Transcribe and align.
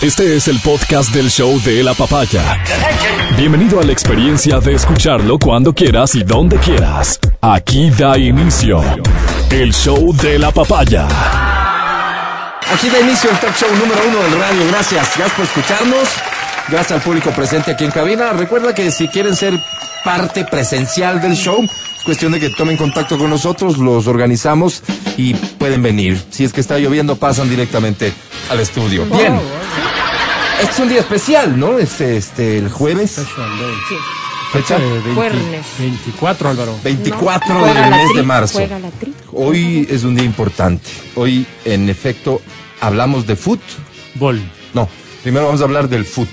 Este 0.00 0.36
es 0.36 0.46
el 0.46 0.60
podcast 0.60 1.12
del 1.12 1.28
show 1.28 1.60
de 1.62 1.82
la 1.82 1.92
papaya. 1.92 2.62
Bienvenido 3.36 3.80
a 3.80 3.82
la 3.82 3.90
experiencia 3.90 4.60
de 4.60 4.74
escucharlo 4.74 5.38
cuando 5.40 5.74
quieras 5.74 6.14
y 6.14 6.22
donde 6.22 6.56
quieras. 6.58 7.18
Aquí 7.40 7.90
da 7.90 8.16
inicio 8.16 8.80
el 9.50 9.72
show 9.72 10.14
de 10.14 10.38
la 10.38 10.52
papaya. 10.52 11.08
Aquí 12.72 12.88
da 12.90 13.00
inicio 13.00 13.28
el 13.30 13.38
talk 13.38 13.56
show 13.56 13.68
número 13.70 14.00
uno 14.08 14.18
del 14.22 14.38
radio. 14.38 14.68
Gracias, 14.68 15.16
gracias 15.16 15.32
por 15.32 15.44
escucharnos. 15.44 16.08
Gracias 16.70 16.92
al 16.92 17.00
público 17.00 17.30
presente 17.30 17.70
aquí 17.70 17.84
en 17.84 17.90
cabina. 17.90 18.32
Recuerda 18.32 18.74
que 18.74 18.90
si 18.90 19.08
quieren 19.08 19.34
ser 19.34 19.58
parte 20.04 20.44
presencial 20.44 21.20
del 21.20 21.34
show, 21.34 21.64
es 21.64 22.04
cuestión 22.04 22.32
de 22.32 22.40
que 22.40 22.50
tomen 22.50 22.76
contacto 22.76 23.16
con 23.16 23.30
nosotros, 23.30 23.78
los 23.78 24.06
organizamos 24.06 24.82
y 25.16 25.34
pueden 25.34 25.82
venir. 25.82 26.22
Si 26.30 26.44
es 26.44 26.52
que 26.52 26.60
está 26.60 26.78
lloviendo, 26.78 27.16
pasan 27.16 27.48
directamente 27.48 28.12
al 28.50 28.60
estudio. 28.60 29.06
Bien. 29.06 29.40
Este 30.60 30.72
es 30.72 30.78
un 30.78 30.88
día 30.90 31.00
especial, 31.00 31.58
¿no? 31.58 31.78
Es 31.78 32.00
este 32.02 32.58
el 32.58 32.68
jueves. 32.68 33.18
Fecha 34.52 34.76
20 34.76 35.14
Juernes. 35.14 35.66
24, 35.78 36.50
Álvaro. 36.50 36.78
24 36.82 37.54
No, 37.54 37.60
juega 37.60 37.82
del 37.82 37.90
mes 37.90 38.14
de 38.14 38.22
marzo. 38.22 38.60
Hoy 39.32 39.86
es 39.90 40.04
un 40.04 40.14
día 40.16 40.24
importante. 40.24 40.88
Hoy, 41.14 41.46
en 41.64 41.88
efecto, 41.88 42.42
hablamos 42.80 43.26
de 43.26 43.36
foot. 43.36 43.60
Bol. 44.14 44.40
No, 44.74 44.88
primero 45.22 45.46
vamos 45.46 45.60
a 45.60 45.64
hablar 45.64 45.88
del 45.88 46.04
foot. 46.04 46.28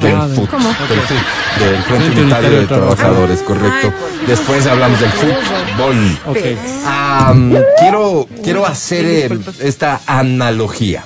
Del 0.00 0.14
Ah, 0.16 0.26
del- 0.26 0.36
foot. 0.36 0.50
¿Cómo? 0.50 0.68
Del 0.68 1.82
Frente 1.84 2.20
Unitario 2.22 2.50
de 2.60 2.66
Trabajadores, 2.66 3.40
correcto. 3.42 3.92
Después 4.26 4.66
hablamos 4.66 5.00
del 5.00 5.10
fútbol. 5.10 6.18
Ok. 6.26 6.38
Ah, 6.84 7.34
quiero, 7.78 8.26
quiero 8.42 8.66
hacer 8.66 9.04
eh, 9.04 9.38
esta 9.60 10.00
analogía. 10.06 11.04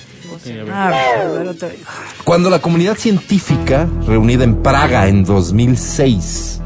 Cuando 2.25 2.51
la 2.51 2.61
comunidad 2.61 2.97
científica 2.97 3.87
reunida 4.07 4.45
en 4.45 4.57
Praga 4.63 5.07
en 5.09 5.25
2006, 5.25 6.61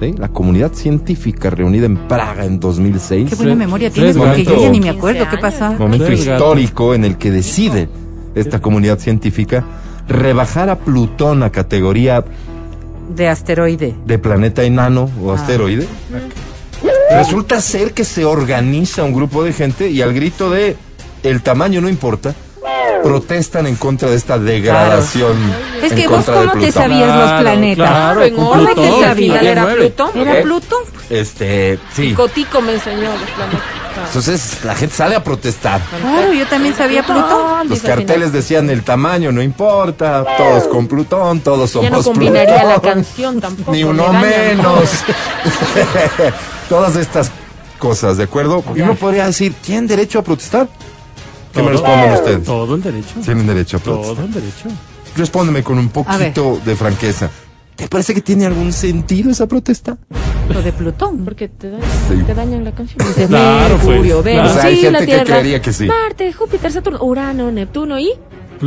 ¿sí? 0.00 0.14
la 0.18 0.28
comunidad 0.28 0.72
científica 0.72 1.50
reunida 1.50 1.86
en 1.86 1.96
Praga 2.08 2.44
en 2.44 2.58
2006, 2.60 3.30
Qué 3.30 3.34
buena 3.36 3.54
memoria 3.54 3.90
tienes 3.90 4.16
porque 4.16 4.44
yo 4.44 4.60
ya 4.60 4.68
ni 4.70 4.80
me 4.80 4.86
15 4.86 4.98
acuerdo 4.98 5.26
qué 5.30 5.38
pasa. 5.38 5.70
momento 5.78 6.10
histórico 6.12 6.94
en 6.94 7.04
el 7.04 7.16
que 7.16 7.30
decide 7.30 7.88
esta 8.34 8.60
comunidad 8.60 8.98
científica 8.98 9.64
rebajar 10.12 10.70
a 10.70 10.76
Plutón 10.78 11.42
a 11.42 11.50
categoría 11.50 12.24
De 13.08 13.28
asteroide. 13.28 13.94
de 14.04 14.18
planeta 14.18 14.62
enano 14.62 15.10
o 15.22 15.32
Ah. 15.32 15.34
asteroide. 15.34 15.86
Resulta 17.10 17.60
ser 17.60 17.92
que 17.92 18.04
se 18.04 18.24
organiza 18.24 19.02
un 19.04 19.12
grupo 19.12 19.44
de 19.44 19.52
gente 19.52 19.88
y 19.90 20.00
al 20.02 20.14
grito 20.14 20.50
de 20.50 20.76
el 21.22 21.42
tamaño 21.42 21.80
no 21.80 21.88
importa, 21.88 22.34
protestan 23.02 23.66
en 23.66 23.76
contra 23.76 24.08
de 24.08 24.16
esta 24.16 24.38
degradación. 24.38 25.36
Es 25.82 25.92
en 25.92 25.98
que 25.98 26.08
vos 26.08 26.16
contra 26.16 26.34
de 26.40 26.40
cómo 26.48 26.52
te 26.52 26.58
Plutón. 26.72 26.82
sabías 26.82 27.06
los 27.08 27.16
Claro, 27.28 27.42
planetas. 27.42 27.88
claro, 27.88 28.22
en 28.24 28.38
orden, 28.38 28.74
final 28.76 29.16
bien 29.16 29.34
era. 29.46 29.74
Plutón. 29.74 30.10
Era. 30.16 30.42
Plutón. 30.42 30.78
Este, 31.10 31.78
sí. 31.94 32.14
Cotico 32.14 32.60
me 32.62 32.74
enseñó 32.74 33.10
los 33.12 33.30
planetas. 33.30 33.60
Entonces 34.06 34.64
la 34.64 34.74
gente 34.74 34.94
sale 34.94 35.14
a 35.14 35.24
protestar. 35.24 35.80
Claro, 36.00 36.32
yo 36.32 36.46
también 36.46 36.74
sabía 36.74 37.02
Plutón. 37.02 37.68
Los 37.68 37.80
carteles 37.80 38.32
decían 38.32 38.70
el 38.70 38.82
tamaño 38.82 39.32
no 39.32 39.42
importa, 39.42 40.24
todos 40.36 40.64
con 40.64 40.86
Plutón, 40.86 41.40
todos 41.40 41.70
somos 41.70 41.90
Ya 41.90 41.96
no 41.96 42.02
combinaría 42.02 42.64
la 42.64 42.80
Plutón. 42.80 42.94
canción 42.94 43.40
tampoco. 43.40 43.72
Ni 43.72 43.84
me 43.84 43.90
uno 43.90 44.12
menos. 44.12 44.90
Todas 46.68 46.96
estas 46.96 47.30
cosas, 47.78 48.16
¿de 48.16 48.24
acuerdo? 48.24 48.62
Y 48.74 48.80
uno 48.80 48.94
podría 48.94 49.26
decir, 49.26 49.54
¿tienen 49.54 49.86
derecho 49.86 50.18
a 50.20 50.22
protestar? 50.22 50.68
¿Qué 51.52 51.62
me 51.62 51.70
responden 51.70 52.12
ustedes? 52.12 52.44
Todo 52.44 52.74
el 52.76 52.82
derecho. 52.82 53.14
Tienen 53.22 53.46
derecho 53.46 53.76
a 53.76 53.80
protestar. 53.80 54.14
Todo 54.16 54.24
el 54.24 54.32
derecho. 54.32 54.68
Respóndeme 55.16 55.62
con 55.62 55.78
un 55.78 55.90
poquito 55.90 56.60
de 56.64 56.74
franqueza. 56.76 57.28
¿Te 57.76 57.88
parece 57.88 58.14
que 58.14 58.20
tiene 58.20 58.46
algún 58.46 58.72
sentido 58.72 59.30
esa 59.30 59.46
protesta? 59.46 59.96
Lo 60.52 60.62
de 60.62 60.72
Plutón. 60.72 61.24
Porque 61.24 61.48
te, 61.48 61.70
da- 61.70 61.78
Sí. 62.08 62.22
te 62.26 62.34
dañan 62.34 62.64
la 62.64 62.72
canción. 62.72 62.98
Claro, 63.28 63.76
pues, 63.76 63.86
Mercurio, 63.88 64.22
claro. 64.22 64.38
Venus, 64.38 64.50
O 64.50 64.54
sea, 64.54 64.64
hay 64.64 64.76
sí, 64.76 64.82
gente 64.82 64.92
la 64.92 64.98
que 65.00 65.06
Tierra, 65.06 65.24
creería 65.24 65.62
que 65.62 65.72
sí. 65.72 65.86
Marte, 65.86 66.32
Júpiter, 66.32 66.70
Saturno, 66.72 67.02
Urano, 67.02 67.50
Neptuno 67.50 67.98
y... 67.98 68.12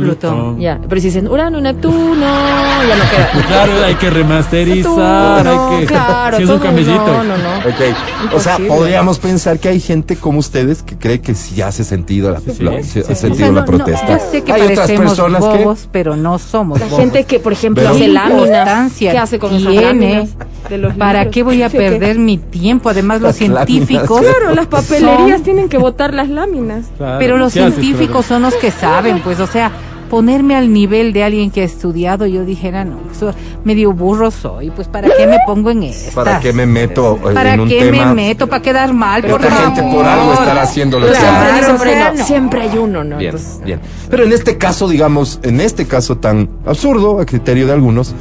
Plutón. 0.04 0.60
Ya, 0.60 0.78
pero 0.88 1.00
si 1.00 1.08
dicen 1.08 1.26
Urano, 1.28 1.60
Neptuno, 1.60 2.16
ya 2.20 2.96
no 2.96 3.10
queda. 3.10 3.46
Claro, 3.48 3.72
hay 3.84 3.94
que 3.94 4.10
remasterizar, 4.10 5.44
Neptuno, 5.44 5.68
hay 5.70 5.80
que... 5.80 5.86
claro. 5.86 6.36
Si 6.36 6.42
es 6.42 6.48
un 6.50 6.58
camellito. 6.58 7.06
No, 7.06 7.24
no, 7.24 7.36
no. 7.36 7.58
Ok. 7.58 8.34
O 8.34 8.40
sea, 8.40 8.58
podríamos 8.58 9.18
pensar 9.18 9.58
que 9.58 9.68
hay 9.68 9.80
gente 9.80 10.16
como 10.16 10.38
ustedes 10.38 10.82
que 10.82 10.96
cree 10.96 11.20
que 11.20 11.34
sí 11.34 11.60
hace 11.62 11.84
sentido 11.84 12.30
la, 12.30 12.40
la- 12.60 12.82
sí 12.82 13.00
hace 13.00 13.12
O 13.12 13.16
sentido 13.16 13.36
sea, 13.36 13.46
la 13.48 13.52
no, 13.52 13.60
no, 13.60 13.64
protesta. 13.66 14.18
yo 14.18 14.24
sé 14.30 14.42
que 14.42 14.52
hay 14.52 14.62
otras 14.72 14.90
personas 14.92 15.40
bobos, 15.40 15.88
pero 15.92 16.16
no 16.16 16.38
somos 16.38 16.78
La 16.80 16.86
bobos. 16.86 17.00
gente 17.00 17.24
que, 17.24 17.38
por 17.40 17.52
ejemplo, 17.52 17.88
hace 17.88 17.98
¿Qué 18.00 18.08
láminas. 18.08 18.92
¿Qué 18.98 19.10
hace 19.10 19.38
con 19.38 19.54
esas 19.54 19.74
láminas? 19.74 20.30
De 20.68 20.78
los 20.78 20.94
¿Para 20.94 21.20
libros? 21.20 21.34
qué 21.34 21.42
voy 21.44 21.62
a 21.62 21.68
¿Sí 21.70 21.76
perder 21.76 22.18
mi 22.18 22.38
tiempo? 22.38 22.88
Además, 22.90 23.20
los 23.20 23.40
Las 23.40 23.40
láminas. 23.40 23.66
científicos. 23.66 24.20
Claro, 24.20 24.54
las 24.54 24.66
papelerías 24.66 25.36
son- 25.38 25.42
tienen 25.44 25.68
que 25.68 25.78
botar 25.78 26.12
las 26.12 26.28
láminas. 26.28 26.86
Claro. 26.96 27.18
Pero 27.18 27.36
los 27.38 27.52
¿Qué 27.52 27.60
haces, 27.60 27.74
científicos 27.80 28.26
son 28.26 28.42
los 28.42 28.54
que 28.54 28.70
saben, 28.70 29.20
pues, 29.20 29.38
o 29.40 29.46
sea, 29.46 29.70
ponerme 30.10 30.54
al 30.56 30.72
nivel 30.72 31.12
de 31.12 31.24
alguien 31.24 31.50
que 31.50 31.62
ha 31.62 31.64
estudiado, 31.64 32.26
yo 32.26 32.44
dijera, 32.44 32.84
no, 32.84 32.98
so- 33.18 33.34
medio 33.64 33.92
burro 33.92 34.30
soy, 34.30 34.70
pues, 34.70 34.86
¿para 34.88 35.08
qué 35.16 35.26
me 35.26 35.38
pongo 35.46 35.70
en 35.70 35.82
esto? 35.84 36.12
¿Para 36.14 36.38
qué 36.40 36.52
me 36.52 36.66
meto 36.66 37.18
eh, 37.28 37.34
¿Para 37.34 37.54
en 37.54 37.60
un 37.60 37.68
qué 37.68 37.80
tema? 37.90 38.06
me 38.06 38.14
meto? 38.14 38.46
¿Para 38.46 38.62
quedar 38.62 38.92
mal? 38.92 39.22
Pero 39.22 39.36
por 39.36 39.46
esta 39.46 39.56
gente 39.72 39.82
por 39.82 40.04
algo 40.06 40.32
estará 40.32 40.62
haciendo 40.62 41.00
lo 41.00 41.06
que 41.06 41.12
Pero 41.12 41.26
hace. 41.26 41.64
siempre 41.64 41.66
Claro, 41.66 41.74
o 41.74 41.84
sea, 41.84 42.12
no, 42.12 42.18
no. 42.18 42.24
siempre 42.26 42.60
hay 42.62 42.78
uno, 42.78 43.04
¿no? 43.04 43.16
Bien, 43.18 43.30
Entonces, 43.34 43.60
bien. 43.64 43.80
Pero 44.08 44.24
en 44.24 44.32
este 44.32 44.56
caso, 44.58 44.88
digamos, 44.88 45.40
en 45.42 45.60
este 45.60 45.86
caso 45.86 46.18
tan 46.18 46.48
absurdo, 46.64 47.20
a 47.20 47.26
criterio 47.26 47.66
de 47.66 47.72
algunos, 47.72 48.14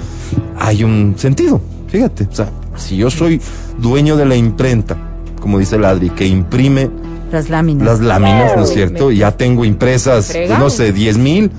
hay 0.60 0.84
un 0.84 1.14
sentido. 1.18 1.62
Fíjate, 1.88 2.28
o 2.32 2.36
sea, 2.36 2.50
si 2.76 2.98
yo 2.98 3.10
soy 3.10 3.40
dueño 3.78 4.18
de 4.18 4.26
la 4.26 4.36
imprenta, 4.36 4.98
como 5.40 5.60
dice 5.60 5.76
el 5.76 5.86
Adri, 5.86 6.10
que 6.10 6.26
imprime 6.26 6.90
Las 7.32 7.50
láminas. 7.50 7.86
las 7.88 8.00
láminas, 8.00 8.58
¿no 8.58 8.64
es 8.64 8.70
cierto? 8.74 9.12
Y 9.12 9.18
ya 9.20 9.32
tengo 9.32 9.64
impresas, 9.64 10.28
Fregado. 10.32 10.64
no 10.64 10.70
sé, 10.72 10.92
10 10.92 11.18
mil. 11.20 11.52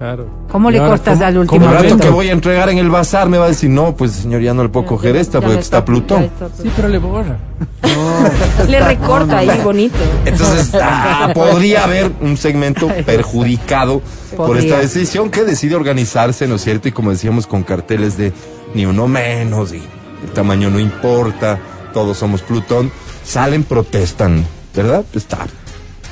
Claro. 0.00 0.26
¿Cómo 0.50 0.70
Y 0.70 0.72
le 0.72 0.78
ahora, 0.78 0.92
cortas 0.92 1.18
¿cómo- 1.18 1.26
al 1.26 1.36
último 1.36 1.66
El 1.66 1.72
rato 1.72 1.98
que 1.98 2.08
voy 2.08 2.28
a 2.30 2.32
entregar 2.32 2.70
en 2.70 2.78
el 2.78 2.88
bazar 2.88 3.28
me 3.28 3.36
va 3.36 3.44
a 3.44 3.48
decir, 3.48 3.68
no, 3.68 3.94
pues 3.94 4.12
señor, 4.12 4.40
ya 4.40 4.54
no 4.54 4.62
le 4.62 4.70
puedo 4.70 4.86
coger 4.86 5.12
ya- 5.14 5.20
esta 5.20 5.34
ya 5.34 5.40
porque 5.42 5.54
no 5.56 5.60
está 5.60 5.84
Plutón. 5.84 6.30
Sí, 6.62 6.70
pero 6.74 6.88
le 6.88 6.96
borra. 6.96 7.36
Le 8.66 8.80
recorta 8.80 9.36
ahí 9.36 9.60
bonito. 9.62 9.98
Entonces, 10.24 10.70
ah, 10.82 11.30
podría 11.34 11.84
haber 11.84 12.10
un 12.22 12.38
segmento 12.38 12.88
perjudicado 13.04 14.00
por 14.38 14.56
esta 14.56 14.78
decisión 14.78 15.28
que 15.28 15.44
decide 15.44 15.74
organizarse, 15.74 16.48
¿no 16.48 16.54
es 16.54 16.62
cierto? 16.64 16.88
Y 16.88 16.92
como 16.92 17.10
decíamos, 17.10 17.46
con 17.46 17.62
carteles 17.62 18.16
de 18.16 18.32
ni 18.74 18.86
uno 18.86 19.06
menos 19.06 19.74
y 19.74 19.82
el 20.24 20.30
tamaño 20.32 20.70
no 20.70 20.80
importa, 20.80 21.58
todos 21.92 22.16
somos 22.16 22.40
Plutón, 22.40 22.90
salen, 23.22 23.64
protestan, 23.64 24.46
¿verdad? 24.74 25.04
Está, 25.14 25.40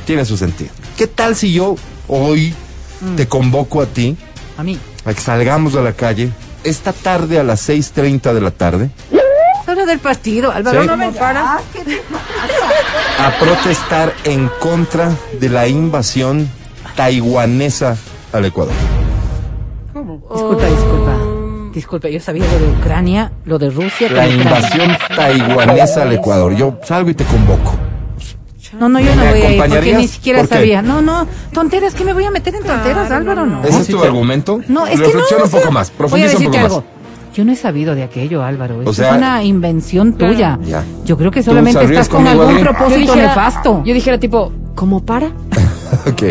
tiene 0.05 0.27
su 0.27 0.37
sentido. 0.37 0.73
¿Qué 0.99 1.07
tal 1.07 1.35
si 1.37 1.55
yo 1.55 1.75
hoy 2.07 2.53
te 3.17 3.27
convoco 3.29 3.81
a 3.83 3.87
ti 3.87 4.17
A 4.57 4.63
mí. 4.63 4.79
a 5.05 5.15
que 5.15 5.21
salgamos 5.21 5.75
a 5.77 5.81
la 5.83 5.93
calle 5.93 6.31
esta 6.65 6.93
tarde 6.93 7.39
a 7.39 7.45
las 7.45 7.69
6.30 7.69 8.33
de 8.35 8.41
la 8.41 8.51
tarde 8.51 8.91
Es 9.13 9.69
hora 9.69 9.85
del 9.87 9.99
partido, 10.01 10.51
Álvaro. 10.51 10.83
Sí. 10.83 10.89
no 10.89 10.97
me 10.97 11.13
para. 11.13 11.59
a 11.59 13.31
protestar 13.41 14.13
en 14.25 14.51
contra 14.61 15.11
de 15.41 15.49
la 15.49 15.67
invasión 15.69 16.49
taiwanesa 16.97 17.97
al 18.33 18.45
Ecuador. 18.47 18.73
Disculpa, 19.95 20.67
disculpa. 20.67 21.13
Disculpa, 21.75 22.09
yo 22.09 22.19
sabía 22.21 22.45
lo 22.45 22.59
de 22.59 22.73
Ucrania, 22.79 23.33
lo 23.45 23.59
de 23.59 23.71
Rusia. 23.71 24.11
La 24.11 24.27
invasión 24.27 24.97
taiwanesa 25.15 26.03
al 26.03 26.13
Ecuador. 26.13 26.55
Yo 26.57 26.79
salgo 26.85 27.11
y 27.11 27.15
te 27.15 27.25
convoco. 27.25 27.73
No, 28.79 28.89
no, 28.89 29.01
yo 29.01 29.15
no 29.15 29.23
¿Me 29.23 29.31
voy 29.31 29.41
a 29.43 29.51
ir 29.53 29.63
porque 29.71 29.95
ni 29.97 30.09
siquiera 30.09 30.47
sabía. 30.47 30.83
No, 30.83 31.01
no, 31.01 31.27
tonteras, 31.53 31.95
¿qué 31.95 32.05
me 32.05 32.13
voy 32.13 32.25
a 32.25 32.31
meter 32.31 32.55
en 32.55 32.63
tonteras, 32.65 33.11
Álvaro? 33.11 33.47
No. 33.47 33.63
¿Ese 33.65 33.81
es 33.83 33.89
tu 33.89 34.03
argumento? 34.03 34.61
No, 34.69 34.87
es 34.87 35.01
que 35.01 35.13
no. 35.15 35.45
Un 35.45 35.51
poco 35.51 35.71
más, 35.73 35.89
voy 35.91 35.95
a 35.95 35.99
profundiza 35.99 36.27
un 36.27 36.33
decirte 36.45 36.59
poco 36.59 36.65
algo. 36.65 36.77
más. 36.77 37.35
Yo 37.35 37.45
no 37.45 37.53
he 37.53 37.57
sabido 37.57 37.95
de 37.95 38.03
aquello, 38.03 38.43
Álvaro. 38.43 38.93
Sea, 38.93 39.11
es 39.13 39.17
una 39.17 39.45
invención 39.45 40.15
tuya. 40.15 40.59
Ya. 40.65 40.85
Yo 41.05 41.17
creo 41.17 41.31
que 41.31 41.41
¿Tú 41.41 41.47
solamente 41.51 41.85
estás 41.85 42.09
con 42.09 42.27
algún 42.27 42.59
propósito 42.61 43.15
nefasto. 43.15 43.83
yo 43.85 43.95
dijera 43.95 44.19
tipo, 44.19 44.53
¿cómo 44.75 45.05
para? 45.05 45.31
Ok. 46.09 46.23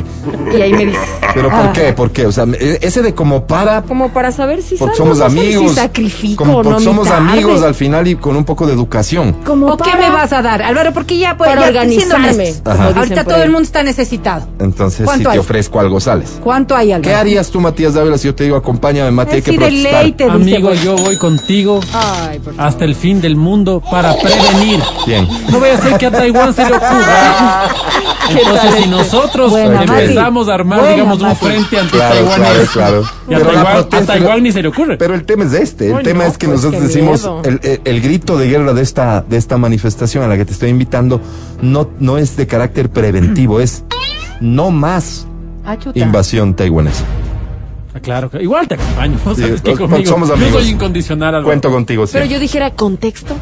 Y 0.56 0.62
ahí 0.62 0.74
me 0.74 0.86
dice, 0.88 1.00
¿Pero 1.33 1.50
Ah. 1.51 1.62
por 1.63 1.74
qué? 1.74 1.94
¿Por 1.94 2.12
qué? 2.12 2.25
O 2.25 2.31
sea, 2.31 2.45
e- 2.59 2.80
ese 2.81 3.01
de 3.01 3.13
como 3.13 3.45
para... 3.45 3.81
como 3.83 4.09
para 4.09 4.31
saber 4.31 4.62
si 4.62 4.75
Porque 4.75 4.95
salgo, 4.98 5.15
somos 5.15 5.21
amigos. 5.31 5.71
Si 5.71 5.75
sacrifico 5.77 6.44
como 6.44 6.56
porque 6.63 6.69
no 6.69 6.80
somos 6.80 7.09
amigos 7.09 7.62
al 7.63 7.75
final 7.75 8.07
y 8.07 8.15
con 8.15 8.36
un 8.36 8.44
poco 8.45 8.65
de 8.65 8.74
educación. 8.74 9.33
Como 9.45 9.68
¿O 9.68 9.77
qué 9.77 9.95
me 9.98 10.09
vas 10.09 10.33
a 10.33 10.42
dar, 10.42 10.62
Álvaro? 10.63 10.94
Porque 10.94 11.18
ya 11.18 11.36
siendo 11.38 11.63
organizarme, 11.63 12.54
Ahorita 12.65 13.24
todo 13.24 13.44
el 13.44 13.50
mundo 13.51 13.63
está 13.63 13.83
necesitado. 13.83 14.48
Entonces, 14.59 15.00
si 15.00 15.04
¿Cuánto 15.04 15.31
te 15.31 15.39
ofrezco 15.39 15.80
algo, 15.80 16.00
sales. 16.00 16.39
¿Cuánto 16.44 16.75
hay, 16.75 16.92
Álvaro? 16.92 17.09
¿Qué 17.09 17.15
harías 17.15 17.50
tú, 17.50 17.59
Matías 17.62 17.94
Dávila, 17.94 18.18
si 18.18 18.27
yo 18.27 18.36
te 18.36 18.45
digo, 18.45 18.56
acompáñame, 18.56 19.12
Mati, 19.12 19.36
hay 19.36 19.42
que 19.42 19.51
Sí, 19.51 19.57
de 19.57 19.65
protestar? 19.65 20.04
ley 20.04 20.12
te 20.13 20.24
dice, 20.25 20.36
Amigo, 20.36 20.69
pues. 20.69 20.83
yo 20.83 20.95
voy 20.95 21.18
contigo 21.18 21.80
Ay, 21.94 22.42
hasta 22.57 22.86
el 22.86 22.95
fin 22.95 23.21
del 23.21 23.36
mundo 23.36 23.81
para 23.92 24.15
prevenir. 24.18 24.80
Bien. 25.06 25.27
No 25.51 25.59
voy 25.59 25.69
a 25.69 25.75
hacer 25.75 25.98
que 25.98 26.06
a 26.07 26.12
Taiwán 26.12 26.54
se 26.54 26.65
le 26.65 26.75
ocurra 26.75 27.68
Entonces, 28.30 28.83
si 28.83 28.89
nosotros 28.89 29.47
Buena, 29.50 29.82
empezamos 29.84 30.50
a 30.50 30.54
armar, 30.54 30.80
Buena, 30.80 30.94
digamos, 30.96 31.22
un 31.22 31.36
frente 31.36 31.80
ante 31.80 31.92
Claro, 31.98 32.16
Taiwán, 32.16 32.36
claro, 32.42 32.66
claro. 32.74 33.02
y 33.30 33.34
a 33.34 33.40
Taiwán, 33.40 33.58
a 33.68 33.74
protesta- 33.74 34.06
Taiwán 34.14 34.44
ni 34.44 34.52
se 34.52 34.62
le 34.62 34.68
ocurre. 34.68 34.98
Pero 34.98 35.14
el 35.16 35.24
tema 35.26 35.44
es 35.46 35.54
este, 35.54 35.92
el 35.92 36.04
tema 36.04 36.24
no, 36.24 36.30
es 36.32 36.38
que 36.38 36.48
pues, 36.48 36.64
nosotros 36.64 36.84
decimos, 36.88 37.30
el, 37.44 37.60
el- 37.64 37.82
el 37.84 38.02
grito 38.02 38.38
de 38.38 38.48
guerra 38.50 38.74
de 38.74 38.82
esta, 38.82 39.22
de 39.22 39.38
esta 39.38 39.58
manifestación 39.58 40.24
a 40.24 40.28
la 40.28 40.38
que 40.38 40.46
te 40.46 40.54
estoy 40.54 40.70
invitando 40.70 41.22
no, 41.62 41.90
no 42.00 42.18
es 42.18 42.36
de 42.38 42.48
carácter 42.48 42.90
preventivo, 42.90 43.60
es 43.60 43.84
no 44.42 44.72
más 44.72 45.26
Ah, 45.66 45.76
invasión 45.96 46.54
taiwanesa. 46.56 47.04
Ah, 47.94 48.00
Claro, 48.00 48.30
igual 48.40 48.68
te 48.68 48.76
acompaño. 48.76 49.18
¿no? 49.26 49.36
Sí, 49.36 49.42
Sabes 49.42 49.62
que 49.62 49.72
nos- 49.72 49.80
conmigo. 49.80 50.10
somos 50.12 50.28
Yo 50.30 50.36
amigos. 50.36 50.62
soy 50.62 50.72
incondicional. 50.72 51.30
Álvaro. 51.30 51.46
Cuento 51.46 51.72
contigo, 51.72 52.06
sí. 52.08 52.14
Pero 52.14 52.26
yo 52.26 52.40
dijera 52.40 52.72
contexto. 52.72 53.34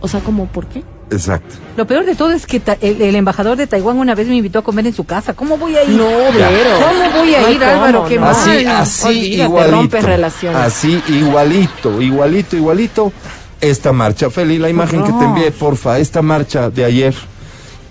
O 0.00 0.08
sea, 0.08 0.20
como, 0.20 0.46
¿por 0.46 0.66
qué? 0.66 0.82
Exacto. 1.10 1.54
Lo 1.76 1.86
peor 1.86 2.04
de 2.06 2.14
todo 2.14 2.32
es 2.32 2.46
que 2.46 2.60
ta- 2.60 2.78
el, 2.80 3.00
el 3.02 3.14
embajador 3.14 3.56
de 3.56 3.66
Taiwán 3.66 3.98
una 3.98 4.14
vez 4.14 4.26
me 4.26 4.36
invitó 4.36 4.60
a 4.60 4.62
comer 4.62 4.86
en 4.86 4.94
su 4.94 5.04
casa. 5.04 5.34
¿Cómo 5.34 5.56
voy 5.58 5.76
a 5.76 5.84
ir? 5.84 5.90
No, 5.90 6.06
Vero. 6.06 6.70
¿Cómo 6.80 7.10
voy 7.20 7.34
a 7.34 7.40
No 7.42 7.50
ir, 7.50 7.62
Álvaro? 7.64 8.04
Qué 8.06 8.14
no. 8.16 8.20
mal. 8.22 8.30
Así, 8.34 8.66
así 8.66 9.06
olvídate, 9.08 9.42
igualito. 9.44 9.76
rompes 9.76 10.04
relaciones. 10.04 10.60
Así 10.60 11.02
igualito, 11.08 12.00
igualito, 12.00 12.56
igualito. 12.56 13.12
Esta 13.60 13.92
marcha, 13.92 14.28
Feli, 14.30 14.58
la 14.58 14.68
imagen 14.68 15.02
que 15.04 15.12
te 15.12 15.24
envié, 15.24 15.50
porfa, 15.52 15.98
esta 15.98 16.20
marcha 16.22 16.70
de 16.70 16.84
ayer. 16.84 17.14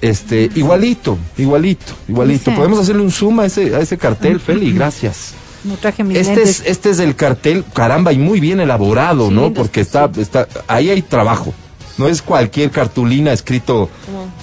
Este, 0.01 0.50
igualito, 0.56 1.18
igualito, 1.38 1.94
igualito. 2.09 2.50
Dice. 2.50 2.57
Podemos 2.57 2.80
hacerle 2.80 3.04
un 3.04 3.12
zoom 3.12 3.39
a 3.39 3.45
ese, 3.45 3.74
a 3.75 3.80
ese 3.80 3.98
cartel, 3.98 4.39
Feli, 4.39 4.74
gracias. 4.74 5.33
No 5.63 5.75
traje 5.77 6.04
mis 6.04 6.18
Este 6.18 6.36
lentes. 6.36 6.59
es, 6.59 6.68
este 6.68 6.89
es 6.89 7.00
el 7.00 7.16
cartel, 7.16 7.63
caramba, 7.74 8.12
y 8.12 8.18
muy 8.18 8.42
bien 8.42 8.59
elaborado, 8.59 9.30
Sí, 9.30 9.33
¿no? 9.33 9.54
Porque 9.54 9.80
está, 9.80 10.09
está, 10.18 10.48
ahí 10.68 10.89
hay 10.89 11.01
trabajo. 11.01 11.54
No 11.98 12.07
es 12.07 12.22
cualquier 12.22 12.72
cartulina 12.72 13.31
escrito 13.31 13.90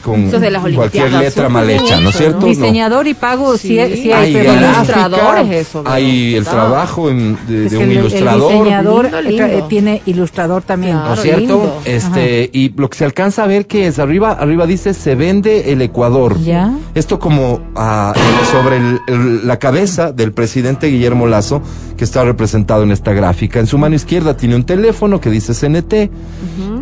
con 0.03 0.25
Eso 0.25 0.41
de 0.41 0.51
las 0.51 0.63
cualquier 0.75 1.13
letra 1.13 1.49
mal 1.49 1.69
hecha, 1.69 2.01
¿no 2.01 2.11
es 2.11 2.17
cierto? 2.17 2.47
Diseñador 2.47 3.07
y 3.07 3.15
pago, 3.15 3.57
sí, 3.57 3.69
Sí. 3.69 4.03
sí 4.03 4.13
hay, 4.13 4.27
hay 4.27 4.33
pero 4.33 4.53
gráfica, 4.55 4.75
ilustradores, 4.77 5.51
eso, 5.67 5.83
¿verdad? 5.83 5.95
hay 5.95 6.35
el 6.37 6.45
trabajo 6.45 7.11
en- 7.11 7.39
de, 7.47 7.77
un 7.77 7.83
el- 7.83 7.93
ilustrador. 7.93 8.53
El 8.53 8.59
diseñador 8.59 9.05
Lindo, 9.05 9.19
eh, 9.19 9.23
lindo. 9.23 9.45
tra- 9.47 9.69
tiene 9.69 10.03
ilustrador 10.07 10.63
también. 10.63 10.97
¿no 10.97 11.15
es 11.15 11.21
cierto? 11.23 11.41
lindo. 11.41 11.81
Este, 11.85 12.51
y 12.53 12.73
lo 12.77 12.89
que 12.91 12.99
se 12.99 13.05
alcanza 13.05 13.45
a 13.45 13.47
ver 13.47 13.67
que 13.67 13.87
es 13.87 13.99
arriba, 13.99 14.33
arriba 14.33 14.67
dice 14.67 14.95
se 14.95 15.15
vende 15.15 15.73
el 15.73 15.83
Ecuador. 15.83 16.41
Ya. 16.43 16.73
Esto 16.95 17.19
como 17.19 17.61
ah, 17.77 18.13
sobre 18.53 18.77
el- 18.79 18.99
el- 19.07 19.47
la 19.47 19.59
cabeza 19.59 20.13
del 20.13 20.33
presidente 20.33 20.87
Guillermo 20.89 21.27
Lazo, 21.27 21.63
que 21.97 22.05
está 22.05 22.25
representado 22.25 22.83
en 22.83 22.91
esta 22.93 23.13
gráfica. 23.13 23.61
En 23.61 23.67
su 23.67 23.77
mano 23.79 23.95
izquierda 23.95 24.37
tiene 24.37 24.57
un 24.57 24.65
teléfono 24.65 25.21
que 25.21 25.31
dice 25.31 25.53
CNT. 25.55 26.11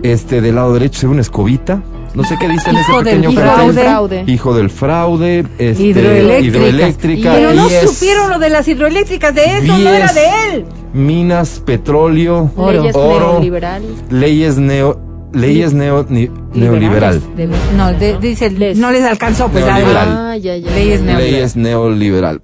Este, 0.03 0.41
del 0.41 0.55
lado 0.55 0.73
derecho 0.75 1.01
se 1.01 1.07
ve 1.07 1.13
una 1.13 1.23
escobita. 1.23 1.83
No 2.19 2.25
sé 2.25 2.37
qué 2.41 2.49
dice 2.49 2.69
en 2.71 2.77
ese 2.77 2.91
Hijo 2.91 3.03
del 3.05 3.21
pequeño 3.21 3.33
fraude. 3.41 3.57
cartel. 3.67 3.85
Fraude. 3.85 4.25
Hijo 4.27 4.55
del 4.55 4.71
fraude. 4.71 5.45
Este, 5.59 5.83
Hidroeléctrica. 5.85 6.41
hidroeléctrica, 6.59 7.33
Pero 7.33 7.55
no 7.55 7.69
supieron 7.69 8.31
lo 8.31 8.39
de 8.41 8.51
las 8.51 8.67
hidroeléctricas, 8.67 9.35
de 9.37 9.45
eso 9.59 9.79
no 9.79 9.89
era 9.89 10.13
de 10.13 10.27
él. 10.53 10.65
Minas, 10.93 11.63
petróleo, 11.65 12.51
Oro. 12.57 12.81
Leyes 12.81 12.97
oro, 12.97 13.33
neoliberales. 13.35 13.91
leyes 14.11 14.57
neo, 14.59 15.01
leyes 15.33 15.73
neo, 15.75 16.05
ni- 16.09 16.29
neoliberal. 16.55 17.23
De- 17.37 17.49
no, 17.77 17.93
de- 17.93 18.19
dice, 18.19 18.51
Les. 18.51 18.77
no 18.77 18.91
les 18.91 19.05
alcanzó, 19.05 19.49
pues. 19.49 19.65
Neoliberal. 19.65 20.09
algo. 20.09 20.21
Ah, 20.21 20.37
ya, 20.37 20.57
ya. 20.57 20.71
Leyes 20.73 21.01
neoliberal. 21.03 21.31
Leyes 21.33 21.57
neoliberal. 21.57 22.41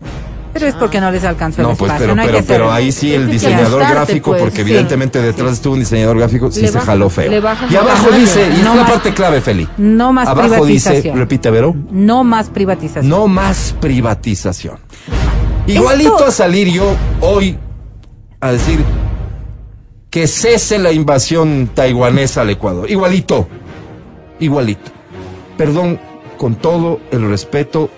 Pero 0.55 0.67
es 0.69 0.75
porque 0.77 1.01
no 1.01 1.11
les 1.11 1.25
alcanzó 1.25 1.61
el 1.61 1.67
No, 1.69 1.75
pues, 1.75 1.91
espacio. 1.91 2.07
pero, 2.07 2.15
no 2.17 2.23
pero, 2.25 2.39
ser- 2.39 2.47
pero 2.47 2.73
ahí 2.73 2.93
sí 2.93 3.13
el 3.13 3.29
diseñador 3.31 3.81
gráfico, 3.81 4.31
pues, 4.31 4.43
porque 4.43 4.57
sí. 4.57 4.63
evidentemente 4.63 5.21
detrás 5.21 5.53
estuvo 5.55 5.75
un 5.75 5.81
diseñador 5.81 6.17
gráfico, 6.17 6.51
sí 6.51 6.63
Le 6.63 6.69
se 6.69 6.75
baja- 6.75 6.87
jaló 6.87 7.11
feo. 7.11 7.29
le 7.31 7.37
Y 7.37 7.39
el 7.41 7.47
abajo 7.79 8.11
dice, 8.13 8.47
y 8.47 8.63
No 8.63 8.71
es 8.71 8.77
la 8.77 8.83
más- 8.83 8.91
parte 8.93 9.13
clave, 9.13 9.41
Feli. 9.41 9.69
No 9.77 10.13
más 10.13 10.29
Abajo 10.29 10.65
dice, 10.65 10.89
privatización. 10.91 11.19
repite, 11.19 11.51
Vero, 11.51 11.75
No 11.91 12.25
más 12.25 12.49
privatización. 12.51 13.09
no 13.09 13.27
más 13.27 13.75
privatización. 13.81 14.79
Igualito 15.67 16.25
a 16.25 16.31
salir 16.31 16.69
yo 16.71 16.95
hoy 17.21 17.59
a 18.41 18.53
decir 18.53 18.81
que 20.11 20.27
cese 20.29 20.79
la 20.79 20.93
invasión 20.93 21.71
taiwanesa 21.75 22.43
al 22.43 22.51
Ecuador. 22.51 22.89
Igualito. 22.91 23.49
Igualito. 24.39 24.93
Perdón, 25.57 25.99
con 26.37 26.55
todo 26.57 27.01
el 27.11 27.29
respeto, 27.29 27.91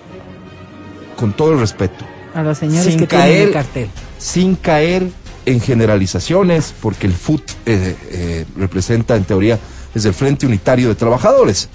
con 1.17 1.33
todo 1.33 1.53
el 1.53 1.59
respeto, 1.59 2.05
A 2.37 2.43
los 2.43 2.57
señores 2.59 2.85
Sin 2.93 2.99
que 2.99 3.07
caer- 3.07 3.25
tienen 3.31 3.47
el 3.47 3.53
cartel. 3.53 3.89
sin 4.19 4.55
caer 4.55 5.07
en 5.45 5.59
generalizaciones, 5.59 6.73
porque 6.81 7.07
el 7.07 7.13
FUT 7.13 7.41
eh, 7.65 7.95
eh, 8.11 8.45
representa 8.55 9.15
en 9.15 9.23
teoría 9.23 9.57
es 9.95 10.05
el 10.05 10.13
Frente 10.13 10.45
Unitario 10.45 10.87
de 10.89 10.95
Trabajadores. 10.95 11.69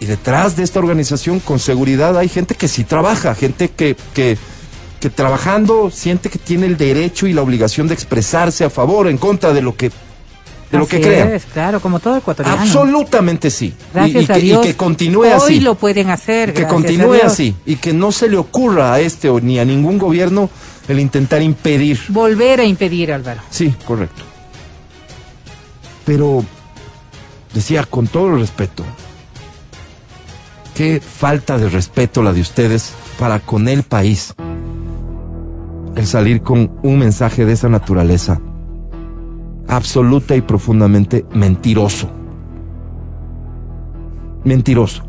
Y 0.00 0.06
detrás 0.06 0.56
de 0.56 0.64
esta 0.64 0.78
organización, 0.80 1.40
con 1.40 1.58
seguridad, 1.58 2.18
hay 2.18 2.28
gente 2.28 2.54
que 2.54 2.68
sí 2.68 2.84
trabaja, 2.84 3.34
gente 3.34 3.68
que, 3.70 3.96
que, 4.14 4.36
que 5.00 5.08
trabajando 5.10 5.90
siente 5.90 6.28
que 6.28 6.38
tiene 6.38 6.66
el 6.66 6.76
derecho 6.76 7.26
y 7.26 7.32
la 7.32 7.42
obligación 7.42 7.86
de 7.88 7.94
expresarse 7.94 8.64
a 8.64 8.70
favor, 8.70 9.08
en 9.08 9.16
contra 9.18 9.52
de 9.54 9.62
lo 9.62 9.76
que, 9.76 9.90
de 10.70 10.78
lo 10.78 10.86
que 10.86 11.00
crean. 11.00 11.32
es, 11.32 11.44
claro, 11.46 11.80
como 11.80 11.98
todo 11.98 12.16
ecuatoriano. 12.16 12.60
Absolutamente 12.62 13.50
sí. 13.50 13.66
Y- 13.76 13.94
Gracias 13.94 14.22
y, 14.22 14.26
que, 14.26 14.32
a 14.32 14.38
y 14.38 14.42
Dios. 14.42 14.66
que 14.66 14.76
continúe 14.76 15.22
Hoy 15.22 15.30
así. 15.30 15.60
lo 15.60 15.74
pueden 15.74 16.10
hacer. 16.10 16.54
que 16.54 16.66
continúe 16.66 17.16
así. 17.24 17.54
Y 17.66 17.76
que 17.76 17.92
no 17.92 18.12
se 18.12 18.28
le 18.28 18.36
ocurra 18.36 18.92
a 18.94 19.00
este 19.00 19.28
o 19.28 19.40
ni 19.40 19.58
a 19.58 19.64
ningún 19.64 19.98
gobierno 19.98 20.48
el 20.88 20.98
intentar 21.00 21.40
impedir 21.42 22.00
Volver 22.08 22.60
a 22.60 22.64
impedir, 22.64 23.12
Álvaro. 23.12 23.40
Sí, 23.50 23.74
correcto. 23.84 24.22
Pero, 26.04 26.44
decía, 27.54 27.84
con 27.84 28.06
todo 28.08 28.28
el 28.34 28.40
respeto, 28.40 28.84
qué 30.74 31.00
falta 31.00 31.58
de 31.58 31.68
respeto 31.68 32.22
la 32.22 32.32
de 32.32 32.40
ustedes 32.40 32.92
para 33.18 33.40
con 33.40 33.68
el 33.68 33.82
país. 33.82 34.34
El 35.96 36.06
salir 36.06 36.42
con 36.42 36.78
un 36.82 36.98
mensaje 36.98 37.44
de 37.44 37.52
esa 37.52 37.68
naturaleza, 37.68 38.40
absoluta 39.70 40.34
y 40.34 40.40
profundamente 40.42 41.24
mentiroso. 41.32 42.10
Mentiroso. 44.44 45.04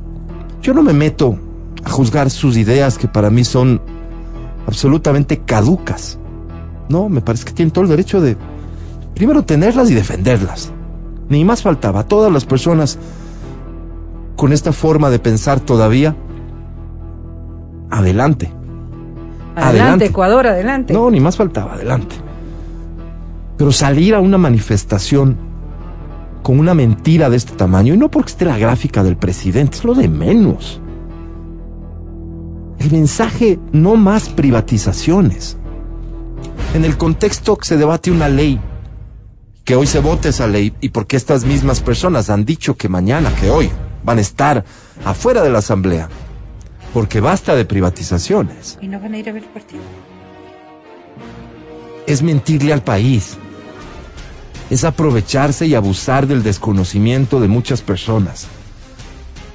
Yo 0.62 0.74
no 0.74 0.84
me 0.84 0.94
meto 0.94 1.38
a 1.84 1.90
juzgar 1.90 2.30
sus 2.30 2.56
ideas 2.58 2.98
que 2.98 3.08
para 3.08 3.32
mí 3.32 3.44
son 3.44 3.82
absolutamente 4.68 5.40
caducas. 5.40 6.20
No, 6.90 7.10
me 7.10 7.22
parece 7.22 7.46
que 7.46 7.54
tienen 7.54 7.72
todo 7.72 7.86
el 7.86 7.90
derecho 7.90 8.22
de, 8.22 8.38
primero, 9.16 9.44
tenerlas 9.44 9.90
y 9.90 9.96
defenderlas. 9.96 10.72
Ni 11.28 11.44
más 11.44 11.64
faltaba. 11.64 12.04
Todas 12.04 12.32
las 12.32 12.46
personas 12.46 13.00
con 14.36 14.54
esta 14.54 14.74
forma 14.74 15.10
de 15.10 15.18
pensar 15.18 15.60
todavía, 15.60 16.16
adelante. 17.90 18.52
Adelante, 19.56 19.80
Adelante. 19.80 20.06
Ecuador, 20.06 20.48
adelante. 20.48 20.94
No, 20.94 21.10
ni 21.10 21.20
más 21.20 21.36
faltaba, 21.36 21.74
adelante. 21.74 22.16
Pero 23.62 23.72
salir 23.72 24.16
a 24.16 24.20
una 24.20 24.40
manifestación 24.40 25.38
con 26.42 26.58
una 26.58 26.74
mentira 26.74 27.30
de 27.30 27.38
este 27.38 27.54
tamaño, 27.54 27.94
y 27.94 27.98
no 27.98 28.10
porque 28.10 28.32
esté 28.32 28.44
la 28.44 28.58
gráfica 28.58 29.04
del 29.04 29.18
presidente, 29.18 29.78
es 29.78 29.84
lo 29.84 29.94
de 29.94 30.08
menos. 30.08 30.82
El 32.80 32.92
mensaje, 32.92 33.60
no 33.72 33.98
más 33.98 34.30
privatizaciones. 34.30 35.58
En 36.74 36.86
el 36.86 36.98
contexto 36.98 37.56
que 37.56 37.68
se 37.68 37.78
debate 37.78 38.10
una 38.10 38.30
ley, 38.30 38.60
que 39.64 39.76
hoy 39.76 39.86
se 39.86 40.00
vote 40.00 40.30
esa 40.30 40.48
ley, 40.48 40.74
y 40.82 40.90
porque 40.90 41.16
estas 41.16 41.46
mismas 41.46 41.82
personas 41.82 42.32
han 42.32 42.46
dicho 42.46 42.76
que 42.76 42.90
mañana, 42.90 43.32
que 43.40 43.52
hoy, 43.52 43.70
van 44.04 44.18
a 44.18 44.22
estar 44.22 44.66
afuera 45.06 45.44
de 45.44 45.52
la 45.52 45.60
asamblea, 45.60 46.10
porque 46.96 47.20
basta 47.20 47.54
de 47.54 47.64
privatizaciones 47.66 48.80
¿Y 48.82 48.88
no 48.88 49.00
van 49.00 49.14
a 49.14 49.20
ir 49.20 49.30
a 49.30 49.34
ver 49.34 49.44
el 49.44 49.50
partido? 49.50 49.84
es 52.08 52.22
mentirle 52.22 52.74
al 52.74 52.84
país. 52.84 53.38
Es 54.72 54.86
aprovecharse 54.86 55.68
y 55.68 55.76
abusar 55.76 56.26
del 56.26 56.42
desconocimiento 56.42 57.40
de 57.40 57.48
muchas 57.50 57.82
personas. 57.82 58.48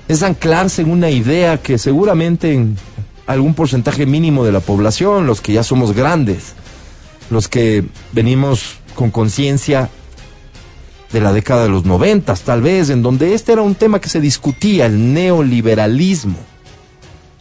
Es 0.06 0.22
anclarse 0.22 0.82
en 0.82 0.90
una 0.90 1.10
idea 1.10 1.60
que 1.60 1.78
seguramente 1.78 2.52
en 2.52 2.76
algún 3.26 3.54
porcentaje 3.54 4.04
mínimo 4.06 4.44
de 4.44 4.52
la 4.52 4.60
población, 4.60 5.26
los 5.26 5.40
que 5.40 5.54
ya 5.54 5.64
somos 5.64 5.92
grandes, 5.92 6.52
los 7.30 7.48
que 7.48 7.84
venimos 8.12 8.76
con 8.94 9.10
conciencia 9.10 9.88
de 11.12 11.20
la 11.20 11.32
década 11.32 11.62
de 11.62 11.70
los 11.70 11.86
noventas, 11.86 12.42
tal 12.42 12.60
vez, 12.60 12.90
en 12.90 13.02
donde 13.02 13.34
este 13.34 13.52
era 13.52 13.62
un 13.62 13.74
tema 13.74 14.00
que 14.00 14.10
se 14.10 14.20
discutía, 14.20 14.86
el 14.86 15.14
neoliberalismo, 15.14 16.36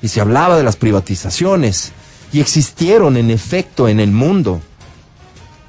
y 0.01 0.08
se 0.08 0.22
hablaba 0.22 0.58
de 0.58 0.63
las 0.63 0.77
privatizaciones, 0.77 1.91
y 2.32 2.39
existieron 2.39 3.17
en 3.17 3.32
efecto 3.32 3.89
en 3.89 4.00
el 4.00 4.12
mundo 4.12 4.62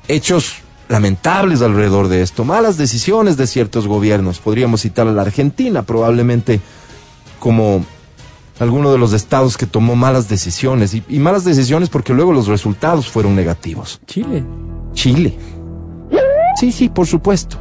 hechos 0.09 0.57
lamentables 0.89 1.63
alrededor 1.63 2.09
de 2.09 2.23
esto, 2.23 2.45
malas 2.45 2.77
decisiones 2.77 3.37
de 3.37 3.47
ciertos 3.47 3.87
gobiernos. 3.87 4.39
Podríamos 4.39 4.83
citar 4.83 5.09
a 5.09 5.13
la 5.13 5.23
Argentina 5.23 5.83
probablemente 5.83 6.61
como 7.39 7.85
alguno 8.59 8.93
de 8.93 8.99
los 8.99 9.13
estados 9.13 9.57
que 9.57 9.67
tomó 9.67 9.97
malas 9.97 10.29
decisiones 10.29 10.95
y, 10.95 11.03
y 11.09 11.19
malas 11.19 11.45
decisiones 11.45 11.89
porque 11.89 12.15
luego 12.15 12.33
los 12.33 12.47
resultados 12.47 13.09
fueron 13.09 13.37
negativos. 13.37 14.01
Chile. 14.07 14.45
Chile. 14.93 15.37
Sí, 16.59 16.73
sí, 16.73 16.89
por 16.89 17.07
supuesto. 17.07 17.59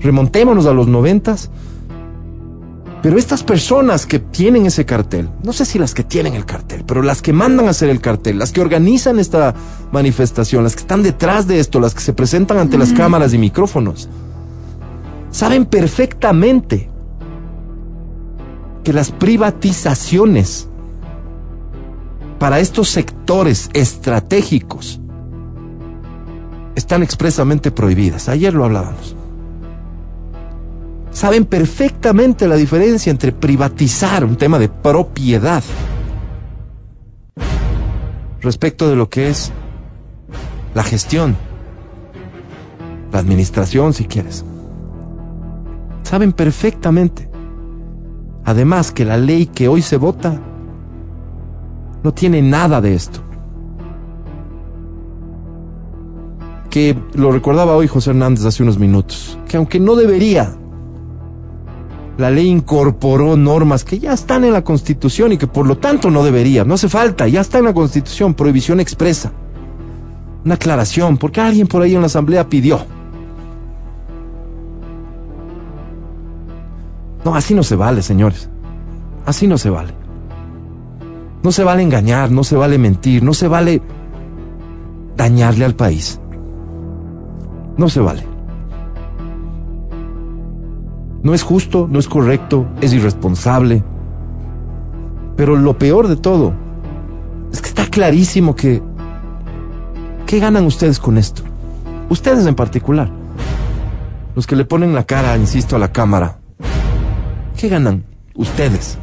Remontémonos 0.00 0.66
a 0.66 0.72
los 0.72 0.86
noventas 0.86 1.50
Pero 3.02 3.16
estas 3.16 3.44
personas 3.44 4.06
que 4.06 4.18
tienen 4.18 4.66
ese 4.66 4.84
cartel, 4.84 5.28
no 5.44 5.52
sé 5.52 5.64
si 5.64 5.78
las 5.78 5.94
que 5.94 6.02
tienen 6.02 6.34
el 6.34 6.44
cartel, 6.44 6.82
pero 6.84 7.02
las 7.02 7.22
que 7.22 7.32
mandan 7.32 7.68
a 7.68 7.70
hacer 7.70 7.90
el 7.90 8.00
cartel, 8.00 8.38
las 8.38 8.50
que 8.50 8.60
organizan 8.60 9.20
esta 9.20 9.54
manifestación, 9.92 10.64
las 10.64 10.74
que 10.74 10.80
están 10.80 11.04
detrás 11.04 11.46
de 11.46 11.60
esto, 11.60 11.78
las 11.78 11.94
que 11.94 12.00
se 12.00 12.12
presentan 12.12 12.58
ante 12.58 12.76
las 12.76 12.92
cámaras 12.92 13.32
y 13.34 13.38
micrófonos, 13.38 14.08
saben 15.30 15.66
perfectamente 15.66 16.90
que 18.82 18.92
las 18.92 19.12
privatizaciones 19.12 20.68
para 22.40 22.58
estos 22.58 22.88
sectores 22.88 23.70
estratégicos 23.74 25.00
están 26.74 27.02
expresamente 27.02 27.70
prohibidas. 27.70 28.28
Ayer 28.28 28.54
lo 28.54 28.64
hablábamos. 28.64 29.17
Saben 31.10 31.46
perfectamente 31.46 32.46
la 32.46 32.56
diferencia 32.56 33.10
entre 33.10 33.32
privatizar 33.32 34.24
un 34.24 34.36
tema 34.36 34.58
de 34.58 34.68
propiedad 34.68 35.62
respecto 38.40 38.88
de 38.88 38.96
lo 38.96 39.08
que 39.08 39.28
es 39.28 39.52
la 40.74 40.82
gestión, 40.82 41.36
la 43.12 43.18
administración, 43.18 43.92
si 43.92 44.04
quieres. 44.04 44.44
Saben 46.02 46.32
perfectamente. 46.32 47.28
Además 48.44 48.92
que 48.92 49.04
la 49.04 49.16
ley 49.16 49.46
que 49.46 49.68
hoy 49.68 49.82
se 49.82 49.96
vota 49.96 50.40
no 52.02 52.14
tiene 52.14 52.40
nada 52.40 52.80
de 52.80 52.94
esto. 52.94 53.20
Que 56.70 56.96
lo 57.14 57.32
recordaba 57.32 57.76
hoy 57.76 57.88
José 57.88 58.10
Hernández 58.10 58.44
hace 58.44 58.62
unos 58.62 58.78
minutos, 58.78 59.38
que 59.48 59.56
aunque 59.56 59.80
no 59.80 59.96
debería, 59.96 60.54
la 62.18 62.32
ley 62.32 62.48
incorporó 62.48 63.36
normas 63.36 63.84
que 63.84 64.00
ya 64.00 64.12
están 64.12 64.44
en 64.44 64.52
la 64.52 64.64
Constitución 64.64 65.32
y 65.32 65.38
que 65.38 65.46
por 65.46 65.66
lo 65.66 65.78
tanto 65.78 66.10
no 66.10 66.24
debería, 66.24 66.64
no 66.64 66.74
hace 66.74 66.88
falta, 66.88 67.28
ya 67.28 67.40
está 67.40 67.58
en 67.58 67.66
la 67.66 67.72
Constitución, 67.72 68.34
prohibición 68.34 68.80
expresa. 68.80 69.32
Una 70.44 70.54
aclaración, 70.54 71.16
porque 71.16 71.40
alguien 71.40 71.68
por 71.68 71.80
ahí 71.80 71.94
en 71.94 72.00
la 72.00 72.06
Asamblea 72.06 72.48
pidió. 72.48 72.84
No, 77.24 77.36
así 77.36 77.54
no 77.54 77.62
se 77.62 77.76
vale, 77.76 78.02
señores. 78.02 78.48
Así 79.24 79.46
no 79.46 79.56
se 79.56 79.70
vale. 79.70 79.94
No 81.44 81.52
se 81.52 81.62
vale 81.62 81.82
engañar, 81.84 82.32
no 82.32 82.42
se 82.42 82.56
vale 82.56 82.78
mentir, 82.78 83.22
no 83.22 83.32
se 83.32 83.46
vale 83.46 83.80
dañarle 85.16 85.64
al 85.64 85.76
país. 85.76 86.20
No 87.76 87.88
se 87.88 88.00
vale. 88.00 88.37
No 91.22 91.34
es 91.34 91.42
justo, 91.42 91.88
no 91.90 91.98
es 91.98 92.08
correcto, 92.08 92.66
es 92.80 92.92
irresponsable. 92.92 93.82
Pero 95.36 95.56
lo 95.56 95.76
peor 95.78 96.08
de 96.08 96.16
todo 96.16 96.54
es 97.52 97.60
que 97.60 97.68
está 97.68 97.86
clarísimo 97.86 98.54
que... 98.54 98.82
¿Qué 100.26 100.38
ganan 100.38 100.66
ustedes 100.66 100.98
con 100.98 101.18
esto? 101.18 101.42
Ustedes 102.08 102.46
en 102.46 102.54
particular. 102.54 103.10
Los 104.34 104.46
que 104.46 104.56
le 104.56 104.64
ponen 104.64 104.94
la 104.94 105.04
cara, 105.04 105.36
insisto, 105.36 105.74
a 105.74 105.78
la 105.78 105.90
cámara. 105.90 106.38
¿Qué 107.56 107.68
ganan 107.68 108.04
ustedes? 108.34 108.98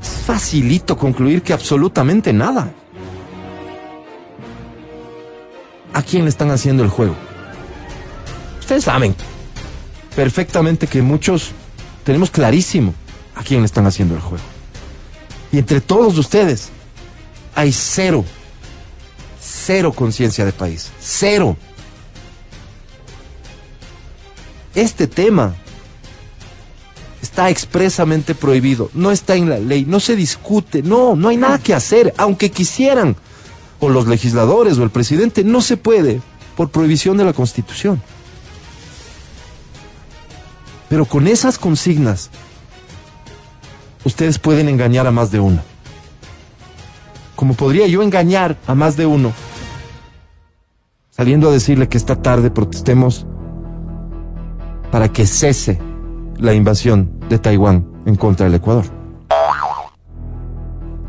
Es 0.00 0.08
facilito 0.08 0.96
concluir 0.96 1.42
que 1.42 1.52
absolutamente 1.52 2.32
nada. 2.32 2.70
¿A 5.92 6.02
quién 6.02 6.24
le 6.24 6.28
están 6.28 6.50
haciendo 6.50 6.84
el 6.84 6.90
juego? 6.90 7.14
Ustedes 8.60 8.84
saben 8.84 9.14
perfectamente 10.14 10.86
que 10.86 11.02
muchos 11.02 11.50
tenemos 12.04 12.30
clarísimo 12.30 12.94
a 13.34 13.42
quién 13.42 13.60
le 13.60 13.66
están 13.66 13.86
haciendo 13.86 14.14
el 14.14 14.20
juego. 14.20 14.44
Y 15.52 15.58
entre 15.58 15.80
todos 15.80 16.18
ustedes 16.18 16.70
hay 17.54 17.72
cero, 17.72 18.24
cero 19.40 19.92
conciencia 19.92 20.44
de 20.44 20.52
país, 20.52 20.90
cero. 21.00 21.56
Este 24.74 25.06
tema 25.06 25.54
está 27.22 27.48
expresamente 27.50 28.34
prohibido, 28.34 28.90
no 28.94 29.10
está 29.10 29.36
en 29.36 29.48
la 29.48 29.58
ley, 29.58 29.84
no 29.84 30.00
se 30.00 30.16
discute, 30.16 30.82
no, 30.82 31.16
no 31.16 31.28
hay 31.28 31.36
nada 31.36 31.58
que 31.58 31.74
hacer, 31.74 32.12
aunque 32.16 32.50
quisieran, 32.50 33.16
o 33.80 33.88
los 33.88 34.06
legisladores 34.06 34.78
o 34.78 34.82
el 34.82 34.90
presidente, 34.90 35.44
no 35.44 35.60
se 35.60 35.76
puede 35.76 36.20
por 36.56 36.70
prohibición 36.70 37.16
de 37.16 37.24
la 37.24 37.32
Constitución. 37.32 38.02
Pero 40.88 41.04
con 41.04 41.26
esas 41.26 41.58
consignas, 41.58 42.30
ustedes 44.04 44.38
pueden 44.38 44.68
engañar 44.68 45.06
a 45.06 45.10
más 45.10 45.30
de 45.30 45.40
uno. 45.40 45.60
Como 47.36 47.54
podría 47.54 47.86
yo 47.86 48.02
engañar 48.02 48.56
a 48.66 48.74
más 48.74 48.96
de 48.96 49.06
uno, 49.06 49.32
saliendo 51.10 51.48
a 51.48 51.52
decirle 51.52 51.88
que 51.88 51.98
esta 51.98 52.16
tarde 52.16 52.50
protestemos 52.50 53.26
para 54.90 55.08
que 55.08 55.26
cese 55.26 55.80
la 56.36 56.54
invasión 56.54 57.18
de 57.28 57.38
Taiwán 57.38 57.86
en 58.06 58.16
contra 58.16 58.46
del 58.46 58.54
Ecuador. 58.54 58.84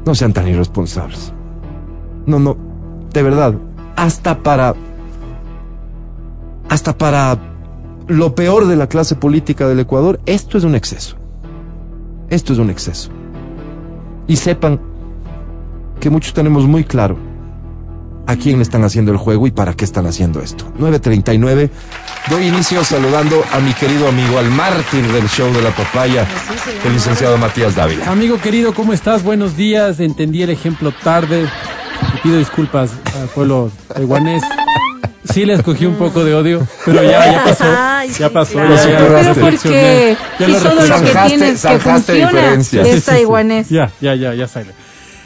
No 0.05 0.13
sean 0.13 0.33
tan 0.33 0.47
irresponsables. 0.47 1.33
No, 2.25 2.39
no, 2.39 2.57
de 3.13 3.23
verdad, 3.23 3.55
hasta 3.95 4.41
para... 4.41 4.75
Hasta 6.69 6.97
para 6.97 7.37
lo 8.07 8.35
peor 8.35 8.67
de 8.67 8.75
la 8.75 8.87
clase 8.87 9.15
política 9.15 9.67
del 9.67 9.79
Ecuador, 9.79 10.19
esto 10.25 10.57
es 10.57 10.63
un 10.63 10.75
exceso. 10.75 11.17
Esto 12.29 12.53
es 12.53 12.59
un 12.59 12.69
exceso. 12.69 13.09
Y 14.27 14.35
sepan 14.37 14.79
que 15.99 16.09
muchos 16.09 16.33
tenemos 16.33 16.65
muy 16.65 16.83
claro 16.83 17.17
a 18.27 18.35
quién 18.35 18.57
le 18.57 18.63
están 18.63 18.83
haciendo 18.83 19.11
el 19.11 19.17
juego 19.17 19.45
y 19.47 19.51
para 19.51 19.73
qué 19.73 19.85
están 19.85 20.07
haciendo 20.07 20.41
esto. 20.41 20.65
939. 20.77 21.69
Doy 22.29 22.47
inicio 22.47 22.83
saludando 22.83 23.43
a 23.53 23.59
mi 23.59 23.73
querido 23.73 24.07
amigo, 24.07 24.39
al 24.39 24.49
mártir 24.49 25.05
del 25.11 25.27
show 25.27 25.51
de 25.53 25.61
la 25.61 25.69
papaya, 25.69 26.27
el 26.83 26.93
licenciado 26.93 27.37
Matías 27.37 27.75
Dávila. 27.75 28.11
Amigo 28.11 28.37
querido, 28.39 28.73
¿cómo 28.73 28.93
estás? 28.93 29.23
Buenos 29.23 29.55
días. 29.55 29.99
Entendí 29.99 30.41
el 30.41 30.49
ejemplo 30.49 30.91
tarde. 31.03 31.43
Te 31.43 32.21
pido 32.23 32.37
disculpas 32.37 32.91
al 33.21 33.27
pueblo 33.29 33.71
taiwanés. 33.93 34.43
Sí 35.31 35.45
le 35.45 35.53
escogí 35.53 35.85
un 35.85 35.95
poco 35.95 36.23
de 36.23 36.33
odio, 36.35 36.67
pero 36.85 37.03
ya, 37.03 37.31
ya 37.31 37.43
pasó. 37.43 37.63
Ay, 37.77 38.09
ya 38.09 38.27
sí, 38.27 38.33
pasó. 38.33 38.53
claro. 38.53 38.75
ya, 38.75 38.89
ya 38.89 38.97
Pero 38.97 39.09
reflexioné. 39.33 40.17
porque 40.17 40.17
Ya 40.39 40.45
si 40.45 40.51
lo 40.51 40.59
solo 40.59 40.85
lo 40.85 41.01
que 41.01 41.13
tienes 41.27 41.61
que 41.65 41.79
funciona 41.79 42.53
es 42.55 43.05
taiwanés. 43.05 43.69
Ya, 43.69 43.91
ya, 44.01 44.15
ya, 44.15 44.33
ya 44.33 44.47
sale. 44.47 44.67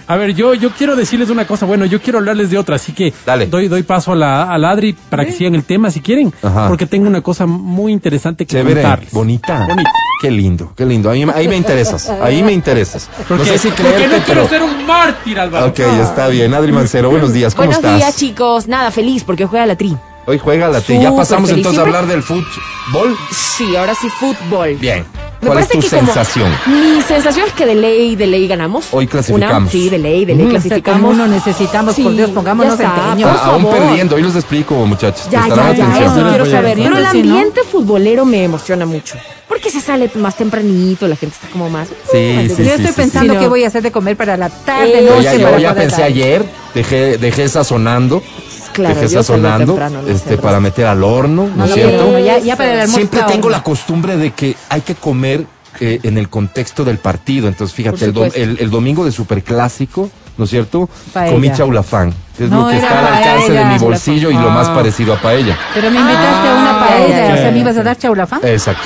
A 0.10 0.18
ver, 0.18 0.34
yo, 0.34 0.56
yo 0.56 0.72
quiero 0.72 0.96
decirles 0.96 1.30
una 1.30 1.46
cosa. 1.46 1.68
Bueno, 1.68 1.86
yo 1.86 2.02
quiero 2.02 2.18
hablarles 2.18 2.50
de 2.50 2.58
otra, 2.58 2.78
así 2.78 2.94
que 2.94 3.14
Dale. 3.28 3.46
doy, 3.46 3.68
doy 3.68 3.84
paso 3.84 4.14
a 4.14 4.16
la, 4.16 4.52
a 4.52 4.58
la 4.58 4.72
Adri 4.72 4.94
para 4.94 5.24
que 5.24 5.32
sigan 5.32 5.54
el 5.54 5.64
tema 5.64 5.92
si 5.92 6.02
quieren, 6.02 6.34
Ajá. 6.42 6.68
porque 6.68 6.88
tengo 6.88 7.08
una 7.08 7.22
cosa 7.22 7.46
muy 7.46 7.92
interesante 7.92 8.48
que 8.48 8.56
Chévere, 8.56 8.82
contarles. 8.82 9.12
bonita. 9.14 9.68
Bonita. 9.68 9.92
Qué 10.20 10.32
lindo, 10.32 10.74
qué 10.76 10.86
lindo. 10.86 11.12
Ahí, 11.12 11.24
ahí 11.36 11.48
me 11.48 11.56
interesas, 11.56 12.10
ahí 12.10 12.42
me 12.42 12.52
interesas. 12.54 13.08
Porque, 13.28 13.44
no 13.46 13.50
sé 13.52 13.58
si 13.60 13.68
porque 13.70 13.84
creerte, 13.84 14.18
no 14.18 14.24
quiero 14.26 14.48
pero... 14.48 14.50
ser 14.50 14.64
un 14.64 14.86
mártir, 14.88 15.40
Álvaro. 15.40 15.68
Ok, 15.68 15.80
está 15.80 16.28
bien. 16.28 16.54
Adri 16.56 16.72
Mancero, 16.72 17.10
buenos 17.12 17.32
días, 17.32 17.54
¿cómo 17.54 17.68
Buenos 17.68 17.84
estás? 17.84 17.98
días, 17.98 18.16
chicos. 18.18 18.68
Nada, 18.68 18.90
feliz 18.90 19.24
porque 19.24 19.46
juega 19.46 19.66
la 19.68 19.76
tri. 19.78 19.96
Hoy 20.26 20.38
juega 20.38 20.68
la 20.70 20.82
T. 20.82 21.00
Ya 21.02 21.16
pasamos 21.16 21.50
feliz. 21.50 21.66
entonces 21.66 21.80
a 21.80 21.86
hablar 21.86 22.08
del 22.08 22.22
fútbol. 22.22 23.16
Sí, 23.32 23.76
ahora 23.76 23.94
sí, 23.96 24.10
fútbol. 24.10 24.76
Bien. 24.76 25.04
Me 25.42 25.48
¿Cuál 25.48 25.60
es 25.60 25.70
tu 25.70 25.80
que 25.80 25.90
como- 25.90 26.06
sensación? 26.06 26.52
Mi 26.68 27.02
sensación 27.02 27.46
es 27.48 27.54
que 27.54 27.66
de 27.66 27.76
ley, 27.76 28.16
de 28.18 28.28
ley 28.28 28.46
ganamos. 28.48 28.88
Hoy 28.92 29.08
clasificamos. 29.08 29.62
Una, 29.62 29.72
sí, 29.72 29.90
de 29.90 29.98
ley, 29.98 30.26
de 30.26 30.36
ley 30.36 30.46
Mm, 30.46 30.50
clasificamos. 30.50 31.14
uno 31.14 31.28
necesitamos, 31.28 31.96
por 31.96 32.14
Dios, 32.14 32.30
pongámonos 32.32 32.76
por 32.76 32.86
Ah, 32.86 33.16
aún 33.46 33.66
perdiendo, 33.70 34.16
hoy 34.18 34.22
los 34.24 34.36
explico, 34.36 34.76
muchachos. 34.86 35.28
Ya, 35.32 35.48
ya, 35.48 35.56
ya, 35.56 35.68
atención. 35.70 36.04
eso 36.04 36.22
No, 36.24 36.30
quiero 36.30 36.46
saber. 36.46 36.78
no, 36.78 36.84
Pero 36.84 36.98
el 36.98 37.08
sí, 37.12 37.24
¿no? 37.24 37.30
ambiente 37.36 37.62
futbolero 37.64 38.26
me 38.26 38.44
emociona 38.44 38.86
mucho. 38.86 39.16
Porque 39.48 39.72
se 39.72 39.80
sale 39.82 40.12
más 40.16 40.36
tempranito, 40.36 41.08
la 41.08 41.16
gente 41.16 41.36
está 41.42 41.48
como 41.52 41.70
más. 41.70 41.88
Sí, 41.88 41.94
uh, 42.52 42.56
sí, 42.56 42.64
Yo 42.64 42.64
sí, 42.66 42.70
estoy 42.70 42.88
sí, 42.88 42.94
pensando 42.96 43.34
sí. 43.34 43.40
qué 43.40 43.48
voy 43.48 43.64
a 43.64 43.68
hacer 43.68 43.82
de 43.82 43.92
comer 43.92 44.18
para 44.18 44.36
la 44.36 44.50
tarde, 44.50 45.00
Eh, 45.00 45.06
Yo 45.06 45.12
noche. 45.16 45.24
ya, 45.24 45.34
yo 45.36 45.44
para 45.46 45.60
ya 45.60 45.74
pensé 45.74 46.04
ayer, 46.04 46.46
dejé, 46.76 47.18
dejé 47.18 47.48
sazonando, 47.50 48.22
Claro, 48.74 49.10
sazonando 49.10 49.74
temprano, 49.74 50.02
no 50.02 50.08
este, 50.08 50.38
para 50.38 50.60
meter 50.60 50.86
al 50.86 51.04
horno, 51.04 51.48
¿no, 51.48 51.56
No, 51.56 51.64
es 51.66 51.70
no, 51.72 51.76
cierto? 51.76 52.06
pero 52.08 52.20
ya, 52.20 52.38
ya 52.40 52.56
para 52.56 52.70
el 52.74 52.80
almuerzo. 52.82 52.96
Siempre 52.96 53.20
está 53.20 53.32
tengo 53.32 53.48
horno. 53.48 53.58
la 53.58 53.64
costumbre 53.64 54.18
de 54.18 54.32
que 54.32 54.56
hay 54.70 54.82
que 54.82 54.96
comer 54.96 55.46
eh, 55.80 56.00
en 56.04 56.18
el 56.18 56.30
contexto 56.30 56.84
del 56.84 56.98
partido. 56.98 57.48
Entonces, 57.48 57.74
fíjate, 57.76 58.06
el, 58.06 58.18
el- 58.36 58.58
el 58.60 58.70
domingo 58.70 59.06
de 59.06 59.12
Superclásico, 59.12 60.10
¿no 60.38 60.44
es 60.46 60.50
cierto? 60.50 60.90
Paella. 61.14 61.34
Comí 61.34 61.52
chaulafán, 61.52 62.12
que 62.12 62.29
es 62.46 62.50
No, 62.52 62.62
lo 62.64 62.68
que 62.70 62.78
era 62.78 62.88
está 62.88 63.00
al 63.00 63.14
alcance 63.14 63.52
de 63.54 63.66
mi 63.66 63.78
bolsillo 63.78 64.30
y 64.32 64.34
lo 64.36 64.50
más 64.50 64.68
Ah. 64.70 64.76
parecido 64.76 65.14
a 65.14 65.18
paella. 65.18 65.58
Pero 65.74 65.92
me 65.92 66.00
invitaste 66.00 66.48
a 66.48 66.56
una 66.56 66.72
Ah, 66.72 66.88
paella, 66.88 67.34
o 67.34 67.38
sea, 67.38 67.52
me 67.52 67.60
ibas 67.60 67.78
a 67.78 67.84
dar 67.84 67.98
chaulafán. 67.98 68.40
Exacto. 68.44 68.84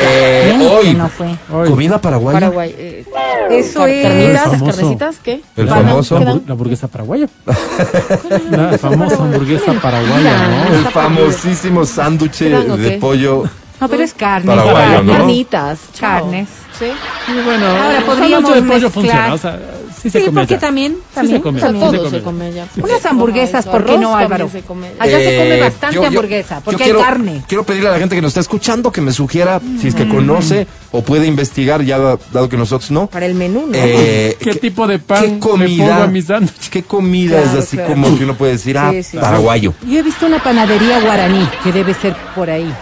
Eh, 0.00 0.68
hoy, 0.72 0.94
no 0.94 1.08
fue. 1.08 1.28
Hoy, 1.52 1.68
comida 1.68 2.00
paraguaya. 2.00 2.40
Paraguay. 2.40 2.74
eh, 2.76 3.04
Eso 3.50 3.86
es. 3.86 4.40
Famoso. 4.40 4.64
carnecitas, 4.76 5.16
¿qué? 5.22 5.42
El 5.56 5.68
famoso. 5.68 6.18
la, 6.18 6.30
hamburguesa 6.32 6.88
paraguaya. 6.88 7.26
la 8.50 8.78
famosa 8.78 9.16
hamburguesa 9.16 9.72
paraguaya, 9.74 10.66
El 10.72 10.82
¿no? 10.84 10.90
famosísimo 10.90 11.84
sándwich 11.84 12.38
¿Qué 12.38 12.50
dan 12.50 12.70
o 12.70 12.76
de 12.76 12.92
pollo 12.92 13.44
No, 13.80 13.88
pero 13.88 14.02
es 14.02 14.14
carne. 14.14 14.46
Paraguayo. 14.46 15.02
¿no? 15.02 15.12
Carnitas. 15.12 15.78
Carnes. 16.00 16.48
Sí. 16.78 16.86
Y 17.28 17.44
bueno, 17.44 17.66
Ahora 17.66 17.98
el 17.98 18.04
podríamos 18.04 18.54
de 18.54 18.62
pollo 18.62 18.72
mezclar. 18.72 18.92
funciona, 18.92 19.34
o 19.34 19.38
sea, 19.38 19.58
sí 20.02 20.10
se 20.10 20.18
Sí, 20.20 20.26
come 20.26 20.40
porque 20.40 20.54
allá. 20.54 20.60
también, 20.60 20.92
Sí 20.92 20.98
también, 21.14 21.36
se 21.38 21.42
come, 21.42 21.56
O 21.56 21.60
sea, 21.60 21.68
también. 21.70 21.90
todo 21.92 22.10
se 22.10 22.16
se 22.16 22.22
come. 22.22 22.46
allá. 22.46 22.66
Unas 22.82 23.06
hamburguesas, 23.06 23.66
¿por 23.66 23.84
qué 23.84 23.92
no, 23.92 24.10
también 24.10 24.24
Álvaro? 24.32 24.48
se 24.50 24.60
come 24.62 24.88
allá. 24.88 24.96
Allá 25.02 25.18
se 25.18 25.36
come 25.36 25.56
Eh, 25.56 25.60
bastante 25.60 25.94
yo- 25.96 26.02
yo- 26.02 26.08
hamburguesa, 26.08 26.60
porque 26.64 26.84
quiero- 26.84 26.98
hay 26.98 27.04
carne. 27.04 27.42
Quiero 27.46 27.64
pedirle 27.64 27.88
a 27.88 27.92
la 27.92 27.98
gente 27.98 28.14
que 28.16 28.22
nos 28.22 28.30
está 28.30 28.40
escuchando 28.40 28.90
que 28.92 29.00
me 29.00 29.12
sugiera, 29.12 29.60
si 29.80 29.88
es 29.88 29.94
que 29.94 30.08
conoce 30.08 30.66
o 30.90 31.02
puede 31.02 31.26
investigar, 31.26 31.82
ya 31.82 31.98
da- 31.98 32.18
dado 32.32 32.48
que 32.48 32.56
nosotros 32.56 32.90
no. 32.90 33.06
Para 33.06 33.26
el 33.26 33.34
menú, 33.34 33.66
¿no? 33.68 33.72
eh, 33.74 34.36
¿Qué 34.40 34.54
tipo 34.56 34.86
de 34.86 34.98
pan 34.98 35.22
¿Qué 35.22 35.28
pongo 35.30 35.50
comida? 35.50 36.04
a 36.04 36.22
sándwich? 36.22 36.68
¿Qué 36.70 36.82
comida 36.82 37.40
Claro, 37.42 37.58
es 37.58 37.64
así 37.64 37.76
claro. 37.76 37.92
como 37.94 38.16
que 38.18 38.24
uno 38.24 38.34
puede 38.34 38.52
decir, 38.52 38.76
ah, 38.78 38.90
Sí, 38.92 39.02
sí. 39.02 39.16
paraguayo? 39.18 39.74
Yo 39.88 39.98
he 39.98 40.02
visto 40.02 40.26
una 40.26 40.42
panadería 40.42 41.00
guaraní 41.00 41.48
que 41.62 41.72
debe 41.72 41.94
ser 41.94 42.14
por 42.34 42.50
ahí. 42.50 42.72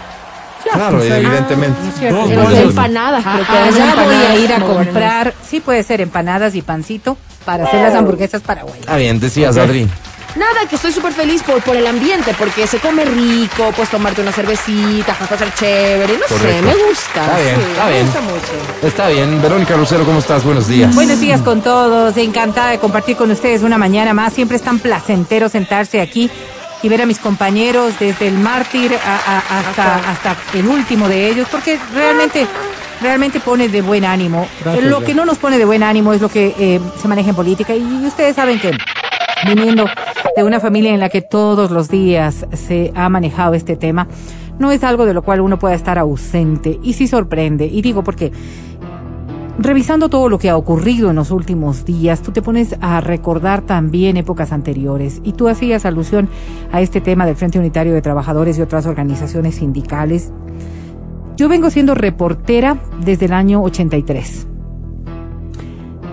Claro, 0.63 0.97
pues 0.97 1.11
ahí- 1.11 1.25
evidentemente. 1.25 1.79
empanadas, 2.61 3.23
Ah, 3.25 3.39
hay 3.49 3.69
allá 3.69 3.95
voy 4.03 4.15
a 4.15 4.35
ir 4.37 4.53
a 4.53 4.59
comprar, 4.59 5.33
sí 5.47 5.59
puede 5.59 5.83
ser 5.83 6.01
empanadas 6.01 6.55
y 6.55 6.61
pancito 6.61 7.17
para 7.45 7.65
hacer 7.65 7.81
las 7.81 7.95
hamburguesas 7.95 8.41
paraguayas. 8.41 8.85
Ah, 8.87 8.97
bien, 8.97 9.19
decías, 9.19 9.57
Adri. 9.57 9.87
Nada, 10.33 10.65
que 10.69 10.75
estoy 10.77 10.93
súper 10.93 11.11
feliz 11.11 11.43
por, 11.43 11.61
por 11.61 11.75
el 11.75 11.85
ambiente, 11.85 12.33
porque 12.39 12.65
se 12.65 12.77
come 12.79 13.03
rico, 13.03 13.69
puedes 13.75 13.89
tomarte 13.89 14.21
una 14.21 14.31
cervecita, 14.31 15.13
pasar 15.13 15.53
chévere, 15.53 16.13
no 16.17 16.37
sé, 16.37 16.61
me 16.61 16.73
gusta. 16.73 17.21
Está 17.25 17.37
bien, 17.37 17.55
sí, 17.57 17.61
está 17.71 17.85
me 17.85 17.91
bien. 17.91 18.05
gusta 18.05 18.21
mucho. 18.21 18.87
Está 18.87 19.07
bien. 19.09 19.41
Verónica 19.41 19.75
Lucero, 19.75 20.05
¿cómo 20.05 20.19
estás? 20.19 20.45
Buenos 20.45 20.69
días. 20.69 20.95
Buenos 20.95 21.19
días 21.19 21.41
con 21.41 21.61
todos, 21.61 22.15
encantada 22.15 22.69
de 22.71 22.79
compartir 22.79 23.17
con 23.17 23.29
ustedes 23.29 23.61
una 23.63 23.77
mañana 23.77 24.13
más. 24.13 24.31
Siempre 24.31 24.55
es 24.55 24.63
tan 24.63 24.79
placentero 24.79 25.49
sentarse 25.49 25.99
aquí 25.99 26.31
y 26.83 26.89
ver 26.89 27.01
a 27.01 27.05
mis 27.05 27.19
compañeros 27.19 27.93
desde 27.99 28.27
el 28.27 28.37
mártir 28.37 28.91
a- 28.93 29.15
a- 29.37 29.59
hasta, 29.59 29.95
hasta 30.11 30.35
el 30.57 30.67
último 30.67 31.07
de 31.07 31.29
ellos, 31.29 31.47
porque 31.51 31.77
realmente, 31.93 32.45
realmente 33.01 33.39
pone 33.39 33.69
de 33.69 33.81
buen 33.81 34.05
ánimo. 34.05 34.47
Gracias, 34.63 34.85
lo 34.85 35.03
que 35.03 35.13
no 35.13 35.25
nos 35.25 35.37
pone 35.37 35.57
de 35.57 35.65
buen 35.65 35.83
ánimo 35.83 36.13
es 36.13 36.21
lo 36.21 36.29
que 36.29 36.55
eh, 36.57 36.79
se 37.01 37.07
maneja 37.07 37.29
en 37.29 37.35
política 37.35 37.75
y 37.75 37.83
ustedes 38.05 38.35
saben 38.35 38.59
que 38.59 38.71
viniendo 39.45 39.85
de 40.35 40.43
una 40.43 40.59
familia 40.59 40.93
en 40.93 40.99
la 40.99 41.09
que 41.09 41.21
todos 41.21 41.71
los 41.71 41.89
días 41.89 42.45
se 42.53 42.91
ha 42.95 43.09
manejado 43.09 43.53
este 43.53 43.75
tema, 43.75 44.07
no 44.59 44.71
es 44.71 44.83
algo 44.83 45.05
de 45.05 45.13
lo 45.15 45.23
cual 45.23 45.41
uno 45.41 45.57
pueda 45.57 45.73
estar 45.73 45.97
ausente 45.97 46.79
y 46.83 46.93
sí 46.93 47.07
sorprende. 47.07 47.65
Y 47.65 47.81
digo 47.81 48.03
porque 48.03 48.31
revisando 49.59 50.09
todo 50.09 50.29
lo 50.29 50.39
que 50.39 50.49
ha 50.49 50.57
ocurrido 50.57 51.09
en 51.09 51.15
los 51.15 51.31
últimos 51.31 51.85
días, 51.85 52.21
tú 52.21 52.31
te 52.31 52.41
pones 52.41 52.75
a 52.81 53.01
recordar 53.01 53.61
también 53.61 54.17
épocas 54.17 54.51
anteriores 54.51 55.21
y 55.23 55.33
tú 55.33 55.47
hacías 55.47 55.85
alusión 55.85 56.29
a 56.71 56.81
este 56.81 57.01
tema 57.01 57.25
del 57.25 57.35
Frente 57.35 57.59
Unitario 57.59 57.93
de 57.93 58.01
Trabajadores 58.01 58.57
y 58.57 58.61
otras 58.61 58.85
organizaciones 58.85 59.55
sindicales. 59.55 60.31
Yo 61.37 61.49
vengo 61.49 61.69
siendo 61.69 61.95
reportera 61.95 62.77
desde 63.03 63.25
el 63.25 63.33
año 63.33 63.61
83. 63.63 64.47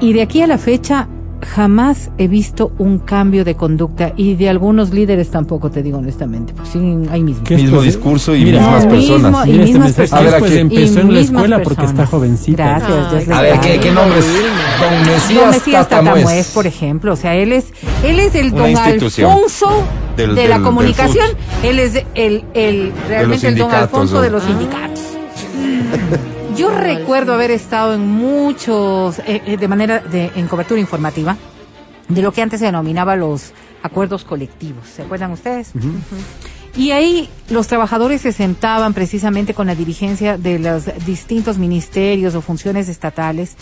Y 0.00 0.12
de 0.12 0.22
aquí 0.22 0.42
a 0.42 0.46
la 0.46 0.58
fecha 0.58 1.08
jamás 1.40 2.10
he 2.18 2.26
visto 2.28 2.72
un 2.78 2.98
cambio 2.98 3.44
de 3.44 3.54
conducta 3.54 4.12
y 4.16 4.34
de 4.34 4.48
algunos 4.48 4.90
líderes 4.90 5.30
tampoco, 5.30 5.70
te 5.70 5.82
digo 5.82 5.98
honestamente, 5.98 6.52
pues 6.54 6.70
siguen 6.70 7.08
ahí 7.10 7.22
mismo. 7.22 7.44
¿Qué 7.44 7.56
Mismo 7.56 7.80
discurso 7.82 8.34
y 8.34 8.44
Mira, 8.44 8.60
mismas 8.60 8.86
personas. 8.86 9.20
mismo- 9.32 9.44
y 9.46 9.50
Mira, 9.50 9.64
este 9.64 9.72
mismas 9.78 9.98
mensaje 9.98 10.26
A 10.26 10.30
ver, 10.30 10.38
pues 10.40 10.52
empezó 10.52 10.98
Y 10.98 11.02
en 11.02 11.14
la 11.14 11.20
escuela 11.20 11.56
porque 11.62 11.82
está 11.84 11.86
personas. 11.86 12.10
jovencita. 12.10 12.78
Gracias, 12.80 13.26
le 13.28 13.34
A 13.34 13.40
ver. 13.42 13.60
¿qué, 13.60 13.80
qué 13.80 13.90
nombre 13.92 14.18
es? 14.18 14.26
Don 14.26 15.06
Mesías, 15.06 15.40
Don 15.40 15.50
Mesías 15.50 15.88
Tatamuez. 15.88 16.14
Tatamuez, 16.24 16.50
por 16.54 16.66
ejemplo. 16.66 17.12
O 17.12 17.16
sea, 17.16 17.34
él 17.36 17.52
es, 17.52 17.66
él 18.04 18.18
es 18.20 18.34
el 18.34 18.50
don. 18.50 18.76
Alfonso 18.76 19.84
Del- 20.16 20.34
de 20.34 20.40
del- 20.42 20.50
la 20.50 20.56
del 20.56 20.64
comunicación. 20.64 21.26
fut. 21.28 21.64
Él 21.64 21.78
es 21.78 22.04
el, 22.14 22.44
el 22.54 22.92
realmente 23.08 23.48
el 23.48 23.56
don 23.56 23.70
Alfonso 23.72 24.14
¿no? 24.16 24.20
de 24.22 24.30
los 24.30 24.42
sindicatos. 24.42 25.00
Yo 26.58 26.70
recuerdo 26.70 27.32
haber 27.34 27.50
estado 27.50 27.94
en 27.94 28.06
muchos, 28.08 29.20
eh, 29.20 29.42
eh, 29.46 29.56
de 29.56 29.68
manera 29.68 30.00
de, 30.00 30.32
en 30.34 30.48
cobertura 30.48 30.80
informativa, 30.80 31.36
de 32.08 32.22
lo 32.22 32.32
que 32.32 32.42
antes 32.42 32.60
se 32.60 32.66
denominaba 32.66 33.16
los 33.16 33.52
acuerdos 33.82 34.24
colectivos. 34.24 34.88
¿Se 34.88 35.02
acuerdan 35.02 35.30
ustedes? 35.30 35.72
Y 36.76 36.90
ahí 36.90 37.28
los 37.48 37.66
trabajadores 37.66 38.20
se 38.22 38.32
sentaban 38.32 38.94
precisamente 38.94 39.54
con 39.54 39.66
la 39.66 39.74
dirigencia 39.74 40.36
de 40.36 40.58
los 40.58 40.84
distintos 41.06 41.58
ministerios 41.58 42.34
o 42.34 42.40
funciones 42.40 42.88
estatales 42.88 43.56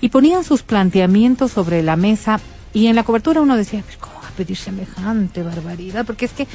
y 0.00 0.08
ponían 0.08 0.44
sus 0.44 0.62
planteamientos 0.62 1.52
sobre 1.52 1.82
la 1.82 1.96
mesa 1.96 2.40
y 2.72 2.86
en 2.86 2.96
la 2.96 3.02
cobertura 3.02 3.40
uno 3.40 3.56
decía, 3.56 3.82
"Pero 3.86 3.98
¿cómo 4.00 4.19
pedir 4.40 4.56
semejante 4.56 5.42
barbaridad? 5.42 6.06
Porque 6.06 6.24
es 6.24 6.32
que 6.32 6.46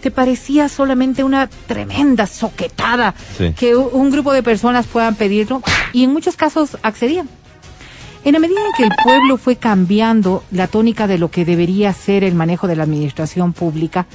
te 0.00 0.10
parecía 0.10 0.68
solamente 0.68 1.22
una 1.22 1.46
tremenda 1.46 2.26
soquetada 2.26 3.14
Sí. 3.38 3.52
que 3.52 3.76
un 3.76 4.10
grupo 4.10 4.32
de 4.32 4.42
personas 4.42 4.86
puedan 4.86 5.14
pedirlo 5.14 5.62
y 5.92 6.04
en 6.04 6.12
muchos 6.12 6.36
casos 6.36 6.78
accedían. 6.82 7.28
En 8.24 8.32
la 8.32 8.38
medida 8.38 8.60
en 8.60 8.72
que 8.76 8.84
el 8.84 8.92
pueblo 9.02 9.36
fue 9.36 9.56
cambiando 9.56 10.42
la 10.50 10.66
tónica 10.66 11.06
de 11.06 11.18
lo 11.18 11.30
que 11.30 11.44
debería 11.44 11.92
ser 11.92 12.24
el 12.24 12.34
manejo 12.34 12.66
de 12.66 12.76
la 12.76 12.84
administración 12.84 13.52
pública, 13.52 14.06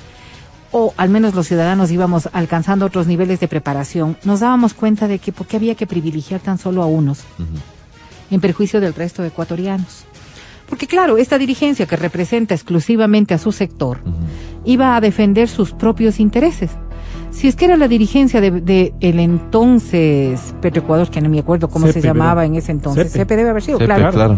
o 0.71 0.93
al 0.97 1.09
menos 1.09 1.35
los 1.35 1.47
ciudadanos 1.47 1.91
íbamos 1.91 2.27
alcanzando 2.33 2.85
otros 2.87 3.05
niveles 3.05 3.39
de 3.39 3.47
preparación, 3.47 4.17
nos 4.23 4.39
dábamos 4.39 4.73
cuenta 4.73 5.07
de 5.07 5.19
que 5.19 5.31
por 5.31 5.45
qué 5.45 5.57
había 5.57 5.75
que 5.75 5.85
privilegiar 5.85 6.39
tan 6.39 6.57
solo 6.57 6.81
a 6.81 6.87
unos, 6.87 7.19
en 8.31 8.41
perjuicio 8.41 8.79
del 8.79 8.93
resto 8.95 9.21
de 9.21 9.27
ecuatorianos. 9.29 10.05
Porque 10.69 10.86
claro, 10.88 11.17
esta 11.17 11.38
dirigencia 11.38 11.86
que 11.88 11.95
representa 11.95 12.53
exclusivamente 12.53 13.34
a 13.34 13.38
su 13.39 13.51
sector, 13.51 13.97
iba 14.65 14.95
a 14.95 15.01
defender 15.01 15.49
sus 15.49 15.71
propios 15.71 16.19
intereses. 16.19 16.69
Si 17.32 17.47
es 17.47 17.55
que 17.55 17.65
era 17.65 17.75
la 17.77 17.88
dirigencia 17.88 18.39
de, 18.41 18.51
de 18.51 18.93
el 19.01 19.19
entonces 19.19 20.53
Petroecuador, 20.62 21.10
que 21.10 21.21
no 21.21 21.29
me 21.29 21.39
acuerdo 21.39 21.67
cómo 21.69 21.88
se 21.88 21.93
CEPE, 21.93 22.08
llamaba 22.08 22.45
en 22.45 22.55
ese 22.55 22.71
entonces, 22.71 23.08
CEPE. 23.12 23.19
CEPE 23.19 23.36
debe 23.38 23.49
haber 23.49 23.63
sido, 23.63 23.77
Sepe, 23.77 23.86
claro 23.93 24.12
claro. 24.12 24.38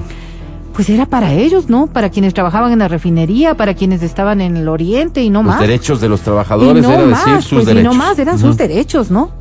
pues 0.73 0.89
era 0.89 1.05
para 1.05 1.33
ellos, 1.33 1.69
¿no? 1.69 1.87
Para 1.87 2.09
quienes 2.09 2.33
trabajaban 2.33 2.71
en 2.71 2.79
la 2.79 2.87
refinería, 2.87 3.55
para 3.55 3.73
quienes 3.73 4.03
estaban 4.03 4.41
en 4.41 4.57
el 4.57 4.67
oriente 4.67 5.21
y 5.23 5.29
no 5.29 5.39
Los 5.43 5.53
más. 5.53 5.59
derechos 5.61 5.99
de 6.01 6.09
los 6.09 6.21
y 6.21 6.23
trabajadores 6.23 6.83
no 6.83 6.91
era 6.91 7.05
más, 7.05 7.25
decir 7.25 7.41
sus 7.41 7.51
pues, 7.59 7.63
y 7.63 7.67
derechos. 7.67 7.93
no 7.93 7.97
más, 7.97 8.19
eran 8.19 8.39
sus 8.39 8.57
derechos, 8.57 9.09
¿no? 9.11 9.31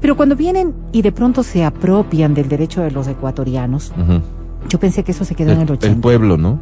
Pero 0.00 0.16
cuando 0.16 0.36
vienen 0.36 0.72
y 0.92 1.02
de 1.02 1.10
pronto 1.10 1.42
se 1.42 1.64
apropian 1.64 2.32
del 2.32 2.48
derecho 2.48 2.82
de 2.82 2.90
los 2.92 3.08
ecuatorianos, 3.08 3.92
Ujú. 4.00 4.20
Yo 4.68 4.78
pensé 4.78 5.02
que 5.04 5.12
eso 5.12 5.24
se 5.24 5.34
quedó 5.34 5.52
en 5.52 5.60
el 5.60 5.68
El, 5.68 5.72
80. 5.72 5.86
el 5.86 6.00
pueblo, 6.00 6.36
¿no? 6.36 6.58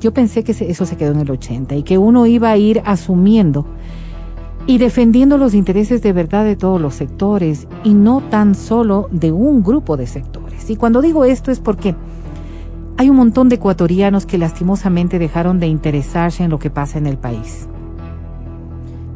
Yo 0.00 0.12
pensé 0.12 0.44
que 0.44 0.52
eso 0.52 0.86
se 0.86 0.96
quedó 0.96 1.12
en 1.12 1.20
el 1.20 1.30
80 1.30 1.74
y 1.76 1.82
que 1.82 1.98
uno 1.98 2.26
iba 2.26 2.50
a 2.50 2.56
ir 2.56 2.82
asumiendo 2.84 3.66
y 4.66 4.78
defendiendo 4.78 5.38
los 5.38 5.54
intereses 5.54 6.02
de 6.02 6.12
verdad 6.12 6.44
de 6.44 6.56
todos 6.56 6.80
los 6.80 6.94
sectores 6.94 7.66
y 7.84 7.94
no 7.94 8.20
tan 8.20 8.54
solo 8.54 9.08
de 9.10 9.32
un 9.32 9.62
grupo 9.62 9.96
de 9.96 10.06
sectores. 10.06 10.68
Y 10.68 10.76
cuando 10.76 11.00
digo 11.00 11.24
esto 11.24 11.50
es 11.50 11.60
porque 11.60 11.94
hay 12.98 13.10
un 13.10 13.16
montón 13.16 13.48
de 13.48 13.56
ecuatorianos 13.56 14.26
que 14.26 14.38
lastimosamente 14.38 15.18
dejaron 15.18 15.60
de 15.60 15.66
interesarse 15.66 16.44
en 16.44 16.50
lo 16.50 16.58
que 16.58 16.70
pasa 16.70 16.98
en 16.98 17.06
el 17.06 17.16
país. 17.16 17.68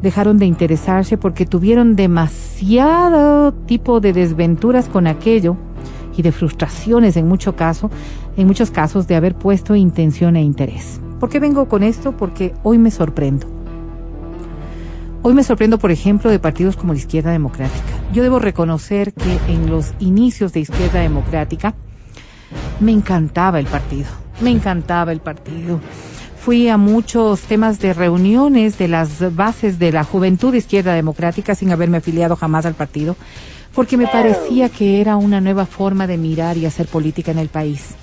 Dejaron 0.01 0.37
de 0.37 0.45
interesarse 0.45 1.17
porque 1.17 1.45
tuvieron 1.45 1.95
demasiado 1.95 3.53
tipo 3.53 3.99
de 3.99 4.13
desventuras 4.13 4.87
con 4.87 5.05
aquello 5.05 5.57
y 6.15 6.21
de 6.21 6.31
frustraciones 6.31 7.17
en 7.17 7.27
mucho 7.27 7.55
caso, 7.55 7.89
en 8.37 8.47
muchos 8.47 8.71
casos 8.71 9.07
de 9.07 9.15
haber 9.15 9.35
puesto 9.35 9.75
intención 9.75 10.35
e 10.35 10.41
interés. 10.41 10.99
¿Por 11.19 11.29
qué 11.29 11.39
vengo 11.39 11.67
con 11.67 11.83
esto? 11.83 12.13
Porque 12.17 12.53
hoy 12.63 12.77
me 12.77 12.91
sorprendo. 12.91 13.47
Hoy 15.23 15.35
me 15.35 15.43
sorprendo, 15.43 15.77
por 15.77 15.91
ejemplo, 15.91 16.31
de 16.31 16.39
partidos 16.39 16.75
como 16.75 16.93
la 16.93 16.99
Izquierda 16.99 17.31
Democrática. 17.31 17.93
Yo 18.11 18.23
debo 18.23 18.39
reconocer 18.39 19.13
que 19.13 19.37
en 19.47 19.69
los 19.69 19.93
inicios 19.99 20.51
de 20.51 20.61
Izquierda 20.61 20.99
Democrática 20.99 21.75
me 22.79 22.91
encantaba 22.91 23.59
el 23.59 23.67
partido, 23.67 24.07
me 24.41 24.49
encantaba 24.49 25.11
el 25.11 25.19
partido. 25.19 25.79
Fui 26.43 26.69
a 26.69 26.77
muchos 26.77 27.41
temas 27.41 27.79
de 27.79 27.93
reuniones 27.93 28.79
de 28.79 28.87
las 28.87 29.35
bases 29.35 29.77
de 29.77 29.91
la 29.91 30.03
juventud 30.03 30.55
Izquierda 30.55 30.95
Democrática 30.95 31.53
sin 31.53 31.71
haberme 31.71 31.97
afiliado 31.97 32.35
jamás 32.35 32.65
al 32.65 32.73
partido, 32.73 33.15
porque 33.75 33.97
me 33.97 34.07
parecía 34.07 34.69
que 34.69 35.01
era 35.01 35.17
una 35.17 35.39
nueva 35.39 35.67
forma 35.67 36.07
de 36.07 36.17
mirar 36.17 36.57
y 36.57 36.65
hacer 36.65 36.87
política 36.87 37.29
en 37.29 37.37
el 37.37 37.49
país. 37.49 37.95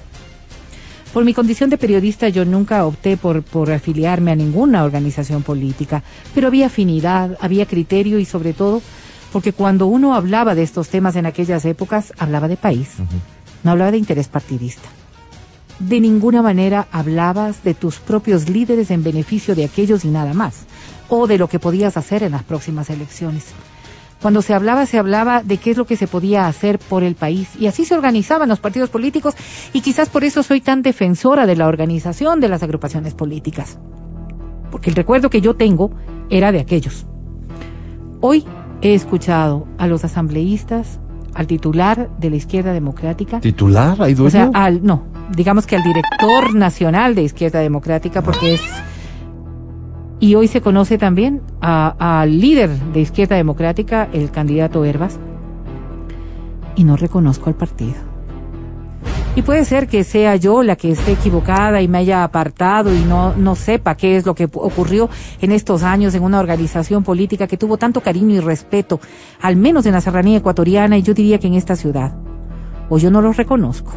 Por 1.13 1.25
mi 1.25 1.33
condición 1.35 1.71
de 1.71 1.79
periodista 1.79 2.29
yo 2.29 2.45
nunca 2.45 2.85
opté 2.85 3.17
por, 3.17 3.43
por 3.43 3.73
afiliarme 3.73 4.31
a 4.31 4.37
ninguna 4.37 4.85
organización 4.85 5.43
política, 5.43 6.03
pero 6.35 6.49
había 6.49 6.67
afinidad, 6.67 7.37
había 7.41 7.67
criterio 7.67 8.19
y 8.19 8.25
sobre 8.25 8.53
todo 8.53 8.83
porque 9.33 9.53
cuando 9.53 9.87
uno 9.87 10.15
hablaba 10.15 10.55
de 10.55 10.63
estos 10.63 10.89
temas 10.89 11.17
en 11.17 11.27
aquellas 11.27 11.65
épocas, 11.65 12.13
hablaba 12.19 12.49
de 12.49 12.57
país, 12.57 12.91
no 13.63 13.71
hablaba 13.71 13.91
de 13.91 13.99
interés 13.99 14.29
partidista. 14.29 14.89
De 15.79 16.01
ninguna 16.01 16.43
manera 16.43 16.89
hablabas 16.93 17.63
de 17.63 17.75
tus 17.75 17.99
propios 17.99 18.49
líderes 18.49 18.91
en 18.91 19.05
beneficio 19.05 19.55
de 19.55 19.65
aquellos 19.65 20.05
y 20.05 20.09
nada 20.09 20.35
más, 20.35 20.65
o 21.09 21.27
de 21.27 21.39
lo 21.39 21.49
que 21.49 21.59
podías 21.59 21.97
hacer 21.97 22.23
en 22.23 22.33
las 22.33 22.43
próximas 22.43 22.91
elecciones. 22.91 23.47
Cuando 24.21 24.43
se 24.43 24.53
hablaba, 24.53 24.85
se 24.87 24.99
hablaba 24.99 25.43
de 25.43 25.59
qué 25.59 25.71
es 25.71 25.77
lo 25.77 25.87
que 25.87 25.97
se 25.97 26.09
podía 26.09 26.47
hacer 26.49 26.79
por 26.79 27.05
el 27.05 27.15
país. 27.15 27.51
Y 27.59 27.67
así 27.67 27.85
se 27.85 27.95
organizaban 27.95 28.49
los 28.49 28.59
partidos 28.59 28.91
políticos 28.91 29.35
y 29.73 29.81
quizás 29.81 30.09
por 30.09 30.25
eso 30.25 30.43
soy 30.43 30.61
tan 30.61 30.83
defensora 30.83 31.47
de 31.47 31.57
la 31.57 31.69
organización 31.69 32.41
de 32.41 32.49
las 32.49 32.63
agrupaciones 32.63 33.15
políticas. 33.15 33.79
Porque 34.71 34.91
el 34.91 34.97
recuerdo 34.97 35.31
que 35.31 35.41
yo 35.41 35.55
tengo 35.55 35.93
era 36.31 36.53
de 36.53 36.61
aquellos. 36.61 37.07
Hoy 38.21 38.45
he 38.83 38.95
escuchado 38.95 39.67
a 39.79 39.87
los 39.87 40.05
asambleístas, 40.05 41.01
al 41.35 41.47
titular 41.47 42.11
de 42.19 42.31
la 42.31 42.37
izquierda 42.37 42.73
democrática, 42.73 43.41
¿Titular? 43.41 44.01
¿Hay 44.03 44.15
dueño? 44.15 44.27
o 44.27 44.31
sea, 44.31 44.51
al, 44.55 44.85
no, 44.85 45.05
digamos 45.37 45.67
que 45.67 45.77
al 45.77 45.83
director 45.85 46.55
nacional 46.55 47.15
de 47.15 47.23
izquierda 47.23 47.61
democrática, 47.61 48.23
porque 48.23 48.55
es, 48.55 48.63
y 50.21 50.35
hoy 50.35 50.49
se 50.49 50.61
conoce 50.61 50.99
también 50.99 51.43
al 51.61 52.41
líder 52.41 52.71
de 52.71 53.01
izquierda 53.01 53.37
democrática, 53.37 54.09
el 54.13 54.31
candidato 54.31 54.85
Herbas, 54.85 55.19
y 56.75 56.85
no 56.85 56.97
reconozco 56.97 57.49
al 57.51 57.57
partido. 57.57 58.09
Y 59.37 59.43
puede 59.43 59.65
ser 59.65 59.87
que 59.87 60.03
sea 60.03 60.35
yo 60.35 60.65
la 60.65 60.75
que 60.75 60.91
esté 60.91 61.13
equivocada 61.13 61.81
y 61.81 61.87
me 61.87 61.99
haya 61.99 62.25
apartado 62.25 62.93
y 62.93 63.01
no, 63.03 63.37
no 63.37 63.55
sepa 63.55 63.95
qué 63.95 64.17
es 64.17 64.27
lo 64.27 64.35
que 64.35 64.47
ocurrió 64.47 65.09
en 65.41 65.53
estos 65.53 65.85
años 65.85 66.13
en 66.15 66.25
una 66.25 66.41
organización 66.41 67.05
política 67.05 67.47
que 67.47 67.57
tuvo 67.57 67.77
tanto 67.77 68.01
cariño 68.01 68.35
y 68.35 68.41
respeto, 68.41 68.99
al 69.41 69.55
menos 69.55 69.87
en 69.87 69.93
la 69.93 70.01
serranía 70.01 70.39
ecuatoriana 70.39 70.99
y 70.99 71.03
yo 71.03 71.15
diría 71.15 71.39
que 71.39 71.47
en 71.47 71.55
esta 71.55 71.77
ciudad. 71.77 72.17
O 72.89 72.99
yo 72.99 73.13
no 73.13 73.23
los 73.23 73.37
reconozco. 73.37 73.93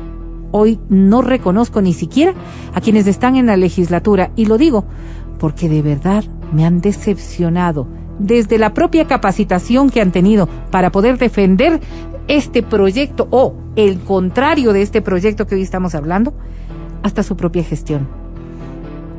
Hoy 0.51 0.79
no 0.89 1.23
reconozco 1.23 1.81
ni 1.81 1.93
siquiera 1.93 2.35
a 2.75 2.81
quienes 2.81 3.07
están 3.07 3.35
en 3.35 3.47
la 3.47 3.57
legislatura 3.57 4.31
y 4.35 4.45
lo 4.45 4.59
digo 4.59 4.85
porque 5.41 5.69
de 5.69 5.81
verdad 5.81 6.23
me 6.53 6.65
han 6.65 6.81
decepcionado 6.81 7.87
desde 8.19 8.59
la 8.59 8.75
propia 8.75 9.07
capacitación 9.07 9.89
que 9.89 9.99
han 9.99 10.11
tenido 10.11 10.47
para 10.69 10.91
poder 10.91 11.17
defender 11.17 11.81
este 12.27 12.61
proyecto 12.61 13.27
o 13.31 13.55
el 13.75 13.99
contrario 14.01 14.71
de 14.71 14.83
este 14.83 15.01
proyecto 15.01 15.47
que 15.47 15.55
hoy 15.55 15.63
estamos 15.63 15.95
hablando, 15.95 16.35
hasta 17.01 17.23
su 17.23 17.37
propia 17.37 17.63
gestión. 17.63 18.07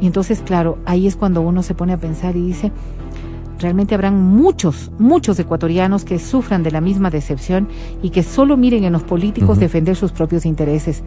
Y 0.00 0.06
entonces, 0.06 0.42
claro, 0.42 0.78
ahí 0.87 1.08
es 1.08 1.16
cuando 1.16 1.40
uno 1.40 1.64
se 1.64 1.74
pone 1.74 1.92
a 1.92 1.98
pensar 1.98 2.37
y 2.37 2.46
dice, 2.46 2.70
realmente 3.58 3.96
habrán 3.96 4.22
muchos, 4.22 4.92
muchos 5.00 5.37
ecuatorianos 5.40 6.04
que 6.04 6.20
sufran 6.20 6.62
de 6.62 6.70
la 6.70 6.80
misma 6.80 7.11
decepción 7.11 7.66
y 8.00 8.11
que 8.11 8.22
solo 8.22 8.56
miren 8.56 8.85
en 8.85 8.92
los 8.92 9.02
políticos 9.02 9.58
defender 9.58 9.96
sus 9.96 10.12
propios 10.12 10.46
intereses. 10.46 11.02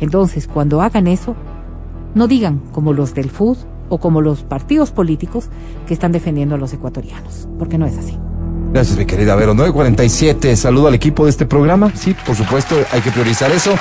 Entonces, 0.00 0.48
cuando 0.48 0.80
hagan 0.80 1.06
eso, 1.06 1.36
no 2.14 2.28
digan 2.28 2.62
como 2.72 2.94
los 2.94 3.12
del 3.12 3.28
FUD 3.28 3.58
o 3.88 3.98
como 3.98 4.20
los 4.20 4.42
partidos 4.42 4.90
políticos 4.90 5.46
que 5.86 5.94
están 5.94 6.12
defendiendo 6.12 6.54
a 6.54 6.58
los 6.58 6.72
ecuatorianos, 6.72 7.48
porque 7.58 7.78
no 7.78 7.86
es 7.86 7.96
así. 7.98 8.18
Gracias, 8.72 8.98
mi 8.98 9.06
querida 9.06 9.36
Vero. 9.36 9.54
947, 9.54 10.56
saludo 10.56 10.88
al 10.88 10.94
equipo 10.94 11.24
de 11.24 11.30
este 11.30 11.46
programa. 11.46 11.92
Sí, 11.94 12.16
por 12.26 12.34
supuesto, 12.34 12.74
hay 12.90 13.00
que 13.02 13.12
priorizar 13.12 13.52
eso. 13.52 13.72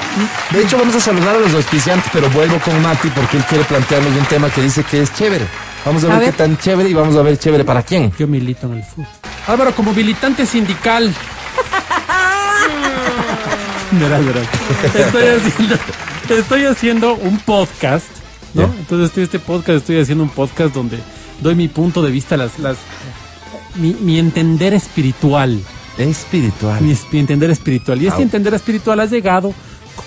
De 0.52 0.62
hecho, 0.62 0.78
vamos 0.78 0.96
a 0.96 1.00
saludar 1.00 1.36
a 1.36 1.39
los 1.39 1.52
auspiciantes, 1.56 2.08
pero 2.13 2.30
vuelvo 2.30 2.58
con 2.63 2.80
Mati 2.84 3.08
porque 3.10 3.38
él 3.38 3.44
quiere 3.46 3.63
plantearnos 3.63 4.16
un 4.16 4.26
tema 4.26 4.52
que 4.52 4.62
dice 4.62 4.84
que 4.84 5.02
es 5.02 5.12
chévere. 5.16 5.46
Vamos 5.84 6.04
a 6.04 6.08
ver, 6.08 6.16
A 6.16 6.20
ver. 6.20 6.30
qué 6.32 6.38
tan 6.38 6.58
chévere 6.60 6.89
y 6.89 6.94
vamos 6.94 7.16
a 7.16 7.24
ver 7.24 7.39
chévere 7.39 7.63
para 7.66 7.82
quién. 7.82 8.12
Yo 8.20 8.28
milito 8.28 8.68
en 8.68 8.74
el 8.74 8.84
fútbol. 8.84 9.08
Álvaro, 9.48 9.74
como 9.76 9.94
militante 9.94 10.46
sindical. 10.46 11.12
verás, 13.92 14.26
verás. 14.26 14.48
Estoy 14.94 15.24
haciendo, 15.28 15.76
estoy 16.30 16.66
haciendo 16.66 17.16
un 17.16 17.38
podcast, 17.39 18.06
Entonces, 18.56 19.08
estoy, 19.08 19.24
este 19.24 19.39
podcast, 19.39 19.78
estoy 19.80 20.00
haciendo 20.00 20.24
un 20.24 20.30
podcast 20.30 20.74
donde 20.74 21.00
doy 21.42 21.56
mi 21.56 21.68
punto 21.68 22.02
de 22.02 22.12
vista, 22.12 22.38
las, 22.38 22.60
las, 22.60 22.78
mi, 23.76 23.96
mi 23.96 24.20
entender 24.20 24.74
espiritual. 24.74 25.60
Espiritual. 25.98 26.82
Mi, 26.82 26.96
entender 27.20 27.50
espiritual. 27.50 28.02
Y 28.02 28.08
este 28.08 28.18
Au. 28.18 28.24
entender 28.24 28.54
espiritual 28.54 29.00
ha 29.00 29.06
llegado 29.06 29.54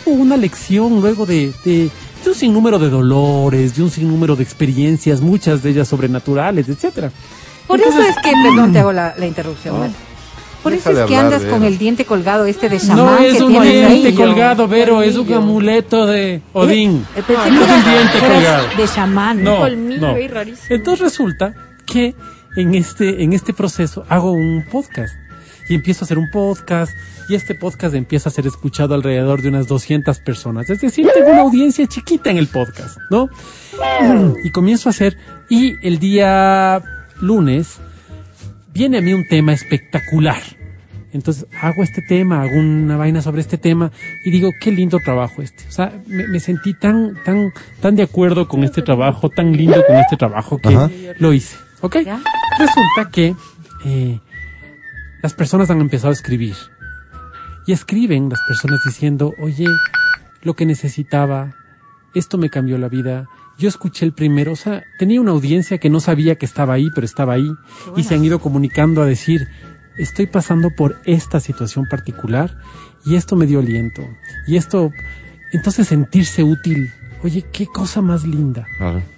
como 0.05 0.17
una 0.17 0.37
lección 0.37 1.01
luego 1.01 1.27
de, 1.27 1.53
de, 1.65 1.91
de 2.25 2.29
un 2.29 2.35
sinnúmero 2.35 2.79
de 2.79 2.91
dolores, 2.91 3.77
de 3.77 3.83
un 3.83 3.91
sinnúmero 3.91 4.37
de 4.37 4.43
experiencias, 4.43 5.21
muchas 5.21 5.63
de 5.63 5.71
ellas 5.71 5.89
sobrenaturales, 5.89 6.69
etcétera. 6.69 7.11
Por 7.67 7.81
eso 7.81 8.01
es 8.01 8.17
que, 8.23 8.33
perdón, 8.45 8.73
te 8.73 8.79
hago 8.79 8.93
la, 8.93 9.15
la 9.17 9.27
interrupción. 9.27 9.75
No. 9.75 9.81
Mati. 9.83 9.95
Por 10.67 10.73
eso 10.75 10.91
es 10.91 11.07
que 11.07 11.17
andas 11.17 11.43
con 11.45 11.63
el 11.65 11.79
diente 11.79 12.05
colgado 12.05 12.45
este 12.47 12.69
de 12.69 12.79
chamán 12.81 12.97
No 12.97 13.19
es 13.19 13.37
que 13.37 13.43
un 13.45 13.53
tienes 13.53 13.73
diente 13.89 14.09
ahí. 14.09 14.15
colgado, 14.15 14.67
Vero, 14.69 15.03
es 15.03 15.17
un 15.17 15.33
amuleto 15.33 16.07
de 16.07 16.43
Odín. 16.53 17.07
Eh, 17.17 17.23
pensé 17.27 17.51
No 17.51 17.59
que 17.61 17.65
es 17.65 17.71
un 17.79 17.85
diente 17.85 18.19
colgado. 18.21 18.67
de 18.77 18.89
chamán. 18.89 19.45
No, 19.45 19.57
colmillo 19.59 20.01
no. 20.01 20.15
ahí 20.15 20.29
rarísimo. 20.29 20.67
Entonces 20.71 21.01
resulta 21.01 21.55
que 21.87 22.15
en 22.57 22.75
este, 22.75 23.23
en 23.23 23.33
este 23.33 23.53
proceso 23.53 24.05
hago 24.09 24.33
un 24.33 24.65
podcast. 24.71 25.15
Y 25.69 25.75
empiezo 25.75 26.05
a 26.05 26.07
hacer 26.07 26.19
un 26.19 26.31
podcast. 26.31 26.93
Y 27.29 27.35
este 27.35 27.55
podcast 27.57 27.95
empieza 27.95 28.29
a 28.29 28.33
ser 28.33 28.47
escuchado 28.47 28.95
alrededor 28.95 29.43
de 29.43 29.49
unas 29.49 29.67
200 29.67 30.19
personas. 30.21 30.71
Es 30.71 30.81
decir, 30.81 31.09
tengo 31.13 31.31
una 31.31 31.41
audiencia 31.43 31.87
chiquita 31.87 32.31
en 32.31 32.39
el 32.39 32.47
podcast, 32.49 32.99
¿no? 33.11 33.29
Y 34.45 34.51
comienzo 34.51 34.89
a 34.89 34.91
hacer. 34.91 35.17
Y 35.49 35.75
el 35.87 35.99
día 35.99 36.83
lunes 37.21 37.79
viene 38.77 38.99
a 38.99 39.01
mí 39.01 39.13
un 39.13 39.27
tema 39.27 39.53
espectacular. 39.53 40.43
Entonces 41.13 41.47
hago 41.63 41.83
este 41.83 42.03
tema, 42.03 42.43
hago 42.43 42.59
una 42.59 42.97
vaina 42.97 43.23
sobre 43.23 43.41
este 43.41 43.57
tema 43.57 43.91
y 44.25 44.31
digo, 44.31 44.51
qué 44.61 44.71
lindo 44.71 44.99
trabajo 44.99 45.41
este. 45.41 45.65
O 45.67 45.71
sea, 45.71 45.93
me, 46.07 46.27
me 46.29 46.41
sentí 46.41 46.75
tan, 46.75 47.15
tan, 47.25 47.53
tan 47.81 47.97
de 47.97 48.03
acuerdo 48.03 48.49
con 48.49 48.65
este 48.65 48.83
trabajo, 48.83 49.31
tan 49.31 49.53
lindo 49.53 49.83
con 49.87 49.97
este 49.97 50.17
trabajo 50.17 50.59
que 50.59 50.69
Ajá. 50.75 50.91
lo 51.19 51.33
hice. 51.33 51.57
¿Ok? 51.81 51.99
¿Ya? 52.05 52.21
Resulta 52.59 53.11
que 53.11 53.35
eh, 53.85 54.21
las 55.23 55.33
personas 55.35 55.71
han 55.71 55.81
empezado 55.81 56.11
a 56.11 56.13
escribir. 56.13 56.55
Y 57.67 57.73
escriben 57.73 58.29
las 58.29 58.41
personas 58.47 58.81
diciendo, 58.85 59.33
oye, 59.41 59.67
lo 60.43 60.55
que 60.55 60.67
necesitaba, 60.67 61.55
esto 62.15 62.39
me 62.39 62.51
cambió 62.51 62.79
la 62.79 62.89
vida. 62.89 63.27
Yo 63.59 63.69
escuché 63.69 64.05
el 64.05 64.13
primero, 64.13 64.53
o 64.53 64.57
sea, 64.57 64.85
tenía 64.99 65.21
una 65.21 65.31
audiencia 65.33 65.79
que 65.79 65.89
no 65.89 66.01
sabía 66.01 66.35
que 66.37 66.45
estaba 66.45 66.75
ahí, 66.75 66.91
pero 66.95 67.07
estaba 67.07 67.35
ahí. 67.35 67.49
Y 67.97 68.03
se 68.03 68.15
han 68.15 68.25
ido 68.25 68.39
comunicando 68.39 69.01
a 69.03 69.07
decir, 69.07 69.49
estoy 69.97 70.27
pasando 70.27 70.69
por 70.77 70.97
esta 71.07 71.41
situación 71.41 71.87
particular 71.91 72.55
y 73.07 73.15
esto 73.17 73.35
me 73.35 73.47
dio 73.47 73.61
aliento. 73.61 74.03
Y 74.47 74.57
esto, 74.57 74.91
entonces 75.53 75.89
sentirse 75.89 76.43
útil. 76.43 76.91
Oye, 77.23 77.47
qué 77.51 77.67
cosa 77.67 78.03
más 78.03 78.25
linda. 78.25 78.67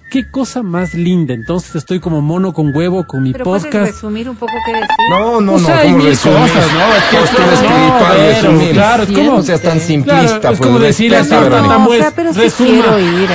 Qué 0.09 0.31
cosa 0.31 0.63
más 0.63 0.93
linda. 0.95 1.33
Entonces 1.35 1.75
estoy 1.75 1.99
como 1.99 2.21
mono 2.21 2.53
con 2.53 2.73
huevo 2.75 3.05
con 3.05 3.21
mi 3.21 3.33
Pero 3.33 3.43
puedes 3.43 3.65
podcast. 3.65 3.91
resumir 3.91 4.27
un 4.29 4.37
poco 4.37 4.53
qué 4.65 4.71
decir. 4.71 4.87
No, 5.11 5.41
no, 5.41 5.53
O 5.53 5.59
no, 5.59 5.65
sea, 5.65 5.79
hay 5.79 5.91
¿cómo 5.91 6.03
mil 6.05 6.17
cosas, 6.17 6.73
¿no? 6.73 6.95
Es 6.95 7.03
que 7.11 7.17
no, 7.17 7.23
espiritual, 7.51 8.17
pero, 8.17 8.51
resumir. 8.51 8.71
claro, 8.71 9.03
es 9.03 9.09
como- 9.11 9.31
No 9.35 9.43
seas 9.43 9.61
tan 9.61 9.79
simplista, 9.79 10.21
Claro, 10.39 10.53
es 10.53 10.59
pues, 10.59 10.59
como 10.61 10.79
respeta, 10.79 11.23
señor 11.25 11.43
Verónica. 11.43 11.77
No, 11.77 11.87
o 11.89 11.93
sea, 11.93 12.11
pero 12.15 12.33
sí 12.33 12.39
resuma. 12.39 12.69
quiero 12.69 12.99
ir. 12.99 13.29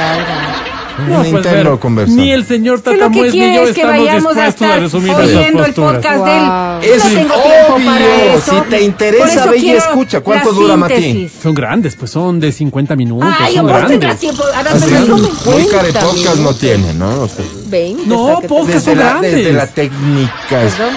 No, 0.97 1.17
Un 1.17 1.21
pues, 1.23 1.33
interno 1.45 1.71
ver, 1.71 1.79
conversa. 1.81 2.15
Ni 2.15 2.31
el 2.31 2.45
señor 2.47 2.83
Que 2.83 2.91
lo 2.91 2.95
que 2.97 2.99
Tatamuez 3.01 3.33
ni 3.33 3.39
yo 3.39 3.45
quiere 3.45 3.63
es 3.63 3.75
que 3.75 3.81
estamos 3.81 3.99
vayamos 3.99 4.37
a 4.37 4.45
dispuestos 4.47 4.63
a 4.63 4.67
estar 4.69 4.81
resumir 4.81 5.13
nuestras 5.13 5.37
oyendo 5.37 5.65
el 5.65 5.75
podcast 5.75 6.17
Wow. 6.19 6.27
de 6.27 6.37
él. 6.37 6.95
Es 6.95 7.05
no 7.05 7.11
tengo 7.11 7.35
tiempo 7.35 7.75
obvio, 7.75 7.87
para 7.87 8.35
eso. 8.35 8.55
si 8.65 8.71
te 8.71 8.83
interesa, 8.83 9.27
eso 9.35 9.51
ve 9.51 9.59
y 9.59 9.71
escucha. 9.71 10.21
¿Cuánto 10.21 10.53
dura, 10.53 10.77
Mati? 10.77 11.29
Son 11.43 11.55
grandes, 11.55 11.97
pues 11.97 12.11
son 12.11 12.39
de 12.39 12.53
50 12.53 12.95
minutos, 12.97 13.29
Ay, 13.41 13.57
son 13.57 13.67
grandes. 13.67 14.19
tiempo. 14.21 14.45
Ahora 14.55 14.71
Así, 14.71 14.91
me 14.91 15.01
muy 15.01 15.67
care 15.67 15.89
50 15.93 16.01
podcast 16.01 16.37
no 16.39 16.55
tiene, 16.55 16.95
¿no? 16.95 17.23
O 17.23 17.29
sea, 17.29 17.45
20. 17.75 18.07
No, 18.07 18.29
hasta 18.29 18.37
que 18.37 18.43
te- 18.43 18.49
podcast 18.49 18.75
desde, 18.75 18.91
son 18.91 18.99
la, 18.99 19.05
grandes. 19.11 19.35
desde 19.35 19.53
la 19.53 19.67
técnica. 19.67 20.31
Perdón. 20.49 20.95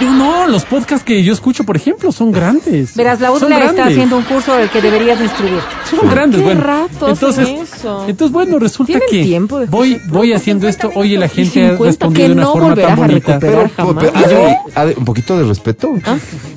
No, 0.00 0.12
no, 0.12 0.46
los 0.46 0.64
podcasts 0.64 1.04
que 1.04 1.24
yo 1.24 1.32
escucho, 1.32 1.64
por 1.64 1.76
ejemplo, 1.76 2.12
son 2.12 2.30
grandes. 2.30 2.94
Verás, 2.94 3.20
la 3.20 3.32
UDLA 3.32 3.64
está 3.64 3.86
haciendo 3.86 4.16
un 4.16 4.22
curso 4.22 4.54
del 4.56 4.70
que 4.70 4.80
deberías 4.80 5.20
inscribir. 5.20 5.60
Son 5.90 6.08
grandes, 6.08 6.38
qué 6.38 6.44
bueno. 6.44 6.60
rato 6.60 7.06
hacen 7.06 7.10
entonces, 7.10 7.48
eso? 7.74 8.04
entonces 8.06 8.32
bueno, 8.32 8.58
resulta 8.60 9.00
que 9.10 9.24
tiempo 9.24 9.60
voy, 9.68 10.00
voy 10.08 10.32
haciendo 10.32 10.68
esto. 10.68 10.90
Oye, 10.94 11.18
la 11.18 11.28
gente 11.28 11.64
ha 11.66 11.70
50 11.70 11.84
respondido 11.84 12.22
que 12.22 12.28
de 12.28 12.32
una 12.34 12.42
no 12.42 12.52
forma 12.52 12.76
tan 12.76 12.96
bonita. 12.96 13.38
Pero, 13.40 13.70
jamás. 13.76 14.06
pero, 14.14 14.94
un 14.96 15.04
poquito 15.04 15.36
de 15.36 15.44
respeto. 15.44 15.92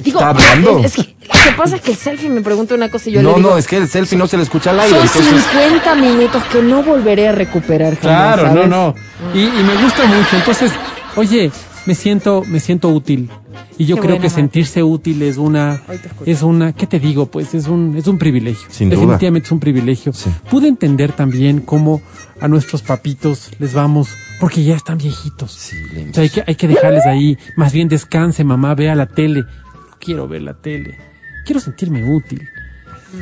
Digo, 0.04 0.20
Está 0.20 0.30
hablando. 0.30 0.80
Es 0.84 0.94
que, 0.94 1.16
lo 1.28 1.52
que 1.52 1.58
pasa 1.58 1.76
es 1.78 1.82
que 1.82 1.92
el 1.92 1.98
selfie 1.98 2.30
me 2.30 2.42
pregunta 2.42 2.76
una 2.76 2.90
cosa 2.90 3.10
y 3.10 3.14
yo 3.14 3.22
no, 3.22 3.32
le 3.32 3.36
digo, 3.38 3.50
no, 3.52 3.58
es 3.58 3.68
que 3.68 3.78
el 3.78 3.88
selfie 3.88 4.18
no 4.18 4.28
se 4.28 4.38
le 4.38 4.44
escucha 4.44 4.72
al 4.72 4.80
aire. 4.82 4.96
son 5.08 5.22
Entonces, 5.24 5.44
50 5.52 5.96
minutos 5.96 6.44
que 6.52 6.62
no 6.62 6.84
volveré 6.84 7.28
a 7.30 7.32
recuperar 7.32 7.96
jamás, 7.98 8.36
Claro, 8.36 8.44
no, 8.44 8.54
¿sabes? 8.54 8.70
no. 8.70 8.96
Y, 9.34 9.40
y 9.44 9.64
me 9.64 9.82
gusta 9.84 10.06
mucho. 10.06 10.36
Entonces, 10.38 10.72
oye, 11.16 11.52
me 11.86 11.96
siento, 11.96 12.44
me 12.48 12.60
siento 12.60 12.90
útil. 12.90 13.30
Y 13.78 13.86
yo 13.86 13.96
Qué 13.96 14.02
creo 14.02 14.12
buena, 14.16 14.22
que 14.22 14.28
Marta. 14.30 14.36
sentirse 14.36 14.84
útil 14.84 15.22
es 15.24 15.38
una, 15.38 15.82
es 16.26 16.44
una, 16.44 16.74
¿qué 16.74 16.86
te 16.86 17.00
digo? 17.00 17.26
Pues 17.26 17.54
es 17.56 17.68
un, 17.68 17.96
es 17.98 18.06
un 18.08 18.18
privilegio. 18.20 18.68
Sin 18.70 18.90
duda. 18.90 19.00
Definitivamente 19.02 19.48
es 19.48 19.52
un 19.52 19.60
privilegio. 19.60 20.14
Sí. 20.14 20.30
Pude 20.50 20.68
entender 20.68 21.12
también 21.12 21.60
cómo 21.60 22.02
a 22.40 22.48
nuestros 22.48 22.84
papitos 22.84 23.50
les 23.60 23.74
vamos, 23.74 24.10
porque 24.40 24.64
ya 24.64 24.76
están 24.76 25.00
viejitos. 25.00 25.52
Sí, 25.52 25.76
O 26.10 26.14
sea, 26.14 26.24
hay 26.24 26.30
que, 26.30 26.44
hay 26.46 26.56
que 26.56 26.68
dejarles 26.68 27.06
ahí. 27.08 27.38
Más 27.58 27.74
bien 27.74 27.88
descanse, 27.88 28.44
mamá, 28.44 28.76
vea 28.76 28.94
la 28.94 29.08
tele. 29.08 29.42
No 29.42 29.98
quiero 30.00 30.28
ver 30.28 30.44
la 30.44 30.54
tele. 30.54 30.98
Quiero 31.46 31.60
sentirme 31.60 32.04
útil. 32.04 32.48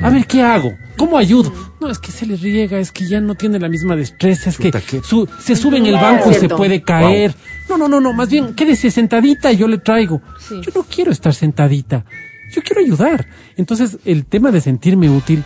A 0.01 0.09
ver, 0.09 0.25
¿qué 0.25 0.41
hago? 0.41 0.77
¿Cómo 0.97 1.17
ayudo? 1.17 1.51
No, 1.81 1.89
es 1.89 1.99
que 1.99 2.11
se 2.11 2.25
le 2.25 2.37
riega, 2.37 2.79
es 2.79 2.91
que 2.93 3.05
ya 3.07 3.19
no 3.19 3.35
tiene 3.35 3.59
la 3.59 3.67
misma 3.67 3.95
destreza, 3.97 4.49
es 4.49 4.57
que 4.57 4.71
su- 5.03 5.27
se 5.39 5.55
sube 5.55 5.77
en 5.77 5.85
el 5.87 5.95
banco 5.95 6.31
y 6.31 6.33
se 6.35 6.47
puede 6.57 6.81
caer. 6.81 7.35
No, 7.67 7.77
no, 7.77 7.89
no, 7.89 7.99
no, 7.99 8.13
más 8.13 8.29
bien 8.29 8.53
quédese 8.55 8.89
sentadita 8.89 9.51
y 9.51 9.57
yo 9.57 9.67
le 9.67 9.79
traigo. 9.79 10.21
Yo 10.61 10.71
no 10.73 10.83
quiero 10.83 11.11
estar 11.11 11.33
sentadita, 11.33 12.05
yo 12.53 12.61
quiero 12.61 12.81
ayudar. 12.81 13.27
Entonces, 13.57 13.97
el 14.05 14.25
tema 14.25 14.51
de 14.51 14.61
sentirme 14.61 15.09
útil, 15.09 15.43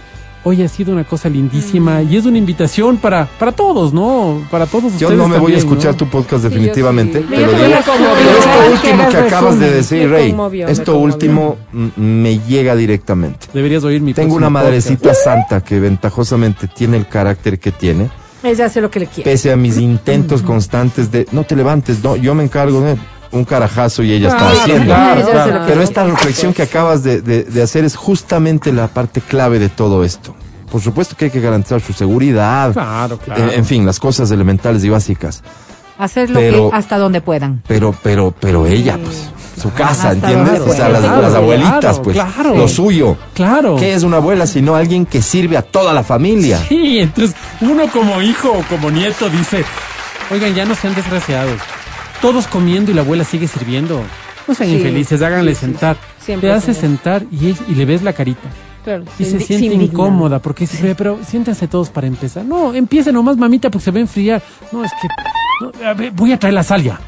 Hoy 0.48 0.62
ha 0.62 0.68
sido 0.68 0.94
una 0.94 1.04
cosa 1.04 1.28
lindísima 1.28 2.04
y 2.04 2.18
es 2.18 2.26
una 2.26 2.38
invitación 2.38 2.98
para, 2.98 3.26
para 3.40 3.52
todos, 3.52 3.92
¿no? 3.94 4.44
Para 4.52 4.68
todos 4.68 4.92
Yo 5.00 5.08
ustedes 5.08 5.18
no 5.18 5.28
me 5.28 5.40
voy 5.40 5.56
a 5.56 5.58
escuchar 5.58 5.94
¿no? 5.94 5.98
tu 5.98 6.08
podcast 6.08 6.44
yo 6.44 6.50
definitivamente, 6.50 7.20
sí. 7.22 7.26
te 7.28 7.42
lo 7.42 7.52
digo. 7.52 7.66
esto 7.66 7.92
Que 7.94 8.72
último 8.72 9.10
que 9.10 9.18
acabas 9.18 9.60
de 9.60 9.72
decir, 9.72 10.08
Me 10.08 10.08
Rey, 10.16 10.30
conmovió, 10.30 10.68
esto 10.68 10.98
último 11.00 11.58
mm, 11.74 11.88
me 12.00 12.38
llega 12.40 12.76
directamente. 12.76 13.48
Deberías 13.56 13.84
oír 13.86 14.02
mi 14.02 14.14
Tengo 14.14 14.36
una 14.36 14.48
podcast. 14.50 14.66
madrecita 14.66 15.14
santa 15.16 15.62
que 15.62 15.80
ventajosamente 15.80 16.68
tiene 16.68 16.98
el 16.98 17.08
carácter 17.08 17.58
que 17.58 17.72
tiene, 17.72 18.12
Ella 18.44 18.66
hace 18.66 18.82
lo 18.82 18.92
que 18.92 19.00
le 19.00 19.08
quiere. 19.08 19.32
pese 19.32 19.52
a 19.52 19.56
mis 19.56 19.78
intentos 19.80 20.44
constantes 20.44 21.12
de 21.12 21.26
no 21.32 21.44
te 21.46 21.56
levantes, 21.56 22.04
no, 22.04 22.16
yo 22.18 22.36
me 22.36 22.44
encargo 22.44 22.82
de 22.82 22.98
un 23.32 23.44
carajazo 23.46 24.04
y 24.04 24.12
ella 24.14 24.30
está 24.30 24.50
haciendo. 24.52 24.86
claro, 24.86 25.22
claro. 25.30 25.62
Pero 25.68 25.82
esta 25.82 26.04
reflexión 26.06 26.54
que 26.54 26.64
acabas 26.64 27.04
de, 27.04 27.22
de- 27.22 27.44
de 27.44 27.62
hacer 27.62 27.84
es 27.84 27.96
justamente 27.96 28.72
la 28.72 28.88
parte 28.88 29.22
clave 29.22 29.60
de 29.60 29.70
todo 29.70 30.04
esto. 30.04 30.36
Por 30.72 30.82
supuesto 30.82 31.16
que 31.16 31.26
hay 31.26 31.32
que 31.32 31.40
garantizar 31.42 31.80
su 31.82 31.94
seguridad, 31.94 32.74
Claro, 32.74 33.18
claro. 33.18 33.44
en, 33.44 33.50
en 33.52 33.66
fin, 33.66 33.86
las 33.86 34.00
cosas 34.00 34.30
elementales 34.32 34.84
y 34.84 34.90
básicas. 34.90 35.42
Hacer 35.98 36.30
lo 36.30 36.40
Pero- 36.40 36.70
que 36.70 36.76
hasta 36.76 36.98
donde 36.98 37.22
puedan. 37.22 37.62
Pero, 37.68 37.96
pero, 38.04 38.34
pero 38.40 38.66
ella, 38.66 38.98
pues, 39.02 39.30
su 39.62 39.72
casa, 39.72 40.12
¿entiendes? 40.12 40.60
O 40.62 40.74
sea, 40.74 40.90
las, 40.90 41.02
Claro, 41.02 41.22
las 41.22 41.34
abuelitas, 41.34 41.80
claro, 41.80 42.02
pues, 42.04 42.16
claro. 42.18 42.56
lo 42.58 42.68
suyo. 42.68 43.16
Claro. 43.34 43.78
¿Qué 43.78 43.94
es 43.94 44.04
una 44.04 44.18
abuela 44.18 44.46
sino 44.48 44.76
alguien 44.76 45.06
que 45.06 45.22
sirve 45.22 45.56
a 45.56 45.62
toda 45.62 45.94
la 45.94 46.04
familia? 46.04 46.60
Sí, 46.68 47.00
entonces 47.00 47.34
uno 47.62 47.84
como 47.94 48.22
hijo 48.22 48.50
o 48.52 48.62
como 48.70 48.92
nieto 48.92 49.30
dice, 49.30 49.64
oigan, 50.32 50.54
ya 50.54 50.66
no 50.66 50.76
sean 50.76 50.94
desgraciados. 50.96 51.62
Todos 52.22 52.48
comiendo 52.48 52.92
y 52.92 52.94
la 52.94 53.02
abuela 53.02 53.24
sigue 53.24 53.48
sirviendo. 53.48 54.02
No 54.48 54.54
sean 54.54 54.70
Sí, 54.70 54.76
infelices, 54.78 55.22
háganle 55.22 55.54
sí, 55.56 55.62
sentar. 55.62 55.98
Siempre, 56.20 56.50
Te 56.50 56.56
hace 56.56 56.74
señor. 56.74 56.82
sentar 56.98 57.24
y, 57.32 57.56
y 57.68 57.76
le 57.76 57.86
ves 57.86 58.02
la 58.04 58.14
carita. 58.14 58.48
Claro. 58.84 59.04
Y 59.18 59.26
se 59.26 59.40
siente 59.40 59.74
incómoda 59.76 60.40
porque 60.40 60.66
dice, 60.66 60.78
"Pero- 60.82 60.96
pero 60.96 61.20
siéntense 61.28 61.68
todos 61.68 61.90
para 61.90 62.06
empezar. 62.06 62.46
No, 62.46 62.74
empiece 62.74 63.12
nomás, 63.12 63.36
mamita, 63.38 63.70
porque 63.72 63.86
se 63.86 63.92
va 63.92 63.98
a 63.98 64.02
enfriar. 64.02 64.42
No, 64.72 64.84
es 64.86 64.92
que 65.02 65.08
no, 65.82 65.88
a 65.88 65.94
ver, 65.94 66.12
voy 66.12 66.32
a 66.32 66.38
traer 66.40 66.54
la 66.54 66.64
sal 66.64 66.84
ya. 66.84 67.00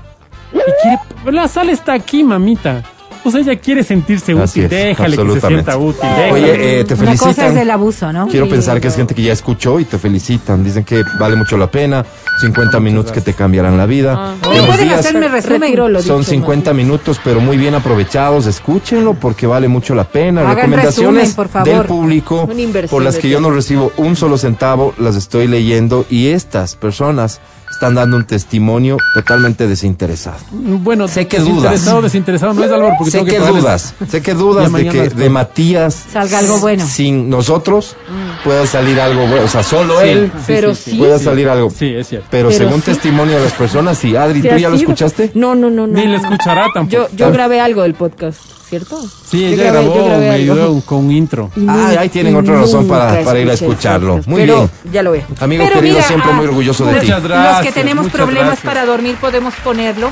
Y 0.53 0.57
quiere, 0.81 1.31
la 1.37 1.47
sal 1.47 1.69
está 1.69 1.93
aquí, 1.93 2.23
mamita. 2.23 2.83
Sea, 3.31 3.41
ella 3.41 3.55
quiere 3.57 3.83
sentirse 3.83 4.31
Así 4.33 4.59
útil. 4.61 4.63
es, 4.63 4.69
Déjale 4.69 5.17
que 5.17 5.31
se 5.39 5.47
sienta 5.47 5.77
útil. 5.77 6.01
déjale. 6.01 6.31
Oye, 6.31 6.79
eh, 6.79 6.83
te 6.85 6.93
Una 6.93 7.03
cosa 7.11 7.29
es 7.29 7.35
felicitan. 7.35 7.57
el 7.57 7.71
abuso, 7.71 8.13
¿no? 8.13 8.27
Quiero 8.27 8.45
Sí, 8.45 8.51
pensar 8.51 8.79
que 8.81 8.87
es 8.87 8.95
gente 8.95 9.13
que 9.15 9.21
ya 9.23 9.33
escuchó 9.33 9.79
y 9.79 9.85
te 9.85 9.97
felicitan. 9.97 10.63
Dicen 10.63 10.83
que 10.83 11.03
vale 11.19 11.35
mucho 11.35 11.57
la 11.57 11.69
pena. 11.69 12.05
50 12.41 12.79
minutos 12.79 13.11
que 13.11 13.21
te 13.21 13.33
cambiarán 13.33 13.77
la 13.77 13.85
vida. 13.85 14.13
Ah. 14.17 14.35
Oye, 14.49 14.61
pueden 14.63 14.87
días. 14.89 14.99
hacerme 14.99 15.27
resumen. 15.27 15.75
Lo 15.75 16.01
Son 16.01 16.19
dicho, 16.19 16.31
50 16.31 16.73
minutos, 16.73 17.19
pero 17.23 17.39
muy 17.39 17.57
bien 17.57 17.73
aprovechados. 17.75 18.45
Escúchenlo 18.45 19.13
porque 19.15 19.47
vale 19.47 19.67
mucho 19.67 19.95
la 19.95 20.03
pena. 20.03 20.41
Hagan 20.41 20.55
Recomendaciones 20.55 21.21
resumen, 21.29 21.35
por 21.35 21.47
favor. 21.49 21.67
del 21.67 21.85
público 21.85 22.49
por 22.89 23.01
las 23.03 23.17
que 23.17 23.29
yo 23.29 23.39
no 23.39 23.49
recibo 23.51 23.91
un 23.97 24.15
solo 24.15 24.37
centavo, 24.37 24.93
las 24.99 25.15
estoy 25.15 25.47
leyendo 25.47 26.05
y 26.09 26.27
estas 26.27 26.75
personas 26.75 27.39
están 27.71 27.95
dando 27.95 28.17
un 28.17 28.25
testimonio 28.25 28.97
totalmente 29.13 29.67
desinteresado. 29.67 30.37
Bueno, 30.51 31.07
Sé 31.07 31.27
que 31.27 31.37
desinteresado, 31.39 31.91
dudas. 31.97 32.03
desinteresado 32.03 32.53
no 32.53 32.63
es 32.63 32.71
Álvaro, 32.71 32.95
porque 32.97 33.11
Sé 33.11 33.17
tengo 33.19 33.29
que, 33.31 33.37
que 33.37 33.59
dudas, 33.59 33.93
sé 34.09 34.21
que 34.21 34.33
dudas 34.33 34.71
de 34.73 34.89
que 34.89 35.09
de 35.09 35.29
Matías 35.29 36.05
Salga 36.11 36.39
algo 36.39 36.59
bueno. 36.59 36.85
sin 36.87 37.29
nosotros 37.29 37.95
pueda 38.43 38.65
salir 38.65 38.99
algo 38.99 39.27
bueno, 39.27 39.45
o 39.45 39.47
sea, 39.47 39.63
solo 39.63 40.01
Sí, 40.01 40.07
él 40.09 40.31
sí, 40.37 40.43
Pero 40.47 40.75
sí, 40.75 40.91
sí. 40.91 40.97
pueda 40.97 41.19
salir 41.19 41.49
algo. 41.49 41.69
Sí, 41.69 41.93
es 41.93 42.07
cierto. 42.07 42.27
Pero, 42.31 42.49
Pero 42.49 42.57
según 42.65 42.79
sí. 42.81 42.91
testimonio 42.91 43.37
de 43.37 43.43
las 43.43 43.53
personas, 43.53 43.97
sí. 43.97 44.15
Adri, 44.15 44.41
¿tú 44.41 44.55
ya 44.57 44.69
lo 44.69 44.75
escuchaste? 44.75 45.31
No, 45.35 45.53
no, 45.55 45.69
no, 45.69 45.85
no. 45.87 45.93
Ni 45.93 46.07
le 46.07 46.17
escuchará 46.17 46.65
tampoco. 46.73 47.09
Yo, 47.09 47.15
yo 47.15 47.31
grabé 47.31 47.59
algo 47.59 47.83
del 47.83 47.93
podcast, 47.93 48.39
¿cierto? 48.69 49.01
Sí, 49.29 49.41
Yo 49.41 49.47
ella 49.47 49.71
grabé- 49.71 49.87
grabó, 49.89 50.05
grabé 50.05 50.19
me 50.29 50.35
algo. 50.35 50.53
ayudó 50.53 50.81
con 50.81 50.97
un 51.05 51.11
intro. 51.11 51.49
Ah, 51.67 51.93
ahí 51.99 52.09
tienen 52.09 52.35
otra 52.35 52.59
razón 52.61 52.87
para- 52.87 53.21
para 53.23 53.39
ir 53.39 53.49
a 53.49 53.53
escucharlo. 53.53 54.19
Muy 54.25 54.41
pero 54.41 54.55
bien. 54.57 54.93
ya 54.93 55.03
lo 55.03 55.11
veo. 55.11 55.23
Amigo 55.39 55.63
Pero 55.63 55.75
querido, 55.75 55.95
mira, 55.95 56.07
siempre 56.07 56.31
ah, 56.31 56.35
muy 56.35 56.45
orgulloso 56.47 56.85
de 56.85 56.99
ti. 56.99 57.07
Los 57.07 57.61
que 57.61 57.71
tenemos 57.71 58.07
problemas 58.09 58.47
gracias. 58.61 58.65
para 58.65 58.85
dormir 58.85 59.15
podemos 59.21 59.53
ponerlo 59.63 60.11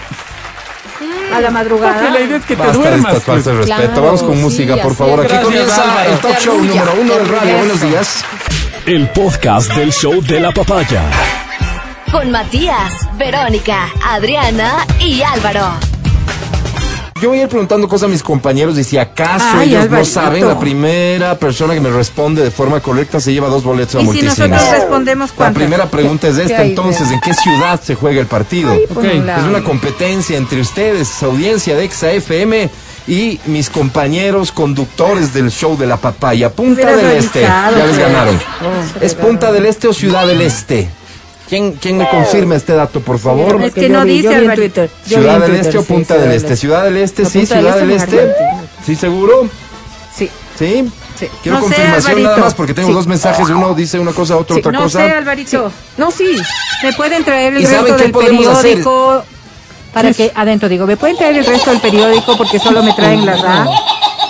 a 1.34 1.42
la 1.42 1.52
madrugada. 1.52 1.96
Porque 2.00 2.12
la 2.12 2.22
idea 2.26 2.38
es 2.38 2.46
que 2.46 2.56
te 2.56 2.62
Basta 2.62 2.78
duermas. 2.78 3.12
estas 3.14 3.24
faltas 3.24 3.46
de 3.46 3.52
pues. 3.52 3.68
respeto. 3.68 3.92
Claro, 3.92 4.06
Vamos 4.06 4.24
con 4.24 4.36
sí, 4.36 4.42
música, 4.42 4.78
por 4.78 4.96
favor. 4.96 5.20
Aquí 5.20 5.28
Gracias, 5.30 5.44
comienza 5.46 5.82
Álvaro. 5.84 6.12
el 6.12 6.20
talk 6.20 6.40
show 6.40 6.58
número 6.58 6.94
uno 7.02 7.14
del 7.16 7.28
radio. 7.28 7.58
Buenos 7.58 7.82
días. 7.82 8.24
El 8.86 9.10
podcast 9.10 9.74
del 9.74 9.92
show 9.92 10.22
de 10.22 10.40
la 10.40 10.52
papaya. 10.52 11.02
Con 12.12 12.32
Matías, 12.32 12.94
Verónica, 13.18 13.90
Adriana 14.08 14.86
y 15.02 15.22
Álvaro. 15.24 15.95
Yo 17.22 17.30
voy 17.30 17.40
a 17.40 17.44
ir 17.44 17.48
preguntando 17.48 17.88
cosas 17.88 18.10
a 18.10 18.12
mis 18.12 18.22
compañeros 18.22 18.78
y 18.78 18.84
si 18.84 18.98
acaso 18.98 19.46
Ay, 19.54 19.70
ellos 19.70 19.84
Alvarito. 19.84 20.00
no 20.00 20.06
saben, 20.06 20.48
la 20.50 20.60
primera 20.60 21.40
persona 21.40 21.74
que 21.74 21.80
me 21.80 21.90
responde 21.90 22.44
de 22.44 22.52
forma 22.52 22.82
correcta 22.82 23.22
se 23.22 23.32
lleva 23.32 23.48
dos 23.48 23.64
boletos 23.64 23.96
a 23.96 24.00
Y 24.00 24.02
si 24.02 24.06
multicines. 24.08 24.38
nosotros 24.38 24.70
respondemos 24.72 25.32
La 25.40 25.54
primera 25.54 25.86
pregunta 25.86 26.28
es 26.28 26.36
¿Qué 26.36 26.44
esta, 26.44 26.64
entonces? 26.66 27.10
¿en 27.12 27.22
qué 27.22 27.34
ciudad 27.34 27.80
se 27.82 27.96
juega 27.96 28.20
el 28.20 28.28
partido? 28.28 28.74
Es 28.74 29.44
una 29.48 29.64
competencia 29.64 30.36
entre 30.38 30.60
ustedes, 30.60 31.24
audiencia 31.24 31.78
de 31.78 31.86
Exa 31.86 32.12
FM 32.12 32.70
y 33.08 33.40
mis 33.46 33.70
compañeros 33.70 34.52
conductores 34.52 35.34
del 35.34 35.52
show 35.52 35.78
de 35.78 35.88
la 35.88 35.96
papaya. 35.96 36.50
Punta 36.52 36.98
del 36.98 37.12
Este. 37.12 37.44
Ya 37.44 37.72
les 37.72 37.98
ganaron. 37.98 38.38
¿Es 39.00 39.14
Punta 39.16 39.54
del 39.54 39.66
Este 39.68 39.88
o 39.88 39.94
Ciudad 39.94 40.28
del 40.28 40.42
Este? 40.42 40.90
¿Quién, 41.48 41.74
quién 41.74 41.98
me 41.98 42.10
confirma 42.10 42.56
este 42.56 42.74
dato, 42.74 43.00
por 43.02 43.20
favor? 43.20 43.62
Es 43.64 43.74
que 43.74 43.88
no 43.88 44.04
dice, 44.04 44.24
yo 44.24 44.40
vi 44.40 44.46
en. 44.46 44.56
Twitter. 44.56 44.90
Vi 45.06 45.14
¿Ciudad 45.14 45.40
del 45.40 45.56
Este 45.56 45.78
o 45.78 45.84
Punta 45.84 46.16
del 46.16 46.24
del 46.30 46.32
Este? 46.38 46.56
Ciudad 46.56 46.84
del 46.86 46.98
Este, 46.98 47.24
No, 47.24 47.30
sí, 47.30 47.40
del 47.40 47.48
Ciudad 47.48 47.78
del 47.78 47.92
Este 47.92 48.16
es 48.16 48.22
Este. 48.30 48.36
¿Sí, 48.86 48.96
seguro? 48.96 49.48
Sí. 50.16 50.30
¿Sí? 50.58 50.90
Sí. 51.20 51.28
Quiero 51.44 51.60
No 51.60 51.68
sé, 51.68 51.76
confirmación 51.76 52.24
nada 52.24 52.38
más 52.38 52.54
porque 52.56 52.74
tengo 52.74 52.90
Sí. 52.90 52.94
dos 52.96 53.08
mensajes. 53.08 53.48
Uno 53.48 53.74
dice 53.76 54.00
una 54.00 54.12
cosa, 54.12 54.38
otro 54.38 54.56
Sí, 54.56 54.60
otra 54.60 54.72
No 54.72 54.84
cosa. 54.84 55.00
sé, 55.06 55.12
Alvarito. 55.12 55.72
No, 55.98 56.10
sí. 56.12 56.36
¿Me 56.84 56.94
pueden 56.94 57.24
traer 57.24 57.54
el 57.54 57.62
¿Y 57.62 57.66
saben 57.66 57.82
resto 57.82 57.98
del 57.98 58.12
hacer? 58.16 58.62
periódico? 58.62 59.24
Para 59.94 60.12
que, 60.12 60.32
adentro 60.36 60.68
digo, 60.68 60.86
¿me 60.86 60.98
pueden 60.98 61.16
traer 61.16 61.38
el 61.38 61.46
resto 61.46 61.70
del 61.72 61.80
periódico 61.80 62.36
porque 62.38 62.60
solo 62.60 62.84
me 62.84 62.92
traen 62.94 63.26
la 63.26 63.36
RA? 63.38 63.66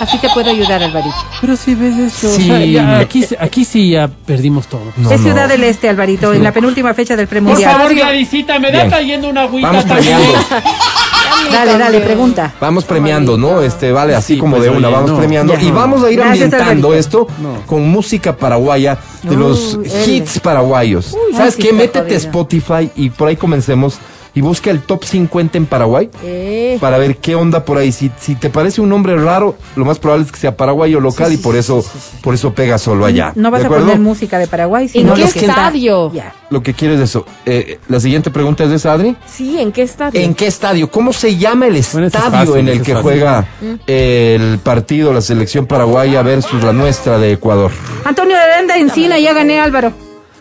Así 0.00 0.18
te 0.18 0.28
puedo 0.30 0.50
ayudar, 0.50 0.82
Alvarito. 0.82 1.14
Pero 1.40 1.56
si 1.56 1.74
ves 1.74 1.96
esto, 1.96 2.28
Sí. 2.28 2.50
o 2.50 2.54
sea, 2.56 2.64
ya 2.66 2.98
aquí, 2.98 3.24
aquí 3.38 3.64
sí 3.64 3.90
ya 3.90 4.08
perdimos 4.08 4.66
todo. 4.66 4.82
No, 4.96 5.10
es 5.10 5.18
no. 5.20 5.26
Ciudad 5.26 5.48
del 5.48 5.64
Este, 5.64 5.88
Alvarito, 5.88 6.32
en 6.34 6.42
la 6.44 6.52
penúltima 6.52 6.92
fecha 6.94 7.16
del 7.16 7.26
premundial. 7.28 7.94
Gladysita, 7.94 8.58
me 8.58 8.70
Bien. 8.70 8.90
cayendo 8.90 9.28
una 9.30 9.42
agüita 9.42 9.68
Vamos 9.68 9.84
premiando. 9.84 10.32
Dale, 11.52 11.78
dale, 11.78 12.00
pregunta. 12.00 12.52
Vamos 12.60 12.84
premiando, 12.84 13.36
¿no? 13.38 13.62
Este, 13.62 13.92
vale, 13.92 14.14
así 14.16 14.34
Sí, 14.34 14.40
como 14.40 14.56
pues, 14.56 14.64
de 14.64 14.76
una, 14.76 14.88
oye, 14.88 14.96
vamos 14.96 15.10
no. 15.12 15.18
premiando. 15.18 15.54
Ya. 15.54 15.62
Y 15.62 15.70
vamos 15.70 16.02
a 16.02 16.10
ir 16.10 16.16
Gracias, 16.18 16.44
ambientando 16.52 16.88
Alvarito. 16.88 16.94
esto 16.94 17.26
No. 17.40 17.62
con 17.66 17.88
música 17.88 18.36
paraguaya 18.36 18.98
de 19.22 19.30
Uy, 19.30 19.36
los 19.36 19.74
él. 19.84 20.10
hits 20.10 20.40
paraguayos. 20.40 21.14
¿Sabes 21.36 21.54
ay, 21.56 21.62
sí 21.62 21.68
qué? 21.68 21.72
Métete 21.72 22.14
a. 22.14 22.18
Spotify 22.18 22.90
y 22.96 23.10
por 23.10 23.28
ahí 23.28 23.36
comencemos 23.36 23.98
y 24.36 24.40
busca 24.42 24.70
el 24.70 24.82
top 24.82 25.02
50 25.04 25.56
en 25.58 25.66
Paraguay 25.66 26.08
Eh, 26.22 26.76
para 26.80 26.98
ver 26.98 27.16
qué 27.16 27.34
onda 27.34 27.64
por 27.64 27.78
ahí. 27.78 27.90
Si, 27.90 28.12
si 28.20 28.36
te 28.36 28.50
parece 28.50 28.80
un 28.80 28.88
nombre 28.90 29.16
raro, 29.16 29.56
lo 29.74 29.84
más 29.84 29.98
probable 29.98 30.26
es 30.26 30.30
que 30.32 30.38
sea 30.38 30.56
paraguayo 30.56 31.00
local 31.00 31.32
y 31.32 31.38
por 31.38 31.56
eso 31.56 31.84
por 32.22 32.34
eso 32.34 32.52
pega 32.52 32.78
solo 32.78 33.04
allá. 33.06 33.32
No 33.34 33.50
vas 33.50 33.60
¿De 33.60 33.64
a 33.64 33.66
acuerdo? 33.66 33.86
poner 33.86 33.98
música 34.00 34.38
de 34.38 34.46
Paraguay, 34.46 34.84
¿En 34.84 34.88
sino 34.90 35.14
qué 35.14 35.22
lo 35.22 35.30
que 35.30 35.38
está- 35.40 35.52
estadio? 35.52 36.12
Lo 36.50 36.62
que 36.62 36.74
quieres 36.74 36.98
es 37.00 37.10
eso. 37.10 37.24
Eh, 37.44 37.80
la 37.88 37.98
siguiente 37.98 38.30
pregunta 38.30 38.62
es 38.64 38.70
de 38.70 38.76
esa, 38.76 38.92
Adri. 38.92 39.16
sí, 39.26 39.58
¿en 39.58 39.72
qué 39.72 39.82
estadio? 39.82 40.20
¿En 40.20 40.34
qué 40.34 40.46
estadio? 40.46 40.90
¿Cómo 40.90 41.12
se 41.12 41.36
llama 41.36 41.66
el 41.66 41.72
Bueno, 41.72 41.78
ese 41.80 41.98
es 42.06 42.06
estadio 42.14 42.30
fácil, 42.30 42.56
en 42.56 42.68
el 42.68 42.74
ese 42.74 42.82
que 42.84 42.92
fácil. 42.92 43.02
juega 43.10 43.46
el 43.86 44.58
partido, 44.62 45.12
la 45.12 45.22
selección 45.22 45.66
paraguaya 45.66 46.22
versus 46.22 46.62
la 46.62 46.72
nuestra 46.72 47.18
de 47.18 47.32
Ecuador? 47.32 47.72
Antonio 48.04 48.36
Aranda 48.36 48.76
Encina, 48.76 49.18
ya 49.18 49.32
gané, 49.32 49.58
Álvaro. 49.60 49.92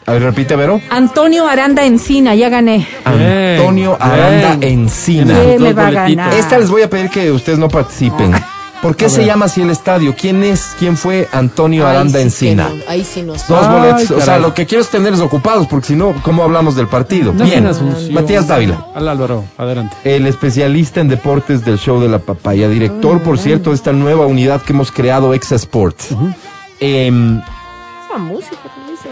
A 0.08 0.12
ver, 0.14 0.22
repite, 0.22 0.56
Vero. 0.56 0.82
Antonio 0.90 1.48
Aranda 1.48 1.84
Encina, 1.86 2.36
ya 2.36 2.50
gané. 2.50 2.88
Bien, 3.18 3.58
Antonio 3.60 3.98
Aranda 4.00 4.56
bien. 4.58 4.82
Encina. 4.82 5.34
Tienes 5.34 5.46
¿Qué 5.48 5.54
tus 5.54 5.62
me 5.62 5.74
dos 5.74 5.78
va 5.78 5.82
a 5.88 5.92
boletitos. 5.92 6.16
ganar? 6.26 6.34
Esta 6.40 6.58
les 6.60 6.70
voy 6.70 6.82
a 6.84 6.90
pedir 6.90 7.10
que 7.10 7.32
ustedes 7.32 7.58
no 7.58 7.70
participen. 7.70 8.34
¿Por 8.84 8.96
qué 8.96 9.10
se 9.10 9.26
llama 9.26 9.46
así 9.46 9.64
el 9.64 9.72
estadio? 9.72 10.14
¿Quién 10.16 10.44
es? 10.44 10.76
¿Quién 10.78 10.96
fue 10.96 11.28
Antonio 11.32 11.88
Ahí 11.88 11.96
Aranda 11.96 12.20
sí 12.20 12.26
Encina? 12.26 12.70
no, 12.70 12.76
ahí 12.88 13.04
sí 13.04 13.24
nos 13.24 13.48
Dos 13.48 13.66
Ay, 13.66 13.74
boletos. 13.80 14.12
O 14.12 14.22
sea, 14.22 14.38
lo 14.38 14.54
que 14.54 14.68
quiero 14.68 14.84
es 14.84 14.90
tenerlos 14.92 15.22
ocupados, 15.22 15.66
porque 15.66 15.88
si 15.88 15.96
no, 15.96 16.14
¿cómo 16.22 16.44
hablamos 16.44 16.76
del 16.76 16.88
partido? 16.88 17.34
No 17.34 17.44
Bien. 17.46 17.68
Matías 18.12 18.48
Dávila. 18.48 18.86
Al 18.94 19.08
Álvaro, 19.08 19.44
adelante. 19.58 19.96
el 20.04 20.28
especialista 20.28 21.02
en 21.02 21.08
deportes 21.08 21.66
del 21.66 21.80
show 21.80 22.00
de 22.00 22.10
la 22.10 22.20
papaya, 22.20 22.70
director, 22.70 23.24
por 23.24 23.40
cierto, 23.40 23.72
de 23.72 23.76
esta 23.78 23.92
nueva 23.92 24.28
unidad 24.28 24.62
que 24.62 24.74
hemos 24.74 24.92
creado, 24.92 25.34
Exa 25.34 25.56
Sports. 25.56 26.10
Em, 26.80 27.40
Esa 27.40 28.18
música, 28.20 28.56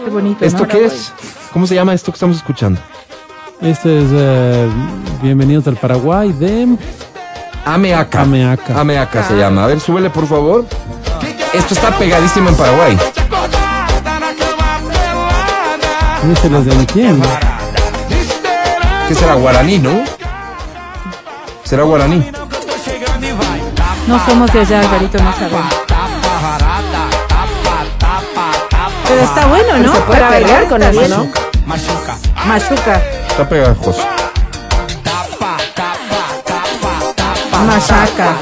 Qué 0.02 0.10
bonito, 0.10 0.44
¿Esto 0.44 0.62
¿no? 0.62 0.68
qué 0.68 0.86
es? 0.86 1.12
¿Cómo 1.52 1.66
se 1.66 1.74
llama 1.74 1.94
esto 1.94 2.10
que 2.10 2.16
estamos 2.16 2.36
escuchando? 2.36 2.80
Este 3.60 4.02
es 4.02 4.08
eh, 4.12 4.68
Bienvenidos 5.22 5.66
al 5.68 5.76
Paraguay 5.76 6.32
de 6.32 6.76
Ameaca. 7.64 8.22
Ameaca. 8.22 8.80
Ameaca 8.80 9.22
se 9.28 9.36
llama. 9.36 9.64
A 9.64 9.66
ver, 9.68 9.80
súbele, 9.80 10.10
por 10.10 10.26
favor. 10.26 10.66
Esto 11.52 11.74
está 11.74 11.96
pegadísimo 11.96 12.48
en 12.48 12.56
Paraguay. 12.56 12.98
No 16.24 16.36
se 16.36 16.50
les 16.50 16.66
entiende. 16.66 17.28
¿Qué 19.08 19.14
será? 19.14 19.34
Guaraní, 19.34 19.78
¿no? 19.78 20.02
¿Será 21.62 21.84
guaraní? 21.84 22.30
No 24.06 24.26
somos 24.26 24.52
de 24.52 24.60
allá, 24.60 24.80
Alvarito, 24.80 25.22
no 25.22 25.32
sabemos. 25.32 25.83
Pero 29.08 29.20
está 29.20 29.46
bueno, 29.46 29.78
¿no? 29.78 29.92
Para 30.06 30.28
pelear 30.30 30.30
bailar 30.30 30.68
con 30.68 30.82
eso, 30.82 31.08
¿no? 31.08 31.16
bueno. 31.16 31.32
Machuca. 31.66 33.02
Está 33.28 33.48
pegajoso. 33.48 34.02
Machaca. 37.66 38.34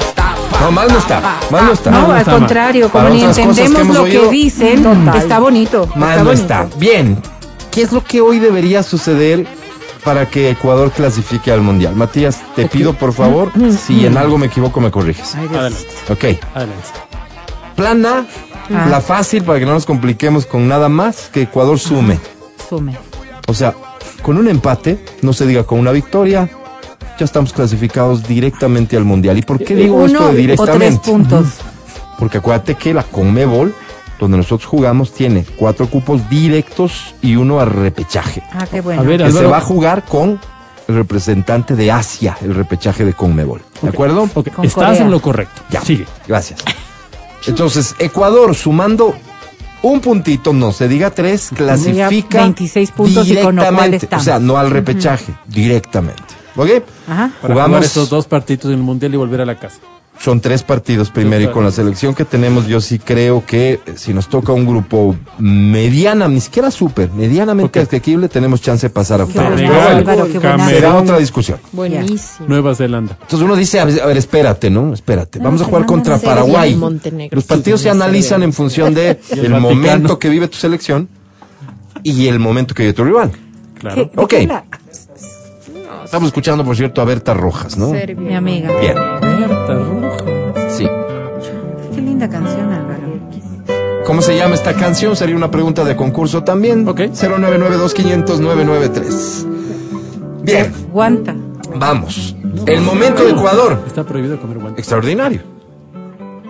No, 0.61 0.71
mal 0.71 0.87
no 0.91 0.97
está. 0.97 1.21
Mal 1.49 1.65
no 1.65 1.73
está. 1.73 1.91
No, 1.91 2.11
al 2.11 2.17
está 2.19 2.31
mal. 2.31 2.39
contrario, 2.39 2.89
como 2.89 3.03
Para 3.05 3.15
ni 3.15 3.23
entendemos 3.23 3.95
lo 3.95 4.03
oído, 4.03 4.23
que 4.23 4.29
dicen, 4.29 4.85
está 5.15 5.39
bonito. 5.39 5.87
Mal 5.95 6.09
está 6.11 6.23
no 6.23 6.29
bonito. 6.29 6.41
está. 6.41 6.67
Bien. 6.77 7.21
¿Qué 7.71 7.81
es 7.81 7.91
lo 7.91 8.03
que 8.03 8.21
hoy 8.21 8.39
debería 8.39 8.83
suceder 8.83 9.47
para 10.03 10.27
que 10.27 10.51
Ecuador 10.51 10.91
clasifique 10.91 11.51
al 11.51 11.61
Mundial? 11.61 11.95
Matías, 11.95 12.39
te 12.55 12.67
pido 12.67 12.93
por 12.93 13.13
favor, 13.13 13.51
si 13.85 14.05
en 14.05 14.17
algo 14.17 14.37
me 14.37 14.45
equivoco 14.47 14.79
me 14.79 14.91
corriges. 14.91 15.35
Adelante, 15.35 15.79
Ok. 16.09 16.23
adelante. 16.53 16.87
Plan 17.75 18.05
A, 18.05 18.25
Ah. 18.69 18.87
la 18.89 19.01
fácil 19.01 19.43
para 19.43 19.59
que 19.59 19.65
no 19.65 19.73
nos 19.73 19.85
compliquemos 19.85 20.45
con 20.45 20.67
nada 20.67 20.89
más, 20.89 21.29
que 21.31 21.43
Ecuador 21.43 21.79
sume. 21.79 22.19
Sume. 22.69 22.95
O 23.47 23.53
sea, 23.53 23.73
con 24.21 24.37
un 24.37 24.47
empate, 24.47 25.03
no 25.21 25.33
se 25.33 25.45
diga 25.45 25.63
con 25.63 25.79
una 25.79 25.91
victoria, 25.91 26.49
ya 27.19 27.25
estamos 27.25 27.51
clasificados 27.53 28.27
directamente 28.27 28.95
al 28.97 29.03
Mundial. 29.03 29.37
¿Y 29.37 29.41
por 29.41 29.63
qué 29.63 29.75
digo 29.75 29.95
Uno 29.97 30.05
esto 30.05 30.19
de 30.19 30.29
o 30.29 30.33
tres 30.33 30.37
directamente? 30.37 31.11
puntos. 31.11 31.45
Porque 32.17 32.37
acuérdate 32.37 32.75
que 32.75 32.93
la 32.93 33.03
Conmebol, 33.03 33.75
donde 34.19 34.37
nosotros 34.37 34.65
jugamos, 34.65 35.11
tiene 35.11 35.45
cuatro 35.57 35.87
cupos 35.87 36.29
directos 36.29 37.13
y 37.21 37.35
uno 37.35 37.59
a 37.59 37.65
repechaje. 37.65 38.41
Ah, 38.53 38.65
qué 38.69 38.79
bueno. 38.81 39.01
A 39.01 39.03
ver, 39.03 39.23
Que 39.23 39.31
se 39.31 39.45
va 39.45 39.57
a 39.57 39.61
jugar 39.61 40.05
con 40.05 40.39
el 40.87 40.95
representante 40.95 41.75
de 41.75 41.91
Asia, 41.91 42.37
el 42.41 42.55
repechaje 42.55 43.03
de 43.03 43.13
Conmebol. 43.13 43.61
¿De 43.81 43.89
acuerdo? 43.89 44.23
ok, 44.33 44.49
Con 44.53 44.65
Estás 44.65 44.85
Corea. 44.89 45.01
en 45.01 45.11
lo 45.11 45.21
correcto. 45.21 45.61
Ya. 45.69 45.81
Sigue. 45.81 46.05
Gracias. 46.27 46.59
Entonces, 47.47 47.95
Ecuador 47.99 48.55
sumando 48.55 49.15
un 49.81 49.99
puntito, 49.99 50.53
no 50.53 50.71
se 50.71 50.87
diga 50.87 51.09
tres, 51.11 51.49
clasifica 51.53 52.41
26 52.43 52.91
puntos 52.91 53.27
y 53.27 53.35
con 53.37 53.55
lo 53.57 53.61
cual 53.63 53.91
directamente. 53.91 54.15
O 54.15 54.19
sea, 54.21 54.39
no 54.39 54.57
al 54.57 54.71
repechaje, 54.71 55.33
directamente. 55.45 56.23
¿Ok? 56.55 56.69
Ajá. 57.07 57.31
Para 57.41 57.53
Jugamos- 57.53 57.67
jugar 57.69 57.83
estos 57.83 58.09
dos 58.09 58.25
partidos 58.27 58.65
en 58.65 58.71
el 58.71 58.77
Mundial 58.77 59.13
y 59.13 59.17
volver 59.17 59.41
a 59.41 59.45
la 59.45 59.59
casa. 59.59 59.79
Son 60.19 60.39
tres 60.39 60.63
partidos 60.63 61.09
primero 61.09 61.43
y 61.43 61.47
con 61.51 61.65
la 61.65 61.71
selección 61.71 62.15
que 62.15 62.23
tenemos 62.23 62.65
yo 62.67 62.79
sí 62.79 62.97
creo 62.97 63.43
que 63.45 63.73
eh, 63.85 63.93
si 63.95 64.13
nos 64.13 64.29
toca 64.29 64.53
un 64.53 64.65
grupo 64.65 65.15
mediana, 65.37 66.27
ni 66.29 66.39
siquiera 66.39 66.71
súper, 66.71 67.11
medianamente 67.11 67.79
Ok. 67.81 67.87
asequible, 67.87 68.29
tenemos 68.29 68.61
chance 68.61 68.87
de 68.87 68.89
pasar 68.93 69.19
a 69.19 69.25
octavos. 69.25 69.59
será 70.69 70.95
otra 70.95 71.17
discusión. 71.17 71.59
Buenísimo. 71.73 72.47
Nueva 72.47 72.73
Zelanda. 72.73 73.17
Entonces 73.21 73.41
uno 73.41 73.55
dice, 73.55 73.79
a 73.79 73.85
ver, 73.85 74.01
a 74.01 74.05
ver, 74.05 74.15
espérate, 74.17 74.69
¿no? 74.69 74.93
Espérate. 74.93 75.39
Vamos 75.39 75.61
a 75.61 75.65
jugar 75.65 75.85
contra 75.85 76.17
Paraguay. 76.17 76.79
Los 77.31 77.43
partidos 77.43 77.81
se 77.81 77.89
analizan 77.89 78.43
en 78.43 78.53
función 78.53 78.93
de 78.93 79.19
el 79.31 79.49
momento 79.59 80.19
que 80.19 80.29
vive 80.29 80.47
tu 80.47 80.57
selección 80.57 81.09
y 82.03 82.27
el 82.27 82.39
momento 82.39 82.73
que 82.73 82.83
vive 82.83 82.93
tu 82.93 83.03
rival. 83.03 83.31
Claro. 83.79 84.09
¿Qué- 84.09 84.37
de 84.37 84.47
Ok. 84.47 84.63
Estamos 86.03 86.27
escuchando, 86.27 86.63
por 86.65 86.75
cierto, 86.75 87.01
a 87.01 87.05
Berta 87.05 87.33
Rojas, 87.33 87.77
¿no? 87.77 87.91
Mi 88.17 88.35
amiga. 88.35 88.69
Bien, 88.79 88.95
Berta 89.21 89.73
Roja. 89.75 90.17
sí. 90.69 90.87
Qué 91.95 92.01
linda 92.01 92.29
canción, 92.29 92.71
Álvaro. 92.71 93.03
¿Cómo 94.05 94.21
se 94.21 94.35
llama 94.37 94.53
esta 94.55 94.73
canción? 94.73 95.15
Sería 95.15 95.35
una 95.35 95.49
pregunta 95.49 95.83
de 95.85 95.95
concurso 95.95 96.43
también. 96.43 96.87
Ok. 96.87 96.99
0992500 97.13 99.45
Bien, 100.43 100.71
Guanta. 100.91 101.35
vamos. 101.75 102.35
El 102.65 102.81
momento 102.81 103.23
de 103.23 103.31
Ecuador. 103.31 103.79
Está 103.87 104.03
prohibido 104.03 104.39
comer 104.39 104.59
guantes. 104.59 104.79
Extraordinario. 104.79 105.41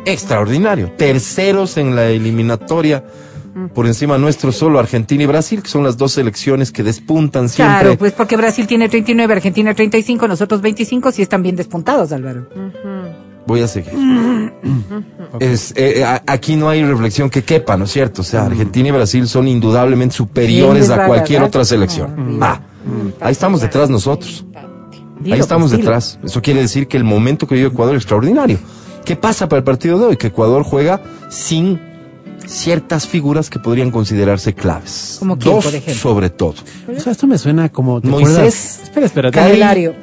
Extraordinario. 0.06 0.92
Terceros 0.98 1.78
en 1.78 1.96
la 1.96 2.08
eliminatoria. 2.10 3.04
Por 3.74 3.86
encima 3.86 4.18
nuestro 4.18 4.52
solo 4.52 4.80
Argentina 4.80 5.24
y 5.24 5.26
Brasil, 5.28 5.62
que 5.62 5.70
son 5.70 5.84
las 5.84 5.96
dos 5.98 6.14
selecciones 6.14 6.72
que 6.72 6.82
despuntan 6.84 7.50
siempre. 7.50 7.80
Claro, 7.82 7.98
pues 7.98 8.12
porque 8.14 8.36
Brasil 8.36 8.66
tiene 8.66 8.90
39, 8.90 9.32
Argentina 9.34 9.74
35, 9.76 10.28
nosotros 10.28 10.62
25, 10.62 11.12
sí 11.12 11.22
están 11.22 11.44
bien 11.44 11.56
despuntados, 11.56 12.12
Álvaro. 12.12 12.48
Voy 13.46 13.62
a 13.62 13.68
seguir. 13.68 13.92
Es, 15.40 15.74
eh, 15.76 16.04
a- 16.04 16.24
aquí 16.28 16.56
no 16.56 16.70
hay 16.70 16.84
reflexión 16.84 17.30
que 17.30 17.44
quepa, 17.44 17.76
¿no 17.78 17.86
es 17.86 17.92
cierto? 17.92 18.22
O 18.22 18.26
sea, 18.26 18.46
Argentina 18.46 18.90
y 18.90 18.92
Brasil 18.92 19.28
son 19.28 19.48
indudablemente 19.48 20.16
superiores 20.16 20.90
a 20.90 21.06
cualquier 21.06 21.44
otra 21.44 21.66
selección. 21.66 22.40
Ah, 22.42 22.62
ahí 23.20 23.32
estamos 23.32 23.62
detrás 23.62 23.90
nosotros. 23.90 24.46
Ahí 25.26 25.40
estamos 25.40 25.70
pues, 25.72 25.80
detrás. 25.80 26.20
Eso 26.24 26.42
quiere 26.42 26.62
decir 26.62 26.88
que 26.88 26.98
el 26.98 27.04
momento 27.04 27.48
que 27.48 27.56
vive 27.56 27.68
Ecuador 27.68 27.96
es 27.96 28.02
extraordinario. 28.02 28.58
¿Qué 29.06 29.16
pasa 29.16 29.48
para 29.48 29.60
el 29.60 29.64
partido 29.64 30.00
de 30.00 30.06
hoy? 30.06 30.18
Que 30.18 30.28
Ecuador 30.28 30.64
juega 30.64 31.02
sin 31.30 31.80
ciertas 32.46 33.08
figuras 33.08 33.50
que 33.50 33.60
podrían 33.60 33.92
considerarse 33.92 34.54
claves. 34.54 35.18
¿Como 35.20 35.38
quién, 35.38 35.56
Dos 35.56 35.66
por 35.66 35.76
ejemplo? 35.76 36.02
sobre 36.02 36.30
todo. 36.30 36.56
O 36.96 37.00
sea, 37.00 37.12
esto 37.12 37.28
me 37.28 37.38
suena 37.38 37.70
como. 37.70 38.02
¿te 38.02 38.08
Moisés. 38.08 38.30
acuerdas? 38.34 38.80
Espera, 38.84 39.06
espera. 39.06 39.32
Candelario. 39.32 40.03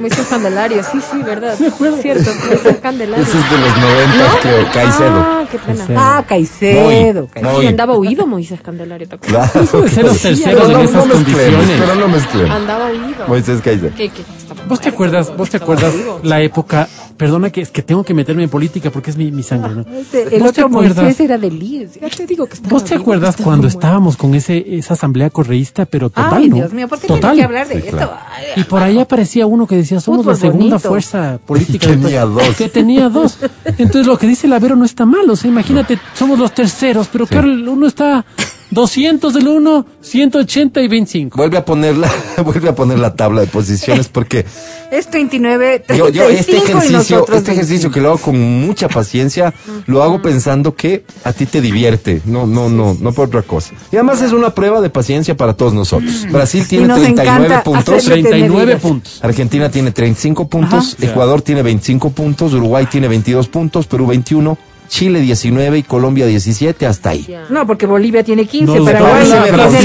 Moisés 0.00 0.26
Candelario, 0.28 0.82
sí, 0.82 0.98
sí, 1.00 1.22
verdad. 1.22 1.56
Cierto, 1.56 2.30
Moisés 2.48 2.76
Candelario. 2.82 3.24
Ese 3.24 3.38
es 3.38 3.50
de 3.50 3.58
los 3.58 3.76
90, 3.78 4.40
creo. 4.42 4.72
Caicedo. 4.72 5.16
Ah, 5.16 5.44
qué 5.50 5.58
pena. 5.58 5.76
Caicedo. 5.86 5.98
Ah, 6.00 6.24
Caicedo. 6.28 6.82
Muy, 6.82 6.94
Caicedo. 7.32 7.52
muy. 7.56 7.66
Andaba 7.66 7.96
huido 7.98 8.26
Moisés 8.26 8.60
Candelario, 8.60 9.08
¿te 9.08 9.14
acuerdas? 9.14 9.50
Claro. 9.52 9.82
de 9.82 9.88
ser 9.88 10.04
los 10.04 10.18
terceros 10.20 10.42
Pero 10.44 10.66
en 10.66 10.72
no- 10.72 10.80
esas 10.90 11.06
no 11.06 11.12
condiciones. 11.14 11.70
Pero 11.80 11.94
no 11.94 12.08
mezclemos. 12.08 12.50
Andaba 12.56 12.86
huido. 12.90 13.24
Moisés 13.28 13.60
Caicedo. 13.62 13.90
¿Qué, 13.96 14.08
qué? 14.10 14.22
¿Vos 14.68 14.80
te 14.80 14.88
acuerdas, 14.88 15.36
vos 15.36 15.48
te 15.50 15.56
acuerdas 15.58 15.92
la 16.24 16.40
época, 16.40 16.88
perdona 17.16 17.50
que 17.50 17.60
es 17.62 17.70
que 17.70 17.82
tengo 17.82 18.02
que 18.04 18.14
meterme 18.14 18.42
en 18.44 18.48
política 18.48 18.90
porque 18.90 19.10
es 19.10 19.16
mi, 19.16 19.30
mi 19.30 19.42
sangre, 19.44 19.74
¿no? 19.76 19.80
Ese- 19.82 20.22
El 20.34 20.42
¿Vos 20.42 20.52
te 20.52 20.64
otro 20.64 20.76
acuerdas? 20.78 21.04
Moisés 21.04 21.20
era 21.20 21.38
de 21.38 21.50
Líes. 21.50 21.94
Ya 22.00 22.08
te 22.08 22.26
digo 22.26 22.46
que 22.46 22.56
¿Vos 22.68 22.82
te 22.84 22.90
vivo, 22.94 23.02
acuerdas 23.02 23.36
cuando 23.36 23.62
muerto. 23.62 23.78
estábamos 23.78 24.16
con 24.16 24.34
ese 24.34 24.64
esa 24.76 24.94
asamblea 24.94 25.30
correísta, 25.30 25.86
pero 25.86 26.10
total, 26.10 26.34
Ay, 26.42 26.48
¿no? 26.48 26.56
Dios 26.56 26.72
mío, 26.72 26.88
¿por 26.88 26.98
qué 26.98 27.06
que 27.06 27.42
hablar 27.44 27.68
de 27.68 27.80
Sí, 27.80 27.88
esto? 27.88 28.12
Y 28.56 28.64
por 28.64 28.82
ahí 28.82 28.98
aparecía 28.98 29.46
uno 29.46 29.66
que 29.66 29.76
decía, 29.86 30.00
somos 30.00 30.20
Fútbol 30.20 30.34
la 30.34 30.40
segunda 30.40 30.64
bonito. 30.76 30.88
fuerza 30.88 31.38
política. 31.46 31.86
Y 31.86 31.90
del 31.90 32.00
tenía 32.02 32.22
país". 32.26 32.34
dos. 32.34 32.56
Que 32.56 32.68
tenía 32.68 33.08
dos. 33.08 33.38
Entonces 33.64 34.06
lo 34.06 34.18
que 34.18 34.26
dice 34.26 34.48
Lavero 34.48 34.76
no 34.76 34.84
está 34.84 35.06
mal. 35.06 35.28
O 35.30 35.36
sea, 35.36 35.48
imagínate, 35.50 35.98
somos 36.14 36.38
los 36.38 36.52
terceros, 36.52 37.08
pero 37.10 37.26
claro, 37.26 37.50
el 37.50 37.66
uno 37.68 37.86
está 37.86 38.24
200 38.70 39.32
del 39.34 39.48
uno, 39.48 39.86
180 40.00 40.80
y 40.82 40.88
25. 40.88 41.36
Vuelve 41.36 41.58
a 41.58 41.64
poner 41.64 41.96
la, 41.96 42.10
vuelve 42.44 42.68
a 42.68 42.74
poner 42.74 42.98
la 42.98 43.14
tabla 43.14 43.40
de 43.40 43.46
posiciones 43.46 44.08
porque 44.08 44.44
Es 44.90 45.08
39, 45.08 45.84
35 45.86 46.08
yo, 46.08 46.28
yo 46.28 46.28
este 46.28 46.52
y 46.52 46.56
ejercicio, 46.56 46.98
nosotros 46.98 47.38
este 47.38 47.52
ejercicio 47.52 47.90
25. 47.90 47.94
que 47.94 48.00
lo 48.00 48.08
hago 48.08 48.18
con 48.18 48.60
mucha 48.66 48.88
paciencia, 48.88 49.54
lo 49.86 50.02
hago 50.02 50.20
pensando 50.20 50.74
que 50.74 51.04
a 51.24 51.32
ti 51.32 51.46
te 51.46 51.60
divierte, 51.60 52.22
no, 52.24 52.46
no, 52.46 52.68
no, 52.68 52.96
no 53.00 53.12
por 53.12 53.28
otra 53.28 53.42
cosa. 53.42 53.74
Y 53.92 53.96
además 53.96 54.20
es 54.22 54.32
una 54.32 54.54
prueba 54.54 54.80
de 54.80 54.90
paciencia 54.90 55.36
para 55.36 55.54
todos 55.54 55.72
nosotros. 55.72 56.26
Brasil 56.30 56.66
tiene 56.68 56.88
nos 56.88 57.00
39 57.00 57.44
encanta 57.44 57.62
puntos, 57.62 57.94
hacerle 57.94 58.22
39 58.22 58.64
medidas. 58.64 58.82
puntos. 58.82 59.20
Argentina 59.22 59.70
tiene 59.70 59.90
35 59.92 60.48
puntos, 60.48 60.96
Ajá. 60.98 61.10
Ecuador 61.10 61.42
tiene 61.42 61.62
25 61.62 62.10
puntos, 62.10 62.52
Uruguay 62.52 62.86
tiene 62.86 63.08
22 63.08 63.48
puntos, 63.48 63.86
Perú 63.86 64.06
21, 64.06 64.58
Chile 64.88 65.20
19 65.20 65.78
y 65.78 65.82
Colombia 65.82 66.26
17, 66.26 66.86
hasta 66.86 67.10
ahí. 67.10 67.26
No, 67.50 67.66
porque 67.66 67.86
Bolivia 67.86 68.22
tiene 68.24 68.46
15, 68.46 68.78
Nos 68.78 68.84
Paraguay 68.90 69.22
es 69.22 69.32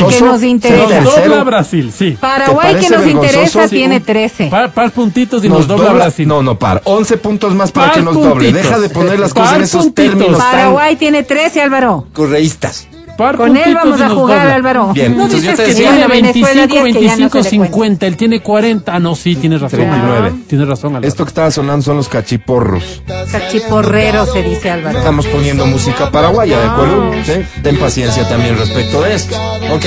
el 0.02 0.06
que 0.08 0.22
nos 0.22 0.44
interesa. 0.44 0.88
tercero. 0.88 1.04
Nos 1.04 1.16
dobla 1.28 1.44
Brasil, 1.44 1.92
sí. 1.98 2.18
Paraguay 2.20 2.76
¿Te 2.76 2.80
que 2.82 2.90
nos 2.90 3.08
interesa 3.08 3.68
tiene 3.68 3.98
Sí, 4.00 4.04
13. 4.06 4.48
Par, 4.48 4.72
par 4.72 4.92
puntitos 4.92 5.44
y 5.44 5.50
nos, 5.50 5.60
Nos 5.60 5.68
dobla, 5.68 5.86
dobla- 5.90 5.94
Brasil. 6.04 6.28
No, 6.28 6.42
no, 6.44 6.58
par. 6.58 6.82
11 6.86 7.18
puntos 7.18 7.54
más 7.56 7.72
para 7.72 7.88
Par 7.88 7.96
que 7.98 8.02
nos 8.04 8.16
doble. 8.16 8.30
puntitos. 8.32 8.54
Deja 8.64 8.80
de 8.80 8.90
poner 8.90 9.20
las 9.20 9.34
cosas 9.34 9.50
Par 9.50 9.58
en 9.58 9.64
esos 9.64 9.84
puntitos. 9.86 10.06
términos 10.12 10.38
tan 10.38 10.52
Paraguay 10.52 10.96
tiene 10.96 11.24
13, 11.24 11.62
Álvaro. 11.62 12.08
correístas. 12.14 12.88
Par 13.22 13.38
Con 13.38 13.56
él 13.56 13.76
vamos 13.76 14.02
a 14.02 14.10
jugar, 14.10 14.40
dobla. 14.40 14.56
Álvaro. 14.56 14.94
Bien, 14.94 15.16
No 15.16 15.28
dices 15.28 15.60
que 15.60 15.76
tiene 15.76 16.08
Venezuela 16.08 16.66
25, 16.66 16.84
10 16.86 16.96
que 16.96 17.02
ya 17.06 17.18
no 17.18 17.30
25, 17.30 17.44
se 17.44 17.52
le 17.52 17.58
cuenta. 17.58 17.68
50. 17.68 18.08
Él 18.08 18.18
tiene 18.18 18.42
40. 18.42 18.96
Ah, 18.96 19.00
no, 19.00 19.16
sí, 19.16 19.36
tienes 19.36 19.62
razón. 19.62 19.80
39. 19.80 20.18
Álvaro. 20.18 20.36
Tienes 20.48 20.68
razón, 20.68 20.90
Álvaro. 20.96 21.08
esto 21.08 21.24
que 21.24 21.28
estaba 21.30 21.52
sonando 21.52 21.84
son 21.84 21.98
los 21.98 22.10
cachiporros. 22.10 23.04
Cachiporrero 23.32 24.26
se 24.26 24.42
dice 24.42 24.72
Álvaro. 24.72 24.98
Estamos 24.98 25.28
poniendo 25.28 25.68
música 25.68 26.10
paraguaya, 26.10 26.60
¿de 26.60 26.66
acuerdo? 26.68 27.12
¿Sí? 27.24 27.34
Ten 27.62 27.78
paciencia 27.78 28.28
también 28.28 28.58
respecto 28.58 29.02
de 29.04 29.14
esto. 29.14 29.36
Ok. 29.72 29.86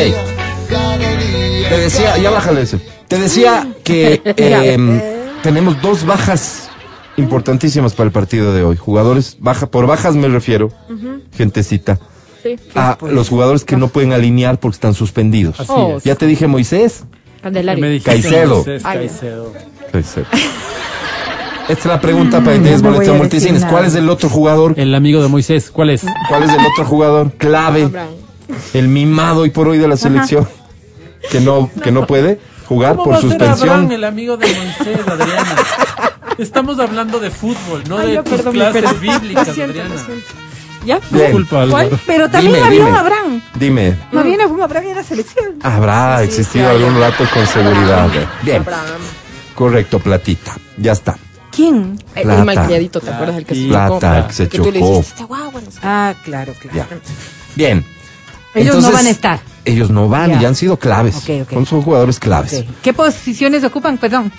Te 1.69 1.77
decía, 1.79 2.17
ya 2.19 2.31
bájale 2.31 2.63
ese. 2.63 2.79
Te 3.09 3.19
decía 3.19 3.67
que 3.83 4.23
em, 4.37 5.01
tenemos 5.43 5.83
dos 5.83 6.07
bajas 6.07 6.71
importantísimas 7.17 7.95
para 7.95 8.07
el 8.07 8.13
partido 8.13 8.55
de 8.55 8.63
hoy. 8.63 8.77
Jugadores, 8.77 9.37
baja, 9.41 9.67
por 9.67 9.87
bajas 9.87 10.15
me 10.15 10.29
refiero, 10.29 10.71
gentecita, 11.37 11.99
Sí. 12.45 12.57
a 12.77 12.97
los 13.11 13.29
jugadores 13.29 13.65
que 13.65 13.77
no 13.77 13.89
pueden 13.89 14.13
alinear 14.13 14.61
porque 14.61 14.75
están 14.77 14.95
suspendidos. 14.95 15.59
Así 15.59 15.73
Oh, 15.75 15.97
es. 15.97 16.05
Ya 16.05 16.15
te 16.15 16.27
dije 16.27 16.47
Moisés. 16.47 17.05
¿Qué 17.37 17.43
Candelario. 17.43 18.03
Caicedo. 18.05 18.55
Moisés 18.57 18.83
ya. 18.83 18.93
Caicedo. 18.93 20.27
Esta 21.69 21.73
es 21.73 21.87
la 21.87 22.01
pregunta 22.01 22.41
para 22.41 22.57
Inés 22.57 22.83
no 22.83 22.91
Boleto 22.93 23.15
Multicines. 23.15 23.65
¿Cuál 23.65 23.87
es 23.87 23.95
el 23.95 24.09
otro 24.11 24.29
jugador? 24.29 24.75
El 24.77 24.95
amigo 24.95 25.23
de 25.23 25.29
Moisés, 25.29 25.71
¿cuál 25.71 25.91
es? 25.91 26.05
¿Cuál 26.29 26.43
es 26.43 26.51
el 26.51 26.65
otro 26.67 26.85
jugador 26.85 27.33
clave? 27.33 27.89
El 28.75 28.89
mimado 28.89 29.41
hoy 29.43 29.51
por 29.51 29.69
hoy 29.69 29.79
de 29.79 29.89
la 29.89 29.97
selección. 29.97 30.47
Que 31.31 31.41
no, 31.41 31.71
que 31.83 31.91
no 31.91 32.07
puede 32.07 32.39
jugar 32.69 32.97
¿Cómo 32.97 33.05
por 33.05 33.15
va 33.15 33.19
a 33.19 33.21
ser 33.23 33.33
Abraham, 33.33 33.57
suspensión. 33.57 33.93
el 33.93 34.05
amigo 34.05 34.37
de 34.37 34.47
Moisés, 34.47 35.09
Adriana? 35.09 35.57
Estamos 36.37 36.79
hablando 36.79 37.19
de 37.19 37.31
fútbol, 37.31 37.83
no 37.89 37.97
Ay, 37.97 38.17
de 38.17 38.23
tus 38.23 38.33
perdón, 38.35 38.53
clases 38.55 39.01
bíblicas, 39.01 39.49
Adriana. 39.49 39.95
¿Ya? 40.85 41.01
Bien. 41.11 41.27
Disculpa, 41.27 41.63
Álvaro. 41.63 41.99
Pero 42.07 42.31
también 42.31 42.55
Dime, 42.55 42.67
había 42.67 42.85
dime. 42.87 42.99
Abraham. 42.99 43.25
Juan. 43.41 43.43
Dime, 43.59 43.99
No 44.13 44.23
viene 44.23 44.45
Juan 44.47 44.61
Abraham 44.63 44.87
a 44.93 44.95
la 44.97 45.03
selección. 45.03 45.47
habrá 45.63 46.19
Sí, 46.19 46.25
existido 46.25 46.69
sí, 46.69 46.77
algún 46.77 46.95
un- 46.97 47.01
rato 47.01 47.25
con 47.33 47.47
seguridad. 47.47 48.09
Bien, 48.43 48.63
Abraham. 48.63 48.85
correcto, 49.55 49.99
platita. 49.99 50.55
Ya 50.77 50.93
está. 50.93 51.17
¿Quién? 51.51 51.99
El, 52.17 52.23
Plata. 52.25 52.39
el 52.41 52.45
malcriadito, 52.47 53.01
¿te 53.01 53.11
acuerdas? 53.11 53.37
El 53.39 53.47
que 53.47 53.55
se 53.55 53.69
Plata, 53.69 54.17
chocó? 54.17 54.29
que 54.29 54.35
se 54.35 54.49
que 54.49 54.59
tú 54.59 54.65
le 54.73 54.79
chocó. 54.81 54.91
dijiste, 54.91 55.11
este 55.15 55.25
guagua, 55.25 55.61
no 55.61 55.71
sé 55.71 55.81
qué. 55.81 55.87
Ah, 55.87 56.15
claro, 56.25 56.53
claro. 56.61 56.77
Ya. 56.77 56.87
Bien. 57.55 57.85
Ellos 58.55 58.83
no 58.83 58.93
van 58.93 59.07
a 59.07 59.11
estar. 59.11 59.41
Ellos 59.65 59.91
no 59.91 60.09
van 60.09 60.31
Ya. 60.33 60.43
y 60.43 60.45
han 60.45 60.55
sido 60.55 60.77
claves. 60.77 61.17
Ok, 61.17 61.31
ok. 61.43 61.53
Son, 61.55 61.67
son 61.67 61.83
jugadores 61.83 62.19
claves. 62.19 62.65
¿Qué 62.83 62.93
posiciones 62.93 63.63
ocupan? 63.65 63.99
Perdón. 63.99 64.31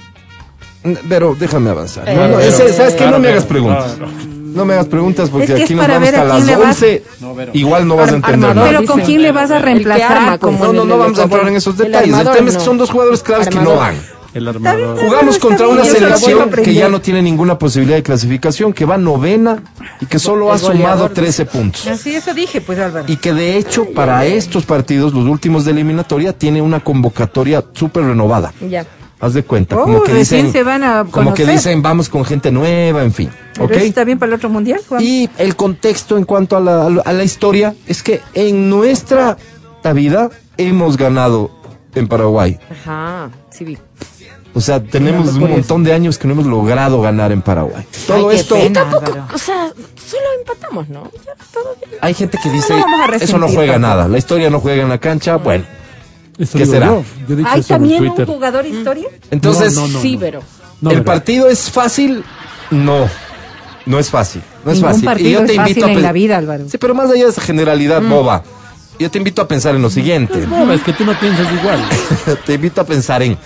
Pero 1.09 1.35
déjame 1.39 1.69
avanzar. 1.71 2.07
Eh, 2.07 2.13
No, 2.15 2.27
no, 2.27 2.35
pero- 2.35 2.39
ese- 2.41 2.71
¿Sabes 2.73 2.93
qué? 2.93 3.07
No 3.07 3.17
me 3.17 3.29
hagas 3.29 3.45
preguntas. 3.45 3.97
no, 3.97 4.07
No 4.55 4.65
me 4.65 4.73
hagas 4.73 4.87
preguntas 4.87 5.29
porque 5.29 5.45
Es 5.45 5.51
que 5.51 5.57
es 5.57 5.63
aquí 5.65 5.75
nos 5.75 5.87
vamos 5.87 6.01
ver 6.01 6.15
a 6.15 6.21
hasta 6.21 6.33
quién 6.35 6.47
las 6.47 6.57
le 6.57 6.63
vas. 6.65 6.75
11. 6.75 7.03
No, 7.21 7.33
pero- 7.35 7.51
Igual 7.53 7.87
no 7.87 7.95
vas 7.97 8.11
a 8.11 8.15
entender 8.15 8.33
armador, 8.49 8.55
nada. 8.55 8.67
Pero 8.79 8.85
¿con 8.91 9.01
quién 9.01 9.21
le 9.21 9.31
vas 9.31 9.51
a 9.51 9.59
reemplazar? 9.59 10.17
arma, 10.17 10.37
como 10.37 10.65
No, 10.65 10.73
no, 10.73 10.85
no 10.85 10.97
vamos 10.97 11.19
a 11.19 11.23
entrar 11.23 11.47
en 11.47 11.55
esos 11.55 11.77
detalles. 11.77 12.07
El 12.09 12.13
armador, 12.15 12.33
tema 12.35 12.47
es 12.49 12.53
que 12.55 12.59
no. 12.59 12.65
son 12.65 12.77
dos 12.77 12.89
jugadores 12.89 13.21
claves 13.21 13.47
que 13.49 13.59
no 13.59 13.75
van. 13.75 13.95
El 14.33 14.47
armador. 14.49 14.99
Jugamos 14.99 15.37
contra 15.39 15.67
una 15.69 15.83
a 15.83 15.85
selección 15.85 16.49
que 16.51 16.73
ya 16.73 16.89
no 16.89 16.99
tiene 16.99 17.21
ninguna 17.21 17.57
posibilidad 17.57 17.95
de 17.95 18.03
clasificación, 18.03 18.73
que 18.73 18.83
va 18.83 18.97
novena 18.97 19.63
y 20.01 20.05
que 20.07 20.19
solo 20.19 20.51
ha 20.51 20.57
sumado 20.57 21.09
13 21.09 21.45
puntos. 21.45 21.87
Así 21.87 22.13
eso 22.15 22.33
dije, 22.33 22.59
pues 22.59 22.77
Álvaro. 22.79 23.05
Y 23.07 23.15
que 23.15 23.31
de 23.33 23.55
hecho 23.57 23.85
para 23.93 24.25
estos 24.25 24.65
partidos, 24.65 25.13
los 25.13 25.25
últimos 25.25 25.63
de 25.63 25.71
eliminatoria, 25.71 26.33
tiene 26.37 26.61
una 26.61 26.81
convocatoria 26.81 27.63
súper 27.73 28.03
renovada. 28.03 28.53
Ya. 28.69 28.85
Haz 29.25 29.33
de 29.33 29.43
cuenta, 29.43 29.75
Oh, 29.75 29.83
como 29.83 30.03
que 30.03 30.13
dicen, 30.13 30.51
se 30.51 30.61
van 30.63 30.83
a 30.83 31.05
como 31.09 31.33
que 31.33 31.45
dicen 31.45 31.81
vamos 31.81 32.09
con 32.09 32.23
gente 32.25 32.51
nueva, 32.51 33.03
en 33.03 33.11
fin. 33.11 33.29
Pero 33.55 33.73
está 33.73 34.03
bien 34.03 34.19
para 34.19 34.29
el 34.29 34.35
otro 34.35 34.49
mundial, 34.49 34.81
Juan. 34.87 35.01
Y 35.03 35.29
el 35.37 35.55
contexto 35.55 36.17
en 36.17 36.25
cuanto 36.25 36.55
a 36.57 36.59
la, 36.59 36.85
a 37.03 37.13
la- 37.13 37.23
historia 37.23 37.73
es 37.87 38.03
que 38.03 38.21
en 38.35 38.69
nuestra 38.69 39.37
vida 39.93 40.29
hemos 40.57 40.97
ganado 40.97 41.49
en 41.95 42.07
Paraguay. 42.07 42.59
Ajá. 42.69 43.29
Sí, 43.49 43.63
vi. 43.65 43.77
O 44.53 44.61
sea, 44.61 44.81
tenemos 44.81 45.33
un 45.33 45.49
montón 45.49 45.83
de 45.83 45.91
años 45.93 46.17
que 46.17 46.27
no 46.27 46.33
hemos 46.33 46.45
logrado 46.45 47.01
ganar 47.01 47.31
en 47.31 47.41
Paraguay. 47.41 47.83
Todo 48.07 48.29
qué 48.29 48.35
esto, 48.35 48.55
pena. 48.55 48.81
Tampoco, 48.89 49.11
o 49.33 49.37
sea, 49.37 49.67
solo 49.95 50.23
empatamos, 50.39 50.87
¿no? 50.89 51.11
Ya, 51.25 51.33
todo 51.51 51.75
bien. 51.85 51.97
hay 52.01 52.13
gente 52.13 52.37
que 52.41 52.49
dice, 52.51 52.73
No 52.73 52.85
a 53.03 53.15
eso 53.17 53.37
no 53.37 53.47
juega 53.47 53.73
tampoco". 53.73 53.79
nada, 53.95 54.07
la 54.07 54.17
historia 54.17 54.49
no 54.49 54.59
juega 54.61 54.83
en 54.83 54.89
la 54.89 54.97
cancha, 54.99 55.35
bueno. 55.37 55.65
Eso 56.37 56.57
¿Qué 56.57 56.65
será? 56.65 56.87
Yo, 56.87 57.03
Yo 57.27 57.33
he 57.33 57.37
dicho 57.37 57.49
¿Hay 57.49 57.59
eso 57.61 57.73
en 57.73 57.79
también 57.79 58.07
un 58.09 58.25
jugador 58.25 58.65
historia? 58.65 59.07
Entonces, 59.31 59.73
No, 59.75 59.87
no, 59.87 60.01
sí, 60.01 60.17
pero. 60.19 60.41
No, 60.81 60.91
¿el 60.91 60.97
¿verdad? 60.97 61.13
partido 61.13 61.47
es 61.47 61.69
fácil? 61.69 62.23
No, 62.71 63.07
no 63.85 63.99
es 63.99 64.09
fácil. 64.09 64.41
No 64.65 64.71
es 64.71 64.77
Ningún 64.77 64.91
fácil. 64.91 65.05
partido 65.05 65.43
es 65.43 65.55
fácil 65.55 65.83
en 65.83 66.01
la 66.01 66.11
vida, 66.11 66.37
Álvaro. 66.37 66.65
Sí, 66.69 66.77
pero 66.77 66.93
más 66.93 67.09
allá 67.09 67.23
de 67.25 67.29
esa 67.29 67.41
generalidad 67.41 68.01
boba, 68.01 68.43
yo 68.99 69.09
te 69.09 69.17
invito 69.17 69.41
a 69.41 69.47
pensar 69.47 69.75
en 69.75 69.81
lo 69.81 69.89
siguiente. 69.89 70.39
Es 70.39 70.49
boba, 70.49 70.73
es 70.73 70.81
que 70.81 70.93
tú 70.93 71.05
no 71.05 71.17
piensas 71.17 71.47
igual. 71.53 71.79
te 72.45 72.53
invito 72.55 72.81
a 72.81 72.83
pensar 72.83 73.21
en, 73.23 73.37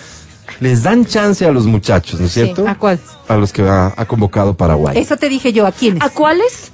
les 0.60 0.82
dan 0.82 1.06
chance 1.06 1.46
a 1.46 1.52
los 1.52 1.66
muchachos, 1.66 2.20
¿no 2.20 2.26
es 2.26 2.34
cierto? 2.34 2.68
¿A 2.68 2.76
cuál? 2.76 3.00
A 3.28 3.36
los 3.36 3.54
que 3.54 3.62
ha, 3.62 3.94
ha 3.96 4.06
convocado 4.06 4.56
Paraguay. 4.56 4.98
Eso 4.98 5.18
te 5.18 5.30
dije 5.30 5.54
yo, 5.54 5.68
¿a 5.68 5.72
quiénes? 5.72 6.02
¿A 6.02 6.10
cuáles? 6.10 6.72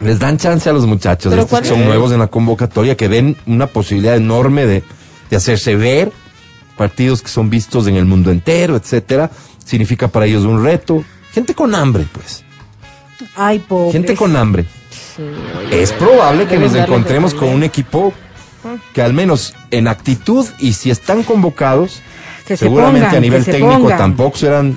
Les 0.00 0.18
dan 0.18 0.36
chance 0.36 0.68
a 0.68 0.72
los 0.72 0.86
muchachos, 0.86 1.30
¿Pero 1.30 1.42
estos 1.42 1.60
que 1.60 1.68
son 1.68 1.84
nuevos 1.84 2.10
en 2.10 2.18
la 2.18 2.26
convocatoria, 2.26 2.96
que 2.96 3.06
ven 3.06 3.36
una 3.46 3.68
posibilidad 3.68 4.16
enorme 4.16 4.66
de, 4.66 4.82
de 5.32 5.36
hacerse 5.38 5.76
ver, 5.76 6.12
partidos 6.76 7.22
que 7.22 7.28
son 7.30 7.48
vistos 7.48 7.86
en 7.86 7.96
el 7.96 8.04
mundo 8.04 8.30
entero, 8.30 8.76
etcétera. 8.76 9.30
Significa 9.64 10.06
para 10.08 10.26
ellos 10.26 10.44
un 10.44 10.62
reto. 10.62 11.02
Gente 11.32 11.54
con 11.54 11.74
hambre, 11.74 12.04
pues. 12.12 12.44
Ay, 13.34 13.58
pobre. 13.60 13.92
Gente 13.92 14.14
con 14.14 14.36
hambre. 14.36 14.66
Es 15.70 15.90
probable 15.92 16.46
que 16.46 16.58
nos 16.58 16.74
encontremos 16.74 17.32
con 17.32 17.48
un 17.48 17.62
equipo 17.62 18.12
que 18.92 19.00
al 19.00 19.14
menos 19.14 19.54
en 19.70 19.88
actitud 19.88 20.46
y 20.58 20.74
si 20.74 20.90
están 20.90 21.22
convocados, 21.22 22.02
Que 22.46 22.58
se 22.58 22.66
seguramente 22.66 23.06
pongan, 23.06 23.16
a 23.16 23.20
nivel 23.20 23.44
que 23.46 23.52
técnico 23.52 23.78
pongan. 23.80 23.96
tampoco 23.98 24.36
serán 24.36 24.76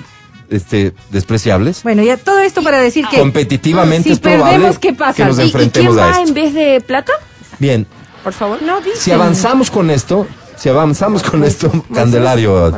este, 0.49 0.93
despreciables. 1.11 1.83
Bueno, 1.83 2.01
ya 2.01 2.15
todo 2.15 2.39
esto 2.39 2.63
para 2.63 2.79
decir 2.79 3.05
que... 3.11 3.19
Competitivamente 3.19 4.07
si 4.07 4.13
es 4.13 4.19
probable 4.19 4.51
perdemos, 4.53 4.79
¿qué 4.79 4.93
pasa? 4.93 5.15
que 5.17 5.25
nos 5.25 5.37
¿Y, 5.37 5.41
y 5.41 5.45
enfrentemos 5.47 5.95
quién 5.95 5.99
a 5.99 6.07
va 6.07 6.11
esto. 6.21 6.27
en 6.29 6.33
vez 6.33 6.53
de 6.53 6.79
plata? 6.79 7.11
Bien, 7.59 7.85
Por 8.23 8.31
favor. 8.33 8.61
No, 8.63 8.79
si 8.95 9.11
avanzamos 9.11 9.69
con 9.69 9.89
esto, 9.91 10.25
si 10.57 10.69
avanzamos 10.69 11.23
con 11.23 11.43
esto, 11.43 11.71
Candelario. 11.93 12.73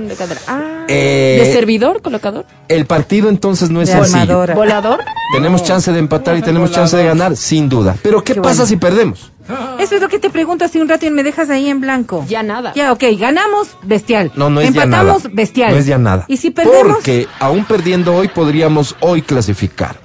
Ah, 0.48 0.86
Eh, 0.90 1.42
¿De 1.44 1.54
servidor, 1.54 2.02
colocador? 2.02 2.46
el 2.70 2.86
partido 2.86 3.28
entonces 3.30 3.70
no 3.70 3.82
es 3.82 3.90
De 3.90 3.96
sencillo. 3.96 4.22
armadora. 4.22 4.56
¿Volador? 4.56 5.00
Tenemos 5.34 5.64
chance 5.64 5.92
de 5.92 6.00
empatar 6.00 6.38
y 6.38 6.42
tenemos 6.42 6.72
chance 6.72 6.96
de 6.96 7.04
ganar, 7.06 7.36
sin 7.36 7.68
duda. 7.68 7.96
Pero 8.02 8.24
¿qué, 8.24 8.34
Qué 8.36 8.42
pasa 8.42 8.56
bueno. 8.64 8.68
si 8.68 8.78
perdemos? 8.78 9.32
Eso 9.80 9.96
es 9.96 10.02
lo 10.02 10.10
que 10.10 10.20
te 10.20 10.30
pregunto 10.30 10.66
hace 10.66 10.82
un 10.82 10.90
rato 10.90 11.06
y 11.06 11.10
me 11.10 11.24
dejas 11.24 11.50
ahí 11.50 11.68
en 11.70 11.80
blanco. 11.82 12.26
Ya 12.28 12.44
nada. 12.44 12.74
Ya, 12.76 12.92
ok, 12.92 13.04
ganamos, 13.18 13.70
bestial. 13.84 14.32
No, 14.36 14.50
no 14.50 14.60
es 14.62 14.74
ya 14.74 14.86
nada. 14.86 15.04
Empatamos, 15.04 15.34
bestial. 15.36 15.72
No 15.72 15.78
es 15.78 15.86
ya 15.86 15.98
nada. 15.98 16.26
Y 16.28 16.38
si 16.38 16.52
perdemos, 16.52 16.94
Porque 16.96 17.28
aún 17.40 17.64
perdiendo 17.66 18.14
hoy 18.16 18.28
podríamos 18.30 18.96
hoy 19.02 19.22
clasificar. 19.22 19.98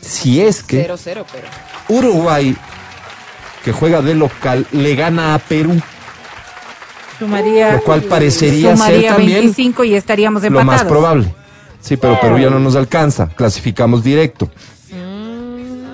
Si 0.00 0.40
es 0.40 0.62
que 0.62 0.82
Cero, 0.82 0.96
cero, 0.98 1.24
pero. 1.32 1.46
Uruguay, 1.88 2.56
que 3.64 3.72
juega 3.72 4.00
de 4.02 4.14
local, 4.14 4.66
le 4.72 4.94
gana 4.94 5.34
a 5.34 5.38
Perú, 5.38 5.80
sumaría, 7.18 7.72
lo 7.74 7.80
cual 7.82 8.02
parecería 8.02 8.68
ser 8.68 8.76
sumaría 8.76 9.14
también 9.14 9.38
25 9.40 9.84
y 9.84 9.94
estaríamos 9.94 10.42
lo 10.42 10.48
empatados. 10.48 10.72
más 10.82 10.84
probable. 10.84 11.34
Sí, 11.80 11.96
pero 11.96 12.20
Perú 12.20 12.38
ya 12.38 12.50
no 12.50 12.58
nos 12.58 12.76
alcanza. 12.76 13.28
Clasificamos 13.28 14.02
directo. 14.02 14.50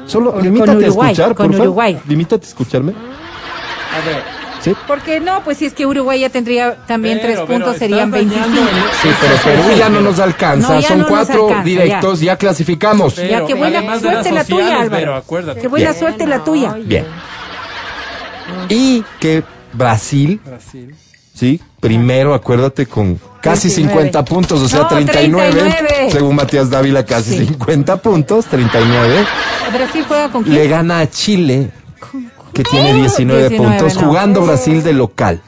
Solo 0.06 0.32
Con- 0.32 0.42
limítate 0.42 0.72
con 0.72 0.82
Uruguay, 0.84 1.08
a 1.08 1.12
escuchar, 1.12 1.34
con 1.34 1.46
por 1.46 1.52
favor. 1.54 1.66
Uruguay. 1.68 1.98
Limítate 2.08 2.44
a 2.44 2.48
escucharme. 2.48 2.92
Sí, 4.60 4.74
Porque 4.86 5.20
no, 5.20 5.42
pues 5.44 5.58
si 5.58 5.66
es 5.66 5.74
que 5.74 5.84
Uruguay 5.84 6.20
ya 6.20 6.30
tendría 6.30 6.74
también 6.86 7.18
Pero, 7.20 7.34
tres 7.34 7.46
puntos, 7.46 7.76
serían 7.76 8.10
dañando 8.10 8.38
25. 8.44 8.60
el- 8.60 8.92
sí, 9.02 9.08
pero 9.20 9.36
Perú 9.44 9.76
ya 9.78 9.88
no 9.90 10.00
nos 10.00 10.18
alcanza. 10.18 10.74
No, 10.74 10.80
ya 10.80 10.88
Son 10.88 10.98
no 11.00 11.06
cuatro 11.06 11.42
alcanza, 11.48 11.64
directos, 11.64 12.20
ya, 12.20 12.36
clasificamos. 12.36 13.12
Pero, 13.14 13.28
ya, 13.28 13.46
qué 13.46 13.52
buena 13.54 13.78
además 13.80 14.00
de 14.00 14.08
suerte 14.10 14.30
la 14.30 14.34
las 14.36 14.46
tuya, 14.46 14.80
Álvaro. 14.80 14.90
pero 14.90 15.14
acuérdate. 15.16 15.60
Qué 15.60 15.68
buena 15.68 15.90
Bien. 15.90 15.98
suerte 16.00 16.26
la 16.26 16.44
tuya. 16.44 16.72
Bien. 16.82 17.04
Y 18.70 19.04
que 19.20 19.42
Brasil, 19.74 20.40
Brasil. 20.44 20.94
Sí, 21.34 21.60
primero 21.80 22.32
acuérdate 22.32 22.86
con 22.86 23.18
casi 23.42 23.68
29. 23.68 24.02
50 24.10 24.24
puntos, 24.24 24.62
o 24.62 24.68
sea, 24.68 24.80
No, 24.80 24.88
39, 24.88 25.50
39. 25.52 26.10
según 26.10 26.36
Matías 26.36 26.70
Dávila, 26.70 27.04
casi 27.04 27.36
Sí. 27.38 27.46
50 27.46 27.96
puntos, 27.98 28.46
39. 28.46 29.24
Brasil 29.72 30.04
juega 30.08 30.30
con 30.30 30.42
quién? 30.44 30.54
Le 30.54 30.68
gana 30.68 31.00
a 31.00 31.10
Chile, 31.10 31.70
que 32.54 32.62
tiene 32.62 32.94
19, 32.94 33.48
19, 33.48 33.56
puntos, 33.56 33.94
no. 33.96 34.06
jugando 34.08 34.42
Brasil 34.46 34.82
de 34.82 34.92
local. 34.92 35.40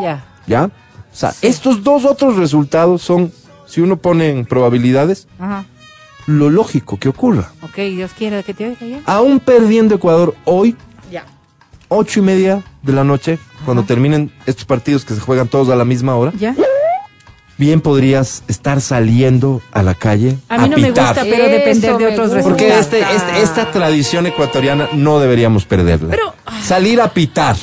Ya. 0.00 0.24
¿Ya? 0.46 0.64
O 0.64 1.16
sea, 1.18 1.34
estos 1.42 1.82
dos 1.82 2.04
otros 2.04 2.36
resultados 2.36 3.02
son, 3.02 3.32
si 3.66 3.80
uno 3.80 3.96
pone 3.96 4.30
en 4.30 4.46
probabilidades, 4.46 5.26
Ajá. 5.40 5.64
lo 6.26 6.48
lógico 6.50 6.96
que 6.98 7.08
ocurra. 7.08 7.50
Ok, 7.62 7.74
Dios 7.76 8.12
quiera 8.16 8.42
que 8.44 8.54
te 8.54 8.66
oiga 8.68 8.86
ya. 8.86 9.00
Aún 9.06 9.40
perdiendo 9.40 9.96
Ecuador 9.96 10.34
hoy. 10.44 10.76
Ocho 11.88 12.20
y 12.20 12.22
media 12.22 12.62
de 12.82 12.92
la 12.92 13.04
noche, 13.04 13.38
cuando 13.64 13.82
terminen 13.82 14.30
estos 14.46 14.64
partidos 14.64 15.04
que 15.04 15.14
se 15.14 15.20
juegan 15.20 15.48
todos 15.48 15.68
a 15.70 15.76
la 15.76 15.84
misma 15.84 16.14
hora, 16.16 16.32
¿Ya? 16.38 16.54
bien 17.56 17.80
podrías 17.80 18.44
estar 18.48 18.80
saliendo 18.80 19.60
a 19.72 19.82
la 19.82 19.94
calle 19.94 20.38
A 20.48 20.58
mí 20.58 20.68
no 20.68 20.78
me 20.78 20.90
gusta, 20.90 21.14
pero 21.22 21.44
Eso 21.46 21.50
depender 21.50 21.96
de 21.96 22.06
otros 22.06 22.28
gusta. 22.28 22.42
Porque 22.42 22.68
resultados. 22.68 23.06
este, 23.16 23.16
este- 23.16 23.42
esta 23.42 23.70
tradición 23.72 24.26
ecuatoriana 24.26 24.88
no 24.92 25.18
deberíamos 25.18 25.64
perderla. 25.64 26.10
Pero- 26.10 26.34
Salir 26.64 27.00
a 27.00 27.08
pitar. 27.12 27.56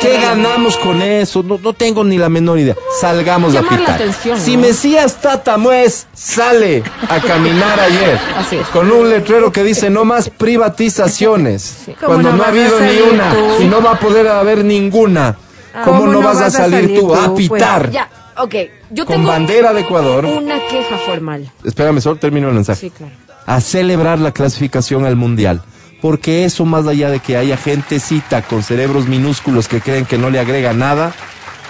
¿Qué 0.00 0.18
ganamos 0.20 0.76
con 0.76 1.00
eso? 1.02 1.42
No, 1.42 1.58
no 1.62 1.72
tengo 1.72 2.04
ni 2.04 2.18
la 2.18 2.28
menor 2.28 2.58
idea. 2.58 2.74
Salgamos 3.00 3.52
Llamar 3.52 3.72
a 3.72 3.76
la 3.76 3.78
pitar. 3.80 3.94
atención, 3.96 4.38
si 4.40 4.56
¿no? 4.56 4.62
Mesías 4.62 5.16
Tatamuez 5.20 6.06
sale 6.14 6.82
a 7.08 7.20
caminar 7.20 7.78
ayer 7.80 8.18
Así 8.36 8.56
es. 8.56 8.66
con 8.68 8.90
un 8.90 9.08
letrero 9.08 9.50
que 9.52 9.62
dice 9.64 9.90
no 9.90 10.04
más 10.04 10.28
privatizaciones, 10.30 11.76
¿Cómo 11.86 12.06
cuando 12.06 12.30
no 12.32 12.36
no, 12.38 12.44
ha 12.44 12.48
habido 12.48 12.80
ni 12.80 13.00
una 13.12 13.30
tú? 13.32 13.62
y 13.62 13.64
no 13.66 13.82
va 13.82 13.92
a 13.92 13.98
poder 13.98 14.28
haber 14.28 14.64
ninguna, 14.64 15.36
¿cómo, 15.84 16.00
¿Cómo 16.00 16.12
no, 16.12 16.22
vas, 16.22 16.40
a 16.40 16.50
salir, 16.50 16.98
tú 16.98 17.14
a 17.14 17.28
pues? 17.34 17.48
pitar 17.48 17.90
Ya, 17.90 18.08
ok. 18.36 18.54
Yo 18.90 19.04
con 19.06 19.16
tengo 19.16 19.28
bandera 19.28 19.72
de 19.72 19.80
Ecuador? 19.82 20.24
una 20.24 20.58
queja 20.68 20.96
formal. 21.06 21.50
Espérame, 21.64 22.00
solo 22.00 22.16
termino 22.16 22.48
el 22.48 22.54
mensaje. 22.54 22.80
Sí, 22.80 22.90
claro. 22.90 23.12
a 23.46 23.60
celebrar 23.60 24.18
la 24.18 24.32
clasificación 24.32 25.04
al 25.04 25.16
mundial. 25.16 25.62
Porque 26.00 26.44
eso, 26.44 26.64
más 26.64 26.86
allá 26.86 27.10
de 27.10 27.20
que 27.20 27.36
haya 27.36 27.56
gentecita 27.56 28.42
con 28.42 28.62
cerebros 28.62 29.08
minúsculos 29.08 29.66
que 29.66 29.80
creen 29.80 30.06
que 30.06 30.18
no 30.18 30.30
le 30.30 30.38
agrega 30.38 30.72
nada, 30.72 31.12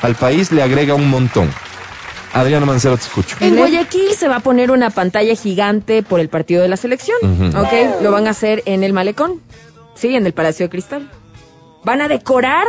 al 0.03 0.15
país 0.15 0.53
le 0.53 0.63
agrega 0.63 0.95
un 0.95 1.09
montón. 1.09 1.51
Adriano 2.35 2.67
Mancero, 2.67 2.97
te 2.97 3.05
escucho. 3.05 3.37
En 3.41 3.57
Guayaquil 3.57 4.13
se 4.15 4.29
va 4.29 4.37
a 4.37 4.41
poner 4.41 4.71
una 4.71 4.91
pantalla 4.91 5.35
gigante 5.35 6.03
por 6.03 6.21
el 6.21 6.29
partido 6.29 6.63
de 6.63 6.69
la 6.69 6.77
selección. 6.77 7.17
¿Ok? 7.57 8.03
Lo 8.03 8.13
van 8.13 8.27
a 8.27 8.31
hacer 8.31 8.63
en 8.67 8.85
el 8.85 8.93
Malecón. 8.93 9.41
Sí, 9.95 10.15
en 10.15 10.27
el 10.27 10.35
Palacio 10.35 10.67
de 10.67 10.71
Cristal. 10.71 11.11
Van 11.85 12.03
a 12.03 12.09
decorar 12.09 12.67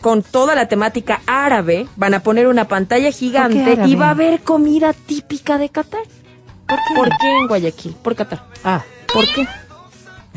con 0.00 0.22
toda 0.22 0.54
la 0.54 0.68
temática 0.68 1.20
árabe. 1.26 1.86
Van 1.96 2.14
a 2.14 2.20
poner 2.22 2.46
una 2.46 2.66
pantalla 2.66 3.10
gigante 3.10 3.78
y 3.84 3.94
va 3.94 4.06
a 4.06 4.10
haber 4.10 4.40
comida 4.40 4.94
típica 4.94 5.58
de 5.58 5.68
Qatar. 5.68 6.02
¿Por 6.66 6.78
qué? 6.78 6.94
¿Por 6.94 7.08
qué 7.18 7.38
en 7.38 7.46
Guayaquil? 7.46 7.96
Por 8.02 8.16
Qatar. 8.16 8.44
Ah, 8.64 8.82
¿Por 9.12 9.26
qué? 9.34 9.46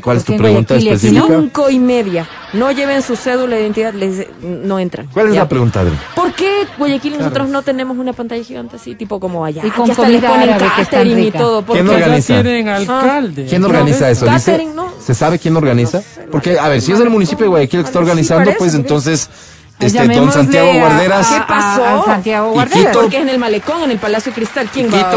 ¿Cuál 0.04 0.18
es 0.18 0.24
tu 0.24 0.36
pregunta 0.36 0.76
específica? 0.76 1.24
Cinco 1.26 1.70
y 1.70 1.78
media. 1.78 2.28
No 2.52 2.70
lleven 2.70 3.00
su 3.00 3.16
cédula 3.16 3.56
de 3.56 3.62
identidad, 3.62 3.94
les, 3.94 4.26
no 4.42 4.78
entran. 4.78 5.06
¿Cuál 5.12 5.28
es 5.28 5.34
Ya. 5.34 5.40
la 5.40 5.48
pregunta, 5.48 5.80
Adri? 5.80 5.94
¿Por 6.14 6.32
qué 6.34 6.66
Guayaquil 6.78 7.18
nosotros 7.18 7.48
no 7.48 7.62
tenemos 7.62 7.96
una 7.96 8.12
pantalla 8.12 8.44
gigante 8.44 8.76
así, 8.76 8.94
tipo 8.94 9.18
como 9.18 9.44
allá? 9.44 9.62
Y 9.66 9.70
con 9.70 9.86
que 9.86 9.92
hasta 9.92 10.08
les 10.08 10.20
comida 10.22 10.56
ponen 10.56 10.70
catering 10.76 11.18
y 11.20 11.30
todo. 11.30 11.62
¿Por 11.62 11.76
¿Quién 11.76 11.88
organiza? 11.88 12.34
tienen 12.42 12.68
alcalde. 12.68 13.46
¿Quién 13.48 13.62
¿no? 13.62 13.68
organiza 13.68 14.10
eso? 14.10 14.26
Dice- 14.26 14.66
¿no? 14.74 14.92
¿Se 15.04 15.14
sabe 15.14 15.38
quién 15.38 15.56
organiza? 15.56 16.02
Porque, 16.30 16.58
a 16.58 16.68
ver, 16.68 16.82
si 16.82 16.92
es 16.92 17.00
el 17.00 17.08
municipio 17.10 17.44
de 17.46 17.48
Guayaquil 17.50 17.80
que 17.80 17.86
está 17.86 17.98
Ah, 17.98 18.02
sí, 18.02 18.08
organizando, 18.10 18.44
parece, 18.44 18.58
pues 18.58 18.74
entonces, 18.74 19.30
este, 19.80 20.06
don 20.08 20.30
Santiago 20.30 20.70
a- 20.70 20.76
Guarderas. 20.76 21.26
¿Qué 21.28 21.40
pasó? 21.48 21.84
a 21.84 22.04
Santiago 22.04 22.50
Y 22.50 22.52
Guarderas. 22.52 22.86
Quito. 22.88 23.00
Porque 23.00 23.16
es 23.16 23.22
en 23.22 23.28
el 23.30 23.38
malecón, 23.38 23.82
en 23.84 23.90
el 23.90 23.98
Palacio 23.98 24.32
Cristal. 24.32 24.68
¿Quién 24.72 24.92
va? 24.92 25.10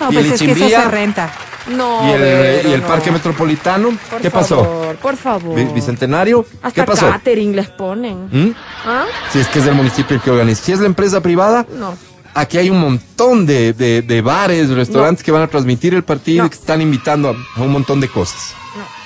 No, 0.00 0.10
y 0.10 0.14
pues 0.14 0.32
es 0.32 0.40
que 0.42 0.52
eso 0.52 0.68
se 0.68 0.88
renta. 0.88 1.30
No, 1.68 2.08
y 2.08 2.12
el, 2.12 2.20
Vero, 2.20 2.68
y 2.68 2.72
el 2.74 2.80
no. 2.82 2.86
Parque 2.86 3.10
Metropolitano. 3.10 3.90
Por 4.10 4.20
¿Qué 4.20 4.30
pasó? 4.30 4.62
favor, 4.64 4.96
por 4.96 5.16
favor. 5.16 5.72
Bicentenario. 5.74 6.46
Hasta 6.62 6.82
¿Qué 6.82 6.86
pasó? 6.86 7.10
catering 7.10 7.56
les 7.56 7.68
ponen. 7.68 8.28
¿Mm? 8.30 8.54
¿Ah? 8.86 9.04
Si 9.32 9.40
es 9.40 9.48
que 9.48 9.58
es 9.58 9.64
del 9.64 9.74
municipio 9.74 10.16
el 10.16 10.22
que 10.22 10.30
organiza. 10.30 10.62
Si 10.62 10.72
es 10.72 10.80
la 10.80 10.86
empresa 10.86 11.20
privada, 11.20 11.66
No. 11.72 11.96
Aquí 12.36 12.58
hay 12.58 12.70
un 12.70 12.78
montón 12.80 13.46
de, 13.46 13.72
de- 13.72 14.02
de 14.02 14.20
bares, 14.20 14.70
restaurantes 14.70 15.24
que 15.24 15.32
van 15.32 15.42
a 15.42 15.48
transmitir 15.48 15.94
el 15.94 16.04
partido 16.04 16.42
No. 16.42 16.46
y 16.46 16.50
que 16.50 16.56
están 16.56 16.80
invitando 16.80 17.30
a, 17.30 17.60
a 17.60 17.62
un 17.62 17.72
montón 17.72 18.00
de 18.00 18.08
cosas. 18.08 18.54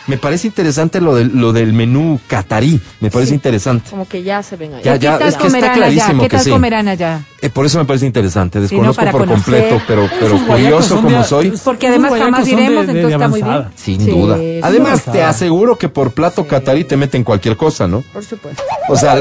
Me 0.07 0.17
parece 0.19 0.49
interesante 0.49 1.01
lo 1.01 1.15
del, 1.15 1.39
lo 1.39 1.53
del 1.53 1.73
menú 1.73 2.19
catarí. 2.27 2.81
Me 3.01 3.11
parece 3.11 3.29
Sí. 3.29 3.35
interesante. 3.35 3.91
Como 3.91 4.09
que 4.09 4.25
ya 4.25 4.43
se 4.43 4.57
ven 4.57 4.75
ahí. 4.75 4.83
Ya, 4.83 4.95
¿Qué 4.95 4.99
ya, 5.05 5.19
tal 5.19 5.29
es 5.29 5.35
que 5.37 5.47
está 5.47 5.59
comerán 5.59 5.71
allá? 5.71 5.77
clarísimo 5.77 6.23
¿Qué 6.23 6.29
que 6.29 6.37
tal 6.37 6.45
sí. 6.45 6.51
comerán 6.51 6.89
allá? 6.89 7.21
Eh, 7.41 7.51
por 7.51 7.67
eso 7.67 7.79
me 7.79 7.85
parece 7.85 8.07
interesante. 8.07 8.59
no, 8.59 8.63
Desconozco 8.63 9.03
por 9.05 9.13
conocer. 9.13 9.35
completo, 9.37 9.83
pero, 9.87 10.09
pero 10.19 10.39
curioso 10.47 10.97
como 10.97 11.11
de- 11.19 11.25
soy. 11.25 11.53
Porque 11.63 11.87
además 11.87 12.13
jamás 12.19 12.49
iremos, 12.49 12.87
de- 12.87 12.93
entonces 12.93 13.07
de 13.07 13.13
está 13.13 13.29
muy 13.29 13.43
bien. 13.43 13.65
Sin 13.77 14.01
Sí, 14.01 14.11
duda. 14.11 14.37
Además, 14.63 15.05
te 15.05 15.23
aseguro 15.23 15.77
que 15.77 15.89
por 15.89 16.11
plato 16.11 16.45
catarí 16.45 16.83
te 16.83 16.97
meten 16.97 17.23
cualquier 17.23 17.57
cosa, 17.57 17.87
¿no? 17.87 18.03
Por 18.13 18.25
supuesto. 18.25 18.63
O 18.89 18.97
sea, 18.97 19.15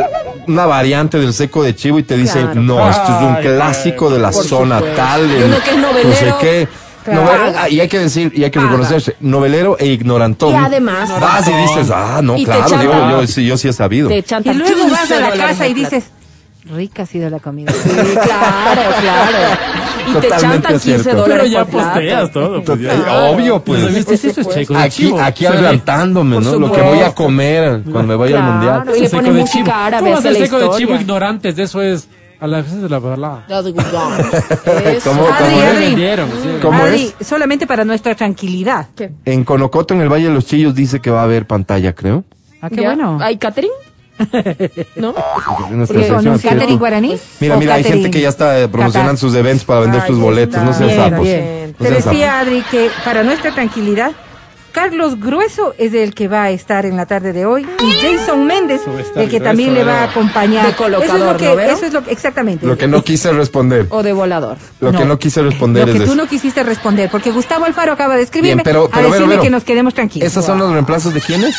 una 0.50 0.66
variante 0.66 1.18
del 1.20 1.34
seco 1.34 1.64
de 1.64 1.76
chivo 1.76 2.00
y 2.00 2.04
te 2.04 2.18
dicen, 2.18 2.44
Claro. 2.48 2.62
no, 2.62 2.90
esto 2.90 3.04
es 3.04 3.22
un 3.22 3.36
clásico 3.36 4.10
de 4.10 4.20
la 4.20 4.32
Por 4.32 4.44
zona 4.46 4.76
supuesto. 4.80 5.02
tal. 5.02 5.22
El 5.30 5.38
que 5.38 5.44
es 5.44 5.48
No 5.50 5.58
sé 5.64 5.78
novelero. 6.04 6.38
qué. 6.40 6.68
Claro. 7.06 7.22
Novel- 7.24 7.56
ah, 7.58 7.70
y 7.70 7.80
hay 7.80 7.88
que 7.88 8.00
decir, 8.00 8.32
y 8.36 8.44
hay 8.44 8.52
que 8.52 8.60
reconocerse, 8.60 9.16
novelero 9.22 9.78
e 9.80 9.88
ignorantón. 9.88 10.54
Y 10.54 10.58
además- 10.58 11.10
Vas 11.20 11.48
y 11.48 11.54
dices, 11.54 11.90
ah, 11.94 12.20
no, 12.22 12.36
claro, 12.36 12.68
yo, 12.84 13.10
yo, 13.22 13.28
sí, 13.28 13.46
yo 13.46 13.58
sí 13.58 13.68
he 13.70 13.74
sabido. 13.74 14.10
Te 14.10 14.18
Y 14.18 14.54
luego 14.54 14.76
15 14.76 14.90
vas 14.92 15.12
a 15.12 15.20
la 15.22 15.32
casa 15.32 15.68
y 15.68 15.74
dices, 15.74 16.04
rica 16.70 17.04
ha 17.04 17.06
sido 17.06 17.30
la 17.30 17.40
comida. 17.40 17.72
Sí, 17.74 17.90
claro, 17.90 18.82
claro. 19.02 19.38
Y 20.10 20.14
te 20.22 20.28
chantan 20.30 20.72
15 20.80 20.80
cierto. 20.80 21.04
Pero 21.10 21.22
dólares 21.22 21.52
ya 21.52 21.66
por 21.66 21.72
plato. 21.74 21.90
posteas 21.94 22.32
todo. 22.32 22.64
Pues 22.64 22.80
ya. 22.80 23.30
Obvio, 23.30 23.64
pues. 23.64 23.82
Pues, 23.82 23.94
¿viste? 23.96 24.14
Eso 24.16 24.42
es 24.42 24.48
checo 24.50 24.74
de 24.74 24.80
Aquí, 24.80 24.96
chivo. 25.04 25.22
aquí 25.22 25.46
adelantándome, 25.46 26.40
¿no? 26.40 26.56
Lo 26.58 26.72
que 26.72 26.82
voy 26.82 27.00
a 27.02 27.14
comer 27.14 27.82
cuando 27.84 28.04
me 28.08 28.16
vaya 28.16 28.38
al 28.38 28.42
Claro. 28.42 28.54
mundial. 28.80 28.98
Y 28.98 29.02
le 29.02 29.08
Seco 29.10 29.18
ponen 29.22 29.34
de 29.36 29.42
música 29.42 29.64
chivo. 29.66 29.76
árabe, 29.76 30.06
¿Cómo 30.08 30.18
hace 30.18 30.30
hacer 30.30 30.42
la 30.42 30.48
seco 30.48 30.60
de 30.60 30.78
chivo 30.78 30.96
ignorantes? 30.96 31.56
De 31.58 31.64
eso 31.64 31.82
es 31.82 32.08
a 32.40 32.48
la 32.48 32.62
veces 32.62 32.82
de 32.82 32.90
la 32.90 32.98
verdad. 33.00 33.40
¿Cómo- 35.04 35.28
cómo 36.62 36.86
es? 36.88 37.14
Solamente 37.22 37.68
para 37.68 37.86
nuestra 37.86 38.16
tranquilidad. 38.16 38.88
¿Qué? 38.96 39.12
En 39.26 39.44
Conocoto, 39.44 39.94
en 39.94 40.02
el 40.02 40.10
Valle 40.10 40.28
de 40.30 40.34
los 40.34 40.46
Chillos, 40.46 40.74
dice 40.74 41.00
que 41.02 41.12
va 41.12 41.22
a 41.22 41.24
haber 41.24 41.46
pantalla, 41.46 41.94
creo. 41.94 42.24
Ah, 42.62 42.70
qué 42.70 42.82
¿Ya? 42.82 42.88
bueno. 42.96 43.18
¿Hay 43.22 43.38
catering? 43.38 43.72
¿No? 44.96 45.14
En 45.70 45.78
nuestra 45.78 46.00
¿Qué, 46.02 46.08
¿Con 46.08 46.16
sección, 46.18 46.34
un 46.34 46.40
¿cierto? 46.40 46.58
catering 46.60 46.80
guaraní? 46.80 47.16
Mira, 47.40 47.56
¿O 47.56 47.60
mira, 47.60 47.74
hay 47.76 47.84
gente 47.84 48.12
que 48.12 48.22
ya 48.22 48.30
está 48.30 48.60
eh, 48.60 48.68
promocionando 48.68 49.14
Qatar? 49.14 49.18
sus 49.30 49.36
eventos 49.36 49.66
para 49.66 49.80
vender 49.82 50.02
Ay, 50.02 50.08
sus 50.08 50.20
boletos. 50.20 50.62
No 50.62 50.74
sean 50.74 50.96
sapos. 51.12 51.24
bien. 51.26 51.76
No 51.80 51.86
Te 51.86 51.92
decía, 51.94 52.40
Adri, 52.40 52.62
que 52.70 52.90
para 53.06 53.24
nuestra 53.24 53.52
tranquilidad, 53.54 54.12
Carlos 54.72 55.20
Grueso 55.20 55.74
es 55.78 55.94
el 55.94 56.14
que 56.14 56.28
va 56.28 56.44
a 56.44 56.50
estar 56.52 56.86
en 56.86 56.96
la 56.96 57.06
tarde 57.06 57.34
de 57.34 57.46
hoy 57.46 57.66
y 57.80 57.92
Jason 58.02 58.46
Méndez, 58.46 58.82
a 59.16 59.22
el 59.22 59.30
que 59.30 59.40
también 59.40 59.74
le 59.74 59.84
va 59.84 60.02
a 60.02 60.04
acompañar. 60.06 60.66
De 60.66 60.74
colocador, 60.74 61.06
eso 61.06 61.16
es 61.16 61.22
lo 61.32 61.38
que, 61.58 61.66
eso 61.74 61.86
es 61.88 61.94
lo 61.94 62.04
que- 62.04 62.12
exactamente. 62.12 62.66
Lo 62.66 62.78
que 62.78 62.88
no 62.88 63.04
quise 63.04 63.32
responder. 63.32 63.88
¿O 63.90 64.04
de 64.04 64.14
volador? 64.14 64.58
Lo 64.80 64.92
que 64.92 65.06
no 65.06 65.18
quise 65.20 65.42
responder 65.42 65.86
Lo 65.88 65.92
es 65.94 65.98
que 65.98 66.04
eso. 66.04 66.12
tú 66.14 66.18
no 66.18 66.28
quisiste 66.28 66.64
responder, 66.64 67.10
porque 67.10 67.32
Gustavo 67.32 67.66
Alfaro 67.66 67.92
acaba 67.94 68.16
de 68.16 68.24
escribirme 68.24 68.56
Bien, 68.56 68.64
pero, 68.64 68.86
a 68.86 68.90
pero, 68.90 69.04
decirme 69.08 69.18
Vero, 69.20 69.30
Vero, 69.30 69.42
que 69.44 69.50
nos 69.50 69.64
quedemos 69.64 69.94
tranquilos. 69.94 70.28
¿Esos 70.32 70.46
son 70.46 70.60
los 70.60 70.72
reemplazos 70.72 71.14
de 71.14 71.22
quiénes? 71.22 71.56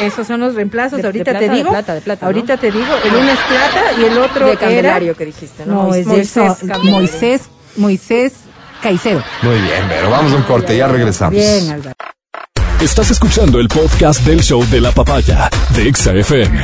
Esos 0.00 0.26
son 0.26 0.40
los 0.40 0.54
reemplazos, 0.54 0.96
De- 0.96 1.02
de 1.02 1.08
ahorita 1.08 1.24
plata, 1.24 1.38
te 1.40 1.48
de 1.48 1.54
digo. 1.56 1.70
plata, 1.70 1.94
de 1.94 2.00
plata, 2.00 2.20
¿no? 2.24 2.26
ahorita 2.28 2.56
te 2.56 2.70
digo, 2.70 2.86
el 3.04 3.14
uno 3.14 3.30
es 3.30 3.38
plata 3.38 3.82
y 4.00 4.04
el 4.04 4.18
otro 4.18 4.46
De 4.46 4.56
Candelario 4.56 5.10
era... 5.10 5.18
que 5.18 5.24
dijiste, 5.26 5.66
¿no? 5.66 5.74
No, 5.74 5.82
Mois- 5.84 6.00
es 6.00 6.06
de 6.06 6.12
Moisés 6.12 6.36
eso, 6.36 6.56
Candelario. 6.58 6.90
Moisés, 6.92 7.42
Moisés 7.76 8.32
Caicedo. 8.82 9.22
Muy 9.42 9.54
bien, 9.60 9.84
pero 9.88 10.10
vamos 10.10 10.32
a 10.32 10.36
un 10.36 10.42
corte, 10.42 10.76
ya 10.76 10.88
regresamos. 10.88 11.34
Bien, 11.34 11.70
Álvaro. 11.70 11.94
Estás 12.82 13.12
escuchando 13.12 13.60
el 13.60 13.68
podcast 13.68 14.26
del 14.26 14.42
show 14.42 14.68
de 14.68 14.80
la 14.80 14.90
papaya 14.90 15.48
de 15.76 15.86
Exa 15.86 16.12
FM. 16.14 16.58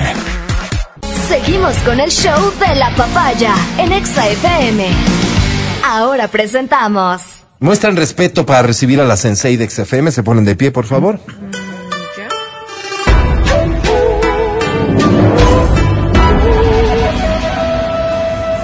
Seguimos 1.28 1.76
con 1.84 2.00
el 2.00 2.10
show 2.10 2.52
de 2.58 2.74
la 2.74 2.90
papaya 2.96 3.54
en 3.78 3.92
Exa 3.92 4.28
FM. 4.28 4.88
Ahora 5.84 6.26
presentamos. 6.26 7.22
Muestran 7.60 7.94
respeto 7.94 8.44
para 8.44 8.62
recibir 8.62 9.00
a 9.00 9.04
la 9.04 9.16
sensei 9.16 9.56
de 9.56 9.70
XFM. 9.70 10.10
Se 10.10 10.24
ponen 10.24 10.44
de 10.44 10.56
pie, 10.56 10.72
por 10.72 10.86
favor. 10.86 11.20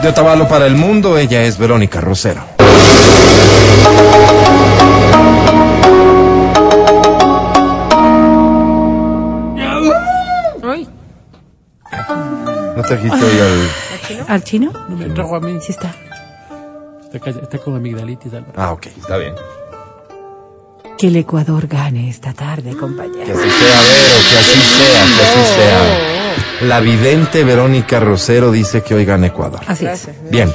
De 0.03 0.09
Otavalo 0.09 0.49
para 0.49 0.67
el 0.67 0.75
mundo, 0.75 1.17
ella 1.17 1.45
es 1.45 1.57
Verónica 1.57 2.01
Rosero. 2.01 2.43
¿No 12.77 12.83
trajiste 12.83 13.17
hoy 13.25 13.39
al...? 13.41 14.25
¿Al 14.29 14.45
chino? 14.45 14.73
No 14.89 14.97
me 14.97 15.07
trajo 15.11 15.37
a 15.37 15.41
mí. 15.41 15.59
Sí 15.61 15.73
está. 15.73 15.95
Está, 17.05 17.19
calla- 17.21 17.43
está 17.43 17.59
con 17.59 17.77
amigdalitis, 17.77 18.33
Álvaro. 18.35 18.53
Ah, 18.57 18.73
ok, 18.73 18.87
está 18.87 19.17
bien. 19.17 19.35
Que 20.99 21.09
el 21.09 21.17
Ecuador 21.17 21.67
gane 21.67 22.09
esta 22.09 22.33
tarde, 22.33 22.71
Que 22.71 22.77
compañero. 22.77 23.23
así 23.23 23.51
sea, 23.51 23.81
Vero, 23.81 24.19
que 24.31 24.39
así 24.39 24.61
sea, 24.61 25.05
que 25.05 25.23
así 25.25 25.55
sea. 25.55 26.67
La 26.69 26.81
vidente 26.81 27.45
Verónica 27.45 28.01
Rosero 28.01 28.51
dice 28.53 28.83
que 28.83 28.95
hoy 28.95 29.05
gana 29.05 29.27
Ecuador. 29.29 29.61
Así 29.67 29.87
es. 29.87 30.09
Bien. 30.31 30.51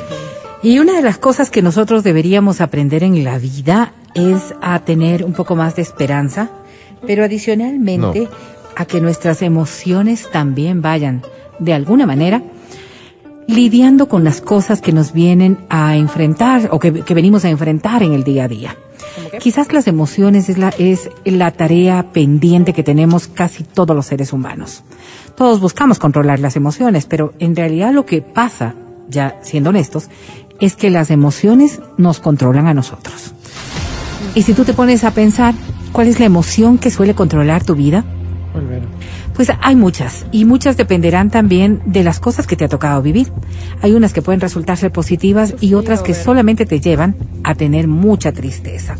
Y 0.61 0.79
una 0.79 0.93
de 0.93 1.01
las 1.01 1.17
cosas 1.17 1.49
que 1.51 1.61
nosotros 1.61 2.03
deberíamos 2.03 2.61
aprender 2.61 3.03
en 3.03 3.23
la 3.23 3.37
vida 3.37 3.93
es 4.13 4.53
a 4.61 4.79
tener 4.79 5.23
un 5.23 5.33
poco 5.33 5.55
más 5.55 5.75
de 5.75 5.81
esperanza, 5.81 6.49
pero 7.05 7.23
adicionalmente 7.23 8.27
a 8.75 8.85
que 8.85 8.99
nuestras 9.01 9.41
emociones 9.41 10.29
también 10.31 10.81
vayan, 10.81 11.21
de 11.59 11.73
alguna 11.73 12.05
manera, 12.05 12.43
lidiando 13.47 14.07
con 14.07 14.23
las 14.23 14.41
cosas 14.41 14.81
que 14.81 14.93
nos 14.93 15.11
vienen 15.11 15.57
a 15.69 15.95
enfrentar 15.95 16.69
o 16.71 16.79
que, 16.79 17.01
que 17.01 17.13
venimos 17.13 17.45
a 17.45 17.49
enfrentar 17.49 18.03
en 18.03 18.13
el 18.13 18.23
día 18.23 18.43
a 18.43 18.47
día. 18.47 18.77
Quizás 19.39 19.71
las 19.73 19.87
emociones 19.87 20.49
es 20.49 20.57
la, 20.57 20.69
es 20.77 21.09
la 21.25 21.51
tarea 21.51 22.11
pendiente 22.11 22.73
que 22.73 22.83
tenemos 22.83 23.27
casi 23.27 23.63
todos 23.63 23.95
los 23.95 24.05
seres 24.05 24.33
humanos. 24.33 24.83
Todos 25.35 25.59
buscamos 25.59 25.99
controlar 25.99 26.39
las 26.39 26.55
emociones, 26.55 27.05
pero 27.05 27.33
en 27.39 27.55
realidad 27.55 27.93
lo 27.93 28.05
que 28.05 28.21
pasa, 28.21 28.75
ya 29.07 29.39
siendo 29.41 29.69
honestos, 29.69 30.09
es 30.59 30.75
que 30.75 30.89
las 30.89 31.09
emociones 31.09 31.79
nos 31.97 32.19
controlan 32.19 32.67
a 32.67 32.73
nosotros. 32.73 33.33
Y 34.35 34.43
si 34.43 34.53
tú 34.53 34.63
te 34.63 34.73
pones 34.73 35.03
a 35.03 35.11
pensar, 35.11 35.55
¿cuál 35.91 36.07
es 36.07 36.19
la 36.19 36.25
emoción 36.25 36.77
que 36.77 36.91
suele 36.91 37.15
controlar 37.15 37.63
tu 37.63 37.75
vida? 37.75 38.03
Volver. 38.53 38.83
Pues 39.39 39.53
hay 39.61 39.77
muchas, 39.77 40.25
y 40.33 40.43
muchas 40.43 40.75
dependerán 40.75 41.29
también 41.29 41.81
de 41.85 42.03
las 42.03 42.19
cosas 42.19 42.45
que 42.45 42.57
te 42.57 42.65
ha 42.65 42.67
tocado 42.67 43.01
vivir. 43.01 43.31
Hay 43.81 43.93
unas 43.93 44.11
que 44.11 44.21
pueden 44.21 44.41
resultar 44.41 44.75
ser 44.75 44.91
positivas 44.91 45.55
y 45.61 45.75
otras 45.75 46.01
que 46.01 46.13
solamente 46.13 46.65
te 46.65 46.81
llevan 46.81 47.15
a 47.45 47.55
tener 47.55 47.87
mucha 47.87 48.33
tristeza. 48.33 48.97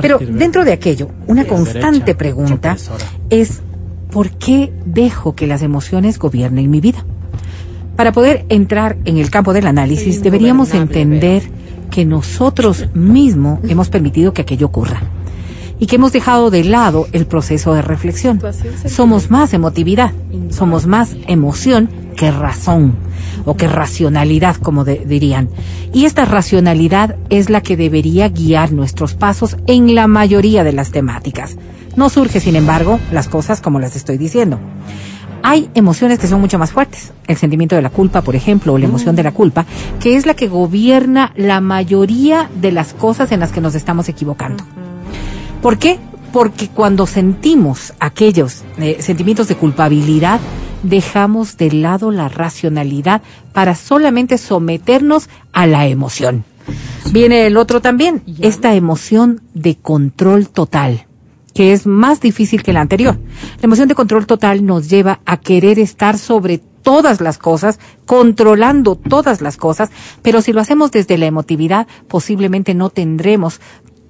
Pero 0.00 0.18
dentro 0.18 0.64
de 0.64 0.72
aquello, 0.72 1.10
una 1.26 1.44
constante 1.44 2.14
pregunta 2.14 2.74
es, 3.28 3.60
¿por 4.10 4.30
qué 4.30 4.72
dejo 4.86 5.34
que 5.34 5.46
las 5.46 5.60
emociones 5.60 6.18
gobiernen 6.18 6.70
mi 6.70 6.80
vida? 6.80 7.04
Para 7.94 8.12
poder 8.12 8.46
entrar 8.48 8.96
en 9.04 9.18
el 9.18 9.28
campo 9.28 9.52
del 9.52 9.66
análisis, 9.66 10.22
deberíamos 10.22 10.72
entender 10.72 11.42
que 11.90 12.06
nosotros 12.06 12.86
mismos 12.94 13.60
hemos 13.68 13.90
permitido 13.90 14.32
que 14.32 14.40
aquello 14.40 14.68
ocurra 14.68 15.02
y 15.78 15.86
que 15.86 15.96
hemos 15.96 16.12
dejado 16.12 16.50
de 16.50 16.64
lado 16.64 17.06
el 17.12 17.26
proceso 17.26 17.74
de 17.74 17.82
reflexión. 17.82 18.40
Somos 18.88 19.30
más 19.30 19.52
emotividad, 19.54 20.12
somos 20.50 20.86
más 20.86 21.16
emoción 21.26 21.88
que 22.16 22.30
razón 22.30 22.94
o 23.44 23.56
que 23.56 23.66
racionalidad, 23.66 24.56
como 24.56 24.84
de- 24.84 25.04
dirían. 25.06 25.48
Y 25.92 26.04
esta 26.04 26.24
racionalidad 26.24 27.16
es 27.30 27.50
la 27.50 27.60
que 27.62 27.76
debería 27.76 28.28
guiar 28.28 28.72
nuestros 28.72 29.14
pasos 29.14 29.56
en 29.66 29.94
la 29.94 30.06
mayoría 30.06 30.62
de 30.64 30.72
las 30.72 30.90
temáticas. 30.90 31.56
No 31.96 32.08
surge, 32.08 32.40
sin 32.40 32.56
embargo, 32.56 33.00
las 33.10 33.28
cosas 33.28 33.60
como 33.60 33.80
las 33.80 33.96
estoy 33.96 34.18
diciendo. 34.18 34.58
Hay 35.42 35.68
emociones 35.74 36.20
que 36.20 36.28
son 36.28 36.40
mucho 36.40 36.56
más 36.58 36.70
fuertes. 36.70 37.12
El 37.26 37.36
sentimiento 37.36 37.74
de 37.74 37.82
la 37.82 37.90
culpa, 37.90 38.22
por 38.22 38.36
ejemplo, 38.36 38.74
o 38.74 38.78
la 38.78 38.84
emoción 38.86 39.16
de 39.16 39.24
la 39.24 39.32
culpa, 39.32 39.66
que 40.00 40.14
es 40.16 40.24
la 40.24 40.34
que 40.34 40.46
gobierna 40.46 41.32
la 41.36 41.60
mayoría 41.60 42.48
de 42.60 42.70
las 42.70 42.94
cosas 42.94 43.32
en 43.32 43.40
las 43.40 43.50
que 43.50 43.60
nos 43.60 43.74
estamos 43.74 44.08
equivocando. 44.08 44.62
¿Por 45.62 45.78
qué? 45.78 45.98
porque 46.32 46.68
cuando 46.68 47.06
sentimos 47.06 47.92
aquellos 48.00 48.62
eh, 48.78 48.96
sentimientos 49.00 49.48
de 49.48 49.54
culpabilidad, 49.54 50.40
dejamos 50.82 51.56
de 51.58 51.70
lado 51.70 52.10
la 52.10 52.28
racionalidad 52.28 53.22
para 53.52 53.74
solamente 53.74 54.38
someternos 54.38 55.28
a 55.52 55.66
la 55.66 55.86
emoción. 55.86 56.44
Viene 57.12 57.46
el 57.46 57.56
otro 57.56 57.80
también, 57.80 58.22
esta 58.40 58.74
emoción 58.74 59.42
de 59.52 59.76
control 59.76 60.48
total, 60.48 61.06
que 61.54 61.72
es 61.72 61.86
más 61.86 62.20
difícil 62.20 62.62
que 62.62 62.72
la 62.72 62.80
anterior. 62.80 63.18
La 63.60 63.64
emoción 63.64 63.88
de 63.88 63.94
control 63.94 64.26
total 64.26 64.64
nos 64.64 64.88
lleva 64.88 65.20
a 65.26 65.36
querer 65.36 65.78
estar 65.78 66.16
sobre 66.16 66.62
todas 66.82 67.20
las 67.20 67.38
cosas, 67.38 67.78
controlando 68.06 68.96
todas 68.96 69.40
las 69.40 69.56
cosas, 69.56 69.90
pero 70.22 70.42
si 70.42 70.52
lo 70.52 70.60
hacemos 70.60 70.90
desde 70.90 71.18
la 71.18 71.26
emotividad, 71.26 71.86
posiblemente 72.08 72.74
no 72.74 72.90
tendremos 72.90 73.60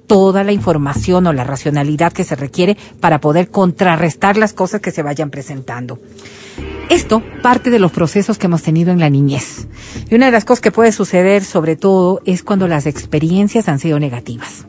toda 0.07 0.45
la 0.45 0.53
información 0.53 1.27
o 1.27 1.33
la 1.33 1.45
racionalidad 1.45 2.13
que 2.13 2.25
se 2.25 2.37
requiere 2.37 2.77
para 3.01 3.21
poder 3.21 3.51
contrarrestar 3.51 4.37
las 4.37 4.53
cosas 4.53 4.81
que 4.81 4.91
se 4.91 5.03
vayan 5.03 5.31
presentando. 5.31 5.99
Esto 6.89 7.23
parte 7.43 7.71
de 7.71 7.79
los 7.79 7.93
procesos 7.93 8.39
que 8.39 8.47
hemos 8.47 8.63
tenido 8.63 8.93
en 8.93 9.01
la 9.01 9.09
niñez. 9.09 9.67
Y 10.11 10.15
una 10.15 10.27
de 10.27 10.33
las 10.33 10.45
cosas 10.45 10.61
que 10.61 10.73
puede 10.73 10.93
suceder 10.93 11.45
sobre 11.45 11.77
todo 11.77 12.21
es 12.27 12.43
cuando 12.43 12.69
las 12.69 12.87
experiencias 12.87 13.69
han 13.69 13.79
sido 13.79 13.99
negativas. 13.99 14.67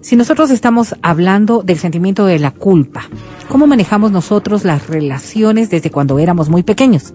Si 0.00 0.14
nosotros 0.14 0.50
estamos 0.50 0.94
hablando 1.02 1.62
del 1.62 1.78
sentimiento 1.78 2.26
de 2.26 2.38
la 2.38 2.52
culpa, 2.52 3.08
¿cómo 3.48 3.66
manejamos 3.66 4.12
nosotros 4.12 4.64
las 4.64 4.86
relaciones 4.86 5.68
desde 5.68 5.90
cuando 5.90 6.18
éramos 6.20 6.48
muy 6.48 6.62
pequeños? 6.62 7.12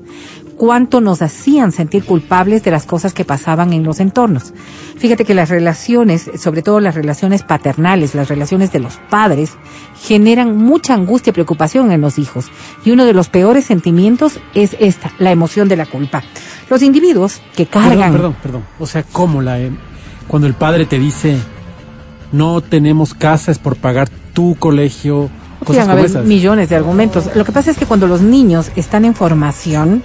¿Cuánto 0.57 1.01
nos 1.01 1.21
hacían 1.21 1.71
sentir 1.71 2.05
culpables 2.05 2.63
de 2.63 2.71
las 2.71 2.85
cosas 2.85 3.13
que 3.13 3.25
pasaban 3.25 3.73
en 3.73 3.83
los 3.83 3.99
entornos? 3.99 4.53
Fíjate 4.97 5.25
que 5.25 5.33
las 5.33 5.49
relaciones, 5.49 6.29
sobre 6.37 6.61
todo 6.61 6.79
las 6.79 6.93
relaciones 6.95 7.41
paternales, 7.41 8.13
las 8.13 8.29
relaciones 8.29 8.71
de 8.71 8.79
los 8.79 8.97
padres, 9.09 9.53
generan 10.03 10.57
mucha 10.57 10.93
angustia 10.93 11.31
y 11.31 11.33
preocupación 11.33 11.91
en 11.91 12.01
los 12.01 12.19
hijos. 12.19 12.51
Y 12.85 12.91
uno 12.91 13.05
de 13.05 13.13
los 13.13 13.29
peores 13.29 13.65
sentimientos 13.65 14.39
es 14.53 14.75
esta, 14.79 15.11
la 15.17 15.31
emoción 15.31 15.67
de 15.67 15.77
la 15.77 15.87
culpa. 15.87 16.23
Los 16.69 16.83
individuos 16.83 17.41
que 17.55 17.65
cargan... 17.65 18.11
Perdón, 18.11 18.11
perdón, 18.11 18.35
perdón. 18.41 18.63
O 18.79 18.85
sea, 18.85 19.03
¿cómo 19.03 19.41
la... 19.41 19.59
em- 19.59 19.77
cuando 20.27 20.47
el 20.47 20.53
padre 20.53 20.85
te 20.85 20.97
dice, 20.97 21.37
no 22.31 22.61
tenemos 22.61 23.13
casa, 23.13 23.51
es 23.51 23.59
por 23.59 23.75
pagar 23.75 24.09
tu 24.33 24.55
colegio, 24.55 25.29
cosas 25.65 25.87
haber 25.89 26.05
esas. 26.05 26.25
millones 26.25 26.69
de 26.69 26.75
argumentos. 26.75 27.35
Lo 27.35 27.43
que 27.43 27.51
pasa 27.51 27.71
es 27.71 27.77
que 27.77 27.85
cuando 27.85 28.07
los 28.07 28.21
niños 28.21 28.71
están 28.75 29.05
en 29.05 29.13
formación, 29.13 30.03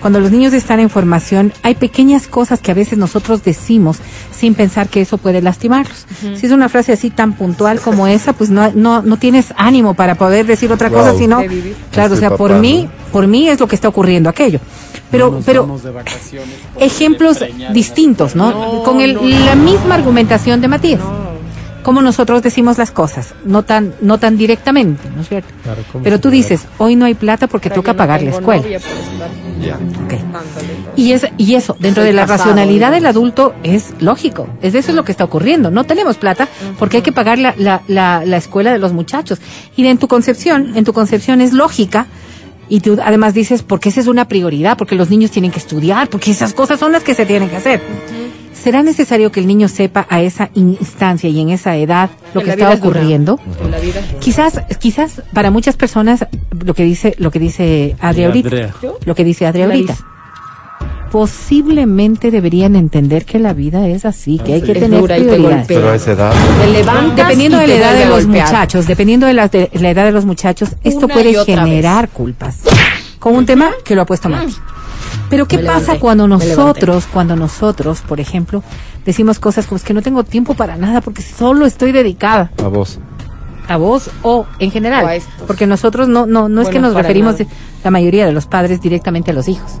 cuando 0.00 0.20
los 0.20 0.30
niños 0.30 0.52
están 0.52 0.80
en 0.80 0.90
formación, 0.90 1.52
hay 1.62 1.74
pequeñas 1.74 2.26
cosas 2.28 2.60
que 2.60 2.70
a 2.70 2.74
veces 2.74 2.98
nosotros 2.98 3.42
decimos 3.42 3.98
sin 4.30 4.54
pensar 4.54 4.88
que 4.88 5.00
eso 5.00 5.18
puede 5.18 5.42
lastimarlos. 5.42 6.06
Si 6.36 6.46
es 6.46 6.52
una 6.52 6.68
frase 6.68 6.92
así 6.92 7.10
tan 7.10 7.32
puntual 7.32 7.80
como 7.80 8.06
esa, 8.06 8.32
pues 8.32 8.50
no, 8.50 8.70
no, 8.72 9.02
no 9.02 9.16
tienes 9.18 9.52
ánimo 9.56 9.94
para 9.94 10.14
poder 10.14 10.46
decir 10.46 10.70
otra 10.72 10.90
cosa, 10.90 11.10
Wow. 11.10 11.18
sino, 11.18 11.38
De 11.40 11.48
vivir. 11.48 11.76
claro, 11.90 12.14
o 12.14 12.16
sea, 12.16 12.30
por 12.36 12.50
papá, 12.50 12.60
mí, 12.60 12.88
por 13.12 13.26
mí 13.26 13.48
es 13.48 13.58
lo 13.58 13.66
que 13.66 13.74
está 13.74 13.88
ocurriendo 13.88 14.28
aquello. 14.30 14.60
Pero, 15.10 15.30
No 15.30 15.40
pero 15.44 15.66
ejemplos 16.78 17.38
distintos, 17.72 18.36
¿no? 18.36 18.50
No, 18.50 18.82
Con 18.82 19.00
el, 19.00 19.14
no, 19.14 19.22
la 19.22 19.54
misma 19.54 19.94
argumentación 19.94 20.60
de 20.60 20.68
Matías. 20.68 21.00
Como 21.82 22.02
nosotros 22.02 22.42
decimos 22.42 22.76
las 22.76 22.90
cosas, 22.90 23.34
no 23.44 23.62
tan, 23.62 23.94
no 24.02 24.18
tan 24.18 24.36
directamente, 24.36 25.08
¿no 25.14 25.22
es 25.22 25.28
cierto? 25.28 25.48
Claro, 25.62 25.82
¿cómo 25.90 26.04
Pero 26.04 26.20
tú 26.20 26.28
dices, 26.28 26.66
hoy 26.76 26.96
no 26.96 27.06
hay 27.06 27.14
plata 27.14 27.46
porque 27.46 27.70
toca 27.70 27.94
pagar 27.94 28.20
la 28.20 28.30
escuela. 28.30 28.62
Ya. 29.60 29.76
Ok. 29.76 30.14
Y, 30.96 31.12
es, 31.12 31.26
y 31.36 31.54
eso, 31.54 31.76
dentro 31.78 32.02
Soy 32.02 32.08
de 32.08 32.12
la 32.14 32.22
casado, 32.22 32.50
racionalidad 32.50 32.92
del 32.92 33.06
adulto, 33.06 33.54
es 33.62 33.94
lógico. 34.00 34.48
Es 34.62 34.74
eso 34.74 34.90
es 34.90 34.96
lo 34.96 35.04
que 35.04 35.12
está 35.12 35.24
ocurriendo. 35.24 35.70
No 35.70 35.84
tenemos 35.84 36.16
plata 36.16 36.48
porque 36.78 36.98
hay 36.98 37.02
que 37.02 37.12
pagar 37.12 37.38
la, 37.38 37.54
la, 37.56 37.82
la, 37.88 38.24
la 38.24 38.36
escuela 38.36 38.72
de 38.72 38.78
los 38.78 38.92
muchachos. 38.92 39.40
Y 39.76 39.86
en 39.86 39.98
tu 39.98 40.08
concepción, 40.08 40.76
en 40.76 40.84
tu 40.84 40.92
concepción 40.92 41.40
es 41.40 41.52
lógica. 41.52 42.06
Y 42.70 42.80
tú 42.80 42.98
además 43.02 43.32
dices, 43.32 43.62
porque 43.62 43.88
esa 43.88 44.00
es 44.00 44.08
una 44.08 44.28
prioridad, 44.28 44.76
porque 44.76 44.94
los 44.94 45.08
niños 45.08 45.30
tienen 45.30 45.50
que 45.50 45.58
estudiar, 45.58 46.08
porque 46.10 46.30
esas 46.30 46.52
cosas 46.52 46.78
son 46.78 46.92
las 46.92 47.02
que 47.02 47.14
se 47.14 47.24
tienen 47.24 47.48
que 47.48 47.56
hacer. 47.56 47.80
¿Será 48.62 48.82
necesario 48.82 49.30
que 49.30 49.40
el 49.40 49.46
niño 49.46 49.68
sepa 49.68 50.06
a 50.10 50.20
esa 50.20 50.50
instancia 50.54 51.30
y 51.30 51.40
en 51.40 51.50
esa 51.50 51.76
edad 51.76 52.10
lo 52.34 52.40
En 52.40 52.46
que 52.46 52.52
está 52.52 52.72
es 52.72 52.80
ocurriendo? 52.80 53.38
En 53.62 53.70
la 53.70 53.78
vida. 53.78 54.00
Quizás, 54.20 54.60
quizás 54.78 55.22
para 55.32 55.50
muchas 55.50 55.76
personas 55.76 56.26
lo 56.64 56.74
que 56.74 56.82
dice, 56.82 57.14
lo 57.18 57.30
que 57.30 57.38
dice 57.38 57.96
Adri 58.00 58.24
ahorita, 58.24 58.74
lo 59.04 59.14
que 59.14 59.24
dice 59.24 59.46
Adri 59.46 59.62
ahorita, 59.62 59.96
posiblemente 61.10 62.30
deberían 62.30 62.76
entender 62.76 63.24
que 63.24 63.38
la 63.38 63.52
vida 63.52 63.86
es 63.88 64.04
así, 64.04 64.38
que 64.38 64.54
hay 64.54 64.62
que 64.62 64.72
Es 64.72 64.80
tener 64.80 65.06
te 65.06 65.14
prioridades. 65.14 65.66
Pero 65.66 65.90
a 65.90 65.94
esa 65.94 66.12
edad. 66.12 66.34
Dependiendo 67.16 67.58
de 67.58 67.68
la 67.68 67.74
edad 67.74 67.94
de 67.94 68.06
los 68.06 68.24
golpear. 68.24 68.46
muchachos, 68.46 68.86
dependiendo 68.86 69.26
de 69.26 69.34
la, 69.34 69.48
de 69.48 69.70
la 69.74 69.90
edad 69.90 70.04
de 70.04 70.12
los 70.12 70.24
muchachos, 70.24 70.70
esto 70.82 71.06
Una 71.06 71.14
puede 71.14 71.44
generar 71.44 72.08
culpas. 72.08 72.60
Con 73.18 73.36
un 73.36 73.46
tema 73.46 73.70
que 73.84 73.94
lo 73.94 74.02
ha 74.02 74.06
puesto 74.06 74.28
Mati. 74.28 74.54
Pero 75.30 75.46
¿qué 75.46 75.58
Me 75.58 75.64
pasa 75.64 75.80
levanté, 75.80 76.00
cuando 76.00 76.26
nosotros, 76.28 77.06
cuando 77.12 77.36
nosotros, 77.36 78.00
por 78.00 78.18
ejemplo, 78.20 78.62
decimos 79.04 79.38
cosas 79.38 79.66
como 79.66 79.76
es 79.76 79.84
que 79.84 79.92
no 79.94 80.02
tengo 80.02 80.24
tiempo 80.24 80.54
para 80.54 80.76
nada 80.76 81.00
porque 81.00 81.22
solo 81.22 81.66
estoy 81.66 81.92
dedicada 81.92 82.50
A 82.64 82.68
vos. 82.68 82.98
a 83.68 83.76
vos 83.76 84.10
o 84.22 84.46
en 84.58 84.70
general, 84.70 85.04
O 85.40 85.46
porque 85.46 85.66
nosotros 85.66 86.08
no 86.08 86.26
no 86.26 86.48
no 86.48 86.62
es 86.62 86.68
que 86.68 86.78
nos 86.80 86.94
referimos 86.94 87.38
nada. 87.38 87.50
la 87.84 87.90
mayoría 87.90 88.26
de 88.26 88.32
los 88.32 88.46
padres 88.46 88.80
directamente 88.80 89.30
a 89.30 89.34
los 89.34 89.48
hijos. 89.48 89.80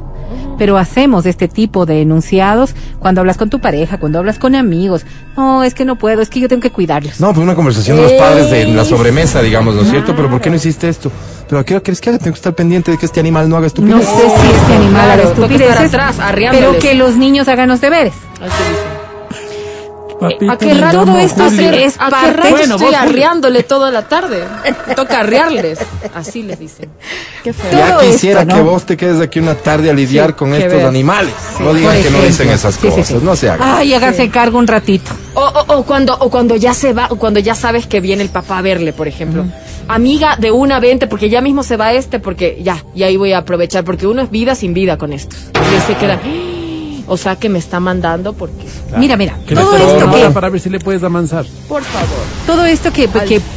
Pero 0.58 0.76
hacemos 0.76 1.24
este 1.26 1.48
tipo 1.48 1.86
de 1.86 2.02
enunciados 2.02 2.74
cuando 2.98 3.20
hablas 3.20 3.36
con 3.36 3.48
tu 3.48 3.60
pareja, 3.60 3.98
cuando 3.98 4.18
hablas 4.18 4.38
con 4.38 4.54
amigos. 4.54 5.06
No, 5.36 5.62
es 5.62 5.72
que 5.74 5.84
no 5.84 5.96
puedo, 5.96 6.20
es 6.20 6.28
que 6.28 6.40
yo 6.40 6.48
tengo 6.48 6.60
que 6.60 6.70
cuidarlos. 6.70 7.20
No, 7.20 7.28
pues 7.28 7.38
una 7.44 7.54
conversación 7.54 7.96
de 7.96 8.02
los 8.02 8.12
padres 8.12 8.50
de 8.50 8.66
la 8.66 8.84
sobremesa, 8.84 9.40
digamos, 9.40 9.74
¿no 9.76 9.82
es 9.82 9.90
cierto? 9.90 10.14
Pero 10.16 10.28
¿por 10.28 10.40
qué 10.40 10.50
no 10.50 10.56
hiciste 10.56 10.88
esto? 10.88 11.10
Pero 11.48 11.60
¿a 11.60 11.64
qué 11.64 11.74
hora 11.74 11.82
crees 11.82 12.00
que 12.00 12.10
haga? 12.10 12.18
Tengo 12.18 12.32
que 12.32 12.38
estar 12.38 12.54
pendiente 12.54 12.90
de 12.90 12.98
que 12.98 13.06
este 13.06 13.20
animal 13.20 13.48
no 13.48 13.56
haga 13.56 13.62
No 13.62 13.66
estupidez. 13.68 14.04
sé 14.06 14.12
si 14.40 14.46
este 14.48 14.74
animal 14.74 15.10
haga 15.10 15.14
Claro, 15.22 15.28
estupideces, 15.30 15.94
atrás, 15.94 16.16
pero 16.50 16.78
que 16.78 16.94
los 16.94 17.16
niños 17.16 17.48
hagan 17.48 17.68
los 17.68 17.80
deberes. 17.80 18.12
Papito, 20.20 20.50
¿A 20.50 20.58
qué 20.58 20.74
rato 20.74 21.04
todo 21.04 21.18
esto 21.18 21.44
es 21.46 21.96
¿A 21.98 22.08
qué 22.10 22.32
rato 22.32 22.50
Bueno, 22.50 22.74
estoy 22.76 22.94
arriándole 22.94 23.62
toda 23.62 23.90
la 23.90 24.08
tarde? 24.08 24.44
Toca 24.96 25.20
arriarles. 25.20 25.78
Así 26.14 26.42
les 26.42 26.58
dicen. 26.58 26.88
Qué 27.44 27.52
feo. 27.52 27.70
Ya 27.72 27.96
todo 27.98 28.00
quisiera 28.10 28.40
esto, 28.42 28.54
que 28.54 28.60
¿no? 28.62 28.70
vos 28.70 28.84
te 28.84 28.96
quedes 28.96 29.20
aquí 29.20 29.38
una 29.38 29.54
tarde 29.54 29.90
a 29.90 29.92
lidiar 29.92 30.30
Sí, 30.30 30.34
con 30.36 30.50
que 30.50 30.58
estos 30.58 30.72
veas. 30.74 30.88
animales. 30.88 31.32
no 31.60 31.66
Por 31.66 31.76
digan 31.76 32.02
que 32.02 32.10
no 32.10 32.22
dicen 32.22 32.48
esas 32.50 32.74
Sí, 32.74 32.80
sí, 32.82 32.88
cosas, 32.88 33.06
sí. 33.06 33.18
no 33.22 33.36
se 33.36 33.48
hagan. 33.50 33.68
Ay, 33.78 33.94
háganse 33.94 34.28
cargo 34.30 34.58
un 34.58 34.66
ratito. 34.66 35.10
O, 35.34 35.40
o, 35.44 35.76
o 35.78 35.82
cuando, 35.84 36.14
o 36.18 36.28
cuando 36.30 36.56
ya 36.56 36.74
se 36.74 36.92
va, 36.92 37.06
o 37.10 37.16
cuando 37.16 37.38
ya 37.40 37.54
sabes 37.54 37.86
que 37.86 38.00
viene 38.00 38.22
el 38.24 38.28
papá 38.30 38.58
a 38.58 38.62
verle, 38.62 38.92
por 38.92 39.06
ejemplo. 39.06 39.44
Amiga 39.86 40.36
de 40.36 40.50
una, 40.50 40.80
vente, 40.80 41.06
porque 41.06 41.30
ya 41.30 41.40
mismo 41.40 41.62
se 41.62 41.76
va 41.76 41.92
este, 41.92 42.18
porque 42.18 42.58
ya, 42.62 42.84
y 42.94 43.04
ahí 43.04 43.16
voy 43.16 43.32
a 43.32 43.38
aprovechar, 43.38 43.84
porque 43.84 44.06
uno 44.06 44.20
es 44.22 44.30
vida 44.30 44.54
sin 44.54 44.74
vida 44.74 44.98
con 44.98 45.12
estos. 45.12 45.38
Y 45.54 45.80
se 45.86 45.94
queda, 45.96 46.14
"Ah, 46.22 46.28
o 47.08 47.16
sea 47.16 47.36
que 47.36 47.48
me 47.48 47.58
está 47.58 47.80
mandando 47.80 48.32
porque, 48.32 48.64
Mira, 48.98 49.16
mira, 49.16 49.36
todo 49.52 49.76
esto 49.76 50.10
que 50.10 50.30
para 50.30 50.48
ver 50.48 50.60
si 50.60 50.70
le 50.70 50.78
puedes 50.80 51.02
amansar. 51.02 51.44
por 51.68 51.82
favor. 51.82 52.08
Todo 52.46 52.64
esto 52.64 52.92
que, 52.92 53.08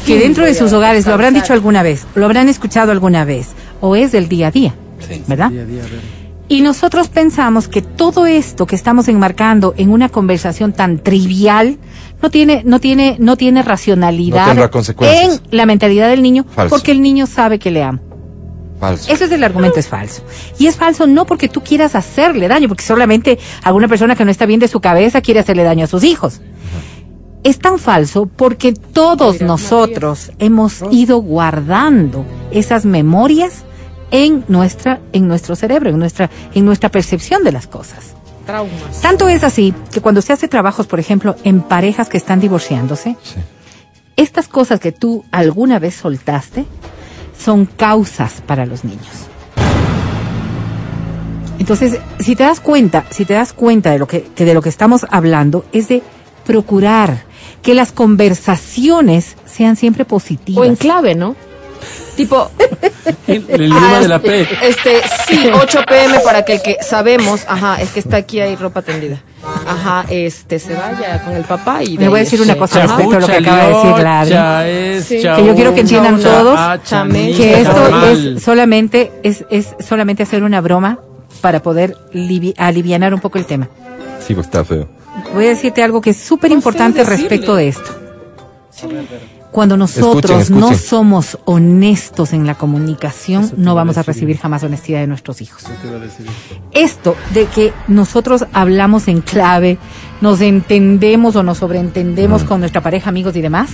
que, 0.05 0.17
dentro 0.19 0.45
de 0.45 0.53
sus 0.55 0.71
hogares 0.73 1.05
lo 1.05 1.13
habrán 1.13 1.33
dicho 1.33 1.53
alguna 1.53 1.83
vez, 1.83 2.05
lo 2.15 2.25
habrán 2.25 2.49
escuchado 2.49 2.91
alguna 2.91 3.25
vez, 3.25 3.49
o 3.81 3.95
es 3.95 4.11
del 4.11 4.27
día 4.29 4.47
a 4.47 4.51
día, 4.51 4.75
¿verdad? 5.27 5.49
Día 5.51 5.61
a 5.61 5.65
día, 5.65 5.81
a 5.81 5.85
ver. 5.85 6.21
Y 6.47 6.59
nosotros 6.61 7.07
pensamos 7.07 7.69
que 7.69 7.81
todo 7.81 8.25
esto 8.25 8.65
que 8.65 8.75
estamos 8.75 9.07
enmarcando 9.07 9.73
en 9.77 9.89
una 9.89 10.09
conversación 10.09 10.73
tan 10.73 10.99
trivial 10.99 11.77
no 12.21 12.29
tiene, 12.29 12.63
no 12.65 12.81
tiene, 12.81 13.15
no 13.19 13.37
tiene 13.37 13.63
racionalidad 13.63 14.41
No 14.41 14.47
tendrá 14.47 14.69
consecuencias. 14.69 15.41
en 15.49 15.57
la 15.57 15.65
mentalidad 15.65 16.09
del 16.09 16.21
niño, 16.21 16.45
Falso. 16.53 16.75
porque 16.75 16.91
el 16.91 17.01
niño 17.01 17.25
sabe 17.25 17.57
que 17.57 17.71
le 17.71 17.83
amo. 17.83 17.99
Falso. 18.81 19.11
Ese 19.11 19.25
es 19.25 19.31
el 19.31 19.43
argumento, 19.43 19.79
es 19.79 19.87
falso. 19.87 20.23
Y 20.57 20.65
es 20.65 20.75
falso 20.75 21.05
no 21.05 21.25
porque 21.27 21.47
tú 21.47 21.61
quieras 21.61 21.93
hacerle 21.95 22.47
daño, 22.47 22.67
porque 22.67 22.83
solamente 22.83 23.37
alguna 23.63 23.87
persona 23.87 24.15
que 24.15 24.25
no 24.25 24.31
está 24.31 24.47
bien 24.47 24.59
de 24.59 24.67
su 24.67 24.81
cabeza 24.81 25.21
quiere 25.21 25.39
hacerle 25.39 25.63
daño 25.63 25.85
a 25.85 25.87
sus 25.87 26.03
hijos. 26.03 26.41
Es 27.43 27.59
tan 27.59 27.77
falso 27.77 28.25
porque 28.25 28.73
todos 28.73 29.35
Mira, 29.35 29.45
nosotros 29.45 30.31
hemos 30.39 30.81
ido 30.91 31.19
guardando 31.19 32.25
esas 32.51 32.83
memorias 32.85 33.63
en 34.09 34.43
nuestra, 34.47 34.99
en 35.13 35.27
nuestro 35.27 35.55
cerebro, 35.55 35.91
en 35.91 35.99
nuestra, 35.99 36.31
en 36.55 36.65
nuestra 36.65 36.89
percepción 36.89 37.43
de 37.43 37.51
las 37.51 37.67
cosas. 37.67 38.15
Traumas. 38.47 38.99
Tanto 39.01 39.29
es 39.29 39.43
así 39.43 39.75
que 39.91 40.01
cuando 40.01 40.23
se 40.23 40.33
hace 40.33 40.47
trabajos, 40.47 40.87
por 40.87 40.99
ejemplo, 40.99 41.35
en 41.43 41.61
parejas 41.61 42.09
que 42.09 42.17
están 42.17 42.39
divorciándose, 42.39 43.15
Sí. 43.23 43.35
estas 44.17 44.47
cosas 44.47 44.79
que 44.79 44.91
tú 44.91 45.23
alguna 45.31 45.77
vez 45.77 45.93
soltaste 45.95 46.65
son 47.43 47.65
causas 47.65 48.41
para 48.45 48.65
los 48.65 48.83
niños. 48.83 49.27
Entonces, 51.59 51.99
si 52.19 52.35
te 52.35 52.43
das 52.43 52.59
cuenta, 52.59 53.05
si 53.11 53.25
te 53.25 53.33
das 53.33 53.53
cuenta 53.53 53.91
de 53.91 53.99
lo 53.99 54.07
que, 54.07 54.23
que 54.23 54.45
de 54.45 54.53
lo 54.53 54.61
que 54.61 54.69
estamos 54.69 55.05
hablando 55.09 55.65
es 55.71 55.87
de 55.87 56.01
procurar 56.45 57.23
que 57.61 57.75
las 57.75 57.91
conversaciones 57.91 59.35
sean 59.45 59.75
siempre 59.75 60.05
positivas. 60.05 60.61
O 60.61 60.65
en 60.65 60.75
clave, 60.75 61.15
¿no? 61.15 61.35
Tipo, 62.15 62.49
El, 63.27 63.45
el 63.47 63.61
idioma 63.61 63.97
ah, 63.97 63.99
de 64.01 64.07
la 64.07 64.19
P. 64.19 64.47
Este, 64.63 65.01
sí, 65.27 65.49
8 65.53 65.79
pm 65.87 66.19
para 66.19 66.43
que 66.43 66.53
el 66.53 66.61
que 66.61 66.77
sabemos, 66.81 67.41
ajá, 67.47 67.81
es 67.81 67.89
que 67.91 67.99
está 67.99 68.17
aquí 68.17 68.39
hay 68.39 68.55
ropa 68.55 68.81
tendida. 68.81 69.21
Ajá, 69.67 70.05
este, 70.09 70.59
se 70.59 70.73
vaya 70.75 71.21
con 71.23 71.33
el 71.33 71.43
papá 71.43 71.83
y 71.83 71.97
Le 71.97 72.07
voy 72.09 72.19
a 72.19 72.23
decir 72.23 72.41
una 72.41 72.55
cosa 72.55 72.81
respecto 72.81 73.17
a 73.17 73.19
lo 73.19 73.27
que 73.27 73.35
acaba 73.37 73.63
de 73.63 73.73
decir 73.73 74.03
la 74.03 74.19
Adri. 74.21 75.01
Sí. 75.03 75.15
Que 75.17 75.45
yo 75.45 75.55
quiero 75.55 75.73
que 75.73 75.81
entiendan 75.81 76.19
todos 76.21 76.59
que 77.35 77.61
esto 77.61 78.05
es 78.35 78.43
solamente 78.43 79.11
es, 79.23 79.45
es 79.49 79.75
solamente 79.79 80.23
hacer 80.23 80.43
una 80.43 80.61
broma 80.61 80.99
para 81.41 81.61
poder 81.61 81.95
livi- 82.13 82.53
alivianar 82.57 83.13
un 83.13 83.19
poco 83.19 83.37
el 83.37 83.45
tema. 83.45 83.67
Sí, 84.25 84.33
pues 84.33 84.45
está 84.47 84.63
feo. 84.63 84.87
Voy 85.33 85.45
a 85.45 85.49
decirte 85.49 85.83
algo 85.83 86.01
que 86.01 86.11
es 86.11 86.17
súper 86.17 86.51
importante 86.51 87.03
respecto 87.03 87.55
de 87.55 87.69
esto. 87.69 87.91
Cuando 89.51 89.75
nosotros 89.75 90.15
Escuchen, 90.15 90.41
escuchen. 90.41 90.59
no 90.59 90.73
somos 90.73 91.37
honestos 91.45 92.31
en 92.31 92.47
la 92.47 92.55
comunicación, 92.55 93.51
no 93.57 93.75
vamos 93.75 93.97
a 93.97 94.03
recibir 94.03 94.37
jamás 94.37 94.63
honestidad 94.63 95.01
de 95.01 95.07
nuestros 95.07 95.41
hijos. 95.41 95.65
Esto 96.71 97.15
de 97.33 97.45
que 97.47 97.73
nosotros 97.87 98.45
hablamos 98.53 99.09
en 99.09 99.19
clave, 99.21 99.77
nos 100.21 100.39
entendemos 100.39 101.35
o 101.35 101.43
nos 101.43 101.57
sobreentendemos 101.57 102.43
con 102.43 102.61
nuestra 102.61 102.81
pareja, 102.81 103.09
amigos 103.09 103.35
y 103.35 103.41
demás, 103.41 103.71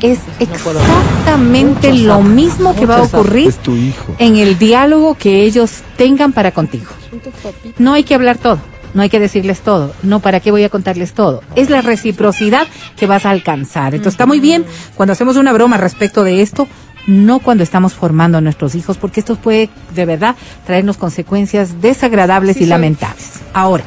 es 0.00 0.18
No 0.18 0.34
exactamente 0.40 1.92
lo 1.92 2.22
mismo 2.22 2.74
que 2.74 2.86
va 2.86 2.96
a 2.96 3.02
ocurrir 3.02 3.54
en 4.18 4.36
el 4.36 4.58
diálogo 4.58 5.14
que 5.14 5.44
ellos 5.44 5.82
tengan 5.96 6.32
para 6.32 6.50
contigo. 6.50 6.90
No 7.78 7.92
hay 7.92 8.02
que 8.02 8.14
hablar 8.14 8.38
todo, 8.38 8.58
no 8.94 9.02
hay 9.02 9.08
que 9.08 9.20
decirles 9.20 9.60
todo, 9.60 9.92
no 10.02 10.20
para 10.20 10.40
qué 10.40 10.50
voy 10.50 10.64
a 10.64 10.68
contarles 10.68 11.12
todo. 11.14 11.42
Es 11.56 11.70
la 11.70 11.82
reciprocidad 11.82 12.66
que 12.96 13.06
vas 13.06 13.24
a 13.26 13.30
alcanzar. 13.30 13.94
Entonces 13.94 14.14
está 14.14 14.26
muy 14.26 14.40
bien 14.40 14.64
cuando 14.94 15.12
hacemos 15.12 15.36
una 15.36 15.52
broma 15.52 15.76
respecto 15.78 16.24
de 16.24 16.42
esto, 16.42 16.68
no 17.06 17.40
cuando 17.40 17.64
estamos 17.64 17.94
formando 17.94 18.38
a 18.38 18.40
nuestros 18.40 18.74
hijos, 18.74 18.96
porque 18.96 19.20
esto 19.20 19.36
puede 19.36 19.70
de 19.94 20.04
verdad 20.06 20.36
traernos 20.66 20.96
consecuencias 20.96 21.80
desagradables 21.82 22.56
Sí, 22.56 22.60
y 22.62 22.66
soy- 22.66 22.70
lamentables. 22.70 23.40
Ahora, 23.52 23.84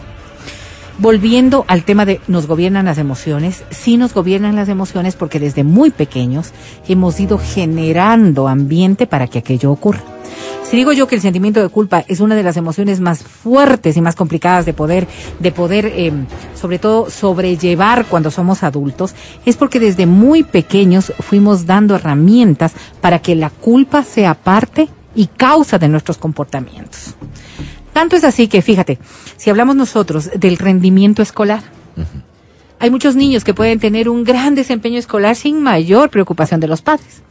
volviendo 0.97 1.65
al 1.67 1.83
tema 1.83 2.05
de 2.05 2.21
nos 2.27 2.47
gobiernan 2.47 2.85
las 2.85 2.97
emociones, 2.97 3.63
sí 3.69 3.97
nos 3.97 4.13
gobiernan 4.13 4.55
las 4.55 4.69
emociones 4.69 5.15
porque 5.15 5.39
desde 5.39 5.63
muy 5.63 5.91
pequeños 5.91 6.51
hemos 6.87 7.19
ido 7.19 7.37
generando 7.37 8.47
ambiente 8.47 9.07
para 9.07 9.27
que 9.27 9.39
aquello 9.39 9.71
ocurra. 9.71 10.03
Si 10.63 10.75
digo 10.75 10.93
yo 10.93 11.07
que 11.07 11.15
el 11.15 11.21
sentimiento 11.21 11.61
de 11.61 11.69
culpa 11.69 12.03
es 12.07 12.19
una 12.19 12.35
de 12.35 12.41
las 12.41 12.57
emociones 12.57 12.99
más 12.99 13.23
fuertes 13.23 13.95
y 13.97 14.01
más 14.01 14.15
complicadas 14.15 14.65
de 14.65 14.73
poder, 14.73 15.07
de 15.39 15.51
poder, 15.51 15.85
eh, 15.85 16.11
sobre 16.59 16.79
todo 16.79 17.09
sobrellevar 17.09 18.05
cuando 18.07 18.31
somos 18.31 18.63
adultos, 18.63 19.13
es 19.45 19.57
porque 19.57 19.79
desde 19.79 20.07
muy 20.07 20.43
pequeños 20.43 21.13
fuimos 21.19 21.67
dando 21.67 21.95
herramientas 21.95 22.73
para 22.99 23.19
que 23.19 23.35
la 23.35 23.51
culpa 23.51 24.03
sea 24.03 24.33
parte 24.33 24.89
y 25.13 25.27
causa 25.27 25.77
de 25.77 25.87
nuestros 25.87 26.17
comportamientos. 26.17 27.15
Tanto 27.95 28.17
es 28.17 28.25
así 28.25 28.49
que, 28.49 28.61
fíjate, 28.61 28.99
si 29.37 29.49
hablamos 29.49 29.77
nosotros 29.77 30.29
del 30.35 30.57
rendimiento 30.57 31.21
escolar, 31.21 31.63
hay 32.77 32.89
muchos 32.89 33.15
niños 33.15 33.45
que 33.45 33.53
pueden 33.53 33.79
tener 33.79 34.09
un 34.09 34.25
gran 34.25 34.53
desempeño 34.53 34.99
escolar 34.99 35.33
sin 35.37 35.63
mayor 35.63 36.09
preocupación 36.09 36.59
de 36.59 36.67
los 36.67 36.81
padres. 36.81 37.21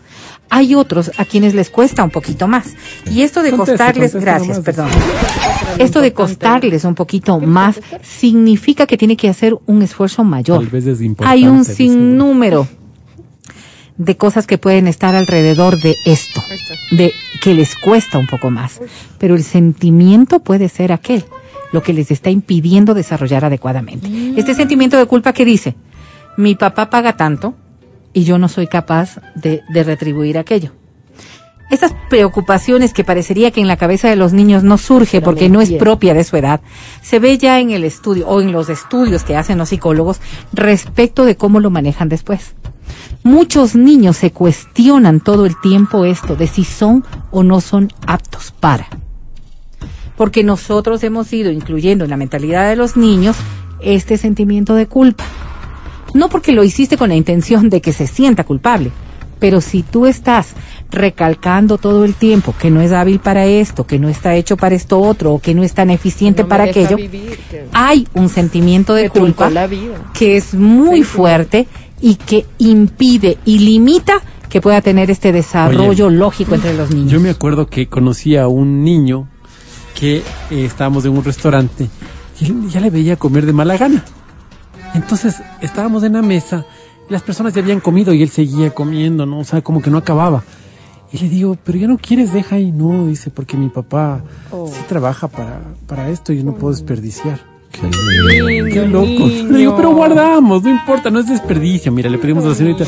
Hay 0.49 0.75
otros 0.75 1.11
a 1.19 1.27
quienes 1.27 1.53
les 1.53 1.69
cuesta 1.69 2.03
un 2.03 2.09
poquito 2.09 2.49
más. 2.49 2.73
Y 3.11 3.21
esto 3.21 3.43
de 3.43 3.51
Conteste, 3.51 3.73
costarles, 3.73 4.13
conteste 4.13 4.21
gracias, 4.21 4.59
nomás. 4.59 4.65
perdón. 4.65 4.89
Esto 5.79 6.01
de 6.01 6.15
costarles 6.15 6.85
un 6.87 6.95
poquito 6.95 7.39
más 7.41 7.79
significa 8.03 8.87
que 8.87 8.97
tiene 8.97 9.19
que 9.19 9.29
hacer 9.29 9.55
un 9.67 9.83
esfuerzo 9.83 10.25
mayor. 10.25 10.61
Tal 10.61 10.71
vez 10.71 10.87
es 10.87 11.03
importante, 11.03 11.31
Hay 11.31 11.47
un 11.47 11.67
sinnúmero 11.67 12.67
de 13.97 14.17
cosas 14.17 14.47
que 14.47 14.59
pueden 14.59 14.89
estar 14.89 15.15
alrededor 15.15 15.79
de 15.81 15.97
esto, 16.05 16.43
de 16.91 17.13
que 17.41 17.55
les 17.55 17.77
cuesta 17.77 18.19
un 18.19 18.27
poco 18.27 18.51
más, 18.51 18.81
pero 19.19 19.35
el 19.35 19.45
sentimiento 19.45 20.41
puede 20.41 20.69
ser 20.69 20.93
aquel, 20.93 21.25
lo 21.73 21.83
que 21.83 21.93
les 21.93 22.11
está 22.11 22.31
impidiendo 22.31 22.95
desarrollar 22.95 23.45
adecuadamente. 23.45 24.09
Este 24.37 24.55
sentimiento 24.55 24.97
de 24.97 25.07
culpa 25.07 25.33
que 25.33 25.45
dice, 25.45 25.77
mi 26.37 26.55
papá 26.55 26.91
paga 26.91 27.17
tanto 27.17 27.55
y 28.13 28.25
yo 28.25 28.39
no 28.39 28.49
soy 28.49 28.67
capaz 28.67 29.21
de, 29.35 29.63
de 29.69 29.85
retribuir 29.85 30.39
aquello. 30.39 30.73
Estas 31.71 31.95
preocupaciones 32.11 32.93
que 32.93 33.05
parecería 33.05 33.51
que 33.51 33.61
en 33.61 33.69
la 33.69 33.77
cabeza 33.77 34.09
de 34.09 34.17
los 34.17 34.33
niños 34.33 34.63
no 34.63 34.77
surge 34.77 35.21
porque 35.21 35.49
no 35.49 35.61
es 35.61 35.73
propia 35.73 36.15
de 36.15 36.23
su 36.23 36.37
edad, 36.37 36.61
se 37.01 37.19
ve 37.19 37.39
ya 37.39 37.59
en 37.59 37.71
el 37.71 37.85
estudio 37.85 38.29
o 38.29 38.41
en 38.41 38.53
los 38.53 38.69
estudios 38.69 39.25
que 39.25 39.37
hacen 39.37 39.59
los 39.59 39.71
psicólogos 39.71 40.21
respecto 40.53 41.25
de 41.25 41.37
cómo 41.37 41.61
lo 41.61 41.71
manejan 41.71 42.09
después. 42.09 42.55
Muchos 43.23 43.75
niños 43.75 44.17
se 44.17 44.33
cuestionan 44.33 45.21
todo 45.21 45.47
el 45.47 45.59
tiempo 45.61 46.05
esto 46.05 46.37
de 46.37 46.47
si 46.47 46.65
son 46.65 47.05
o 47.31 47.43
no 47.43 47.61
son 47.61 47.91
aptos 48.07 48.53
para. 48.59 48.89
Porque 50.17 50.45
nosotros 50.45 51.03
hemos 51.03 51.33
ido 51.33 51.51
incluyendo 51.51 52.05
en 52.05 52.11
la 52.11 52.17
mentalidad 52.17 52.69
de 52.69 52.77
los 52.77 52.97
niños 52.97 53.37
este 53.81 54.19
sentimiento 54.19 54.75
de 54.75 54.87
culpa. 54.87 55.25
No 56.13 56.29
porque 56.29 56.53
lo 56.53 56.63
hiciste 56.63 56.97
con 56.97 57.09
la 57.09 57.17
intención 57.17 57.69
de 57.71 57.81
que 57.81 57.93
se 57.93 58.07
sienta 58.07 58.45
culpable, 58.45 58.93
pero 59.41 59.61
si 59.61 59.83
tú 59.83 60.07
estás 60.07 60.55
recalcando 60.91 61.77
todo 61.77 62.05
el 62.05 62.15
tiempo 62.15 62.55
que 62.59 62.71
no 62.71 62.81
es 62.81 62.93
hábil 62.93 63.19
para 63.19 63.47
esto, 63.47 63.87
que 63.87 63.99
no 63.99 64.09
está 64.09 64.37
hecho 64.37 64.57
para 64.57 64.75
esto 64.75 65.01
otro, 65.01 65.35
o 65.35 65.39
que 65.41 65.55
no 65.55 65.63
es 65.65 65.75
tan 65.75 65.91
eficiente 65.91 66.43
No 66.43 66.49
para 66.49 66.65
aquello, 66.65 66.97
vivir, 66.97 67.39
que 67.51 67.65
hay 67.73 68.07
un 68.15 68.29
sentimiento 68.29 68.95
de 68.95 69.11
culpa 69.11 69.51
la 69.51 69.67
vida. 69.67 70.11
que 70.15 70.37
es 70.37 70.55
muy 70.55 71.03
fuerte 71.03 71.67
y 72.01 72.17
que 72.17 72.47
impide 72.59 73.39
y 73.45 73.59
limita 73.59 74.23
que 74.49 74.61
pueda 74.61 74.81
tener 74.81 75.11
este 75.11 75.33
desarrollo 75.33 76.11
lógico 76.11 76.55
entre 76.55 76.75
los 76.75 76.91
niños. 76.91 77.11
Yo 77.11 77.21
me 77.21 77.31
acuerdo 77.31 77.67
que 77.67 77.89
conocí 77.89 78.37
a 78.37 78.47
un 78.47 78.85
niño 78.85 79.29
que 79.95 80.19
eh, 80.19 80.23
estábamos 80.51 81.05
en 81.05 81.13
un 81.13 81.25
restaurante 81.25 81.89
y 82.41 82.45
él 82.45 82.69
ya 82.69 82.81
le 82.81 82.91
veía 82.91 83.17
comer 83.17 83.47
de 83.47 83.53
mala 83.53 83.77
gana. 83.77 84.05
Entonces 84.95 85.43
estábamos 85.61 86.03
en 86.05 86.13
la 86.13 86.23
mesa 86.23 86.67
y 87.09 87.13
las 87.13 87.23
personas 87.23 87.53
ya 87.53 87.63
habían 87.63 87.81
comido 87.81 88.15
y 88.15 88.23
él 88.23 88.29
seguía 88.29 88.71
comiendo, 88.71 89.27
¿no? 89.27 89.41
O 89.41 89.45
sea, 89.45 89.63
como 89.63 89.83
que 89.83 89.91
no 89.91 89.99
acababa. 89.99 90.45
Y 91.13 91.19
le 91.19 91.29
digo, 91.29 91.57
pero 91.63 91.79
ya 91.79 91.87
no 91.87 91.99
quieres, 91.99 92.33
deja 92.33 92.57
ahí. 92.57 92.73
No, 92.73 93.07
dice, 93.07 93.31
porque 93.31 93.57
mi 93.57 93.69
papá 93.69 94.23
sí 94.51 94.81
trabaja 94.89 95.29
para, 95.29 95.63
para 95.87 96.11
esto 96.11 96.33
y 96.33 96.39
yo 96.39 96.45
no 96.45 96.55
puedo 96.55 96.73
desperdiciar. 96.73 97.54
Qué 97.81 98.87
loco. 98.87 99.27
Le 99.27 99.59
digo, 99.59 99.77
pero 99.77 99.91
guardamos, 99.91 100.63
no 100.63 100.71
importa, 100.71 101.11
no 101.11 101.21
es 101.21 101.29
desperdicio. 101.29 101.93
Mira, 101.93 102.09
le 102.11 102.19
pedimos 102.19 102.45
a 102.45 102.49
la 102.49 102.55
señorita. 102.55 102.85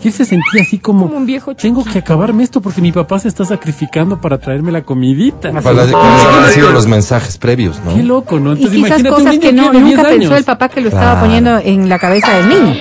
Y 0.00 0.06
él 0.06 0.12
se 0.12 0.24
sentía 0.24 0.62
así 0.62 0.78
como, 0.78 1.06
Como 1.06 1.16
un 1.16 1.26
viejo 1.26 1.56
tengo 1.56 1.82
que 1.84 1.98
acabarme 1.98 2.44
esto 2.44 2.60
porque 2.60 2.80
mi 2.80 2.92
papá 2.92 3.18
se 3.18 3.26
está 3.26 3.44
sacrificando 3.44 4.20
para 4.20 4.38
traerme 4.38 4.70
la 4.70 4.82
comidita. 4.82 5.50
Para 5.60 5.86
que 5.86 5.92
han 5.94 6.52
sido 6.52 6.70
los 6.70 6.86
mensajes 6.86 7.36
previos, 7.36 7.80
¿no? 7.84 7.94
Qué 7.96 8.04
loco, 8.04 8.38
¿no? 8.38 8.50
y 8.50 8.62
Entonces 8.62 8.76
quizás 8.76 9.00
imagínate 9.00 9.08
un 9.10 9.14
cosas 9.16 9.32
niño 9.32 9.40
que 9.42 9.52
no, 9.52 9.72
de 9.72 9.80
10 9.80 9.82
nunca 9.96 10.02
pensó 10.08 10.26
años. 10.28 10.38
el 10.38 10.44
papá 10.44 10.68
que 10.68 10.80
lo 10.82 10.88
estaba 10.88 11.12
Claro. 11.14 11.26
poniendo 11.26 11.58
en 11.58 11.88
la 11.88 11.98
cabeza 11.98 12.32
del 12.38 12.48
niño. 12.48 12.76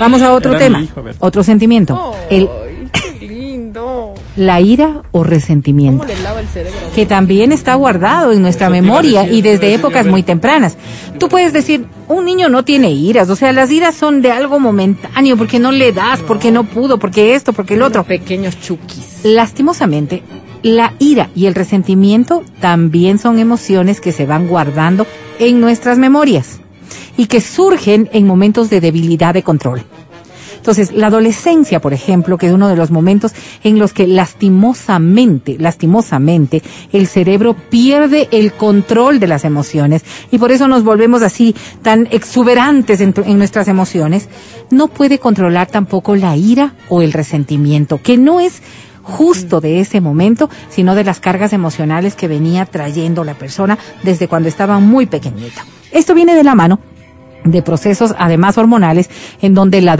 Vamos 0.00 0.22
a 0.22 0.32
otro 0.32 0.52
Era 0.52 0.58
tema, 0.60 0.80
hijo, 0.82 1.00
a 1.00 1.26
otro 1.26 1.42
sentimiento, 1.42 2.14
el, 2.30 2.48
qué 2.48 2.54
lindo. 2.54 2.65
La 4.36 4.60
ira 4.60 5.02
o 5.12 5.24
resentimiento. 5.24 6.06
Que 6.94 7.06
también 7.06 7.52
está 7.52 7.74
guardado 7.74 8.32
en 8.32 8.42
nuestra 8.42 8.70
memoria 8.70 9.22
decir, 9.22 9.38
y 9.38 9.42
desde 9.42 9.74
épocas 9.74 10.06
muy 10.06 10.22
tempranas. 10.22 10.76
Tú 11.18 11.28
puedes 11.28 11.52
decir, 11.52 11.86
un 12.08 12.24
niño 12.24 12.48
no 12.48 12.64
tiene 12.64 12.90
iras, 12.90 13.28
o 13.30 13.36
sea, 13.36 13.52
las 13.52 13.70
iras 13.70 13.94
son 13.94 14.22
de 14.22 14.30
algo 14.30 14.60
momentáneo, 14.60 15.36
porque 15.36 15.58
no 15.58 15.72
le 15.72 15.92
das, 15.92 16.20
porque 16.20 16.52
no 16.52 16.64
pudo, 16.64 16.98
porque 16.98 17.34
esto, 17.34 17.52
porque 17.52 17.74
el 17.74 17.82
otro. 17.82 18.04
Pequeños 18.04 18.60
chukis. 18.60 19.20
Lastimosamente, 19.24 20.22
la 20.62 20.94
ira 20.98 21.30
y 21.34 21.46
el 21.46 21.54
resentimiento 21.54 22.42
también 22.60 23.18
son 23.18 23.38
emociones 23.38 24.00
que 24.00 24.12
se 24.12 24.26
van 24.26 24.46
guardando 24.46 25.06
en 25.38 25.60
nuestras 25.60 25.98
memorias 25.98 26.60
y 27.16 27.26
que 27.26 27.40
surgen 27.40 28.08
en 28.12 28.26
momentos 28.26 28.70
de 28.70 28.80
debilidad 28.80 29.34
de 29.34 29.42
control. 29.42 29.82
Entonces, 30.66 30.90
la 30.96 31.06
adolescencia, 31.06 31.80
por 31.80 31.94
ejemplo, 31.94 32.38
que 32.38 32.48
es 32.48 32.52
uno 32.52 32.66
de 32.66 32.74
los 32.74 32.90
momentos 32.90 33.30
en 33.62 33.78
los 33.78 33.92
que 33.92 34.08
lastimosamente, 34.08 35.54
lastimosamente, 35.60 36.60
el 36.92 37.06
cerebro 37.06 37.54
pierde 37.54 38.26
el 38.32 38.52
control 38.52 39.20
de 39.20 39.28
las 39.28 39.44
emociones 39.44 40.02
y 40.32 40.38
por 40.38 40.50
eso 40.50 40.66
nos 40.66 40.82
volvemos 40.82 41.22
así 41.22 41.54
tan 41.82 42.08
exuberantes 42.10 43.00
en, 43.00 43.14
nuestras 43.38 43.68
emociones, 43.68 44.28
no 44.72 44.88
puede 44.88 45.20
controlar 45.20 45.68
tampoco 45.68 46.16
la 46.16 46.36
ira 46.36 46.74
o 46.88 47.00
el 47.00 47.12
resentimiento, 47.12 48.02
que 48.02 48.18
no 48.18 48.40
es 48.40 48.60
justo 49.04 49.60
de 49.60 49.78
ese 49.78 50.00
momento, 50.00 50.50
sino 50.68 50.96
de 50.96 51.04
las 51.04 51.20
cargas 51.20 51.52
emocionales 51.52 52.16
que 52.16 52.26
venía 52.26 52.66
trayendo 52.66 53.22
la 53.22 53.34
persona 53.34 53.78
desde 54.02 54.26
cuando 54.26 54.48
estaba 54.48 54.80
muy 54.80 55.06
pequeñita. 55.06 55.64
Esto 55.92 56.12
viene 56.12 56.34
de 56.34 56.42
la 56.42 56.56
mano 56.56 56.80
de 57.50 57.62
procesos 57.62 58.14
además 58.18 58.58
hormonales 58.58 59.08
en 59.40 59.54
donde 59.54 59.80
la 59.80 59.92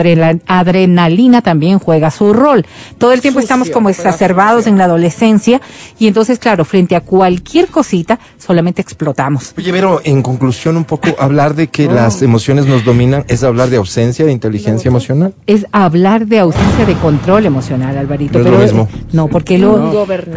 adrenalina 0.46 1.42
también 1.42 1.78
juega 1.78 2.10
su 2.10 2.32
rol. 2.32 2.66
Todo 2.98 3.12
el 3.12 3.20
tiempo 3.20 3.40
Sucio, 3.40 3.44
estamos 3.44 3.70
como 3.70 3.88
exacerbados 3.88 4.66
en 4.66 4.78
la 4.78 4.84
adolescencia 4.84 5.60
y 5.98 6.08
entonces 6.08 6.38
claro, 6.38 6.64
frente 6.64 6.96
a 6.96 7.00
cualquier 7.00 7.68
cosita 7.68 8.18
solamente 8.46 8.80
explotamos. 8.82 9.52
Oye, 9.58 9.72
pero 9.72 10.00
en 10.04 10.22
conclusión 10.22 10.76
un 10.76 10.84
poco, 10.84 11.08
hablar 11.18 11.54
de 11.54 11.66
que 11.68 11.86
las 11.86 12.22
emociones 12.22 12.66
nos 12.66 12.84
dominan 12.84 13.24
es 13.28 13.42
hablar 13.42 13.68
de 13.70 13.76
ausencia 13.76 14.24
de 14.24 14.32
inteligencia 14.32 14.88
emocional. 14.88 15.34
Es 15.46 15.66
hablar 15.72 16.26
de 16.26 16.38
ausencia 16.38 16.86
de 16.86 16.94
control 16.94 17.46
emocional, 17.46 17.96
Alvarito. 17.98 18.34
No 18.34 18.40
es 18.40 18.44
pero 18.44 18.56
lo 18.58 18.62
mismo. 18.62 18.88
No, 19.12 19.28
porque 19.28 19.58
lo, 19.58 20.04
pero- 20.06 20.32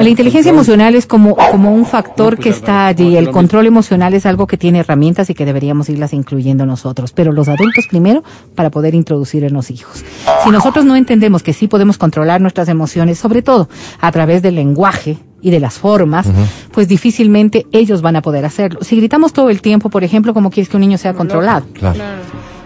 La 0.00 0.08
inteligencia 0.08 0.50
Control. 0.52 0.54
emocional 0.54 0.94
es 0.94 1.06
como, 1.06 1.34
como 1.36 1.74
un 1.74 1.86
factor 1.86 2.34
No, 2.34 2.36
pues, 2.36 2.44
que 2.44 2.50
está 2.50 2.86
allí. 2.86 3.12
no, 3.14 3.18
El 3.18 3.30
control 3.30 3.66
emocional 3.66 4.14
es 4.14 4.26
algo 4.26 4.46
que 4.46 4.56
tiene 4.56 4.80
herramientas 4.80 5.30
y 5.30 5.34
que 5.34 5.44
deberíamos 5.44 5.88
irlas 5.88 6.12
incluyendo 6.12 6.66
nosotros. 6.66 7.12
Pero 7.12 7.32
los 7.32 7.48
adultos 7.48 7.86
primero 7.88 8.22
para 8.54 8.70
poder 8.70 8.94
introducir 8.94 9.44
en 9.44 9.54
los 9.54 9.70
hijos. 9.70 10.04
Si 10.44 10.50
nosotros 10.50 10.84
no 10.84 10.96
entendemos 10.96 11.42
que 11.42 11.52
sí 11.52 11.68
podemos 11.68 11.98
controlar 11.98 12.40
nuestras 12.40 12.68
emociones, 12.68 13.18
sobre 13.18 13.42
todo 13.42 13.68
a 14.00 14.12
través 14.12 14.42
del 14.42 14.56
lenguaje 14.56 15.16
y 15.40 15.50
de 15.50 15.60
las 15.60 15.74
formas, 15.74 16.26
pues 16.72 16.88
difícilmente 16.88 17.66
ellos 17.72 18.02
van 18.02 18.16
a 18.16 18.22
poder 18.22 18.44
hacerlo. 18.44 18.80
Si 18.82 18.96
gritamos 18.96 19.32
todo 19.32 19.50
el 19.50 19.60
tiempo, 19.60 19.88
por 19.90 20.04
ejemplo, 20.04 20.34
¿cómo 20.34 20.50
quieres 20.50 20.68
que 20.68 20.76
un 20.76 20.82
niño 20.82 20.98
sea 20.98 21.14
controlado? 21.14 21.66
Claro. 21.74 22.00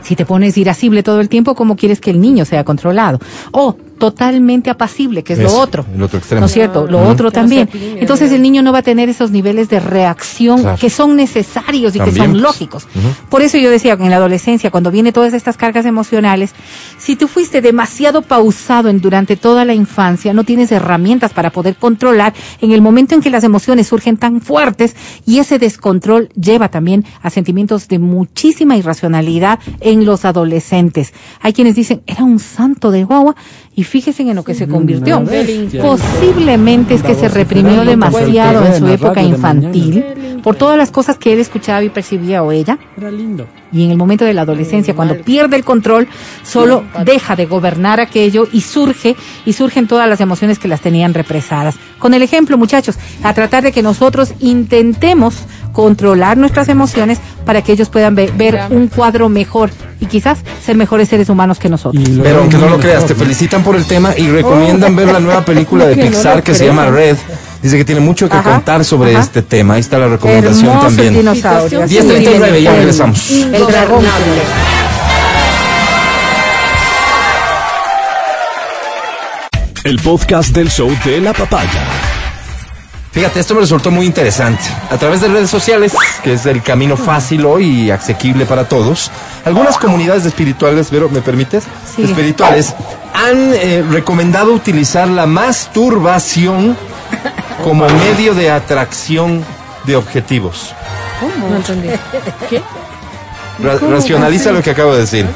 Si 0.03 0.17
te 0.17 0.27
pones 0.27 0.59
irascible 0.59 1.03
todo 1.03 1.21
el 1.21 1.29
tiempo, 1.29 1.55
¿cómo 1.55 1.77
quieres 1.77 2.01
que 2.01 2.11
el 2.11 2.21
niño 2.21 2.45
sea 2.45 2.65
controlado? 2.65 3.21
O 3.53 3.77
totalmente 4.03 4.69
apacible, 4.69 5.23
que 5.23 5.35
es 5.35 5.39
Eso, 5.39 5.49
lo 5.57 5.63
otro. 5.63 5.87
el 5.95 6.03
otro 6.03 6.19
extremo. 6.19 6.41
¿No 6.41 6.47
es 6.47 6.53
cierto? 6.53 6.87
Lo 6.89 7.01
otro 7.09 7.31
también. 7.31 7.69
Entonces 7.73 8.33
el 8.33 8.43
niño 8.43 8.61
no 8.63 8.73
va 8.73 8.79
a 8.79 8.83
tener 8.83 9.09
esos 9.09 9.31
niveles 9.31 9.69
de 9.69 9.79
reacción 9.79 10.61
Claro. 10.61 10.77
que 10.79 10.91
son 10.91 11.15
necesarios 11.15 11.95
y 11.95 12.01
que 12.01 12.11
son 12.11 12.43
lógicos. 12.43 12.89
Por 13.31 13.43
eso 13.43 13.59
yo 13.59 13.71
decía 13.71 13.97
que 13.97 14.03
en 14.03 14.11
la 14.11 14.17
adolescencia, 14.17 14.71
cuando 14.73 14.91
viene 14.91 15.13
todas 15.13 15.35
estas 15.35 15.57
cargas 15.57 15.87
emocionales, 15.87 16.53
si 16.99 17.15
tú 17.15 17.29
fuiste 17.29 17.61
demasiado 17.61 18.23
pausado 18.23 18.89
en, 18.89 19.01
durante 19.01 19.37
toda 19.37 19.65
la 19.65 19.75
infancia, 19.75 20.33
no 20.33 20.43
tienes 20.43 20.73
herramientas 20.73 21.33
para 21.33 21.51
poder 21.51 21.77
controlar 21.77 22.35
en 22.61 22.73
el 22.73 22.83
momento 22.83 23.15
en 23.15 23.21
que 23.21 23.31
las 23.31 23.45
emociones 23.45 23.87
surgen 23.87 24.17
tan 24.17 24.41
fuertes 24.41 24.97
y 25.27 25.39
ese 25.39 25.59
descontrol 25.61 26.29
lleva 26.31 26.69
también 26.71 27.05
a 27.23 27.31
sentimientos 27.31 27.87
de 27.87 27.99
muchísima 28.01 28.77
irracionalidad 28.77 29.61
en 29.81 30.05
los 30.05 30.25
adolescentes. 30.25 31.13
Hay 31.41 31.53
quienes 31.53 31.77
dicen, 31.77 32.03
era 32.07 32.25
un 32.25 32.39
santo 32.41 32.91
de 32.91 33.05
guagua 33.05 33.37
y 33.75 33.85
fíjense 33.85 34.23
en 34.23 34.35
lo 34.35 34.45
que 34.45 34.55
se 34.55 34.69
convirtió. 34.69 35.19
Una 35.19 35.31
bestia. 35.31 35.83
Posiblemente 35.83 36.95
es 36.95 37.03
que 37.03 37.15
se 37.15 37.29
reprimió 37.29 37.85
demasiado 37.85 38.67
en 38.67 38.79
su 38.79 38.87
época 38.89 39.23
infantil 39.23 40.05
por 40.43 40.57
todas 40.57 40.77
las 40.77 40.91
cosas 40.91 41.17
que 41.17 41.33
él 41.33 41.39
escuchaba 41.39 41.83
y 41.83 41.89
percibía 41.89 42.43
o 42.43 42.53
ella. 42.53 42.79
Era 42.97 43.11
lindo. 43.11 43.47
Y 43.73 43.85
en 43.85 43.91
el 43.91 43.97
momento 43.97 44.25
de 44.25 44.35
la 44.35 44.43
adolescencia, 44.43 44.95
cuando 44.95 45.17
pierde 45.17 45.57
el 45.57 45.65
control, 45.65 46.07
solo 46.43 46.85
deja 47.05 47.37
de 47.37 47.47
gobernar 47.47 48.01
aquello 48.01 48.47
y 48.53 48.61
surge, 48.61 49.17
y 49.47 49.55
surgen 49.55 49.87
todas 49.87 50.09
las 50.09 50.21
emociones 50.21 50.59
que 50.59 50.69
las 50.69 50.83
tenían 50.83 51.15
represadas. 51.15 51.77
Con 51.99 52.13
el 52.13 52.23
ejemplo, 52.23 52.59
muchachos, 52.59 52.99
a 53.23 53.33
tratar 53.33 53.63
de 53.63 53.73
que 53.73 53.83
nosotros 53.83 54.35
intentemos 54.41 55.45
controlar 55.73 56.37
nuestras 56.37 56.69
emociones 56.69 57.19
para 57.45 57.63
que 57.63 57.73
ellos 57.73 57.89
puedan 57.89 58.15
ve- 58.15 58.33
ver 58.37 58.61
un 58.71 58.89
cuadro 58.89 59.29
mejor 59.29 59.71
y 60.01 60.07
quizás 60.07 60.39
ser 60.65 60.77
mejores 60.77 61.09
seres 61.09 61.29
humanos 61.29 61.59
que 61.59 61.69
nosotros. 61.69 62.03
Pero 62.23 62.41
aunque 62.41 62.59
no 62.59 62.69
lo 62.69 62.79
creas, 62.79 63.07
te 63.07 63.15
felicitan 63.15 63.63
por 63.63 63.77
el 63.77 63.85
tema 63.85 64.15
y 64.17 64.29
recomiendan 64.29 64.95
ver 64.95 65.09
la 65.13 65.21
nueva 65.21 65.45
película 65.45 65.87
de 65.87 65.97
no 65.97 66.03
Pixar 66.03 66.43
que 66.43 66.55
se 66.55 66.67
llama 66.67 66.87
Red. 66.87 67.17
Dice 67.63 67.77
que 67.77 67.85
tiene 67.85 68.01
mucho 68.01 68.29
que 68.29 68.37
Ajá, 68.37 68.51
contar 68.55 68.85
sobre 68.85 69.13
ajá. 69.15 69.23
este 69.23 69.43
tema. 69.43 69.75
Ahí 69.75 69.81
está 69.81 69.97
la 69.99 70.09
recomendación 70.09 70.67
Hermosos 70.67 70.83
también. 70.97 71.15
dinosaurios. 71.15 71.91
10:39, 71.91 72.61
ya 72.63 72.73
regresamos. 72.75 73.31
El 73.31 73.67
dragón. 73.67 74.05
El 79.85 79.99
podcast 79.99 80.51
del 80.55 80.71
show 80.71 80.91
de 81.05 81.21
la 81.21 81.33
papaya. 81.33 81.83
Fíjate, 83.13 83.41
esto 83.41 83.55
me 83.55 83.61
resultó 83.61 83.91
muy 83.91 84.07
interesante. 84.07 84.63
A 84.91 84.97
través 84.97 85.21
de 85.21 85.29
redes 85.29 85.51
sociales, 85.51 85.93
que 86.25 86.33
es 86.33 86.47
el 86.47 86.63
camino 86.63 86.97
fácil 86.97 87.45
hoy 87.45 87.67
y 87.85 87.91
asequible 87.91 88.47
para 88.47 88.67
todos, 88.69 89.11
algunas 89.45 89.77
comunidades 89.77 90.25
espirituales, 90.25 90.91
Vero, 90.91 91.11
¿me 91.11 91.21
permites? 91.21 91.65
Sí. 91.95 92.05
Espirituales, 92.05 92.75
han 93.15 93.53
eh, 93.55 93.85
recomendado 93.91 94.53
utilizar 94.55 95.09
la 95.09 95.27
masturbación 95.27 96.75
como 97.63 97.87
medio 97.87 98.33
de 98.35 98.51
atracción 98.51 99.45
de 99.85 99.97
objetivos. 99.97 100.75
No 101.51 101.57
entendí. 101.57 101.89
¿Qué? 102.49 102.63
Ra- 103.63 103.79
racionaliza 103.79 104.53
lo 104.53 104.63
que 104.63 104.71
acabo 104.71 104.95
de 104.95 105.01
decir. 105.01 105.27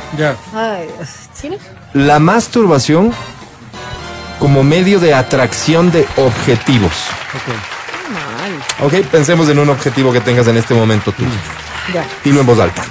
¿Tienes? 1.39 1.61
La 1.93 2.19
masturbación 2.19 3.13
como 4.39 4.63
medio 4.63 5.01
de 5.01 5.15
atracción 5.15 5.91
de 5.91 6.07
objetivos. 6.17 6.93
Mal. 8.13 8.87
Ok, 8.87 9.07
pensemos 9.11 9.49
en 9.49 9.59
un 9.59 9.69
objetivo 9.69 10.13
que 10.13 10.21
tengas 10.21 10.47
en 10.49 10.57
este 10.57 10.75
momento 10.75 11.13
tú. 11.13 11.25
Ya. 11.93 12.07
Dilo 12.25 12.41
en 12.41 12.47
voz 12.47 12.59
alta. 12.59 12.85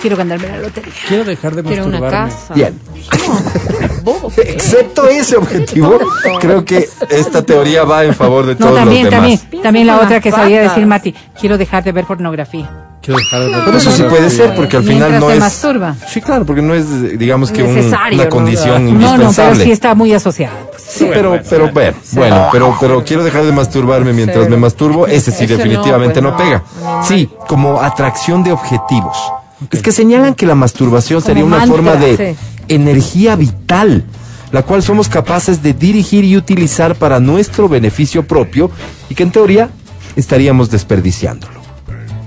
Quiero 0.00 0.16
ganarme 0.16 0.48
la 0.48 0.58
lotería. 0.58 0.92
Quiero 1.08 1.24
dejar 1.24 1.54
de 1.54 1.62
Quiero 1.62 1.84
una 1.86 2.00
masturbarme. 2.00 2.32
casa. 2.32 2.54
Bien. 2.54 2.78
Excepto 4.36 5.08
ese 5.08 5.36
objetivo, 5.36 5.98
creo 6.40 6.64
que 6.64 6.88
esta 7.10 7.42
teoría 7.42 7.84
va 7.84 8.04
en 8.04 8.14
favor 8.14 8.46
de 8.46 8.54
No, 8.54 8.58
todos 8.66 8.74
también, 8.76 9.04
los 9.04 9.10
demás. 9.12 9.40
también, 9.40 9.62
también 9.62 9.86
la 9.86 9.98
otra 10.00 10.20
que 10.20 10.30
sabía 10.30 10.62
decir 10.62 10.86
Mati, 10.86 11.14
quiero 11.38 11.58
dejar 11.58 11.84
de 11.84 11.92
ver 11.92 12.04
pornografía. 12.06 12.70
Quiero 13.02 13.18
dejar 13.18 13.40
de 13.40 13.46
ver 13.48 13.62
Pero 13.64 13.76
eso 13.78 13.90
sí 13.92 14.02
puede 14.04 14.28
ser, 14.30 14.54
porque 14.54 14.76
al 14.76 14.84
final 14.84 15.18
no 15.20 15.28
se 15.28 15.34
es. 15.34 15.40
masturba. 15.40 15.94
Sí, 16.06 16.20
claro, 16.20 16.44
porque 16.44 16.60
no 16.62 16.74
es, 16.74 17.18
digamos 17.18 17.50
que 17.50 17.62
un- 17.62 17.76
una 17.78 18.24
¿no? 18.24 18.28
condición 18.28 18.84
No, 18.86 18.92
no, 18.92 18.98
pero 18.98 19.06
indispensable. 19.22 19.64
sí 19.64 19.70
está 19.72 19.94
muy 19.94 20.12
asociada. 20.12 20.54
pues. 20.70 20.82
Sí, 20.82 21.06
pero, 21.12 21.38
pero, 21.48 21.70
bueno, 21.72 21.96
bueno, 22.12 22.48
pero, 22.52 22.76
pero 22.80 23.04
quiero 23.04 23.22
dejar 23.24 23.44
de 23.44 23.52
masturbarme 23.52 24.12
mientras 24.12 24.48
me 24.48 24.56
masturbo. 24.56 25.06
Ese 25.06 25.30
sí 25.30 25.44
Ese 25.44 25.54
no, 25.54 25.58
definitivamente 25.58 26.20
pues 26.20 26.24
no, 26.24 26.30
no, 26.32 26.36
pega. 26.36 26.62
Sí, 27.04 27.30
como 27.48 27.80
atracción 27.80 28.42
de 28.42 28.52
objetivos. 28.52 29.16
Es 29.70 29.82
que 29.82 29.92
señalan 29.92 30.34
que 30.34 30.46
la 30.46 30.54
masturbación 30.54 31.20
sería 31.20 31.44
una 31.44 31.58
mantra, 31.58 31.76
forma 31.76 31.96
de 31.96 32.16
sí. 32.16 32.46
energía 32.68 33.36
vital, 33.36 34.04
la 34.52 34.62
cual 34.62 34.82
somos 34.82 35.08
capaces 35.08 35.62
de 35.62 35.74
dirigir 35.74 36.24
y 36.24 36.36
utilizar 36.36 36.94
para 36.94 37.20
nuestro 37.20 37.68
beneficio 37.68 38.26
propio 38.26 38.70
y 39.08 39.14
que 39.14 39.22
en 39.22 39.32
teoría 39.32 39.70
estaríamos 40.16 40.70
desperdiciándolo. 40.70 41.60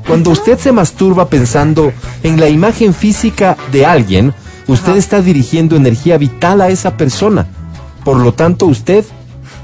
Cuando 0.08 0.32
usted 0.32 0.60
se 0.60 0.72
masturba 0.72 1.28
pensando 1.30 1.94
en 2.24 2.40
la 2.40 2.50
imagen 2.50 2.94
física 2.94 3.58
de 3.72 3.86
alguien, 3.86 4.34
usted 4.68 4.96
está 4.96 5.22
dirigiendo 5.22 5.76
energía 5.76 6.18
vital 6.18 6.62
a 6.62 6.70
esa 6.70 6.98
persona. 6.98 7.48
Por 8.04 8.18
lo 8.18 8.34
tanto, 8.34 8.66
usted 8.66 9.06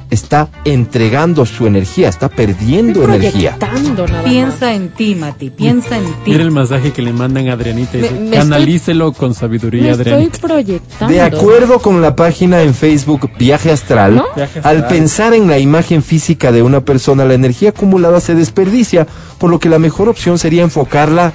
está 0.10 0.50
entregando 0.66 1.46
su 1.46 1.68
energía, 1.68 2.10
está 2.10 2.30
perdiendo 2.30 3.04
energía. 3.04 3.56
Proyectando 3.60 4.08
nada 4.08 4.22
más. 4.24 4.32
Piensa 4.32 4.74
en 4.74 4.90
ti, 4.90 5.14
Mati, 5.16 5.50
piensa 5.52 5.98
en 5.98 6.06
ti. 6.06 6.32
Mira 6.32 6.44
el 6.44 6.52
mensaje 6.52 6.92
que 6.92 7.02
le 7.04 7.14
mandan 7.14 7.48
a 7.50 7.54
Adrianita 7.54 7.98
y 7.98 8.02
Me- 8.02 8.08
dice, 8.10 8.20
me 8.20 8.38
canalícelo 8.38 9.12
con 9.14 9.34
sabiduría, 9.36 9.84
Me 9.84 9.90
estoy 9.92 10.02
Adrianita. 10.14 10.38
proyectando. 10.40 11.14
De 11.14 11.22
acuerdo 11.22 11.80
con 11.80 12.02
la 12.02 12.16
página 12.16 12.64
en 12.64 12.74
Facebook 12.74 13.30
Viaje 13.38 13.72
Astral, 13.72 14.16
¿No? 14.16 14.26
Viaje 14.36 14.62
al 14.64 14.88
pensar 14.88 15.34
en 15.36 15.48
la 15.48 15.60
imagen 15.60 16.02
física 16.02 16.52
de 16.52 16.64
una 16.64 16.82
persona, 16.82 17.24
la 17.26 17.36
energía 17.36 17.70
acumulada 17.70 18.20
se 18.20 18.34
desperdicia, 18.34 19.06
por 19.38 19.52
lo 19.52 19.60
que 19.60 19.70
la 19.70 19.78
mejor 19.78 20.10
opción 20.10 20.40
sería 20.40 20.64
enfocarla 20.64 21.34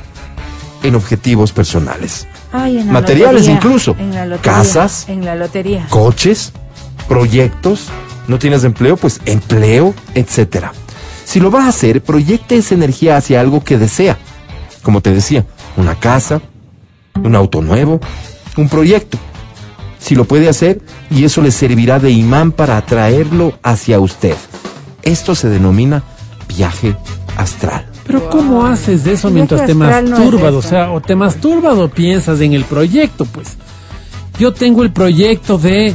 en 0.82 0.96
objetivos 0.96 1.52
personales. 1.52 2.26
Ay, 2.52 2.78
en 2.78 2.86
la 2.88 2.92
Materiales 2.92 3.42
lotería, 3.46 3.54
incluso. 3.54 3.96
En 3.98 4.14
la 4.14 4.26
lotería, 4.26 4.52
Casas. 4.52 5.08
En 5.08 5.24
la 5.24 5.34
lotería. 5.36 5.86
coches, 5.90 6.52
proyectos, 7.08 7.86
no 8.28 8.38
tienes 8.38 8.64
empleo, 8.64 8.96
pues 8.96 9.20
empleo, 9.26 9.94
etcétera. 10.14 10.72
Si 11.24 11.40
lo 11.40 11.50
vas 11.50 11.64
a 11.64 11.68
hacer, 11.68 12.02
proyecta 12.02 12.54
esa 12.54 12.74
energía 12.74 13.16
hacia 13.16 13.40
algo 13.40 13.64
que 13.64 13.78
desea. 13.78 14.18
Como 14.82 15.00
te 15.00 15.12
decía, 15.12 15.46
una 15.76 15.94
casa, 15.94 16.40
un 17.22 17.34
auto 17.34 17.62
nuevo, 17.62 18.00
un 18.56 18.68
proyecto. 18.68 19.18
Si 19.98 20.14
lo 20.14 20.26
puede 20.26 20.48
hacer, 20.48 20.82
y 21.10 21.24
eso 21.24 21.40
le 21.40 21.50
servirá 21.50 21.98
de 21.98 22.10
imán 22.10 22.52
para 22.52 22.76
atraerlo 22.76 23.54
hacia 23.62 24.00
usted. 24.00 24.36
Esto 25.02 25.34
se 25.34 25.48
denomina 25.48 26.02
viaje 26.46 26.94
astral. 27.36 27.86
Pero 28.06 28.28
¿cómo 28.28 28.66
haces 28.66 29.06
eso 29.06 29.30
mientras 29.30 29.64
te 29.64 29.72
astral 29.72 30.10
no 30.10 30.16
es 30.16 30.22
masturbas? 30.22 30.54
o 30.54 30.62
sea, 30.62 30.92
o 30.92 31.00
te 31.00 31.16
masturbas 31.16 31.78
o 31.78 31.88
piensas 31.88 32.40
en 32.40 32.52
el 32.52 32.64
proyecto, 32.64 33.24
pues. 33.24 33.56
Yo 34.38 34.52
tengo 34.52 34.82
el 34.82 34.92
proyecto 34.92 35.56
de 35.56 35.94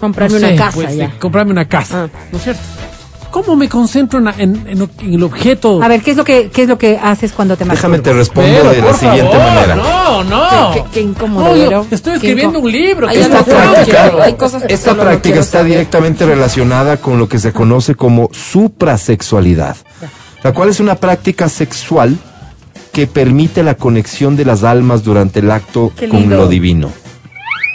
Comprarme 0.00 0.38
no 0.40 0.46
sé, 0.46 0.52
una 0.54 0.64
casa 0.64 0.74
pues, 0.76 0.96
ya. 0.96 1.18
comprarme 1.18 1.52
una 1.52 1.68
casa, 1.68 2.04
Ah. 2.04 2.18
¿no 2.32 2.38
es 2.38 2.44
cierto? 2.44 2.62
¿Cómo 3.30 3.56
me 3.56 3.68
concentro 3.68 4.18
en, 4.20 4.24
la- 4.24 4.34
en- 4.38 4.64
en 4.66 4.78
lo- 4.78 4.88
en 5.00 5.12
el 5.14 5.22
objeto? 5.22 5.82
A 5.82 5.88
ver, 5.88 6.00
¿qué 6.00 6.12
es 6.12 6.16
lo 6.16 6.24
que 6.24 6.48
qué 6.50 6.62
es 6.62 6.68
lo 6.68 6.78
que 6.78 6.96
haces 6.96 7.32
cuando 7.32 7.56
te 7.58 7.64
Déjame 7.64 7.98
te 7.98 8.10
masturbas? 8.14 8.16
respondo 8.16 8.50
Pero, 8.58 8.70
de 8.70 8.80
la 8.90 8.94
siguiente 8.94 9.32
favor, 9.36 9.52
manera. 9.54 9.74
No, 9.76 10.24
no. 10.24 10.48
Qué- 10.72 10.80
qué- 10.80 10.84
qué 10.94 11.00
incómodo, 11.02 11.70
No, 11.70 11.86
estoy 11.90 12.14
escribiendo 12.14 12.58
un 12.58 12.72
libro. 12.72 13.06
Ay, 13.06 13.18
Esta 13.18 13.38
no 13.38 13.44
práctica, 13.44 14.12
Hay 14.22 14.32
cosas 14.34 14.62
que 14.62 14.72
esta 14.72 14.94
práctica 14.94 15.40
está 15.40 15.58
saber. 15.58 15.72
directamente 15.72 16.24
relacionada 16.24 16.96
con 16.96 17.18
lo 17.18 17.28
que 17.28 17.38
se 17.38 17.52
conoce 17.52 17.94
como 17.94 18.30
suprasexualidad, 18.32 19.76
la 20.42 20.52
cual 20.54 20.70
es 20.70 20.80
una 20.80 20.94
práctica 20.94 21.50
sexual 21.50 22.16
que 22.92 23.06
permite 23.06 23.62
la 23.62 23.74
conexión 23.74 24.36
de 24.36 24.46
las 24.46 24.64
almas 24.64 25.04
durante 25.04 25.40
el 25.40 25.50
acto 25.50 25.92
con 26.10 26.30
lo 26.30 26.48
divino. 26.48 26.90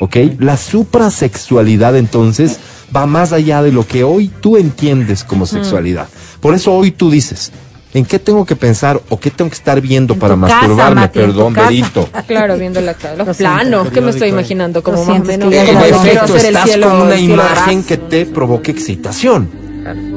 ¿Ok? 0.04 0.18
La 0.39 0.58
suprasexualidad 0.58 1.95
entonces 1.95 2.60
va 2.93 3.06
más 3.06 3.32
allá 3.32 3.64
de 3.64 3.72
lo 3.72 3.88
que 3.88 4.04
hoy 4.04 4.30
tú 4.41 4.58
entiendes 4.58 5.24
como 5.24 5.45
sexualidad. 5.45 6.10
Por 6.41 6.54
eso 6.56 6.74
hoy 6.74 6.91
tú 6.91 7.10
dices, 7.10 7.54
¿en 7.93 8.04
qué 8.04 8.20
tengo 8.20 8.45
que 8.45 8.58
pensar 8.58 8.99
o 9.08 9.18
qué 9.18 9.32
tengo 9.32 9.49
que 9.49 9.56
estar 9.56 9.80
viendo 9.80 10.14
En 10.16 10.20
para 10.20 10.36
masturbarme? 10.36 11.01
Mati, 11.01 11.20
Perdón. 11.20 11.54
Berito. 11.54 12.10
Claro, 12.28 12.58
viendo 12.58 12.82
la, 12.82 12.97
los 13.18 13.28
Lo 13.28 13.34
planos, 13.34 13.89
¿qué 13.91 14.01
me 14.01 14.10
estoy 14.10 14.28
imaginando? 14.30 14.84
Como 14.84 14.97
más 15.06 15.08
o 15.08 15.12
siento, 15.26 15.47
menos. 15.47 15.49
que 15.66 15.74
como 15.74 15.86
efecto, 15.86 16.36
estás 16.36 16.64
cielo- 16.70 16.89
con 16.89 17.01
una 17.04 17.18
imagen 17.18 17.84
que 17.84 17.95
te 17.97 18.26
provoque 18.26 18.72
excitación. 18.72 19.49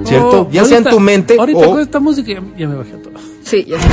¿Cierto? 0.05 0.43
Oh, 0.43 0.51
ya 0.51 0.65
sea 0.65 0.79
en 0.79 0.85
ahorita- 0.85 0.91
tu 0.91 1.01
mente 1.01 1.37
Ahorita 1.39 1.59
o... 1.61 1.71
con 1.71 1.81
esta 1.81 2.01
música 2.01 2.33
ya, 2.33 2.41
ya 2.59 2.67
me 2.69 2.75
bajé 2.77 2.93
a 2.93 3.03
todo. 3.03 3.13
Sí, 3.45 3.65
ya 3.69 3.81
sé. 3.81 3.87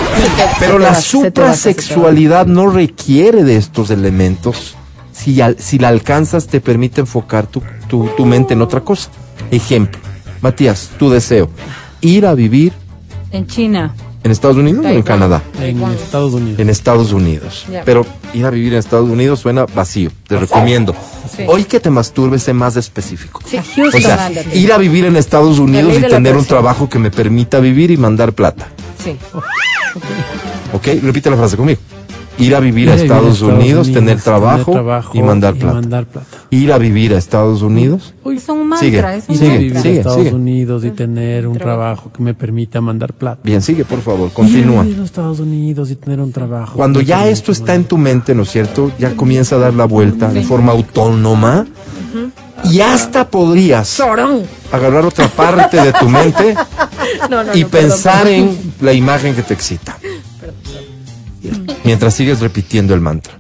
Pero 0.60 0.80
la 0.80 0.96
suprasexualidad 0.96 2.48
no 2.48 2.68
requiere 2.72 3.44
de 3.44 3.58
estos 3.58 3.92
elementos. 3.92 4.76
Si, 5.24 5.40
al- 5.42 5.58
si 5.60 5.80
la 5.80 5.88
alcanzas, 5.88 6.48
te 6.48 6.60
permite 6.60 7.02
enfocar 7.02 7.48
tu, 7.48 7.62
tu- 7.88 8.10
tu 8.18 8.26
mente 8.26 8.54
en 8.54 8.62
otra 8.62 8.82
cosa. 8.82 9.10
Ejemplo, 9.52 10.00
Matías, 10.42 10.90
tu 11.00 11.10
deseo, 11.10 11.50
ir 12.02 12.26
a 12.26 12.34
vivir 12.34 12.74
En 13.32 13.48
China. 13.48 13.94
en 14.24 14.32
Estados 14.32 14.58
Unidos 14.58 14.86
o 14.86 14.90
en. 14.90 15.02
Canadá. 15.04 15.42
En. 15.62 15.82
Estados 15.84 16.34
Unidos. 16.34 16.60
En 16.60 16.70
Estados 16.70 17.12
Unidos. 17.14 17.66
Pero 17.86 18.06
ir 18.34 18.46
a 18.46 18.50
vivir 18.50 18.74
en 18.74 18.80
Estados 18.80 19.10
Unidos 19.10 19.40
suena 19.40 19.66
vacío. 19.66 20.12
Te 20.28 20.38
recomiendo. 20.38 20.94
Sí. 21.36 21.44
Hoy 21.48 21.64
que 21.64 21.80
te 21.80 21.90
masturbes, 21.90 22.44
sé 22.44 22.54
más 22.54 22.76
específico. 22.76 23.42
Sí. 23.50 23.56
A 23.58 23.64
Houston, 23.64 24.02
O 24.02 24.04
sea, 24.06 24.26
ándate. 24.26 24.58
ir 24.58 24.74
a 24.74 24.78
vivir 24.78 25.06
en 25.06 25.16
Estados 25.16 25.58
Unidos 25.60 25.94
y 25.98 26.02
tener 26.02 26.36
un 26.36 26.46
trabajo 26.46 26.90
que 26.90 27.00
me 27.00 27.12
permita 27.12 27.60
vivir 27.62 27.92
y 27.92 27.98
mandar 27.98 28.34
plata. 28.34 28.68
Sí. 29.04 29.16
¿Ok? 30.74 30.88
Repite 31.02 31.30
la 31.30 31.38
frase 31.38 31.56
conmigo. 31.58 31.80
Ir 32.40 32.56
a 32.56 32.60
vivir 32.60 32.84
Ir 32.86 32.90
a 32.90 32.94
a 32.94 32.96
vivir 32.96 33.12
Estados, 33.12 33.42
Unidos, 33.42 33.92
tener, 33.92 34.20
trabajo 34.20 34.64
tener 34.72 34.74
trabajo 34.84 35.12
y 35.18 35.22
mandar 35.22 35.54
plata. 35.54 35.74
mandar 35.76 36.06
plata. 36.08 36.28
Ir 36.50 36.72
a 36.74 36.78
vivir 36.80 37.14
a 37.14 37.18
Estados 37.18 37.62
Unidos. 37.62 38.14
Es 38.26 38.50
un 38.50 38.74
Sigue. 38.80 39.02
mantra, 39.02 39.16
es 39.16 39.30
un 39.30 39.36
Ir 39.36 39.40
Sigue, 39.40 39.52
a 39.52 39.58
vivir 39.58 39.74
mantra. 39.74 39.80
a 39.80 39.84
sigue, 39.84 39.98
Estados 40.00 40.18
sigue. 40.24 40.34
Unidos 40.36 40.86
y 40.86 40.92
tener 40.92 41.48
un 41.48 41.58
trabajo 41.58 42.12
que 42.12 42.24
me 42.24 42.34
permita 42.34 42.82
mandar 42.82 43.14
plata. 43.14 43.40
Bien, 43.44 43.62
sigue, 43.62 43.86
por 43.86 44.02
favor, 44.02 44.28
Ir 44.28 44.32
a 44.32 44.34
continúa. 44.34 44.84
vivir 44.84 45.00
a 45.00 45.04
Estados 45.04 45.40
Unidos 45.40 45.92
y 45.92 45.96
tener 45.96 46.20
un 46.20 46.32
trabajo. 46.32 46.76
Cuando 46.76 47.02
ya 47.02 47.28
esto 47.28 47.52
está 47.52 47.76
en 47.76 47.84
tu 47.86 47.98
mente, 47.98 48.34
¿no 48.34 48.44
es 48.44 48.50
cierto? 48.52 48.92
Ya 48.98 49.16
comienza 49.16 49.56
a 49.56 49.60
dar 49.60 49.74
la 49.76 49.86
vuelta 49.86 50.30
de 50.30 50.42
forma 50.42 50.72
autónoma. 50.72 51.68
Y 52.66 52.80
hasta 52.80 53.30
podrías 53.30 53.88
Sorón. 53.90 54.44
agarrar 54.72 55.06
otra 55.06 55.28
parte 55.28 55.82
de 55.82 55.92
tu 55.94 56.08
mente 56.08 56.56
No, 57.30 57.44
no, 57.44 57.54
y 57.56 57.64
no, 57.64 57.68
pensar 57.68 58.24
perdón. 58.24 58.40
en 58.50 58.74
la 58.82 58.94
imagen 58.94 59.36
que 59.36 59.44
te 59.44 59.54
excita. 59.54 59.98
Mientras 61.84 62.14
sigues 62.14 62.40
repitiendo 62.40 62.94
el 62.94 63.02
mantra. 63.02 63.40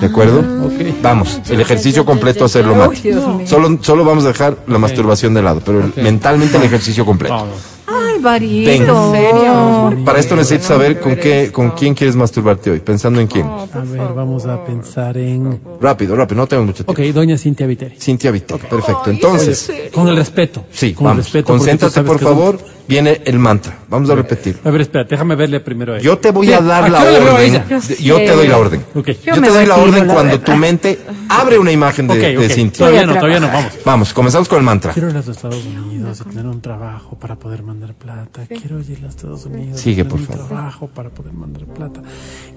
¿De 0.00 0.06
acuerdo? 0.06 0.38
Ok. 0.64 1.02
Vamos, 1.02 1.40
el 1.50 1.60
ejercicio 1.60 2.04
completo 2.04 2.44
hacerlo, 2.44 2.74
Mati. 2.76 3.10
Solo, 3.46 3.78
solo 3.82 4.04
vamos 4.04 4.24
a 4.24 4.28
dejar 4.28 4.56
la 4.68 4.78
masturbación 4.78 5.34
de 5.34 5.42
lado, 5.42 5.60
pero 5.64 5.80
el- 5.84 5.92
mentalmente 6.02 6.56
el 6.56 6.62
ejercicio 6.62 7.04
completo. 7.04 7.46
Ay, 7.86 8.20
varito. 8.20 8.70
¿En 8.70 9.12
serio? 9.12 10.04
Para 10.04 10.20
esto 10.20 10.36
necesitas 10.36 10.66
saber 10.68 11.00
con 11.00 11.16
qué, 11.16 11.50
con 11.52 11.72
quién 11.72 11.94
quieres 11.94 12.14
masturbarte 12.14 12.70
hoy, 12.70 12.78
pensando 12.78 13.20
en 13.20 13.26
quién. 13.26 13.46
A 13.46 13.66
ver, 13.84 14.12
vamos 14.14 14.46
a 14.46 14.64
pensar 14.64 15.16
en. 15.18 15.60
Rápido, 15.80 16.14
rápido, 16.14 16.36
no 16.42 16.46
tengo 16.46 16.62
mucho 16.64 16.84
tiempo. 16.84 16.92
Ok, 16.92 17.00
doña 17.12 17.36
Cintia 17.36 17.66
Viteri. 17.66 17.96
Cintia 17.98 18.30
Viteri, 18.30 18.62
perfecto. 18.70 19.10
Entonces, 19.10 19.68
Con 19.92 20.06
el 20.06 20.16
respeto. 20.16 20.64
sí, 20.70 20.94
con 20.94 21.10
el 21.10 21.16
respeto, 21.16 21.46
concéntrate 21.48 22.02
por 22.02 22.20
favor. 22.20 22.60
Viene 22.88 23.20
el 23.26 23.38
mantra. 23.38 23.76
Vamos 23.90 24.08
a 24.08 24.14
repetir. 24.14 24.58
A 24.64 24.70
ver, 24.70 24.80
espera, 24.80 25.04
déjame 25.04 25.34
verle 25.34 25.60
primero 25.60 25.92
a 25.92 25.96
ella. 25.96 26.04
Yo 26.04 26.18
te 26.18 26.30
voy 26.30 26.50
a 26.52 26.60
dar 26.62 26.84
¿a 26.84 26.88
la 26.88 27.02
orden. 27.02 27.52
de- 27.68 27.96
Yo 28.02 28.16
te 28.16 28.30
doy 28.32 28.48
la 28.48 28.56
orden. 28.58 28.82
Yo 28.94 29.02
Yo 29.02 29.34
te 29.42 29.48
doy 29.50 29.66
la 29.66 29.76
orden 29.76 30.06
la 30.06 30.14
cuando 30.14 30.32
verdad. 30.38 30.46
tu 30.52 30.56
mente 30.58 30.98
abre 31.28 31.58
una 31.58 31.70
imagen 31.70 32.06
de, 32.08 32.14
Ok, 32.14 32.20
de 32.40 32.46
ok. 32.46 32.52
Cintia. 32.52 32.78
Todavía 32.78 33.06
no, 33.06 33.14
todavía 33.14 33.40
no, 33.40 33.48
vamos. 33.48 33.72
Vamos, 33.84 34.12
comenzamos 34.14 34.48
con 34.48 34.58
el 34.58 34.64
mantra. 34.64 34.92
Quiero 34.94 35.08
ir 35.10 35.14
a 35.16 35.18
los 35.18 35.28
Estados 35.28 35.62
Unidos 35.66 36.22
y 36.24 36.28
tener 36.30 36.46
un 36.46 36.60
trabajo 36.62 37.16
para 37.18 37.36
poder 37.36 37.62
mandar 37.62 37.92
plata. 37.94 38.42
Quiero 38.48 38.80
ir 38.80 38.98
a 38.98 39.02
los 39.02 39.10
Estados 39.14 39.44
Unidos 39.44 39.80
Sigue, 39.80 39.92
y 40.02 40.04
tener 40.04 40.08
por 40.10 40.20
un 40.20 40.26
favor. 40.26 40.46
trabajo 40.48 40.86
para 40.88 41.10
poder 41.10 41.32
mandar 41.34 41.64
plata. 41.66 42.00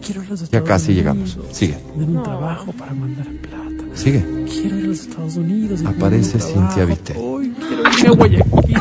Quiero 0.05 0.21
ir 0.23 0.27
a 0.27 0.29
los 0.31 0.39
Ya 0.39 0.45
Estados 0.45 0.67
casi 0.67 0.91
Unidos. 0.91 0.97
llegamos. 0.97 1.37
Sigue, 1.51 1.73
Tener 1.93 2.07
un 2.09 2.23
trabajo 2.23 2.71
para 2.71 2.93
mandar 2.93 3.25
plata. 3.25 3.83
sigue. 3.95 4.23
Quiero 4.49 4.77
ir 4.79 4.85
a 4.85 4.87
los 4.87 4.99
Estados 5.01 5.35
Unidos. 5.35 5.81
y 5.81 5.83
tener 5.83 5.97
Aparece 5.97 6.37
un 6.37 6.41
Cintia. 6.71 6.85
Uy, 7.17 7.53
quiero 7.67 7.83
irme 7.91 8.07
a 8.07 8.11
Guayaquil. 8.11 8.77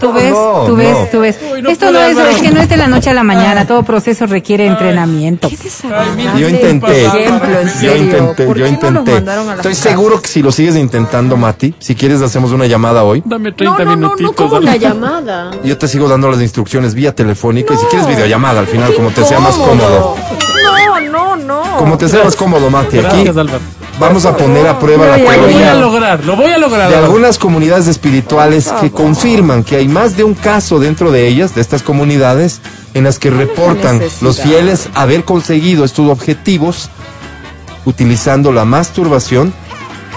Tú 0.00 0.12
ves, 0.12 0.30
No, 0.32 0.64
tú 0.66 0.76
ves, 0.76 0.90
no. 0.92 1.06
tú 1.10 1.20
ves. 1.20 1.38
Uy, 1.52 1.62
no 1.62 1.70
Esto 1.70 1.90
no 1.90 1.98
es, 2.00 2.16
es 2.16 2.42
que 2.42 2.50
no 2.50 2.60
es 2.60 2.68
de 2.68 2.76
la 2.76 2.86
noche 2.88 3.10
a 3.10 3.14
la 3.14 3.22
mañana, 3.24 3.66
todo 3.66 3.82
proceso 3.82 4.26
requiere 4.26 4.66
entrenamiento. 4.66 5.48
Yo 6.38 6.48
intenté, 6.48 7.06
ejemplo, 7.06 7.60
en 7.60 7.68
yo 7.80 7.96
intenté, 7.96 8.44
¿Por 8.46 8.58
yo 8.58 8.64
qué 8.66 8.90
no 8.90 9.00
intenté. 9.00 9.32
Estoy 9.56 9.74
seguro 9.74 10.20
que 10.20 10.28
si 10.28 10.42
lo 10.42 10.52
sigues 10.52 10.76
intentando, 10.76 11.36
Mati, 11.36 11.74
si 11.78 11.94
quieres 11.94 12.20
hacemos 12.22 12.52
una 12.52 12.66
llamada 12.66 13.04
hoy. 13.04 13.22
Dame 13.24 13.50
No, 13.50 13.56
30 13.56 13.78
no, 13.78 13.84
no, 13.84 13.96
minutitos. 13.96 14.22
no, 14.30 14.36
como 14.36 14.54
dale. 14.54 14.66
una 14.66 14.76
llamada. 14.76 15.50
Yo 15.64 15.78
te 15.78 15.88
sigo 15.88 16.08
dando 16.08 16.30
las 16.30 16.40
instrucciones 16.40 16.94
vía 16.94 17.14
telefónica 17.14 17.74
y 17.74 17.76
si 17.76 17.86
quieres 17.86 18.06
videollamada 18.06 18.60
al 18.60 18.66
final, 18.66 18.94
como 18.94 19.10
te 19.10 19.24
sea 19.24 19.40
más 19.40 19.54
cómodo. 19.54 20.16
No, 20.64 21.00
no, 21.00 21.36
no. 21.36 21.76
Como 21.78 21.96
te 21.98 22.08
sea 22.08 22.24
más 22.24 22.36
cómodo, 22.36 22.70
Mati. 22.70 22.98
Aquí 22.98 23.06
Gracias, 23.08 23.36
Álvaro. 23.36 23.60
Vamos 23.98 24.26
a 24.26 24.36
poner 24.36 24.66
a 24.66 24.78
prueba 24.78 25.06
la 25.06 25.14
ay, 25.14 25.22
Lo 25.22 25.26
voy 25.28 25.34
a 25.36 25.40
teoría 25.48 25.74
lograr, 25.74 26.24
lo 26.24 26.36
voy 26.36 26.50
a 26.50 26.58
lograr. 26.58 26.90
de 26.90 26.96
algunas 26.96 27.38
comunidades 27.38 27.86
espirituales 27.86 28.72
que 28.80 28.90
confirman 28.90 29.62
que 29.64 29.76
hay 29.76 29.88
más 29.88 30.16
de 30.16 30.24
un 30.24 30.34
caso 30.34 30.78
dentro 30.78 31.10
de 31.10 31.26
ellas, 31.28 31.54
de 31.54 31.60
estas 31.60 31.82
comunidades, 31.82 32.60
en 32.94 33.04
las 33.04 33.18
que 33.18 33.30
reportan 33.30 34.00
los 34.20 34.40
fieles 34.40 34.88
haber 34.94 35.24
conseguido 35.24 35.84
estos 35.84 36.10
objetivos 36.10 36.90
utilizando 37.84 38.52
la 38.52 38.64
masturbación, 38.64 39.52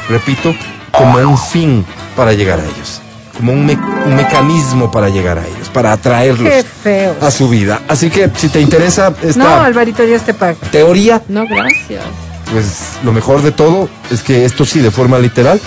repito, 0.09 0.53
como 0.91 1.17
un 1.17 1.38
fin 1.38 1.86
para 2.15 2.34
llegar 2.34 2.59
a 2.59 2.63
ellos, 2.63 3.01
como 3.36 3.51
un, 3.51 3.65
me- 3.65 3.78
un 4.05 4.15
mecanismo 4.15 4.89
para 4.89 5.09
llegar 5.09 5.38
a 5.38 5.45
ellos, 5.45 5.69
para 5.73 5.91
atraerlos 5.91 6.49
Qué 6.49 6.63
feo. 6.63 7.15
a 7.21 7.30
su 7.30 7.49
vida. 7.49 7.82
Así 7.88 8.09
que 8.09 8.30
si 8.36 8.49
te 8.49 8.61
interesa 8.61 9.09
No, 9.21 9.30
esta 9.30 9.65
Alvarito, 9.65 10.03
Dios 10.03 10.21
te 10.21 10.34
pague. 10.34 10.57
teoría, 10.71 11.21
No, 11.28 11.45
gracias. 11.45 12.03
Pues 12.52 13.00
lo 13.04 13.12
mejor 13.12 13.41
de 13.41 13.52
todo 13.52 13.89
es 14.12 14.22
que 14.22 14.45
esto 14.45 14.66
sí, 14.66 14.80
de 14.80 14.91
forma 14.91 15.20
literal, 15.20 15.60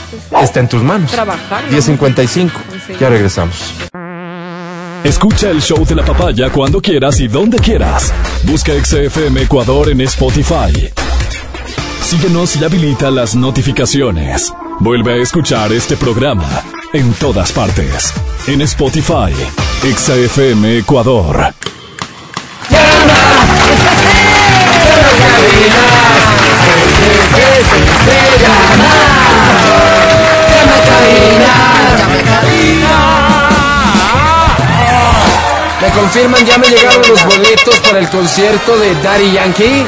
está 0.43 0.61
en 0.61 0.69
tus 0.69 0.83
manos. 0.83 1.11
Trabajar. 1.11 1.69
10.55. 1.71 2.51
Ya 2.99 3.09
regresamos. 3.09 3.57
Escucha 5.05 5.51
el 5.51 5.63
show 5.63 5.85
de 5.87 5.95
la 5.95 6.05
papaya 6.05 6.51
cuando 6.51 6.81
quieras 6.81 7.21
y 7.21 7.29
donde 7.29 7.59
quieras. 7.59 8.13
Busca 8.45 8.73
XFM 8.73 9.43
Ecuador 9.43 9.89
en 9.91 10.03
Spotify. 10.03 10.91
Síguenos 12.03 12.57
y 12.57 12.65
habilita 12.65 13.11
las 13.11 13.35
notificaciones. 13.35 14.53
Vuelve 14.81 15.15
a 15.15 15.17
escuchar 15.23 15.73
este 15.73 15.97
programa 15.97 16.63
en 16.93 17.13
todas 17.15 17.53
partes. 17.53 18.13
En 18.47 18.61
Spotify, 18.63 19.33
XFM 19.83 20.79
Ecuador. 20.79 21.55
Me 35.81 35.89
confirman, 35.93 36.45
ya 36.45 36.59
me 36.59 36.69
llegaron 36.69 37.03
los 37.09 37.25
boletos 37.25 37.75
para 37.81 37.99
el 38.01 38.09
concierto 38.11 38.79
de 38.79 38.95
Daddy 39.03 39.33
Yankee. 39.33 39.87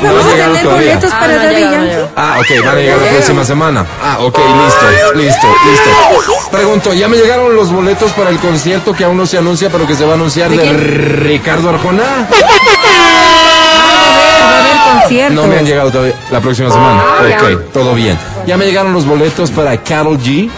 No 0.00 0.08
Vamos 0.08 0.26
a 0.26 0.30
llegaron 0.30 0.54
tener 0.54 0.62
todavía. 0.62 0.94
boletos 0.94 1.10
para 1.10 1.26
no 1.26 1.42
Daddy 1.42 1.60
Yankee. 1.60 2.08
Ah, 2.16 2.36
ok, 2.38 2.64
van 2.64 2.76
a 2.76 2.80
llegar 2.80 2.98
la 2.98 3.08
próxima 3.08 3.44
semana. 3.44 3.86
Ah, 4.00 4.18
ok, 4.20 4.38
listo, 4.38 5.14
listo, 5.14 5.46
listo. 5.66 6.50
Pregunto, 6.52 6.94
¿ya 6.94 7.08
me 7.08 7.16
llegaron 7.16 7.56
los 7.56 7.72
boletos 7.72 8.12
para 8.12 8.30
el 8.30 8.38
concierto 8.38 8.94
que 8.94 9.04
aún 9.04 9.16
no 9.16 9.26
se 9.26 9.38
anuncia, 9.38 9.70
pero 9.70 9.86
que 9.86 9.96
se 9.96 10.04
va 10.04 10.12
a 10.12 10.14
anunciar 10.14 10.50
de, 10.50 10.72
Ricardo 10.72 11.70
Arjona? 11.70 12.28
No 15.30 15.46
me 15.46 15.58
han 15.58 15.64
llegado 15.66 15.90
todavía. 15.90 16.14
La 16.30 16.40
próxima 16.40 16.70
semana. 16.70 17.02
ya. 17.28 17.36
Ok, 17.42 17.72
todo 17.72 17.94
bien. 17.94 18.18
¿Ya 18.46 18.56
me 18.56 18.64
llegaron 18.66 18.92
los 18.92 19.04
boletos 19.06 19.50
para 19.50 19.76
Carol 19.82 20.18
G? 20.18 20.50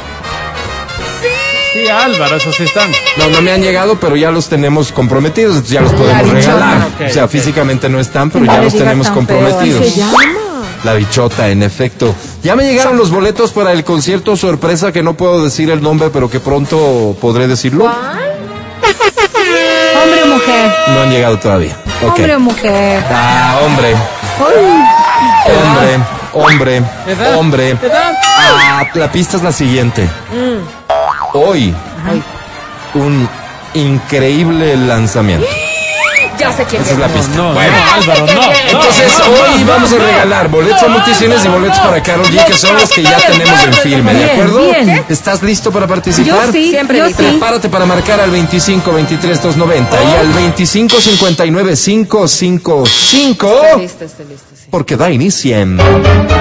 Sí, 1.72 1.88
Álvaro, 1.88 2.36
esos 2.36 2.55
sí 2.57 2.64
están. 2.64 2.91
No, 3.16 3.28
no 3.28 3.41
me 3.43 3.53
han 3.53 3.62
llegado, 3.62 3.97
pero 4.01 4.16
ya 4.16 4.30
los 4.30 4.49
tenemos 4.49 4.91
comprometidos, 4.91 5.55
entonces 5.57 5.72
ya 5.72 5.80
los 5.80 5.93
podemos 5.93 6.28
regalar. 6.28 6.78
Ok, 6.78 7.07
o 7.09 7.12
sea, 7.12 7.28
físicamente 7.28 7.88
no 7.88 8.01
están, 8.01 8.28
pero 8.30 8.45
No 8.45 8.53
ya 8.53 8.62
los 8.62 8.74
tenemos 8.74 9.09
comprometidos. 9.11 9.86
La 10.82 10.95
bichota, 10.95 11.49
en 11.49 11.62
efecto. 11.62 12.14
Ya 12.43 12.57
me 12.57 12.64
llegaron 12.64 12.97
los 12.97 13.11
boletos 13.11 13.53
para 13.53 13.72
el 13.72 13.84
concierto 13.84 14.36
sorpresa 14.36 14.93
que 14.93 15.03
no 15.03 15.14
puedo 15.14 15.45
decir 15.45 15.70
el 15.70 15.82
nombre, 15.82 16.09
pero 16.11 16.30
que 16.30 16.41
pronto 16.41 17.16
podré 17.20 17.47
decirlo. 17.47 17.84
Hombre 20.03 20.22
o 20.22 20.26
mujer. 20.26 20.72
No 20.88 21.03
han 21.03 21.11
llegado 21.11 21.38
todavía. 21.38 21.76
Ok. 22.03 22.16
Hombre 22.18 22.34
o 22.36 22.41
mujer. 22.41 23.05
Ah, 23.11 23.61
hombre. 23.62 23.95
Hombre, 24.41 25.99
hombre, 26.32 26.76
¿Edad? 27.07 27.36
hombre. 27.36 27.70
¿Edad? 27.70 28.12
Ah, 28.38 28.84
la 28.95 29.12
pista 29.12 29.36
es 29.36 29.43
la 29.43 29.53
siguiente. 29.53 30.09
Hoy, 31.34 31.74
un 32.95 33.28
increíble 33.74 34.76
lanzamiento. 34.76 35.47
Ya 36.41 36.53
sé 36.53 36.64
quién 36.64 36.80
Esa 36.82 36.93
es 36.93 36.99
la 36.99 37.09
pista. 37.09 37.36
No, 37.36 37.53
Bueno, 37.53 37.76
no, 37.76 37.93
Álvaro, 37.93 38.26
no. 38.26 38.43
Entonces, 38.66 39.12
hoy 39.28 39.62
vamos 39.64 39.93
a 39.93 39.97
regalar 39.97 40.49
boletos 40.49 40.82
a 40.82 40.88
multicines 40.88 41.45
y 41.45 41.49
boletos 41.49 41.78
para 41.80 42.03
Carol 42.03 42.24
G, 42.26 42.45
que 42.47 42.55
son 42.55 42.74
los 42.76 42.88
que 42.88 43.03
ya 43.03 43.16
tenemos 43.18 43.64
en 43.64 43.72
firme, 43.74 44.14
¿de 44.14 44.24
acuerdo? 44.32 44.61
bien. 44.72 45.05
¿Estás 45.09 45.43
listo 45.43 45.70
para 45.70 45.86
participar? 45.86 46.47
Yo 46.47 46.53
sí, 46.53 46.70
Siempre 46.70 46.99
yo 46.99 47.07
listo. 47.07 47.22
Prepárate 47.22 47.68
para 47.68 47.84
marcar 47.84 48.20
al 48.20 48.30
25 48.30 48.91
23 48.93 49.43
290 49.43 49.97
y 50.03 50.16
al 50.16 50.32
25 50.32 51.01
59 51.01 51.74
555 51.76 53.55
Listo, 53.78 54.05
está 54.05 54.22
listo, 54.24 54.45
sí. 54.55 54.66
porque 54.70 54.97
da 54.97 55.11
inicio 55.11 55.57
en 55.59 55.76
Canta, 55.76 56.41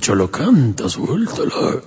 cholo, 0.00 0.30
canta, 0.30 0.88
suéltala. 0.88 1.80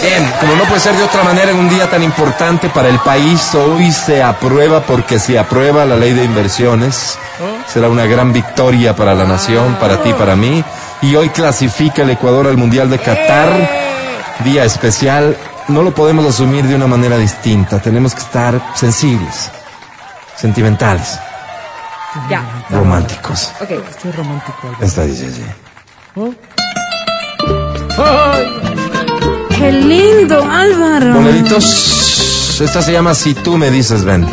Bien, 0.00 0.32
como 0.40 0.56
no 0.56 0.64
puede 0.64 0.80
ser 0.80 0.96
de 0.96 1.02
otra 1.04 1.22
manera 1.22 1.50
en 1.50 1.58
un 1.58 1.68
día 1.68 1.88
tan 1.88 2.02
importante 2.02 2.68
para 2.68 2.88
el 2.88 2.98
país, 2.98 3.54
hoy 3.54 3.92
se 3.92 4.22
aprueba 4.22 4.80
porque 4.80 5.18
se 5.18 5.38
aprueba 5.38 5.84
la 5.84 5.96
ley 5.96 6.12
de 6.12 6.24
inversiones. 6.24 7.18
Será 7.68 7.88
una 7.88 8.06
gran 8.06 8.32
victoria 8.32 8.96
para 8.96 9.14
la 9.14 9.24
nación, 9.24 9.76
para 9.76 10.02
ti, 10.02 10.12
para 10.12 10.36
mí. 10.36 10.64
Y 11.02 11.14
hoy 11.14 11.28
clasifica 11.30 12.02
el 12.02 12.10
Ecuador 12.10 12.46
al 12.46 12.56
Mundial 12.56 12.90
de 12.90 12.98
Qatar. 12.98 13.50
Día 14.44 14.64
especial. 14.64 15.36
No 15.68 15.82
lo 15.82 15.94
podemos 15.94 16.26
asumir 16.26 16.64
de 16.64 16.74
una 16.74 16.86
manera 16.86 17.16
distinta. 17.16 17.80
Tenemos 17.80 18.14
que 18.14 18.20
estar 18.20 18.60
sensibles, 18.74 19.50
sentimentales, 20.36 21.18
Ya. 22.28 22.64
románticos. 22.70 23.52
Ok. 23.60 23.70
Estoy 23.70 24.12
romántico, 24.12 24.58
Álvaro. 24.64 24.84
Esta 24.84 25.02
dice 25.04 25.26
así. 25.26 25.44
Qué 29.56 29.72
lindo, 29.72 30.44
Álvaro. 30.44 31.14
Esta 32.60 32.82
se 32.82 32.92
llama 32.92 33.14
Si 33.14 33.34
tú 33.34 33.56
me 33.56 33.70
dices 33.70 34.04
ven. 34.04 34.26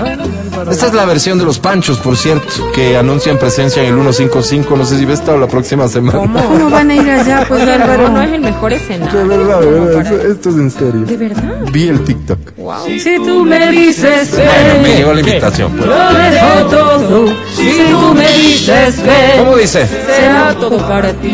Esta 0.70 0.88
es 0.88 0.94
la 0.94 1.06
versión 1.06 1.40
de 1.40 1.46
los 1.46 1.58
Panchos, 1.58 1.98
por 1.98 2.16
cierto, 2.16 2.72
que 2.74 2.96
anuncian 2.98 3.38
presencia 3.38 3.82
en 3.84 3.88
el 3.98 4.14
155. 4.14 4.76
No 4.78 4.86
sé 4.86 4.98
si 5.00 5.06
ves 5.06 5.22
la 5.26 5.48
próxima 5.48 5.88
semana. 5.88 6.20
¿Cómo 6.20 6.70
van 6.72 6.92
a 6.92 6.96
ir 6.96 7.10
allá, 7.10 7.46
pues, 7.48 7.62
Álvaro? 7.68 8.10
no, 8.10 8.22
es 8.22 8.32
el 8.34 8.42
mejor 8.42 8.74
escenario. 8.74 9.20
De 9.20 9.26
verdad, 9.38 9.60
de 9.62 9.72
verdad, 9.72 10.02
esto, 10.02 10.28
esto 10.32 10.50
es 10.50 10.56
en 10.56 10.72
serio. 10.72 11.02
¿De 11.06 11.18
verdad? 11.18 11.56
Vi 11.72 11.88
el 11.88 12.04
TikTok. 12.04 12.40
Si 12.86 13.16
tú 13.18 13.46
me 13.46 13.72
dices 13.72 14.32
Bueno, 14.32 14.84
me 14.84 14.96
llegó 14.96 15.14
la 15.14 15.20
invitación. 15.22 15.72
pues. 15.72 15.88
lo 15.88 16.14
dejo 16.14 16.70
todo. 16.70 17.28
Si 17.56 17.78
tú 17.90 18.14
me 18.14 18.32
dices 18.38 18.98
ven, 19.04 19.44
¿Cómo 19.46 19.56
dice? 19.58 19.88
será 19.88 20.54
todo 20.60 20.78
para 20.88 21.12
ti. 21.14 21.34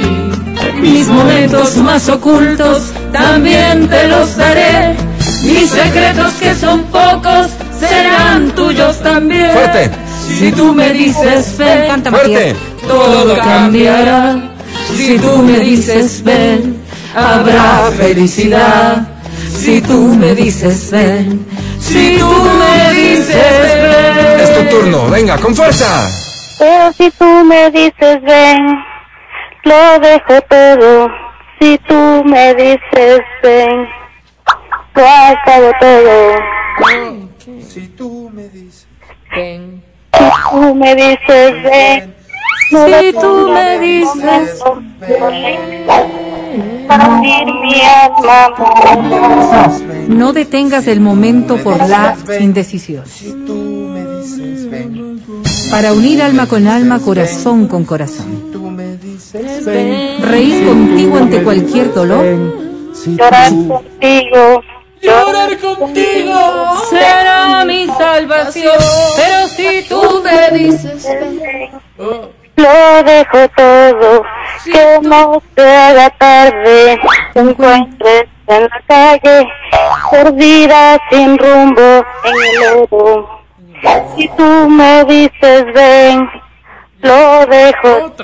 Mis 0.82 1.08
momentos 1.08 1.76
más 1.78 2.08
ocultos 2.10 2.92
también 3.12 3.88
te 3.90 4.08
los 4.08 4.38
daré. 4.38 4.96
Mis 5.44 5.70
secretos 5.70 6.34
que 6.34 6.54
son 6.56 6.84
pocos 6.86 7.48
serán 7.80 8.52
tuyos 8.52 9.00
también. 9.02 9.52
Fuerte. 9.52 9.92
Si 10.38 10.52
tú 10.52 10.74
me 10.74 10.90
dices 10.92 11.58
ven, 11.58 11.88
canta 11.88 12.10
Fuerte. 12.10 12.56
todo 12.88 13.38
cambiará. 13.38 14.36
Si 14.96 15.18
tú 15.20 15.38
me 15.38 15.60
dices 15.60 16.24
ven, 16.24 16.78
habrá 17.16 17.92
felicidad. 17.98 19.08
Si 19.56 19.82
tú 19.82 20.16
me 20.16 20.36
dices 20.36 20.92
ven, 20.92 21.46
si 21.80 22.18
tú 22.18 22.28
me 22.28 22.94
dices 22.94 23.36
ven. 23.36 24.40
Es 24.40 24.54
tu 24.58 24.64
turno. 24.78 25.08
Venga, 25.10 25.38
con 25.38 25.56
fuerza. 25.56 26.10
Pero 26.60 26.92
si 26.94 27.12
tú 27.12 27.26
me 27.46 27.70
dices 27.72 28.22
ven, 28.24 28.58
lo 29.64 30.00
dejo 30.00 30.42
todo. 30.50 31.10
Si 31.60 31.78
tú 31.88 32.24
me 32.26 32.54
dices 32.56 33.22
ven, 33.44 33.88
acabo 35.02 35.72
todo. 35.80 36.40
Ven. 36.88 37.30
Si 37.68 37.88
tú 37.90 38.30
me 40.74 40.96
dices 40.96 41.64
ven, 41.64 42.16
no 42.72 42.88
Si 42.88 43.14
tú 43.14 43.50
me 43.54 43.80
dices 43.80 44.64
para 46.88 47.08
unir 47.10 47.46
mi 47.46 47.82
alma. 47.82 48.46
amor. 48.46 50.08
No 50.08 50.34
detengas 50.34 50.88
el 50.88 51.02
momento 51.02 51.58
por 51.58 51.78
la 51.88 52.16
indecisión. 52.40 53.04
Para 55.72 55.94
unir 55.94 56.22
alma 56.22 56.48
con 56.48 56.68
alma, 56.68 57.00
corazón 57.00 57.68
con 57.68 57.84
corazón. 57.84 58.54
Reír 60.22 60.66
contigo 60.66 61.18
ante 61.18 61.44
cualquier 61.44 61.94
dolor. 61.94 62.26
Llorar 63.06 63.50
contigo. 63.50 64.62
Llorar 65.06 65.58
contigo 65.60 66.36
será 66.90 67.64
mi 67.66 67.88
salvación. 67.88 68.78
Pero 69.16 69.48
si 69.48 69.84
tú 69.88 70.24
me 70.24 70.58
dices 70.58 71.08
Lo 71.98 73.04
dejo 73.04 73.50
todo, 73.56 74.24
que 74.64 75.00
no 75.02 75.42
te 75.54 75.64
haga 75.64 76.10
tarde, 76.12 77.00
te 77.34 77.40
encuentres 77.40 78.24
en 78.48 78.62
la 78.64 78.82
calle, 78.88 79.48
perdida 80.10 81.00
sin 81.10 81.38
rumbo 81.38 82.06
en 82.24 82.36
el 82.36 82.88
oro. 82.92 83.42
Si 84.16 84.28
tú 84.30 84.70
me 84.70 85.04
dices 85.06 85.66
ven, 85.74 86.30
lo 87.00 87.46
dejo. 87.46 88.16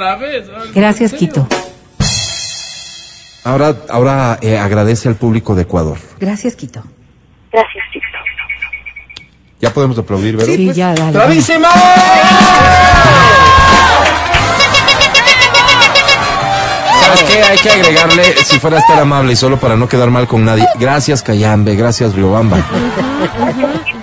Gracias, 0.74 1.14
Quito. 1.14 1.46
Ahora, 3.44 3.76
ahora 3.90 4.38
eh, 4.42 4.58
agradece 4.58 5.08
al 5.08 5.16
público 5.16 5.56
de 5.56 5.64
Ecuador. 5.64 5.98
Gracias, 6.20 6.56
Quito. 6.56 6.84
Gracias, 7.52 7.84
Tito. 7.92 8.06
Ya 9.60 9.74
podemos 9.74 9.98
aplaudir, 9.98 10.38
¿verdad? 10.38 10.54
Sí, 10.54 10.72
ya, 10.74 10.94
dale. 10.94 11.12
¡Bravísima! 11.12 11.70
¿Sabes 17.16 17.24
qué? 17.24 17.44
Hay 17.44 17.58
que 17.58 17.70
agregarle, 17.70 18.24
si 18.46 18.60
fuera 18.60 18.78
a 18.78 18.80
estar 18.80 19.00
amable 19.00 19.34
y 19.34 19.36
solo 19.36 19.60
para 19.60 19.76
no 19.76 19.88
quedar 19.88 20.10
mal 20.10 20.28
con 20.28 20.46
nadie. 20.46 20.66
Gracias, 20.80 21.22
Cayambe. 21.22 21.76
Gracias, 21.76 22.14
Riobamba. 22.16 22.58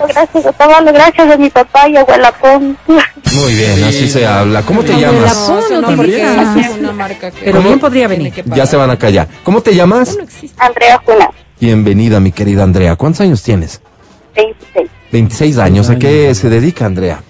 Gracias, 0.09 0.47
Otavalo, 0.47 0.93
gracias 0.93 1.33
a 1.33 1.37
mi 1.37 1.49
papá 1.51 1.89
y 1.89 1.97
abuela 1.97 2.33
Pon. 2.33 2.77
Muy 2.87 3.55
bien, 3.55 3.85
así 3.85 4.09
se 4.09 4.27
habla. 4.27 4.63
¿Cómo 4.63 4.83
te 4.83 4.93
La 4.95 4.99
llamas? 4.99 5.49
No 5.71 5.81
no, 5.81 5.87
porque 5.97 6.03
utiliza. 6.03 6.61
es 6.61 6.77
una 6.79 6.93
marca 6.93 7.31
que... 7.31 7.45
Pero 7.45 7.63
bien 7.63 7.79
podría 7.79 8.09
venir. 8.09 8.33
Ya 8.47 8.67
se 8.67 8.77
van 8.77 8.91
a 8.91 8.99
callar. 8.99 9.29
¿Cómo 9.43 9.61
te 9.63 9.75
llamas? 9.75 10.17
Andrea 10.59 11.01
Juna, 11.05 11.31
Bienvenida, 11.61 12.21
mi 12.21 12.33
querida 12.33 12.63
Andrea. 12.63 12.97
¿Cuántos 12.97 13.21
años 13.23 13.43
tienes? 13.43 13.81
26. 14.37 14.91
26 15.13 15.59
años. 15.59 15.91
¿A 15.91 15.99
qué 15.99 16.35
se 16.35 16.49
dedica, 16.49 16.87
Andrea? 16.87 17.21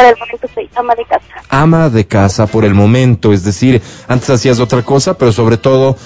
Por 0.00 0.08
el 0.08 0.18
momento 0.18 0.48
soy 0.54 0.70
ama 0.76 0.94
de 0.94 1.04
casa. 1.04 1.24
ama 1.48 1.88
de 1.90 2.06
casa 2.06 2.46
por 2.46 2.64
el 2.64 2.74
momento, 2.74 3.32
es 3.32 3.44
decir, 3.44 3.82
antes 4.08 4.30
hacías 4.30 4.58
otra 4.60 4.82
cosa, 4.82 5.14
pero 5.18 5.30
sobre 5.32 5.56
todo 5.56 5.96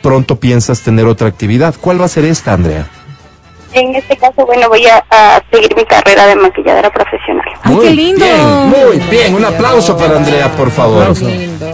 pronto 0.00 0.36
piensas 0.36 0.80
tener 0.82 1.06
otra 1.06 1.28
actividad. 1.28 1.74
¿Cuál 1.80 2.00
va 2.00 2.04
a 2.04 2.08
ser 2.08 2.24
esta, 2.24 2.52
Andrea? 2.52 2.86
En 3.72 3.94
este 3.94 4.16
caso, 4.18 4.44
bueno, 4.44 4.68
voy 4.68 4.86
a, 4.86 5.02
a 5.10 5.42
seguir 5.50 5.74
mi 5.74 5.84
carrera 5.86 6.26
de 6.26 6.36
maquilladora 6.36 6.90
profesional. 6.92 7.44
¡Ay, 7.62 7.76
qué 7.80 7.90
lindo! 7.90 8.24
Bien, 8.24 8.68
muy 8.68 8.98
bien. 9.10 9.34
Un 9.34 9.44
aplauso 9.44 9.96
para 9.96 10.16
Andrea, 10.18 10.50
por 10.56 10.70
favor. 10.70 11.00
Aplauso. 11.02 11.26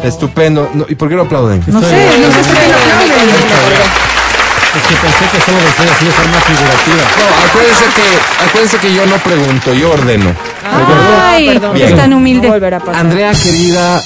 Estupendo. 0.04 0.70
No, 0.74 0.86
¿Y 0.88 0.94
por 0.94 1.08
qué 1.08 1.16
lo 1.16 1.22
aplauden? 1.22 1.60
No 1.66 1.80
sé, 1.80 2.06
no 2.20 2.30
sé 2.32 2.44
por 2.44 2.56
qué 2.56 2.68
lo 2.68 2.76
aplauden. 2.76 3.28
Es 4.78 4.86
que 4.86 4.94
pensé 4.94 5.24
que 5.32 5.40
solo 5.40 5.58
decía 5.58 5.92
así 5.92 6.04
de 6.04 6.10
forma 6.12 6.40
figurativa. 6.40 7.02
No, 7.18 7.48
acuérdense 7.48 7.84
que, 7.96 8.44
acuérdense 8.48 8.78
que 8.78 8.94
yo 8.94 9.06
no 9.06 9.16
pregunto, 9.16 9.74
yo 9.74 9.90
ordeno. 9.92 10.34
Ay, 10.72 11.48
perdón. 11.48 11.76
es 11.76 11.96
tan 11.96 12.12
humilde. 12.12 12.48
No. 12.48 12.92
Andrea, 12.94 13.32
querida, 13.32 14.00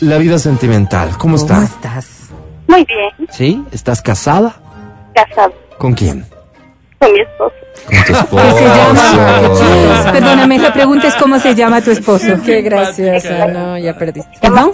la 0.00 0.18
vida 0.18 0.38
sentimental, 0.38 1.10
¿cómo 1.16 1.18
¿Cómo 1.18 1.36
está? 1.36 1.64
estás? 1.64 2.06
Muy 2.66 2.84
bien, 2.84 3.28
¿Sí? 3.30 3.64
¿Estás 3.72 4.02
casada? 4.02 4.54
casado 5.14 5.54
¿Con 5.78 5.94
quién? 5.94 6.26
con 6.98 7.12
mi 7.12 7.20
esposo. 7.20 7.54
Con 7.86 8.04
tu 8.04 8.12
esposo. 8.18 8.56
¿Qué 8.56 8.62
se 8.62 9.66
llama? 9.96 10.12
Perdóname, 10.12 10.58
la 10.58 10.72
pregunta 10.72 11.08
es 11.08 11.14
cómo 11.14 11.38
se 11.38 11.54
llama 11.54 11.80
tu 11.82 11.90
esposo. 11.90 12.26
Qué 12.44 12.62
graciosa, 12.62 13.46
no, 13.46 13.78
ya 13.78 13.96
perdiste. 13.96 14.30
¿Perdón? 14.40 14.72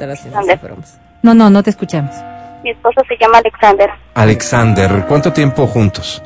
No, 1.23 1.35
no, 1.35 1.51
no 1.51 1.63
te 1.63 1.71
escuchamos. 1.71 2.15
Mi 2.63 2.71
esposo 2.71 3.01
se 3.09 3.17
llama 3.19 3.39
Alexander. 3.39 3.91
Alexander, 4.15 5.05
¿cuánto 5.09 5.33
tiempo 5.33 5.67
juntos? 5.67 6.23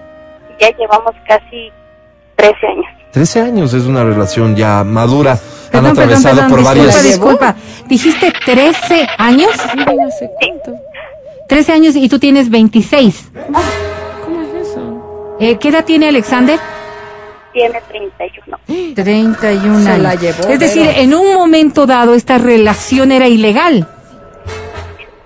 Ya 0.60 0.68
llevamos 0.76 1.14
casi 1.28 1.70
13 2.36 2.66
años. 2.66 2.84
13 3.12 3.40
años 3.40 3.74
es 3.74 3.84
una 3.84 4.02
relación 4.04 4.56
ya 4.56 4.82
madura. 4.84 5.32
Han 5.32 5.38
Perdón, 5.38 5.70
perdón, 5.70 5.90
atravesado 5.92 6.34
perdón, 6.36 6.50
por 6.50 6.58
disculpa, 6.60 6.84
varias. 6.86 7.04
disculpa. 7.04 7.54
¿Dijiste 7.86 8.32
13 8.44 9.06
años? 9.18 9.50
Miren, 9.76 10.00
¿hace 10.06 10.30
cuánto? 10.40 10.80
13 11.48 11.72
años 11.72 11.96
y 11.96 12.08
tú 12.08 12.18
tienes 12.18 12.50
26. 12.50 13.30
¿Cómo 14.24 14.40
es 14.42 14.68
eso? 14.68 15.36
Eh, 15.40 15.56
¿Qué 15.58 15.68
edad 15.68 15.84
tiene 15.84 16.08
Alexander? 16.08 16.58
Tiene 17.52 17.80
31. 17.88 18.58
31 18.94 19.80
Se 19.80 19.88
años. 19.90 20.02
la 20.02 20.14
llevó, 20.16 20.48
es 20.48 20.58
decir, 20.58 20.86
pero- 20.86 21.00
en 21.00 21.14
un 21.14 21.34
momento 21.34 21.86
dado 21.86 22.14
esta 22.14 22.38
relación 22.38 23.12
era 23.12 23.28
ilegal. 23.28 23.86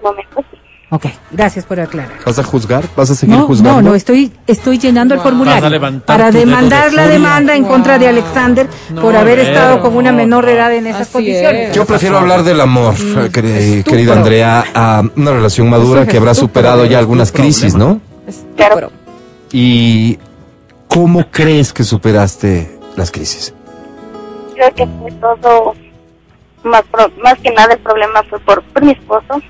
momento 0.03 0.43
sí. 0.51 0.58
Ok, 0.91 1.05
gracias 1.31 1.67
por 1.67 1.79
aclarar. 1.79 2.17
¿Vas 2.25 2.39
a 2.39 2.43
juzgar? 2.45 2.85
¿Vas 2.97 3.11
a 3.11 3.15
seguir 3.15 3.37
No, 3.37 3.47
juzgando? 3.47 3.83
no, 3.83 3.89
no, 3.91 3.95
estoy, 3.95 4.33
estoy 4.47 4.79
llenando 4.79 5.15
el 5.15 5.21
formulario 5.21 5.61
para 6.07 6.31
demandar 6.31 6.91
de 6.91 6.97
la 6.97 7.07
demanda 7.09 7.55
en 7.55 7.65
contra 7.65 7.99
de 7.99 8.09
Alexander 8.09 8.67
No, 8.91 9.03
por 9.03 9.15
haber 9.15 9.39
estado 9.41 9.83
con 9.83 9.95
una 9.97 10.13
no, 10.13 10.17
menor 10.17 10.47
de 10.47 10.55
edad 10.55 10.73
en 10.73 10.87
esas 10.87 11.03
Así 11.03 11.13
condiciones. 11.13 11.71
es. 11.71 11.77
Yo 11.77 11.85
prefiero 11.85 12.17
hablar 12.19 12.43
del 12.43 12.59
amor, 12.63 12.95
eh, 12.95 13.29
queri- 13.31 13.85
querida 13.85 14.15
Andrea, 14.15 14.65
a 14.75 15.03
una 15.15 15.33
relación 15.33 15.69
madura 15.69 16.07
que 16.07 16.17
habrá 16.17 16.33
superado 16.35 16.87
ya 16.87 16.99
algunas 16.99 17.33
crisis, 17.33 17.75
¿no? 17.75 18.01
Claro. 18.57 18.91
¿Y 19.53 20.19
cómo 20.89 21.27
crees 21.31 21.75
que 21.75 21.85
superaste 21.85 22.79
las 22.97 23.11
crisis? 23.11 23.53
Creo 24.55 24.75
que 24.75 24.87
fue 24.87 25.13
todo, 25.21 25.75
más, 26.65 26.83
pro- 26.91 27.13
más 27.23 27.35
que 27.41 27.51
nada 27.51 27.75
el 27.75 27.81
problema 27.81 28.23
fue 28.31 28.39
por, 28.41 28.63
por 28.63 28.83
mi 28.85 28.93
esposo, 28.93 29.41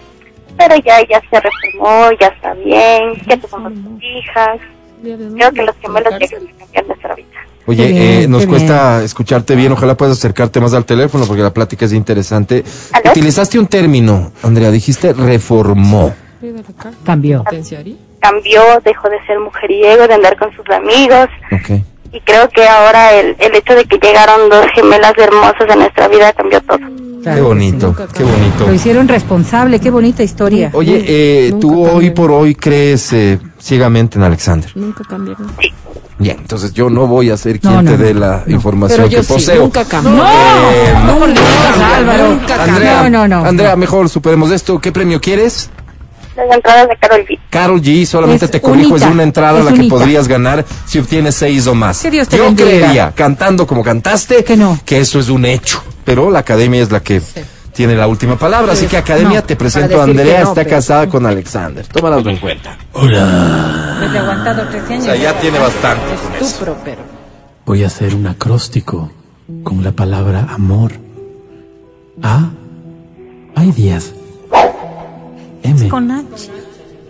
pero 0.59 0.77
ya 0.85 1.01
ya 1.09 1.23
se 1.31 1.41
reformó, 1.41 2.11
ya 2.21 2.27
está 2.27 2.53
bien, 2.55 3.15
ya 3.27 3.37
tenemos 3.37 3.73
dos 3.75 4.03
hijas. 4.03 4.59
Creo 5.01 5.53
que 5.53 5.63
los 5.63 5.77
gemelos 5.77 6.13
llegan 6.19 6.49
a 6.49 6.59
cambiar 6.59 6.87
nuestra 6.87 7.15
vida. 7.15 7.29
Oye, 7.67 8.23
eh, 8.23 8.29
nos 8.29 8.47
cuesta 8.47 9.05
escucharte 9.05 9.55
bien, 9.55 9.71
ojalá 9.73 9.97
puedas 9.97 10.19
acercarte 10.19 10.61
más 10.61 10.75
al 10.75 10.85
teléfono 10.85 11.27
porque 11.27 11.43
la 11.43 11.53
plática 11.53 11.85
es 11.85 11.93
interesante. 11.93 12.65
¿Aló? 12.93 13.11
Utilizaste 13.11 13.59
un 13.59 13.67
término, 13.67 14.33
Andrea, 14.43 14.71
dijiste 14.71 15.13
reformó. 15.13 16.15
Cambió. 17.05 17.45
Cambió, 18.21 18.63
dejó 18.85 19.09
de 19.09 19.25
ser 19.27 19.39
mujeriego, 19.39 20.09
de 20.09 20.15
andar 20.15 20.37
con 20.37 20.51
sus 20.57 20.69
amigos, 20.71 21.29
y 22.11 22.21
creo 22.21 22.49
que 22.49 22.67
ahora 22.67 23.13
el, 23.15 23.37
el 23.39 23.55
hecho 23.55 23.75
de 23.75 23.85
que 23.85 23.99
llegaron 23.99 24.49
dos 24.49 24.67
gemelas 24.75 25.13
hermosas 25.17 25.71
a 25.71 25.77
nuestra 25.77 26.09
vida 26.09 26.33
cambió 26.33 26.61
todo. 26.63 26.79
Qué 27.35 27.41
Claro 27.41 27.49
que 27.49 27.55
bonito, 27.55 27.95
qué 28.15 28.23
bonito. 28.25 28.67
Lo 28.67 28.75
hicieron 28.75 29.09
responsable, 29.09 29.81
qué 29.81 29.91
bonita 29.91 30.23
historia. 30.23 30.71
Oye, 30.73 31.05
eh, 31.07 31.55
tú 31.61 31.87
hoy 31.87 32.11
por 32.11 32.31
hoy 32.31 32.55
crees 32.55 33.13
eh, 33.13 33.39
ciegamente 33.61 34.19
en 34.19 34.25
Alexander. 34.25 34.71
Nunca 34.75 35.05
cambiaron. 35.05 35.47
Bien, 36.19 36.37
entonces 36.41 36.73
yo 36.73 36.91
no 36.91 37.07
voy 37.07 37.31
a 37.31 37.37
ser 37.37 37.61
quien 37.61 37.85
no, 37.85 37.91
te 37.91 37.97
dé 37.97 38.13
la 38.15 38.43
información 38.49 39.03
Pero 39.03 39.09
yo 39.11 39.19
que 39.19 39.25
sí, 39.25 39.33
poseo. 39.35 39.63
nunca 39.63 39.85
cambió. 39.85 40.13
No, 40.15 40.25
Eh, 40.27 40.95
no, 41.07 41.25
Álvaro. 41.95 42.29
nunca 42.35 42.65
Andrea, 42.65 43.03
No, 43.09 43.11
no, 43.11 43.29
no. 43.43 43.47
Andrea, 43.49 43.77
mejor 43.77 44.09
superemos 44.09 44.51
esto. 44.51 44.81
¿Qué 44.81 44.91
premio 44.91 45.21
quieres? 45.21 45.71
Las 46.37 46.57
entradas 46.57 46.89
de 46.89 46.97
Carol 46.97 47.27
G. 47.27 47.39
Carol 47.51 47.83
G, 47.83 48.05
solamente 48.07 48.45
Es 48.45 48.51
te 48.51 48.61
corrijo, 48.61 48.97
es 48.97 49.03
una 49.03 49.23
entrada 49.25 49.59
es 49.61 49.67
a 49.67 49.71
la 49.71 49.77
que 49.77 49.85
podrías 49.89 50.29
ganar 50.29 50.65
si 50.87 50.99
obtienes 51.01 51.35
seis 51.35 51.67
o 51.67 51.75
más. 51.75 52.01
Que 52.01 52.11
Dios 52.13 52.29
te 52.29 52.37
Yo 52.37 52.45
bendiga. 52.45 52.69
creería, 52.69 53.13
cantando 53.15 53.67
como 53.67 53.83
cantaste, 53.83 54.45
Que 54.45 54.57
no. 54.57 54.79
eso 54.89 55.19
es 55.21 55.29
un 55.29 55.45
hecho. 55.45 55.83
Pero 56.09 56.31
la 56.31 56.39
academia 56.39 56.83
es 56.83 56.91
la 56.91 57.01
que 57.01 57.21
tiene 57.73 57.95
la 57.95 58.07
última 58.09 58.37
palabra. 58.39 58.73
Así 58.73 58.87
que 58.87 58.97
academia, 58.97 59.41
No. 59.41 59.45
te 59.45 59.57
presento 59.57 60.01
a 60.01 60.05
Andrea, 60.05 60.43
no, 60.43 60.49
está 60.49 60.65
pero- 60.65 60.77
casada 60.77 61.09
con 61.09 61.27
Alexander. 61.27 61.87
Tómalo 61.87 62.29
en 62.31 62.37
cuenta. 62.39 62.79
Desde 62.95 64.19
aguantado 64.19 64.67
13 64.69 64.87
O 64.87 64.93
años. 64.95 65.05
sea, 65.05 65.17
ya 65.17 65.39
tiene 65.41 65.59
bastante. 65.59 66.05
Estupro, 66.41 66.77
pero. 66.85 67.03
Voy 67.67 67.85
a 67.85 67.89
hacer 67.89 68.15
un 68.15 68.27
acróstico 68.27 69.11
con 69.63 69.85
la 69.85 69.93
palabra 69.93 70.47
amor. 70.51 70.93
A. 72.23 72.49
Hay 73.55 73.71
días. 73.73 74.13
M. 75.63 75.89
Con 75.89 76.11
H. 76.11 76.51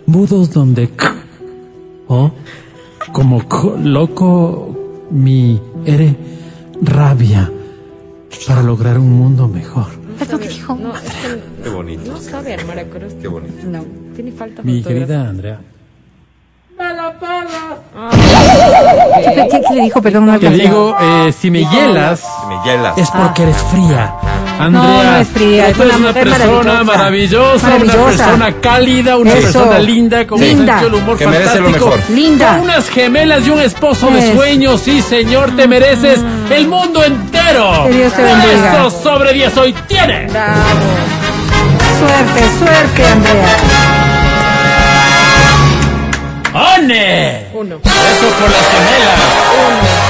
Mudos 0.07 0.51
donde 0.51 0.89
K. 0.89 1.13
O. 2.07 2.31
Como 3.13 3.47
co- 3.47 3.77
loco 3.81 5.07
mi 5.11 5.59
ere 5.85 6.15
rabia 6.81 7.49
para 8.47 8.61
lograr 8.63 8.97
un 8.97 9.11
mundo 9.11 9.47
mejor. 9.47 9.87
Es 10.19 10.29
lo 10.31 10.39
que 10.39 10.47
dijo. 10.49 10.75
No, 10.75 10.93
es 10.95 11.01
que 11.01 11.39
Qué 11.63 11.69
bonito, 11.69 12.11
no 12.11 12.17
sabe 12.19 12.53
armar 12.53 12.79
acróstico. 12.79 13.21
qué 13.21 13.27
bonito. 13.27 13.67
No, 13.67 13.85
tiene 14.15 14.31
falta 14.31 14.61
Mi 14.63 14.81
querida 14.83 15.27
Andrea. 15.29 15.59
¿Qué, 19.23 19.47
qué- 19.51 19.61
qué 19.67 19.75
le 19.75 19.81
dijo? 19.83 20.01
Perdón, 20.01 20.25
no 20.27 20.39
Te 20.39 20.49
digo, 20.49 20.95
eh, 20.99 21.31
si 21.37 21.51
me 21.51 21.59
hielas, 21.65 22.23
Me 22.47 22.55
hielas. 22.63 22.97
es 22.97 23.09
porque 23.11 23.43
eres 23.43 23.57
fría. 23.57 24.15
Andrea, 24.59 24.83
No, 24.83 25.03
no 25.03 25.17
es 25.19 25.27
fría, 25.29 25.69
es 25.69 25.75
tú 25.77 25.83
eres 25.83 25.95
una 25.95 26.11
persona 26.13 26.83
maravillosa. 26.83 26.83
maravillosa, 26.83 27.67
Maravillosa. 27.67 27.97
una 27.97 28.05
persona 28.17 28.53
cálida, 28.61 29.17
una 29.17 29.31
Eso. 29.31 29.41
persona 29.41 29.79
linda, 29.79 30.27
con 30.27 30.39
Linda. 30.41 30.59
un 30.59 30.67
sentido 30.67 30.89
del 30.91 31.01
humor 31.01 31.17
Que 31.17 31.27
merece 31.27 31.45
lo 31.59 31.63
fantástico. 31.63 31.85
mejor. 31.91 32.09
Linda. 32.09 32.47
Con 32.51 32.59
unas 32.61 32.89
gemelas 32.89 33.47
y 33.47 33.49
un 33.51 33.59
esposo 33.61 34.11
de 34.11 34.33
sueños, 34.35 34.81
sí 34.81 35.01
señor, 35.01 35.55
te 35.55 35.65
mereces 35.67 36.19
el 36.53 36.67
mundo 36.67 37.01
entero. 37.03 37.85
Que 37.87 37.93
Dios 37.93 38.11
te 38.13 38.21
bendiga. 38.21 38.73
eso 38.85 39.01
sobre 39.01 39.31
10 39.33 39.57
hoy 39.57 39.73
tienes. 39.87 40.29
Suerte, 41.99 42.41
suerte, 42.59 43.05
Andrea. 43.11 43.47
¡One! 46.53 47.45
Uno. 47.53 47.75
Eso 47.75 48.27
por 48.39 48.49
las 48.49 48.67
gemelas. 48.67 50.08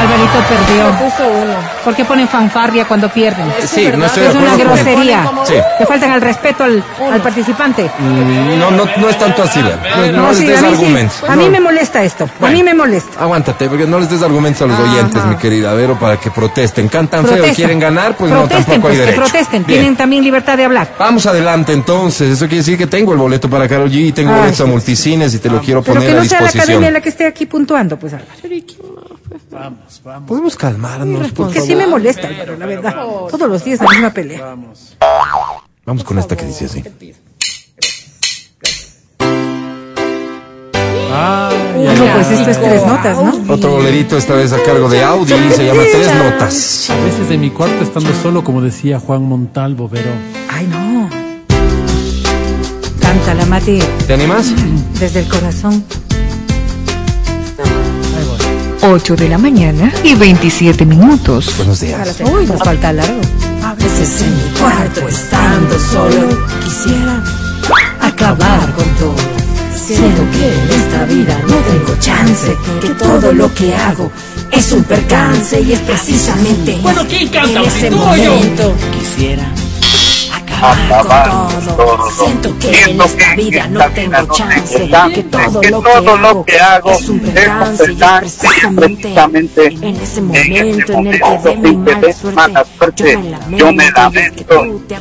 Alvarito 0.00 0.38
perdió. 0.48 0.90
Puso 1.08 1.28
uno. 1.28 1.54
¿Por 1.84 1.94
qué 1.94 2.04
ponen 2.04 2.28
fanfarria 2.28 2.84
cuando 2.86 3.08
pierden? 3.08 3.46
Sí, 3.66 3.88
no 3.96 4.04
estoy 4.06 4.24
de 4.24 4.28
Es 4.30 4.34
una 4.34 4.56
grosería. 4.56 5.30
Sí. 5.44 5.54
Le 5.78 5.86
faltan 5.86 6.10
al 6.10 6.20
respeto 6.20 6.64
al, 6.64 6.82
al 7.12 7.20
participante. 7.20 7.90
Mm, 7.98 8.58
No, 8.58 8.70
no, 8.70 8.84
no 8.96 9.08
es 9.08 9.18
tanto 9.18 9.42
así, 9.42 9.62
Bea. 9.62 9.78
No, 10.12 10.22
no 10.22 10.28
les 10.30 10.38
sí, 10.38 10.46
des 10.46 10.58
a 10.58 10.62
mí, 10.62 10.68
sí. 10.68 10.74
argumentos. 10.74 11.24
a 11.28 11.36
mí 11.36 11.44
No. 11.46 11.50
me 11.52 11.60
molesta 11.60 12.02
esto. 12.02 12.24
A 12.24 12.28
Bueno. 12.40 12.56
mí 12.56 12.62
me 12.62 12.74
molesta. 12.74 13.20
Aguántate, 13.20 13.68
porque 13.68 13.86
no 13.86 13.98
les 14.00 14.10
des 14.10 14.22
argumentos 14.22 14.62
a 14.62 14.66
los 14.66 14.78
oyentes, 14.78 15.24
mi 15.26 15.36
querida 15.36 15.72
Vero, 15.74 15.98
para 15.98 16.16
que 16.18 16.30
protesten. 16.30 16.88
Cantan 16.88 17.26
feo 17.26 17.46
y 17.46 17.50
quieren 17.50 17.78
ganar, 17.78 18.16
pues 18.16 18.30
protesten, 18.32 18.58
no, 18.58 18.64
tampoco 18.66 18.72
hay 18.72 18.80
pues, 18.80 18.92
que 18.94 19.00
derecho. 19.04 19.20
protesten. 19.22 19.64
Bien. 19.64 19.78
Tienen 19.80 19.96
también 19.96 20.24
libertad 20.24 20.56
de 20.56 20.64
hablar. 20.64 20.88
Vamos 20.98 21.26
adelante 21.26 21.72
entonces. 21.72 22.30
Eso 22.30 22.46
quiere 22.46 22.58
decir 22.58 22.76
que 22.78 22.86
tengo 22.86 23.12
el 23.12 23.18
boleto 23.18 23.48
para 23.48 23.68
Carol 23.68 23.90
G 23.90 24.08
y 24.08 24.12
tengo 24.12 24.30
Ay, 24.32 24.38
boletos 24.40 24.60
a 24.60 24.64
sí. 24.64 24.70
multicines 24.70 25.34
y 25.34 25.38
te 25.38 25.48
lo 25.50 25.60
quiero 25.60 25.82
Pero 25.82 25.94
poner 25.94 26.10
que 26.12 26.16
a 26.18 26.22
no 26.22 26.28
sea 26.28 26.40
la 26.40 26.46
academia 26.48 26.64
disposición. 26.66 26.92
la 26.94 27.00
que 27.00 27.08
esté 27.08 27.26
aquí 27.26 27.46
puntuando, 27.46 27.98
pues 27.98 28.12
Álvaro. 28.14 28.30
Vamos, 29.54 30.00
vamos. 30.04 30.28
Podemos 30.28 30.56
calmarnos, 30.56 31.28
por 31.28 31.46
Porque 31.46 31.54
favor. 31.60 31.68
sí 31.68 31.76
me 31.76 31.86
molesta, 31.86 32.26
Álvaro, 32.26 32.56
la 32.58 32.66
verdad. 32.66 32.94
Todos 33.30 33.48
los 33.48 33.64
días 33.64 33.80
la 33.80 33.88
misma 33.90 34.10
pelea. 34.10 34.56
Vamos 35.86 36.02
con 36.04 36.18
esta 36.18 36.36
que 36.36 36.44
dice 36.46 36.64
así. 36.66 36.82
Ay, 41.16 41.56
Bueno, 41.76 42.04
pues 42.14 42.30
esto 42.30 42.50
es 42.50 42.60
tres 42.60 42.86
notas, 42.86 43.16
¿no? 43.22 43.54
Otro 43.54 43.70
bolerito, 43.72 44.16
esta 44.16 44.34
vez 44.34 44.52
a 44.52 44.62
cargo 44.62 44.88
de 44.88 45.02
Audi, 45.04 45.32
se 45.54 45.64
llama 45.64 45.82
Tres 45.92 46.08
Notas. 46.14 46.90
A 46.90 46.96
veces 47.04 47.28
de 47.28 47.38
mi 47.38 47.50
cuarto 47.50 47.82
estando 47.84 48.12
solo, 48.22 48.42
como 48.42 48.60
decía 48.60 48.98
Juan 48.98 49.22
Montalvo, 49.22 49.88
pero 49.90 50.10
Ay, 50.48 50.66
no. 50.66 51.08
Cántala, 53.00 53.46
Mati, 53.46 53.78
¿Te 54.06 54.14
animas? 54.14 54.52
desde 54.98 55.20
el 55.20 55.28
corazón. 55.28 55.84
8 58.86 59.16
de 59.16 59.28
la 59.30 59.38
mañana 59.38 59.90
y 60.02 60.14
27 60.14 60.84
minutos. 60.84 61.56
Buenos 61.56 61.80
días. 61.80 62.20
Uy, 62.20 62.46
nos 62.46 62.60
falta 62.62 62.92
largo. 62.92 63.20
A 63.62 63.74
veces 63.74 64.20
en 64.22 64.36
mi 64.36 64.58
cuarto 64.58 65.08
estando 65.08 65.78
solo 65.78 66.28
quisiera 66.62 67.24
acabar 68.00 68.72
con 68.74 68.84
todo. 68.96 69.16
Siento 69.74 70.22
que 70.32 70.48
en 70.48 70.80
esta 70.80 71.04
vida 71.04 71.38
no 71.48 71.56
tengo 71.56 71.98
chance, 71.98 72.54
que 72.82 72.88
todo 72.90 73.32
lo 73.32 73.52
que 73.54 73.74
hago 73.74 74.12
es 74.50 74.70
un 74.72 74.84
percance 74.84 75.60
y 75.60 75.72
es 75.72 75.80
precisamente 75.80 76.78
Bueno, 76.82 77.02
¿quién 77.08 77.28
canta? 77.28 77.60
en 77.60 77.66
ese 77.66 77.90
momento 77.90 78.74
quisiera 78.92 79.50
acabar 80.62 81.30
con 81.30 81.76
todo. 81.76 82.10
Siento 82.10 82.58
que 82.58 82.90
en 82.90 83.00
esta 83.00 83.34
vida 83.36 83.66
no 83.68 83.90
tengo 83.90 84.34
chance, 84.34 84.90
que 85.12 85.22
todo 85.22 86.16
lo 86.16 86.44
que 86.44 86.58
hago 86.58 86.92
es 86.92 87.08
un 87.08 87.20
percance 87.20 87.94
precisamente 87.94 89.66
en 89.66 89.96
ese 89.96 90.20
momento 90.20 90.92
en 90.92 91.06
el 91.06 91.20
que 91.20 91.38
de 91.42 91.56
mi 91.56 91.76
mala 92.32 92.64
suerte 92.78 93.18
yo 93.50 93.72
me 93.72 93.90
lamento 93.90 94.80
te 94.86 94.94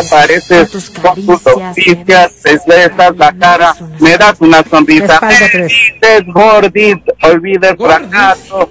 apareces 0.00 0.90
con 0.90 1.26
tus 1.26 1.40
caricias, 1.40 2.32
me 2.44 2.52
deslizas 2.52 3.16
la 3.16 3.32
cara, 3.32 3.74
me 4.00 4.16
das 4.16 4.40
una 4.40 4.62
sonrisa, 4.62 5.18
tres. 5.20 5.72
dices 6.00 6.24
gordito, 6.26 7.12
olvida 7.22 7.70
el 7.70 7.76
fracaso, 7.76 8.70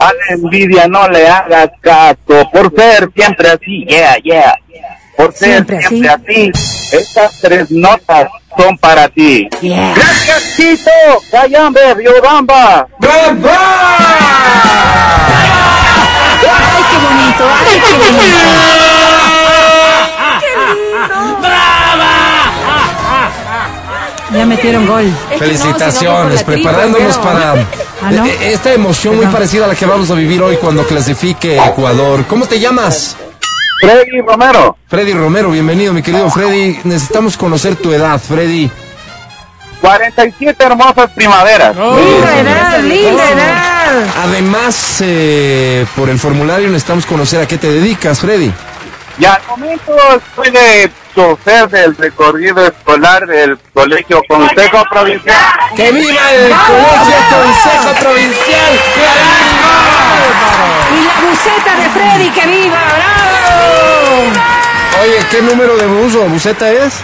a 0.00 0.12
la 0.12 0.34
envidia 0.34 0.86
no 0.88 1.08
le 1.08 1.26
hagas 1.26 1.70
caso, 1.80 2.50
por 2.52 2.74
ser 2.76 3.10
siempre 3.14 3.48
así, 3.50 3.84
yeah, 3.86 4.16
yeah, 4.18 4.54
por 5.16 5.32
ser 5.34 5.64
Siempre 5.66 5.80
siempre, 5.88 6.50
así. 6.52 6.96
estas 6.96 7.40
tres 7.40 7.70
notas 7.70 8.28
son 8.56 8.76
para 8.78 9.08
ti. 9.08 9.48
Yeah. 9.60 9.94
Gracias, 9.94 10.54
Chito, 10.56 10.90
Cayambe, 11.30 11.94
Riobamba. 11.94 12.86
Ay, 13.00 13.36
qué 16.90 16.96
bonito, 16.98 17.44
ay, 17.66 17.80
qué 17.88 17.94
bonito. 17.94 18.38
Ya 24.34 24.46
metieron 24.46 24.86
gol. 24.86 25.12
Felicitaciones, 25.38 26.42
preparándonos 26.42 27.18
para 27.18 27.52
Ah, 28.04 28.10
¿no? 28.10 28.24
eh, 28.26 28.52
esta 28.52 28.72
emoción 28.72 29.16
muy 29.16 29.26
parecida 29.26 29.66
a 29.66 29.68
la 29.68 29.74
que 29.74 29.84
vamos 29.86 30.10
a 30.10 30.14
vivir 30.14 30.42
hoy 30.42 30.56
cuando 30.56 30.84
clasifique 30.86 31.56
Ecuador. 31.58 32.24
¿Cómo 32.26 32.46
te 32.46 32.58
llamas? 32.58 33.16
Freddy 33.82 34.20
Romero. 34.20 34.76
Freddy 34.86 35.12
Romero, 35.12 35.50
bienvenido, 35.50 35.92
mi 35.92 36.02
querido 36.02 36.30
Freddy. 36.30 36.78
Necesitamos 36.84 37.36
conocer 37.36 37.74
tu 37.74 37.92
edad, 37.92 38.16
Freddy. 38.20 38.70
47 39.80 40.64
hermosas 40.64 41.10
primaveras. 41.10 41.74
Linda 41.76 42.38
edad, 42.38 42.80
linda 42.80 43.30
edad. 43.30 44.06
Además, 44.22 44.98
eh, 45.00 45.84
por 45.96 46.08
el 46.08 46.20
formulario 46.20 46.68
necesitamos 46.68 47.04
conocer 47.06 47.42
a 47.42 47.48
qué 47.48 47.58
te 47.58 47.66
dedicas, 47.66 48.20
Freddy. 48.20 48.52
Y 49.18 49.24
al 49.24 49.40
momento 49.48 49.92
soy 50.36 50.50
de 50.50 50.88
chofer 51.12 51.68
del 51.68 51.96
recorrido 51.96 52.64
escolar 52.64 53.26
del 53.26 53.58
Colegio 53.74 54.22
Consejo 54.28 54.84
Provincial. 54.90 55.36
¡Que 55.74 55.90
viva 55.90 56.32
el 56.32 56.52
Colegio 56.52 57.16
Consejo 57.30 58.00
Provincial! 58.00 59.41
Y 60.90 61.04
la 61.04 61.14
buceta 61.28 61.76
de 61.76 61.88
Freddy, 61.90 62.30
que 62.30 62.46
viva, 62.46 62.80
bravo. 62.96 64.32
Oye, 65.02 65.26
¿qué 65.30 65.42
número 65.42 65.76
de 65.76 65.86
bus 65.86 66.14
o 66.14 66.24
buseta 66.24 66.70
es? 66.70 66.94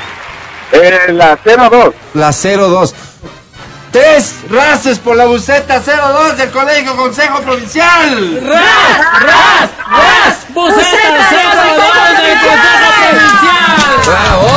Eh, 0.73 1.13
la 1.13 1.39
02. 1.45 1.95
La 2.15 2.31
02. 2.33 2.95
Tres 3.91 4.35
races 4.51 4.99
por 4.99 5.17
la 5.17 5.25
buceta 5.25 5.81
02 5.81 6.37
del 6.37 6.51
Colegio 6.51 6.95
Consejo 6.95 7.41
Provincial. 7.41 8.41
¡Ras! 8.47 8.63
¡Ras! 9.23 9.71
¡Ras! 9.91 10.37
¡Buceta 10.51 10.85
02 10.85 12.23
del 12.23 12.39
Consejo 12.39 12.89
Provincial! 13.01 13.59
¡Bravo! 14.07 14.49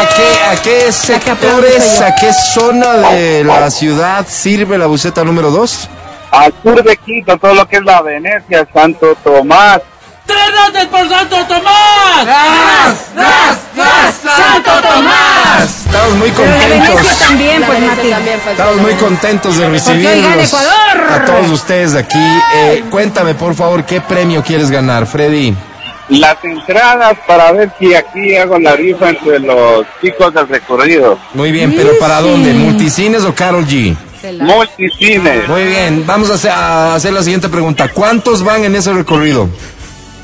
¿A 0.00 0.08
qué, 0.08 0.44
¿A 0.58 0.62
qué 0.62 0.92
sectores, 0.92 2.00
a 2.00 2.14
qué 2.14 2.32
zona 2.32 3.10
de 3.10 3.44
la 3.44 3.70
ciudad 3.70 4.26
sirve 4.26 4.78
la 4.78 4.86
buceta 4.86 5.22
número 5.24 5.50
2? 5.50 5.88
Al 6.30 6.54
sur 6.62 6.82
de 6.82 6.96
Quito, 6.96 7.36
todo 7.36 7.52
lo 7.54 7.68
que 7.68 7.76
es 7.76 7.84
la 7.84 8.00
Venecia, 8.00 8.66
Santo 8.72 9.14
Tomás. 9.22 9.80
¡Tres 10.24 10.38
races 10.56 10.86
por 10.86 11.06
Santo 11.06 11.36
Tomás! 11.46 12.24
¡Ras! 12.24 12.94
¡Ras! 13.14 13.58
¡Ras! 13.76 14.14
¡Santo 14.36 14.70
Tomás! 14.88 15.86
Estamos 15.86 16.14
muy 16.14 16.30
contentos. 16.30 17.18
también, 17.18 17.62
pues, 17.64 17.80
Mati. 17.80 18.12
Estamos 18.50 18.76
muy 18.76 18.94
contentos 18.94 19.56
de 19.58 19.68
recibirlos 19.68 20.46
Ecuador. 20.48 21.12
a 21.12 21.24
todos 21.26 21.50
ustedes 21.50 21.94
aquí. 21.94 22.40
Eh, 22.54 22.84
cuéntame, 22.90 23.34
por 23.34 23.54
favor, 23.54 23.84
¿qué 23.84 24.00
premio 24.00 24.42
quieres 24.42 24.70
ganar, 24.70 25.06
Freddy? 25.06 25.54
Las 26.10 26.36
entradas 26.44 27.16
para 27.26 27.52
ver 27.52 27.70
si 27.78 27.94
aquí 27.94 28.36
hago 28.36 28.58
la 28.58 28.74
rifa 28.76 29.10
entre 29.10 29.38
los 29.38 29.86
chicos 30.02 30.34
del 30.34 30.48
recorrido. 30.48 31.18
Muy 31.34 31.52
bien, 31.52 31.72
pero 31.76 31.90
¿para 31.98 32.20
dónde? 32.20 32.52
¿Multicines 32.52 33.22
o 33.24 33.34
Carol 33.34 33.64
G? 33.66 33.96
Multicines. 34.40 35.48
Muy 35.48 35.64
bien, 35.64 36.04
vamos 36.06 36.30
a 36.30 36.34
hacer, 36.34 36.50
a 36.50 36.94
hacer 36.96 37.12
la 37.12 37.22
siguiente 37.22 37.48
pregunta. 37.48 37.88
¿Cuántos 37.88 38.42
van 38.42 38.64
en 38.64 38.74
ese 38.74 38.92
recorrido? 38.92 39.48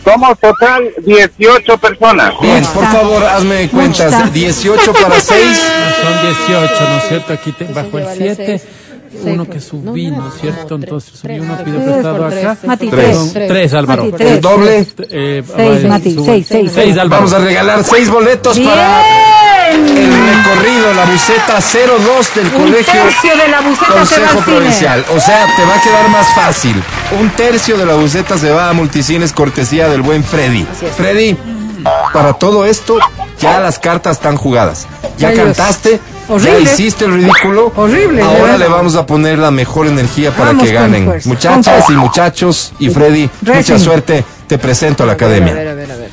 Somos 0.04 0.38
total 0.38 0.84
18 1.04 1.78
personas. 1.78 2.32
Bien, 2.40 2.64
por 2.66 2.84
favor, 2.86 3.24
hazme 3.24 3.68
cuentas. 3.68 4.12
está. 4.12 4.26
18 4.28 4.92
para 4.92 5.20
6. 5.20 5.62
Son 6.02 6.22
18, 6.48 6.90
¿no 6.90 6.96
es 6.98 7.08
cierto? 7.08 7.32
Aquí 7.32 7.52
te, 7.52 7.64
bajo 7.64 7.98
el 7.98 8.04
vale 8.04 8.34
7. 8.36 8.62
Seis. 9.10 9.22
Uno 9.24 9.44
Seis, 9.44 9.54
que 9.54 9.60
subí, 9.60 10.10
no, 10.10 10.16
¿no 10.18 10.28
es 10.28 10.40
cierto? 10.40 10.78
no, 10.78 10.84
tres, 10.84 10.84
Entonces 10.84 11.20
subí 11.20 11.38
uno, 11.40 11.58
pido 11.64 11.82
prestado 11.84 12.26
acá. 12.26 12.36
tres, 12.56 12.64
Mati, 12.64 12.88
Tres. 12.88 13.04
tres. 13.04 13.16
Son 13.16 13.32
tres, 13.48 13.74
Álvaro. 13.74 14.04
Mati, 14.04 14.16
tres. 14.16 14.30
El 14.32 14.40
doble. 14.40 14.86
Eh, 15.10 15.42
Seis, 15.56 15.84
Mati, 15.84 16.16
seis, 16.24 16.46
seis. 16.48 16.70
Seis, 16.74 16.98
Álvaro. 16.98 17.22
Vamos 17.22 17.32
a 17.32 17.38
regalar 17.38 17.84
6 17.84 18.10
boletos 18.10 18.58
para 18.58 19.02
el 19.70 19.86
recorrido, 19.86 20.94
la 20.94 21.04
buceta 21.06 21.58
02 21.60 22.34
del 22.34 22.46
Un 22.46 22.50
colegio 22.52 22.92
tercio 23.02 23.36
de 23.36 23.48
la 23.48 23.60
buceta 23.60 24.06
se 24.06 24.20
va 24.20 24.28
Consejo. 24.28 24.40
Provincial. 24.40 25.04
O 25.16 25.20
sea, 25.20 25.46
te 25.56 25.62
va 25.64 25.74
a 25.76 25.80
quedar 25.82 26.08
más 26.10 26.26
fácil. 26.34 26.76
Un 27.20 27.30
tercio 27.30 27.76
de 27.76 27.84
la 27.86 27.94
buceta 27.94 28.38
se 28.38 28.50
va 28.50 28.70
a 28.70 28.72
multicines 28.72 29.32
cortesía 29.32 29.88
del 29.88 30.02
buen 30.02 30.22
Freddy. 30.22 30.64
Freddy, 30.96 31.36
para 32.12 32.32
todo 32.34 32.64
esto, 32.64 32.98
ya 33.40 33.60
las 33.60 33.78
cartas 33.78 34.16
están 34.16 34.36
jugadas. 34.36 34.86
Ya 35.18 35.28
Ay, 35.28 35.36
cantaste, 35.36 36.00
ya 36.42 36.58
hiciste 36.58 37.04
el 37.06 37.14
ridículo. 37.14 37.72
Horrible, 37.76 38.22
Ahora 38.22 38.58
le 38.58 38.68
vamos 38.68 38.96
a 38.96 39.06
poner 39.06 39.38
la 39.38 39.50
mejor 39.50 39.86
energía 39.86 40.30
para 40.30 40.46
Vamos 40.50 40.64
que 40.64 40.72
ganen. 40.72 41.04
fuerza, 41.06 41.28
Muchachas 41.28 41.84
y 41.90 41.92
muchachos 41.92 42.72
y 42.78 42.90
Freddy, 42.90 43.30
mucha 43.42 43.78
suerte. 43.78 44.24
Te 44.46 44.58
presento 44.58 45.02
a 45.02 45.06
la 45.06 45.12
A 45.12 45.14
academia. 45.16 45.54
ver, 45.54 45.68
a 45.68 45.74
ver, 45.74 45.90
a 45.92 45.96
ver. 45.96 46.10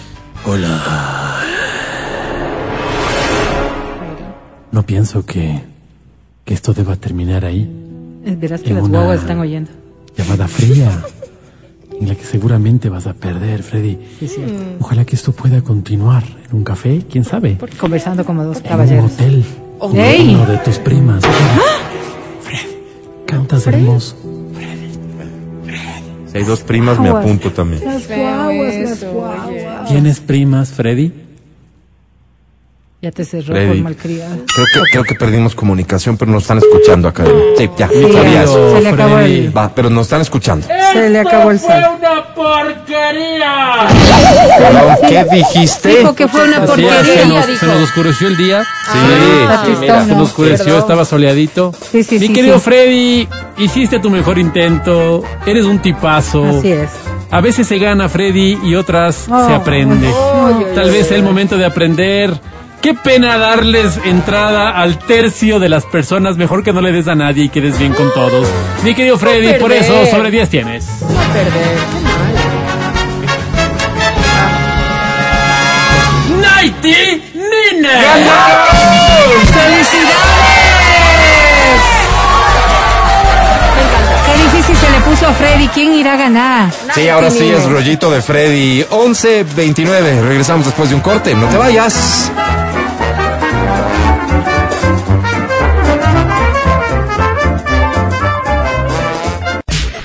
No 4.72 4.84
pienso 4.86 5.26
que, 5.26 5.62
que 6.46 6.54
esto 6.54 6.74
deba 6.74 6.96
terminar 6.96 7.46
ahí. 7.46 7.70
Verás 8.26 8.62
que 8.62 8.74
las 8.74 8.88
guaguas 8.88 9.20
están 9.20 9.40
oyendo. 9.40 9.70
Llamada 10.18 10.48
fría, 10.48 10.90
en 12.04 12.10
la 12.10 12.16
que 12.16 12.26
seguramente 12.26 12.90
vas 12.90 13.08
a 13.08 13.14
perder, 13.14 13.64
Freddy. 13.64 13.98
Sí, 14.20 14.26
es 14.26 14.36
cierto. 14.36 14.54
Ojalá 14.80 15.06
que 15.06 15.16
esto 15.16 15.32
pueda 15.32 15.62
continuar 15.62 16.24
en 16.50 16.56
un 16.58 16.64
café, 16.64 17.02
quién 17.10 17.24
sabe. 17.24 17.58
Conversando 17.80 18.26
como 18.26 18.44
dos 18.44 18.58
En 18.58 18.64
un 18.64 18.70
caballeros. 18.70 19.12
hotel. 19.14 19.44
Con 19.80 19.98
¡Ey! 19.98 20.36
uno 20.36 20.46
de 20.46 20.58
tus 20.60 20.78
primas. 20.80 21.24
Freddy, 22.42 22.76
cantas 23.26 23.66
hermoso. 23.68 24.16
Si 26.32 26.38
hay 26.40 26.44
dos 26.46 26.62
primas, 26.62 27.00
me 27.00 27.10
apunto 27.10 27.52
también. 27.52 27.84
Las 27.86 28.08
guaguas, 28.08 28.76
las 28.76 29.04
guaguas. 29.14 29.88
¿Tienes 29.90 30.20
primas, 30.20 30.72
Freddy? 30.72 31.12
Ya 33.04 33.12
te 33.12 33.26
cerró 33.26 33.48
Freddy. 33.48 33.68
por 33.68 33.78
malcriado. 33.84 34.36
Creo 34.56 34.66
que, 34.74 34.80
creo 34.94 35.04
que 35.04 35.16
perdimos 35.16 35.54
comunicación, 35.56 36.16
pero 36.16 36.32
nos 36.32 36.44
están 36.44 36.60
escuchando 36.60 37.10
acá. 37.10 37.26
Sí, 37.58 37.70
ya, 37.78 37.90
Sí, 37.90 37.96
sabía 38.14 38.44
eso. 38.44 38.76
se 38.78 38.82
le 38.82 38.88
acabó 38.90 39.16
Freddy. 39.18 39.38
el, 39.40 39.58
Va, 39.58 39.76
pero 39.76 39.90
nos 39.90 40.04
están 40.04 40.22
escuchando. 40.22 40.66
se 40.94 41.10
le 41.10 41.20
acabó 41.20 41.52
el 41.52 41.60
sal. 41.60 41.86
una 42.00 42.34
porquería! 42.34 43.88
Perdón, 44.58 44.96
¿Qué 45.10 45.26
dijiste? 45.36 45.90
Dijo 45.98 46.16
que 46.16 46.30
fue 46.30 46.46
una 46.46 46.56
Sí, 46.56 46.62
se, 46.62 46.68
porquería. 46.68 47.26
nos, 47.26 47.48
dijo. 47.48 47.60
se 47.60 47.66
nos 47.66 47.84
oscureció 47.84 48.28
el 48.30 48.38
día. 48.38 48.64
Sí, 48.64 48.68
Ah, 48.94 49.64
sí, 49.66 49.72
mira. 49.82 50.06
Se 50.06 50.12
nos 50.16 50.30
oscureció, 50.30 50.64
Perdón. 50.66 50.80
estaba 50.82 51.04
soleadito. 51.04 51.74
Sí, 51.92 52.04
sí, 52.06 52.20
Mi 52.20 52.28
sí, 52.28 52.34
querido 52.34 52.56
sí. 52.60 52.62
Freddy, 52.64 53.28
hiciste 53.58 54.00
tu 54.00 54.10
mejor 54.12 54.38
intento. 54.40 55.24
Eres 55.46 55.66
un 55.66 55.80
tipazo. 55.80 56.46
Así 56.60 56.72
es. 56.72 56.90
A 57.32 57.42
veces 57.42 57.68
se 57.68 57.80
gana, 57.80 58.08
Freddy, 58.08 58.60
y 58.64 58.76
otras 58.76 59.26
Oh, 59.30 59.46
se 59.46 59.54
aprende. 59.54 60.08
ay, 60.08 60.66
Tal 60.74 60.86
ay, 60.86 60.92
vez 60.92 61.08
sea 61.08 61.18
el 61.18 61.24
momento 61.24 61.58
de 61.58 61.66
aprender. 61.66 62.32
Qué 62.84 62.94
pena 62.94 63.38
darles 63.38 63.98
entrada 64.04 64.72
al 64.72 65.00
tercio 65.00 65.58
de 65.58 65.70
las 65.70 65.86
personas. 65.86 66.36
Mejor 66.36 66.66
que 66.66 66.74
no 66.74 66.82
le 66.82 66.92
des 66.92 67.08
a 67.08 67.16
nadie 67.16 67.46
y 67.46 67.50
quedes 67.50 67.80
bien 67.80 67.94
con 67.94 68.14
todos. 68.14 68.46
Mi 68.84 68.94
querido 68.94 69.18
Freddy, 69.18 69.54
por 69.54 69.72
eso 69.72 70.06
sobre 70.08 70.30
10 70.30 70.50
tienes. 70.50 70.86
No 71.00 71.08
perder, 71.34 71.78
qué 71.94 72.00
mal. 72.02 72.34
¡Nighty 76.42 77.24
Nine! 77.34 77.90
Qué 84.26 84.44
difícil 84.44 84.76
se 84.76 84.90
le 84.92 85.00
puso 85.06 85.28
a 85.28 85.34
Freddy. 85.34 85.70
¿Quién 85.70 85.94
irá 85.94 86.16
a 86.16 86.18
ganar? 86.18 86.70
Sí, 86.94 87.08
ahora 87.08 87.32
sí 87.32 87.50
es 87.50 87.64
rollito 87.64 88.12
de 88.12 88.22
Freddy. 88.22 88.84
11.29. 88.84 90.22
Regresamos 90.28 90.66
después 90.66 90.90
de 90.90 90.96
un 90.96 91.02
corte. 91.02 91.34
No 91.34 91.48
te 91.48 91.56
vayas. 91.56 92.30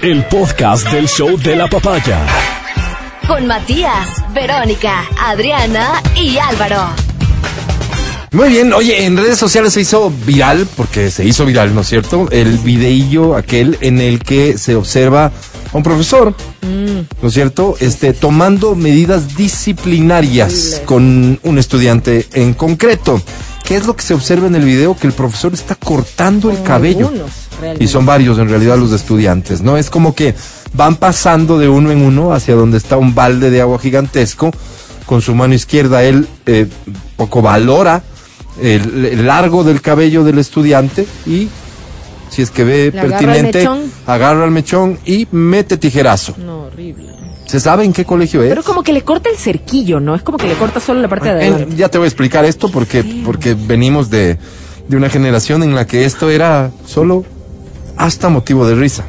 El 0.08 0.24
podcast 0.24 0.90
del 0.90 1.06
show 1.06 1.36
de 1.36 1.54
la 1.54 1.68
papaya. 1.68 2.18
Con 3.26 3.46
Matías, 3.46 4.08
Verónica, 4.32 5.04
Adriana 5.20 6.02
y 6.16 6.38
Álvaro. 6.38 6.80
Muy 8.32 8.48
bien, 8.48 8.72
oye, 8.72 9.04
en 9.04 9.18
redes 9.18 9.36
sociales 9.36 9.74
se 9.74 9.82
hizo 9.82 10.10
viral, 10.24 10.66
porque 10.78 11.10
se 11.10 11.26
hizo 11.26 11.44
viral, 11.44 11.74
¿no 11.74 11.82
es 11.82 11.88
cierto? 11.88 12.26
El 12.30 12.56
videillo 12.56 13.36
aquel 13.36 13.76
en 13.82 14.00
el 14.00 14.20
que 14.20 14.56
se 14.56 14.76
observa 14.76 15.26
a 15.26 15.76
un 15.76 15.82
profesor, 15.82 16.34
¿no 16.62 17.28
es 17.28 17.34
cierto? 17.34 17.76
Este, 17.78 18.14
tomando 18.14 18.74
medidas 18.74 19.36
disciplinarias 19.36 20.80
con 20.86 21.38
un 21.42 21.58
estudiante 21.58 22.26
en 22.32 22.54
concreto. 22.54 23.20
¿Qué 23.62 23.76
es 23.76 23.86
lo 23.86 23.94
que 23.94 24.02
se 24.04 24.14
observa 24.14 24.46
en 24.46 24.54
el 24.54 24.64
video? 24.64 24.96
Que 24.96 25.06
el 25.06 25.12
profesor 25.12 25.52
está 25.52 25.74
cortando 25.74 26.50
el 26.50 26.62
cabello. 26.62 27.08
Algunos, 27.08 27.47
realmente. 27.60 27.84
Y 27.84 27.88
son 27.88 28.06
varios 28.06 28.38
en 28.38 28.48
realidad 28.48 28.76
los 28.78 28.92
estudiantes, 28.92 29.62
¿no? 29.62 29.76
Es 29.76 29.90
como 29.90 30.14
que 30.14 30.34
van 30.74 30.96
pasando 30.96 31.58
de 31.58 31.68
uno 31.68 31.90
en 31.90 32.02
uno 32.02 32.32
hacia 32.32 32.54
donde 32.54 32.78
está 32.78 32.96
un 32.96 33.14
balde 33.14 33.50
de 33.50 33.60
agua 33.60 33.78
gigantesco. 33.78 34.50
Con 35.06 35.22
su 35.22 35.34
mano 35.34 35.54
izquierda 35.54 36.02
él 36.04 36.28
eh, 36.44 36.66
poco 37.16 37.40
valora 37.40 38.02
el, 38.60 39.04
el 39.06 39.26
largo 39.26 39.64
del 39.64 39.80
cabello 39.80 40.22
del 40.24 40.38
estudiante 40.38 41.06
y 41.26 41.48
si 42.28 42.42
es 42.42 42.50
que 42.50 42.62
ve 42.64 42.90
Le 42.92 43.00
agarra 43.00 43.18
el 43.36 43.42
pertinente, 43.50 43.68
agarra 44.06 44.44
el 44.44 44.50
mechón 44.50 44.98
y 45.06 45.26
mete 45.30 45.78
tijerazo. 45.78 46.34
No, 46.36 46.64
horrible. 46.64 47.08
¿Se 47.46 47.58
sabe 47.58 47.84
en 47.86 47.94
qué 47.94 48.04
colegio 48.04 48.42
es? 48.42 48.50
Pero 48.50 48.62
como 48.62 48.82
que 48.82 48.92
le 48.92 49.00
corta 49.00 49.30
el 49.30 49.38
cerquillo, 49.38 49.98
¿no? 49.98 50.14
Es 50.14 50.20
como 50.20 50.36
que 50.36 50.46
le 50.46 50.52
corta 50.56 50.78
solo 50.80 51.00
la 51.00 51.08
parte 51.08 51.32
de 51.32 51.42
Eh, 51.42 51.48
adelante. 51.48 51.76
ya 51.76 51.88
te 51.88 51.96
voy 51.96 52.04
a 52.04 52.08
explicar 52.08 52.44
esto 52.44 52.68
porque, 52.70 53.02
porque 53.24 53.54
venimos 53.54 54.10
de, 54.10 54.36
de 54.86 54.96
una 54.98 55.08
generación 55.08 55.62
en 55.62 55.74
la 55.74 55.86
que 55.86 56.04
esto 56.04 56.28
era 56.28 56.70
solo 56.86 57.24
hasta 57.98 58.28
motivo 58.28 58.66
de 58.66 58.74
risa. 58.74 59.04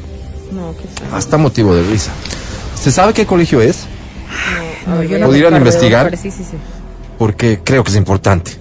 No. 0.52 0.74
Hasta 1.16 1.38
motivo 1.38 1.74
de 1.74 1.82
risa. 1.84 2.10
¿Se 2.74 2.90
sabe 2.90 3.14
qué 3.14 3.24
colegio 3.24 3.60
es? 3.60 3.84
No, 4.86 5.02
yo 5.02 5.18
no 5.18 5.26
pudieran 5.26 5.56
investigar 5.56 6.16
sí, 6.16 6.30
sí, 6.30 6.42
sí. 6.42 6.56
porque 7.18 7.60
creo 7.62 7.84
que 7.84 7.90
es 7.90 7.96
importante. 7.96 8.52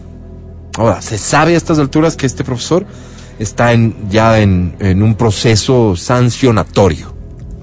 Ahora, 0.77 1.01
se 1.01 1.17
sabe 1.17 1.55
a 1.55 1.57
estas 1.57 1.79
alturas 1.79 2.15
que 2.15 2.25
este 2.25 2.43
profesor 2.43 2.85
está 3.39 3.73
en, 3.73 4.09
ya 4.09 4.39
en, 4.39 4.75
en 4.79 5.01
un 5.01 5.15
proceso 5.15 5.95
sancionatorio, 5.95 7.13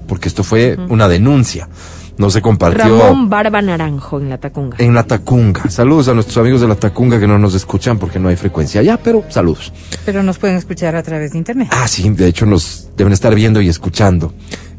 porque 0.07 0.27
esto 0.27 0.43
fue 0.43 0.77
una 0.89 1.07
denuncia. 1.07 1.69
No 2.17 2.31
se 2.31 2.41
compartió 2.41 2.83
Ramón 2.83 3.29
Barba 3.29 3.61
Naranjo 3.61 4.19
en 4.19 4.29
la 4.29 4.39
Tacunga. 4.39 4.77
en 4.79 4.93
la 4.93 5.03
Tacunga. 5.03 5.69
Saludos 5.69 6.07
a 6.07 6.13
nuestros 6.13 6.37
amigos 6.37 6.61
de 6.61 6.67
la 6.67 6.75
Tacunga 6.75 7.19
que 7.19 7.27
no 7.27 7.37
nos 7.37 7.53
escuchan 7.53 7.99
porque 7.99 8.19
no 8.19 8.29
hay 8.29 8.35
frecuencia 8.35 8.81
allá, 8.81 8.97
pero 8.97 9.23
saludos. 9.29 9.71
Pero 10.05 10.23
nos 10.23 10.39
pueden 10.39 10.57
escuchar 10.57 10.95
a 10.95 11.03
través 11.03 11.33
de 11.33 11.37
internet. 11.37 11.69
Ah, 11.71 11.87
sí, 11.87 12.09
de 12.09 12.27
hecho 12.27 12.45
nos 12.45 12.89
deben 12.97 13.13
estar 13.13 13.35
viendo 13.35 13.61
y 13.61 13.69
escuchando. 13.69 14.33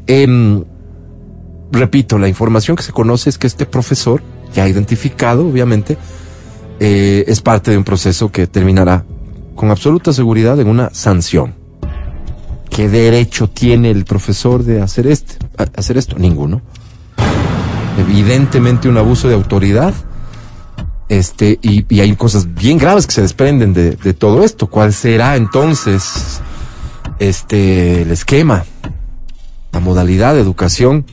Em, 0.05 0.63
repito, 1.71 2.17
la 2.17 2.27
información 2.27 2.75
que 2.75 2.83
se 2.83 2.91
conoce 2.91 3.29
es 3.29 3.37
que 3.37 3.47
este 3.47 3.65
profesor, 3.65 4.21
ya 4.53 4.67
identificado, 4.67 5.47
obviamente, 5.47 5.97
eh, 6.79 7.23
es 7.27 7.41
parte 7.41 7.71
de 7.71 7.77
un 7.77 7.83
proceso 7.83 8.31
que 8.31 8.47
terminará 8.47 9.05
con 9.55 9.71
absoluta 9.71 10.11
seguridad 10.11 10.59
en 10.59 10.67
una 10.67 10.89
sanción. 10.93 11.53
¿Qué 12.69 12.87
derecho 12.87 13.49
tiene 13.49 13.91
el 13.91 14.05
profesor 14.05 14.63
de 14.63 14.81
hacer 14.81 15.07
este, 15.07 15.35
hacer 15.75 15.97
esto? 15.97 16.17
Ninguno. 16.17 16.61
Evidentemente 17.99 18.87
un 18.87 18.97
abuso 18.97 19.27
de 19.27 19.35
autoridad. 19.35 19.93
Este, 21.09 21.57
y, 21.61 21.85
y 21.93 22.01
hay 22.01 22.15
cosas 22.15 22.53
bien 22.53 22.77
graves 22.77 23.07
que 23.07 23.13
se 23.13 23.21
desprenden 23.21 23.73
de, 23.73 23.91
de 23.91 24.13
todo 24.13 24.43
esto. 24.43 24.67
¿Cuál 24.67 24.93
será 24.93 25.35
entonces 25.35 26.39
este 27.17 28.03
el 28.03 28.11
esquema, 28.11 28.63
la 29.71 29.79
modalidad 29.79 30.35
de 30.35 30.41
educación? 30.41 31.05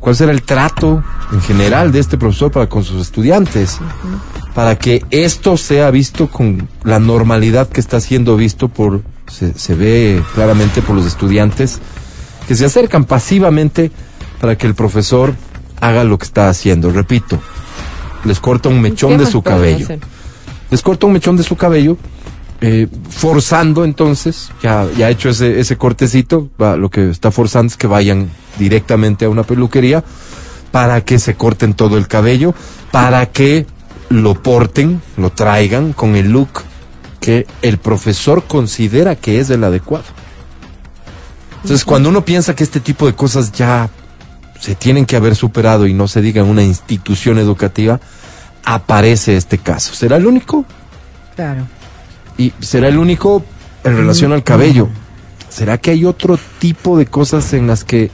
¿Cuál 0.00 0.16
será 0.16 0.32
el 0.32 0.42
trato 0.42 1.02
en 1.32 1.40
general 1.40 1.92
de 1.92 2.00
este 2.00 2.18
profesor 2.18 2.50
para 2.50 2.68
con 2.68 2.84
sus 2.84 3.00
estudiantes? 3.00 3.78
Para 4.54 4.76
que 4.78 5.04
esto 5.10 5.56
sea 5.56 5.90
visto 5.90 6.28
con 6.30 6.68
la 6.82 6.98
normalidad 6.98 7.68
que 7.68 7.80
está 7.80 8.00
siendo 8.00 8.36
visto 8.36 8.68
por, 8.68 9.02
se, 9.28 9.58
se 9.58 9.74
ve 9.74 10.22
claramente 10.34 10.82
por 10.82 10.96
los 10.96 11.06
estudiantes 11.06 11.80
que 12.46 12.54
se 12.54 12.64
acercan 12.64 13.04
pasivamente 13.04 13.90
para 14.40 14.56
que 14.56 14.66
el 14.66 14.74
profesor 14.74 15.34
haga 15.86 16.04
lo 16.04 16.18
que 16.18 16.24
está 16.26 16.48
haciendo. 16.48 16.90
Repito, 16.90 17.38
les 18.24 18.40
corta 18.40 18.68
un 18.68 18.80
mechón 18.80 19.10
¿Qué 19.12 19.18
de 19.18 19.26
su 19.26 19.42
cabello. 19.42 19.84
hacer? 19.84 20.00
Les 20.70 20.82
corta 20.82 21.06
un 21.06 21.12
mechón 21.12 21.36
de 21.36 21.42
su 21.42 21.56
cabello, 21.56 21.96
eh, 22.60 22.88
forzando 23.10 23.84
entonces, 23.84 24.50
ya, 24.62 24.86
ya 24.96 25.10
hecho 25.10 25.28
ese, 25.30 25.60
ese 25.60 25.76
cortecito, 25.76 26.48
va- 26.60 26.76
lo 26.76 26.88
que 26.90 27.10
está 27.10 27.30
forzando 27.30 27.70
es 27.70 27.76
que 27.76 27.86
vayan 27.86 28.30
directamente 28.58 29.24
a 29.26 29.28
una 29.28 29.42
peluquería 29.42 30.02
para 30.72 31.02
que 31.04 31.18
se 31.18 31.34
corten 31.34 31.74
todo 31.74 31.98
el 31.98 32.08
cabello, 32.08 32.54
para 32.90 33.26
que 33.26 33.66
lo 34.08 34.34
porten, 34.42 35.00
lo 35.16 35.30
traigan 35.30 35.92
con 35.92 36.16
el 36.16 36.30
look 36.30 36.62
que 37.20 37.46
el 37.62 37.78
profesor 37.78 38.44
considera 38.44 39.16
que 39.16 39.38
es 39.40 39.50
el 39.50 39.62
adecuado. 39.64 40.04
Entonces, 41.62 41.84
cuando 41.84 42.08
uno 42.10 42.24
piensa 42.24 42.54
que 42.54 42.64
este 42.64 42.80
tipo 42.80 43.06
de 43.06 43.14
cosas 43.14 43.52
ya 43.52 43.88
se 44.64 44.74
tienen 44.74 45.04
que 45.04 45.14
haber 45.14 45.36
superado 45.36 45.86
y 45.86 45.92
no 45.92 46.08
se 46.08 46.22
diga 46.22 46.40
en 46.40 46.48
una 46.48 46.62
institución 46.62 47.36
educativa, 47.36 48.00
aparece 48.64 49.36
este 49.36 49.58
caso. 49.58 49.92
¿Será 49.92 50.16
el 50.16 50.24
único? 50.24 50.64
Claro. 51.36 51.66
Y 52.38 52.54
será 52.60 52.88
el 52.88 52.96
único 52.96 53.44
en 53.84 53.94
relación 53.94 54.32
al 54.32 54.42
cabello. 54.42 54.88
¿Será 55.50 55.76
que 55.76 55.90
hay 55.90 56.06
otro 56.06 56.38
tipo 56.58 56.96
de 56.96 57.04
cosas 57.04 57.52
en 57.52 57.66
las 57.66 57.84
que 57.84 58.10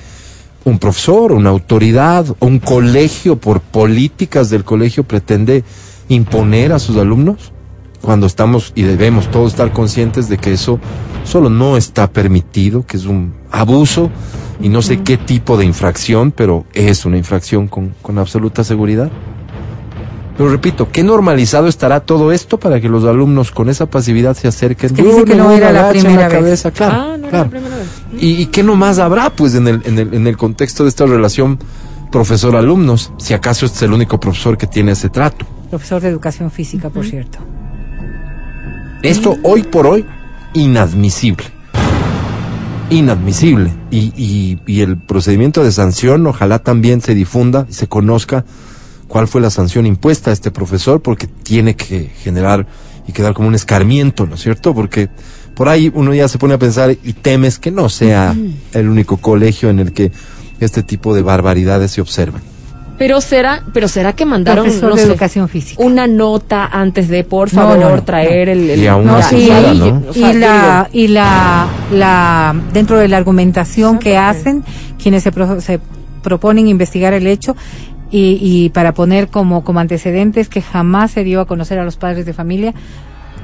un 0.64 0.80
profesor, 0.80 1.30
una 1.30 1.50
autoridad 1.50 2.26
o 2.40 2.46
un 2.46 2.58
colegio 2.58 3.36
por 3.36 3.60
políticas 3.60 4.50
del 4.50 4.64
colegio 4.64 5.04
pretende 5.04 5.62
imponer 6.08 6.72
a 6.72 6.80
sus 6.80 6.96
alumnos? 6.96 7.52
Cuando 8.02 8.26
estamos 8.26 8.72
y 8.74 8.82
debemos 8.82 9.30
todos 9.30 9.52
estar 9.52 9.72
conscientes 9.72 10.28
de 10.28 10.38
que 10.38 10.52
eso 10.52 10.78
solo 11.24 11.50
no 11.50 11.76
está 11.76 12.10
permitido, 12.10 12.84
que 12.86 12.96
es 12.96 13.04
un 13.04 13.34
abuso 13.50 14.10
y 14.60 14.68
no 14.68 14.80
sé 14.82 15.00
qué 15.02 15.16
tipo 15.18 15.56
de 15.58 15.64
infracción, 15.66 16.32
pero 16.32 16.64
es 16.72 17.04
una 17.04 17.16
infracción 17.18 17.68
con, 17.68 17.94
con 18.02 18.18
absoluta 18.18 18.64
seguridad. 18.64 19.10
Pero 20.38 20.48
repito, 20.50 20.88
¿qué 20.90 21.02
normalizado 21.02 21.68
estará 21.68 22.00
todo 22.00 22.32
esto 22.32 22.58
para 22.58 22.80
que 22.80 22.88
los 22.88 23.04
alumnos 23.04 23.50
con 23.50 23.68
esa 23.68 23.84
pasividad 23.86 24.34
se 24.34 24.48
acerquen? 24.48 24.94
que 24.94 25.02
dice 25.02 25.24
que 25.24 25.34
le 25.34 25.42
no 25.42 25.50
era 25.52 25.70
la 25.70 25.90
primera 25.90 26.28
vez. 26.28 26.62
claro, 26.74 26.94
Ah, 26.94 27.16
claro. 27.28 27.44
la 27.44 27.50
primera 27.50 27.76
vez. 27.76 27.88
¿Y, 28.18 28.40
y 28.42 28.46
qué 28.46 28.62
nomás 28.62 28.98
habrá, 28.98 29.28
pues, 29.28 29.54
en 29.54 29.68
el, 29.68 29.82
en 29.84 29.98
el, 29.98 30.14
en 30.14 30.26
el 30.26 30.38
contexto 30.38 30.84
de 30.84 30.88
esta 30.88 31.04
relación 31.04 31.58
profesor-alumnos? 32.10 33.12
Si 33.18 33.34
acaso 33.34 33.66
este 33.66 33.76
es 33.78 33.82
el 33.82 33.92
único 33.92 34.18
profesor 34.18 34.56
que 34.56 34.66
tiene 34.66 34.92
ese 34.92 35.10
trato. 35.10 35.44
Profesor 35.68 36.00
de 36.00 36.08
educación 36.08 36.50
física, 36.50 36.88
por 36.88 37.04
cierto. 37.04 37.38
Esto 39.02 39.38
hoy 39.42 39.62
por 39.62 39.86
hoy, 39.86 40.04
inadmisible. 40.52 41.46
Inadmisible. 42.90 43.72
Y, 43.90 44.12
y, 44.14 44.58
y 44.66 44.82
el 44.82 44.98
procedimiento 44.98 45.64
de 45.64 45.72
sanción, 45.72 46.26
ojalá 46.26 46.58
también 46.58 47.00
se 47.00 47.14
difunda 47.14 47.66
y 47.70 47.72
se 47.72 47.88
conozca 47.88 48.44
cuál 49.08 49.26
fue 49.26 49.40
la 49.40 49.48
sanción 49.48 49.86
impuesta 49.86 50.28
a 50.30 50.32
este 50.34 50.50
profesor, 50.50 51.00
porque 51.00 51.26
tiene 51.26 51.76
que 51.76 52.10
generar 52.22 52.66
y 53.08 53.12
quedar 53.12 53.32
como 53.32 53.48
un 53.48 53.54
escarmiento, 53.54 54.26
¿no 54.26 54.34
es 54.34 54.42
cierto? 54.42 54.74
Porque 54.74 55.08
por 55.54 55.70
ahí 55.70 55.90
uno 55.94 56.12
ya 56.12 56.28
se 56.28 56.36
pone 56.36 56.54
a 56.54 56.58
pensar 56.58 56.90
y 56.90 57.12
temes 57.14 57.58
que 57.58 57.70
no 57.70 57.88
sea 57.88 58.36
el 58.74 58.88
único 58.88 59.16
colegio 59.16 59.70
en 59.70 59.78
el 59.78 59.92
que 59.92 60.12
este 60.60 60.82
tipo 60.82 61.14
de 61.14 61.22
barbaridades 61.22 61.92
se 61.92 62.02
observan. 62.02 62.42
Pero 63.00 63.22
será, 63.22 63.62
pero 63.72 63.88
será 63.88 64.12
que 64.12 64.26
mandaron 64.26 64.66
no 64.66 64.90
de 64.94 65.00
sé, 65.00 65.08
educación 65.08 65.48
física. 65.48 65.82
una 65.82 66.06
nota 66.06 66.66
antes 66.70 67.08
de 67.08 67.24
por 67.24 67.48
favor 67.48 67.78
no, 67.78 67.96
no, 67.96 68.02
traer 68.02 68.50
el, 68.50 68.68
el- 68.68 68.78
Y 68.78 68.86
aún 68.86 69.06
No, 69.06 69.16
así 69.16 69.36
y, 69.46 69.48
nada, 69.48 69.70
ahí- 69.70 69.78
¿no? 69.78 70.02
o 70.10 70.12
sea, 70.12 70.30
y 70.30 70.34
la, 70.34 70.88
y 70.92 71.08
la, 71.08 71.66
la, 71.92 72.54
dentro 72.74 72.98
de 72.98 73.08
la 73.08 73.16
argumentación 73.16 73.98
que 73.98 74.18
hacen, 74.18 74.62
quienes 75.02 75.22
se, 75.22 75.32
pro- 75.32 75.62
se 75.62 75.80
proponen 76.22 76.68
investigar 76.68 77.14
el 77.14 77.26
hecho, 77.26 77.56
y, 78.10 78.38
y 78.42 78.68
para 78.68 78.92
poner 78.92 79.28
como, 79.28 79.64
como 79.64 79.80
antecedentes 79.80 80.50
que 80.50 80.60
jamás 80.60 81.12
se 81.12 81.24
dio 81.24 81.40
a 81.40 81.46
conocer 81.46 81.78
a 81.78 81.84
los 81.84 81.96
padres 81.96 82.26
de 82.26 82.34
familia 82.34 82.74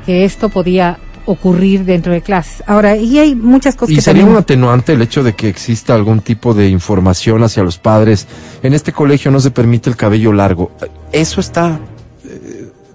que 0.04 0.26
esto 0.26 0.50
podía 0.50 0.98
ocurrir 1.26 1.84
dentro 1.84 2.12
de 2.12 2.22
clases. 2.22 2.62
Ahora, 2.66 2.96
y 2.96 3.18
hay 3.18 3.34
muchas 3.34 3.74
cosas 3.74 3.92
¿Y 3.92 3.96
que 3.96 4.02
sería 4.02 4.24
un 4.24 4.36
atenuante 4.36 4.92
el 4.92 5.02
hecho 5.02 5.22
de 5.22 5.34
que 5.34 5.48
exista 5.48 5.94
algún 5.94 6.20
tipo 6.20 6.54
de 6.54 6.68
información 6.68 7.42
hacia 7.42 7.62
los 7.62 7.78
padres? 7.78 8.26
En 8.62 8.72
este 8.72 8.92
colegio 8.92 9.30
no 9.30 9.40
se 9.40 9.50
permite 9.50 9.90
el 9.90 9.96
cabello 9.96 10.32
largo. 10.32 10.70
¿Eso 11.12 11.40
está 11.40 11.78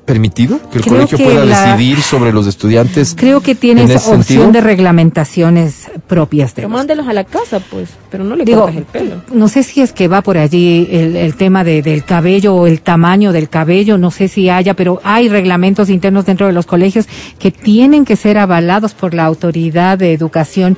permitido? 0.05 0.59
¿Que 0.71 0.79
el 0.79 0.83
Creo 0.83 0.95
colegio 0.95 1.17
que 1.17 1.23
pueda 1.23 1.45
la- 1.45 1.65
decidir 1.75 2.01
sobre 2.01 2.33
los 2.33 2.47
estudiantes? 2.47 3.15
Creo 3.17 3.41
que 3.41 3.51
en 3.51 3.57
tienes 3.57 3.89
ese 3.89 3.97
opción 4.09 4.23
sentido? 4.23 4.51
de 4.51 4.61
reglamentaciones 4.61 5.89
propias 6.07 6.49
de 6.51 6.55
pero 6.55 6.69
los 6.69 6.77
mándelos 6.77 7.07
a 7.07 7.13
la 7.13 7.23
casa, 7.23 7.59
pues, 7.59 7.89
pero 8.09 8.23
no 8.23 8.35
le 8.35 8.43
Digo, 8.45 8.61
cortes 8.61 8.77
el 8.77 8.83
pelo. 8.85 9.21
no 9.33 9.47
sé 9.47 9.63
si 9.63 9.81
es 9.81 9.93
que 9.93 10.07
va 10.07 10.21
por 10.21 10.37
allí 10.37 10.87
el, 10.91 11.15
el 11.15 11.35
tema 11.35 11.63
de, 11.63 11.81
del 11.81 12.03
cabello 12.03 12.55
o 12.55 12.67
el 12.67 12.81
tamaño 12.81 13.31
del 13.31 13.47
cabello, 13.49 13.97
no 13.97 14.11
sé 14.11 14.27
si 14.27 14.49
haya, 14.49 14.73
pero 14.73 14.99
hay 15.03 15.29
reglamentos 15.29 15.89
internos 15.89 16.25
dentro 16.25 16.47
de 16.47 16.53
los 16.53 16.65
colegios 16.65 17.07
que 17.39 17.51
tienen 17.51 18.03
que 18.05 18.15
ser 18.15 18.37
avalados 18.37 18.93
por 18.93 19.13
la 19.13 19.25
autoridad 19.25 19.97
de 19.97 20.13
educación 20.13 20.77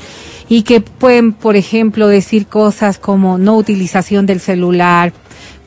y 0.55 0.61
que 0.63 0.81
pueden, 0.81 1.33
por 1.33 1.55
ejemplo, 1.55 2.07
decir 2.07 2.45
cosas 2.47 2.99
como 2.99 3.37
no 3.39 3.57
utilización 3.57 4.25
del 4.27 4.39
celular, 4.39 5.11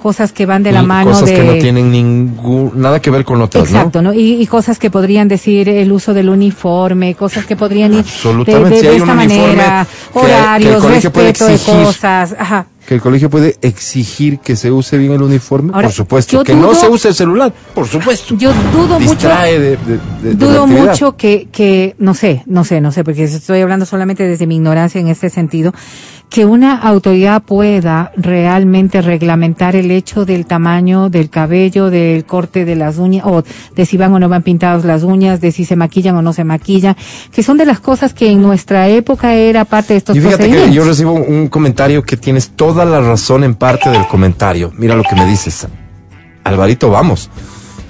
cosas 0.01 0.31
que 0.31 0.47
van 0.47 0.63
de 0.63 0.71
la 0.71 0.83
Y 0.83 0.87
mano 0.87 1.11
cosas 1.11 1.29
de... 1.29 1.35
que 1.35 1.43
no 1.43 1.55
tienen 1.55 1.91
ningún, 1.91 2.71
nada 2.77 3.01
que 3.03 3.11
ver 3.11 3.25
con 3.25 3.43
otras, 3.43 3.65
Exacto, 3.69 4.01
¿no? 4.03 4.13
Y, 4.15 4.35
y 4.41 4.47
cosas 4.47 4.79
que 4.79 4.89
podrían 4.91 5.27
decir 5.27 5.69
el 5.69 5.91
uso 5.91 6.15
del 6.15 6.29
uniforme, 6.29 7.15
cosas 7.17 7.45
que 7.47 7.57
podrían 7.57 7.95
ir 7.95 8.05
de, 8.05 8.11
Absolutamente, 8.11 8.71
de- 8.71 8.77
si 8.77 8.83
de 8.83 8.89
hay 8.91 8.97
esta 8.99 9.11
un 9.11 9.17
manera, 9.17 9.87
que- 9.89 10.13
que 10.21 10.25
horarios, 10.25 10.83
colegio 10.83 11.11
puede 11.13 11.27
respeto 11.33 11.47
de 11.75 11.85
cosas, 11.85 12.37
ajá. 12.39 12.67
Que 12.87 12.95
el 12.95 13.01
colegio 13.01 13.29
puede 13.29 13.57
exigir 13.63 14.39
que 14.39 14.55
se 14.55 14.71
use 14.71 14.97
bien 14.97 15.13
el 15.13 15.21
uniforme, 15.23 15.73
Ahora, 15.75 15.89
por 15.89 15.95
supuesto. 15.95 16.45
Que 16.45 16.55
no 16.55 16.73
se 16.75 16.89
use 16.89 17.09
el 17.09 17.15
celular, 17.15 17.53
por 17.75 17.89
supuesto. 17.89 18.37
Yo 18.37 18.53
dudo 18.73 19.01
mucho, 19.01 19.11
Distrae 19.11 19.59
de, 19.59 19.71
de- 19.77 19.99
de- 20.23 20.35
dudo 20.35 20.67
mucho 20.69 21.17
que, 21.17 21.49
que, 21.51 21.97
no 21.99 22.15
sé, 22.15 22.45
no 22.47 22.65
sé, 22.65 22.81
no 22.81 22.93
sé, 22.93 23.03
porque 23.03 23.25
estoy 23.25 23.61
hablando 23.61 23.87
solamente 23.87 24.23
desde 24.29 24.47
mi 24.47 24.55
ignorancia 24.57 25.01
en 25.01 25.09
este 25.09 25.31
sentido, 25.31 25.75
que 26.29 26.45
una 26.45 26.77
autoridad 26.77 27.43
pueda 27.43 28.13
realmente 28.17 29.01
reglamentar 29.01 29.77
el 29.77 29.91
hecho 29.91 30.25
del 30.25 30.45
tamaño 30.45 31.09
del 31.09 31.31
cabello, 31.31 31.91
del 31.91 32.25
corte 32.25 32.65
de 32.65 32.77
las 32.77 32.99
uñas, 32.99 33.25
o 33.27 33.43
de 33.75 33.87
si 33.87 33.97
van 33.97 34.13
o 34.13 34.19
no 34.19 34.29
van 34.29 34.43
pintadas 34.43 34.85
las 34.85 35.03
uñas, 35.03 35.41
de 35.41 35.53
si 35.53 35.65
se 35.65 35.77
maquillan 35.77 36.17
o 36.17 36.23
no 36.23 36.33
se 36.33 36.45
maquillan, 36.45 36.97
que 37.33 37.43
son 37.43 37.57
de 37.57 37.65
las 37.65 37.81
cosas 37.81 38.13
que 38.13 38.31
en 38.31 38.43
nuestra 38.43 38.89
época 38.89 39.35
era 39.35 39.65
parte 39.65 39.95
de 39.95 39.99
estos 39.99 40.17
Y 40.17 40.21
fíjate 40.21 40.45
que 40.45 40.51
procedimientos. 40.51 40.77
yo 40.77 40.85
recibo 40.85 41.13
un 41.13 41.49
comentario 41.49 42.03
que 42.03 42.17
tienes 42.17 42.51
toda 42.51 42.85
la 42.85 43.01
razón 43.01 43.45
en 43.45 43.55
parte 43.55 43.89
del 43.91 44.07
comentario. 44.07 44.73
Mira 44.77 44.97
lo 44.97 45.05
que 45.05 45.15
me 45.15 45.27
dices. 45.27 45.67
Alvarito, 46.45 46.91
vamos. 46.91 47.31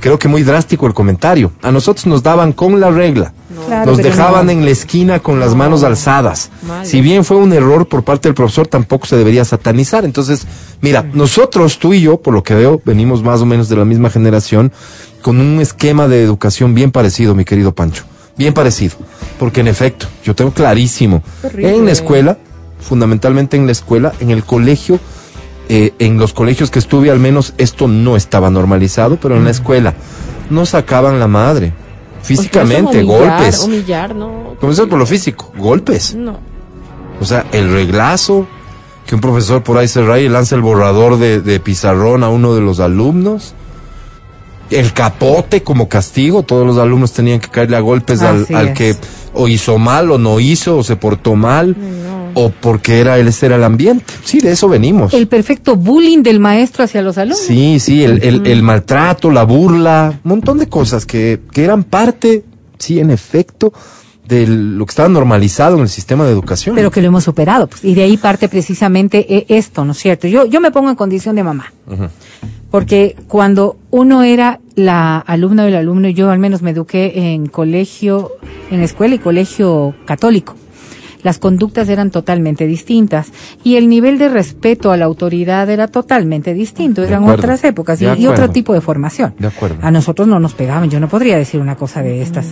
creo 0.00 0.18
que 0.18 0.28
muy 0.28 0.42
drástico 0.42 0.86
el 0.86 0.94
comentario. 0.94 1.52
A 1.62 1.72
nosotros 1.72 2.06
nos 2.06 2.22
daban 2.22 2.52
con 2.52 2.78
la 2.80 2.90
regla. 2.90 3.32
Claro, 3.66 3.92
nos 3.92 3.98
dejaban 3.98 4.46
no. 4.46 4.52
en 4.52 4.64
la 4.64 4.70
esquina 4.70 5.20
con 5.20 5.40
las 5.40 5.54
manos 5.54 5.82
alzadas. 5.82 6.50
Si 6.82 7.00
bien 7.00 7.24
fue 7.24 7.36
un 7.36 7.52
error 7.52 7.86
por 7.88 8.04
parte 8.04 8.28
del 8.28 8.34
profesor, 8.34 8.66
tampoco 8.66 9.06
se 9.06 9.16
debería 9.16 9.44
satanizar. 9.44 10.04
Entonces, 10.04 10.46
mira, 10.80 11.02
nosotros, 11.14 11.78
tú 11.78 11.94
y 11.94 12.02
yo, 12.02 12.18
por 12.18 12.34
lo 12.34 12.42
que 12.42 12.54
veo, 12.54 12.80
venimos 12.84 13.22
más 13.22 13.40
o 13.40 13.46
menos 13.46 13.68
de 13.68 13.76
la 13.76 13.84
misma 13.84 14.10
generación, 14.10 14.72
con 15.22 15.40
un 15.40 15.60
esquema 15.60 16.06
de 16.08 16.22
educación 16.22 16.74
bien 16.74 16.90
parecido, 16.90 17.34
mi 17.34 17.44
querido 17.44 17.74
Pancho. 17.74 18.04
Bien 18.36 18.52
parecido. 18.52 18.96
Porque 19.38 19.60
en 19.60 19.68
efecto, 19.68 20.06
yo 20.24 20.34
tengo 20.34 20.52
clarísimo, 20.52 21.22
en 21.56 21.84
la 21.86 21.92
escuela, 21.92 22.38
fundamentalmente 22.80 23.56
en 23.56 23.66
la 23.66 23.72
escuela, 23.72 24.12
en 24.20 24.30
el 24.30 24.44
colegio, 24.44 25.00
eh, 25.68 25.94
en 25.98 26.18
los 26.18 26.32
colegios 26.32 26.70
que 26.70 26.78
estuve 26.78 27.10
al 27.10 27.18
menos 27.18 27.54
esto 27.58 27.88
no 27.88 28.16
estaba 28.16 28.50
normalizado, 28.50 29.18
pero 29.20 29.36
en 29.36 29.44
la 29.44 29.50
escuela 29.50 29.94
no 30.48 30.64
sacaban 30.64 31.18
la 31.18 31.26
madre. 31.26 31.72
Físicamente, 32.26 33.04
humillar, 33.04 33.38
golpes. 33.38 33.60
Humillar, 33.60 34.14
no. 34.14 34.56
Comenzar 34.60 34.88
por 34.88 34.98
lo 34.98 35.06
físico, 35.06 35.52
golpes. 35.56 36.14
No. 36.14 36.38
O 37.20 37.24
sea, 37.24 37.46
el 37.52 37.72
reglazo, 37.72 38.46
que 39.06 39.14
un 39.14 39.20
profesor 39.20 39.62
por 39.62 39.78
ahí 39.78 39.86
se 39.86 40.04
raya 40.04 40.24
y 40.24 40.28
lanza 40.28 40.56
el 40.56 40.60
borrador 40.60 41.18
de, 41.18 41.40
de 41.40 41.60
pizarrón 41.60 42.24
a 42.24 42.28
uno 42.28 42.54
de 42.54 42.60
los 42.60 42.80
alumnos. 42.80 43.54
El 44.70 44.92
capote 44.92 45.62
como 45.62 45.88
castigo, 45.88 46.42
todos 46.42 46.66
los 46.66 46.78
alumnos 46.78 47.12
tenían 47.12 47.38
que 47.38 47.48
caerle 47.48 47.76
a 47.76 47.80
golpes 47.80 48.20
al, 48.22 48.46
al 48.52 48.72
que 48.72 48.96
o 49.32 49.46
hizo 49.46 49.78
mal 49.78 50.10
o 50.10 50.18
no 50.18 50.40
hizo 50.40 50.78
o 50.78 50.82
se 50.82 50.96
portó 50.96 51.36
mal 51.36 51.76
o 52.38 52.50
porque 52.50 53.00
era 53.00 53.18
él 53.18 53.30
era 53.40 53.56
el 53.56 53.64
ambiente. 53.64 54.12
Sí, 54.22 54.40
de 54.40 54.52
eso 54.52 54.68
venimos. 54.68 55.14
El 55.14 55.26
perfecto 55.26 55.74
bullying 55.74 56.22
del 56.22 56.38
maestro 56.38 56.84
hacia 56.84 57.00
los 57.00 57.16
alumnos. 57.16 57.40
Sí, 57.40 57.80
sí, 57.80 58.04
el, 58.04 58.22
el, 58.22 58.46
el 58.46 58.62
maltrato, 58.62 59.30
la 59.30 59.42
burla, 59.44 60.20
un 60.22 60.28
montón 60.28 60.58
de 60.58 60.68
cosas 60.68 61.06
que, 61.06 61.40
que 61.50 61.64
eran 61.64 61.84
parte, 61.84 62.44
sí, 62.78 63.00
en 63.00 63.10
efecto, 63.10 63.72
de 64.28 64.46
lo 64.46 64.84
que 64.84 64.90
estaba 64.90 65.08
normalizado 65.08 65.76
en 65.76 65.82
el 65.82 65.88
sistema 65.88 66.26
de 66.26 66.32
educación. 66.32 66.74
pero 66.76 66.90
que 66.90 67.00
lo 67.00 67.06
hemos 67.08 67.24
superado. 67.24 67.68
pues, 67.68 67.82
y 67.82 67.94
de 67.94 68.02
ahí 68.02 68.18
parte 68.18 68.50
precisamente 68.50 69.24
eh, 69.34 69.46
esto, 69.48 69.86
¿no 69.86 69.92
es 69.92 69.98
cierto? 69.98 70.28
Yo, 70.28 70.44
yo 70.44 70.60
me 70.60 70.70
pongo 70.70 70.90
en 70.90 70.96
condición 70.96 71.36
de 71.36 71.42
mamá. 71.42 71.72
Porque 72.70 73.16
cuando 73.28 73.78
uno 73.90 74.24
era 74.24 74.60
la 74.74 75.18
alumna 75.18 75.64
o 75.64 75.66
el 75.68 75.74
alumno, 75.76 76.10
yo 76.10 76.30
al 76.30 76.38
menos 76.38 76.60
me 76.60 76.72
eduqué 76.72 77.32
en 77.32 77.46
colegio, 77.46 78.32
en 78.70 78.82
escuela 78.82 79.14
y 79.14 79.18
colegio 79.20 79.94
católico. 80.04 80.54
Las 81.26 81.38
conductas 81.38 81.88
eran 81.88 82.10
totalmente 82.10 82.66
distintas 82.66 83.32
y 83.64 83.76
el 83.76 83.88
nivel 83.88 84.16
de 84.16 84.28
respeto 84.28 84.92
a 84.92 84.96
la 84.96 85.04
autoridad 85.06 85.68
era 85.68 85.88
totalmente 85.88 86.54
distinto. 86.54 87.02
Eran 87.02 87.24
otras 87.40 87.64
épocas 87.64 88.00
y, 88.00 88.04
y 88.22 88.26
otro 88.28 88.44
tipo 88.52 88.72
de 88.72 88.80
formación. 88.80 89.34
De 89.38 89.48
acuerdo. 89.48 89.76
A 89.82 89.90
nosotros 89.90 90.28
no 90.28 90.38
nos 90.40 90.54
pegaban, 90.54 90.88
yo 90.88 91.00
no 91.00 91.08
podría 91.08 91.36
decir 91.36 91.60
una 91.60 91.74
cosa 91.76 92.02
de 92.02 92.22
estas. 92.22 92.46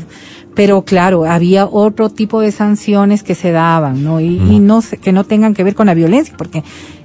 Pero 0.55 0.83
claro, 0.83 1.25
había 1.25 1.67
otro 1.67 2.11
tipo 2.11 2.41
de 2.41 2.51
sanciones 2.53 3.23
que 3.23 3.35
se 3.35 3.51
daban, 3.53 4.03
¿no? 4.05 4.21
Y, 4.21 4.27
y 4.55 4.59
no 4.61 4.83
se- 4.83 4.99
que 4.99 5.13
no 5.13 5.25
tengan 5.25 5.55
que 5.55 5.65
ver 5.65 5.75
con 5.75 5.87
la 5.87 5.95
violencia, 5.95 6.35
porque 6.37 6.63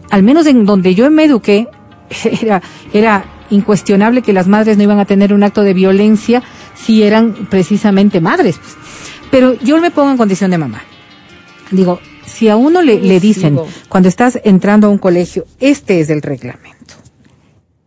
al 0.10 0.24
menos 0.24 0.46
en 0.48 0.66
donde 0.66 0.96
yo 0.96 1.10
me 1.12 1.24
eduqué, 1.26 1.68
era, 2.42 2.62
era 2.94 3.26
incuestionable 3.52 4.22
que 4.22 4.34
las 4.34 4.48
madres 4.48 4.78
no 4.78 4.84
iban 4.84 5.00
a 5.00 5.06
tener 5.06 5.34
un 5.34 5.44
acto 5.44 5.62
de 5.64 5.74
violencia 5.74 6.42
si 6.76 7.04
eran 7.04 7.34
precisamente 7.50 8.22
madres. 8.22 8.58
pues. 8.58 8.76
Pero 9.32 9.54
yo 9.62 9.80
me 9.80 9.92
pongo 9.92 10.10
en 10.12 10.18
condición 10.18 10.50
de 10.52 10.58
mamá. 10.58 10.82
Digo, 11.72 12.00
si 12.26 12.50
a 12.50 12.56
uno 12.56 12.82
le, 12.82 13.02
le 13.02 13.20
dicen, 13.20 13.60
cuando 13.90 14.10
estás 14.10 14.40
entrando 14.44 14.88
a 14.88 14.90
un 14.90 14.98
colegio, 14.98 15.46
este 15.60 16.00
es 16.00 16.10
el 16.10 16.22
reglamento, 16.22 16.96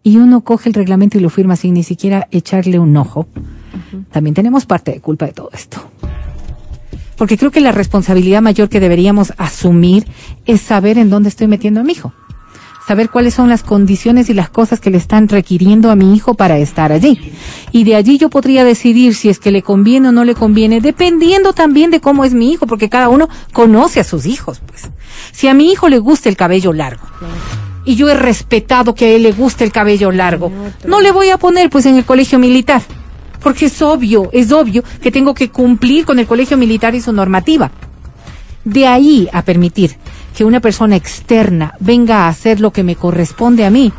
y 0.03 0.19
uno 0.19 0.43
coge 0.43 0.69
el 0.69 0.75
reglamento 0.75 1.19
y 1.19 1.21
lo 1.21 1.31
firma 1.31 1.57
sin 1.57 1.75
ni 1.75 1.83
siquiera 1.83 2.29
echarle 2.31 2.79
un 2.79 2.97
ojo, 2.97 3.27
también 4.11 4.35
tenemos 4.35 4.67
parte 4.67 4.93
de 4.93 5.01
culpa 5.01 5.27
de 5.27 5.33
todo 5.33 5.51
esto. 5.53 5.79
Porque 7.17 7.39
creo 7.39 7.51
que 7.51 7.61
la 7.61 7.73
responsabilidad 7.73 8.43
mayor 8.43 8.69
que 8.69 8.81
deberíamos 8.81 9.33
asumir 9.37 10.07
es 10.45 10.61
saber 10.61 10.99
en 10.99 11.09
dónde 11.09 11.29
estoy 11.29 11.47
metiendo 11.47 11.81
a 11.81 11.85
mi 11.85 11.93
hijo. 11.93 12.13
Saber 12.87 13.11
cuáles 13.11 13.35
son 13.35 13.49
las 13.49 13.63
condiciones 13.63 14.29
y 14.29 14.35
las 14.35 14.51
cosas 14.51 14.81
que 14.81 14.91
le 14.91 14.99
están 14.99 15.29
requiriendo 15.29 15.91
a 15.91 15.97
mi 15.97 16.15
hijo 16.17 16.35
para 16.35 16.59
estar 16.59 16.91
allí. 16.91 17.33
Y 17.71 17.85
de 17.85 17.95
allí 17.95 18.19
yo 18.19 18.29
podría 18.29 18.65
decidir 18.65 19.15
si 19.15 19.29
es 19.29 19.39
que 19.39 19.53
le 19.53 19.63
conviene 19.63 20.09
o 20.09 20.13
no 20.13 20.25
le 20.25 20.35
conviene, 20.35 20.81
dependiendo 20.81 21.53
también 21.53 21.93
de 21.93 22.01
cómo 22.01 22.25
es 22.25 22.35
mi 22.35 22.51
hijo, 22.51 22.67
porque 22.67 22.89
cada 22.89 23.09
uno 23.09 23.29
conoce 23.53 24.01
a 24.01 24.05
sus 24.05 24.27
hijos, 24.27 24.61
pues. 24.67 24.91
Si 25.31 25.47
a 25.47 25.55
mi 25.55 25.71
hijo 25.71 25.89
le 25.89 25.99
gusta 25.99 26.29
el 26.29 26.37
cabello 26.37 26.73
largo, 26.73 27.07
y 27.85 27.95
yo 27.95 28.09
he 28.09 28.15
respetado 28.15 28.95
que 28.95 29.07
a 29.07 29.09
él 29.11 29.23
le 29.23 29.33
guste 29.33 29.65
el 29.65 29.73
cabello 29.73 30.11
largo, 30.11 30.51
no 30.87 31.01
le 31.01 31.13
voy 31.13 31.31
a 31.31 31.39
poner 31.39 31.71
pues 31.71 31.87
en 31.87 31.97
el 31.97 32.05
colegio 32.05 32.39
militar, 32.39 32.83
porque 33.41 33.67
es 33.67 33.81
obvio, 33.81 34.29
es 34.33 34.51
obvio 34.53 34.83
que 35.01 35.11
tengo 35.11 35.35
que 35.35 35.51
cumplir 35.51 36.05
con 36.05 36.19
el 36.19 36.27
colegio 36.27 36.57
militar 36.57 36.95
y 36.95 37.01
su 37.01 37.13
normativa. 37.13 37.71
De 38.65 38.87
ahí 38.87 39.29
a 39.33 39.43
permitir 39.43 39.97
que 40.37 40.45
una 40.45 40.61
persona 40.61 40.97
externa 40.97 41.75
venga 41.81 42.25
a 42.25 42.29
hacer 42.29 42.61
lo 42.61 42.71
que 42.73 42.83
me 42.83 42.97
corresponde 42.97 43.65
a 43.65 43.71
mí, 43.71 43.93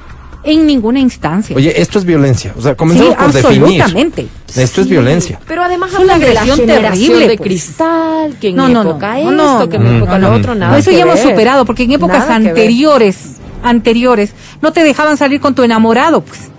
en 0.44 0.66
ninguna 0.68 1.00
instancia. 1.00 1.56
Oye, 1.56 1.80
esto 1.82 2.00
es 2.00 2.06
violencia. 2.06 2.54
O 2.58 2.62
sea, 2.62 2.76
comenzamos 2.76 3.14
Sí, 3.14 3.18
por 3.18 3.32
definir. 3.32 3.82
absolutamente. 3.82 4.28
Esto 4.56 4.82
es 4.82 4.90
violencia. 4.90 5.40
Pero 5.48 5.64
además 5.64 5.94
Es 5.94 6.00
una 6.00 6.16
agresión 6.16 6.60
terrible, 6.66 7.28
de 7.30 7.38
pues. 7.38 7.48
cristal, 7.48 8.36
que 8.42 8.50
en 8.50 8.56
No, 8.58 8.68
no, 8.68 8.84
no. 8.84 8.90
época 8.92 9.14
No, 9.14 9.20
esto, 9.20 9.60
no, 9.60 9.70
que 9.70 9.76
en 9.78 9.88
época 9.96 10.20
lo 10.20 10.34
otro, 10.34 10.54
nada 10.56 10.74
No, 10.74 10.78
eso 10.78 10.92
que 10.92 10.98
ya 10.98 11.04
hemos 11.04 11.20
superado, 11.20 11.66
porque 11.66 11.84
en 11.84 11.94
épocas 11.94 12.20
Nada 12.28 12.36
anteriores, 12.36 13.38
anteriores, 13.64 14.34
no 14.62 14.74
te 14.74 14.84
dejaban 14.84 15.16
salir 15.16 15.40
con 15.40 15.56
tu 15.56 15.64
enamorado, 15.64 16.22
pues. 16.22 16.50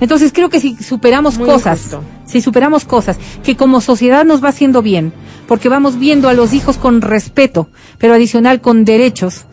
Entonces 0.00 0.32
creo 0.34 0.50
que 0.50 0.58
si 0.58 0.74
superamos 0.82 1.38
Muy 1.38 1.46
cosas, 1.46 1.78
injusto. 1.78 2.02
si 2.26 2.40
superamos 2.40 2.84
cosas 2.84 3.16
que 3.44 3.56
como 3.56 3.80
sociedad 3.80 4.24
nos 4.24 4.42
va 4.42 4.48
haciendo 4.48 4.82
bien, 4.82 5.12
porque 5.52 5.68
vamos 5.68 5.98
viendo 5.98 6.30
a 6.30 6.32
los 6.32 6.54
hijos 6.54 6.78
con 6.78 7.02
respeto, 7.02 7.68
pero 7.98 8.14
adicional 8.14 8.62
con 8.62 8.86
derechos, 8.86 9.44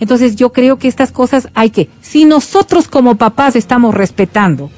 entonces 0.00 0.34
yo 0.34 0.50
creo 0.50 0.78
que 0.78 0.88
estas 0.88 1.12
cosas 1.12 1.50
hay 1.52 1.68
que, 1.68 1.90
si 2.00 2.24
nosotros 2.24 2.88
como 2.88 3.16
papás 3.16 3.54
estamos 3.54 3.94
respetando, 3.94 4.70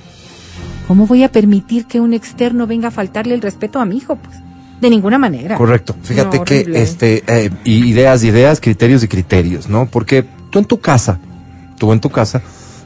¿cómo 0.89 1.07
voy 1.07 1.23
a 1.23 1.31
permitir 1.31 1.87
que 1.87 2.01
un 2.01 2.13
externo 2.13 2.67
venga 2.67 2.89
a 2.89 2.91
faltarle 2.91 3.35
el 3.35 3.41
respeto 3.41 3.79
a 3.79 3.85
mi 3.85 3.99
hijo? 3.99 4.17
Pues 4.17 4.37
de 4.81 4.91
ninguna 4.91 5.17
manera. 5.17 5.57
Correcto. 5.57 5.95
Fíjate 6.03 6.39
No, 6.39 6.45
que 6.45 6.55
horrible. 6.63 6.83
este 6.83 7.23
eh, 7.29 7.51
y- 7.63 7.85
ideas, 7.91 8.25
ideas, 8.25 8.61
criterios 8.61 9.05
y 9.05 9.07
criterios, 9.07 9.69
¿no? 9.69 9.87
Porque 9.87 10.25
tú 10.51 10.59
en 10.59 10.65
tu 10.65 10.81
casa, 10.81 11.21
tú 11.79 11.93
en 11.93 12.01
tu 12.01 12.11
casa 12.11 12.43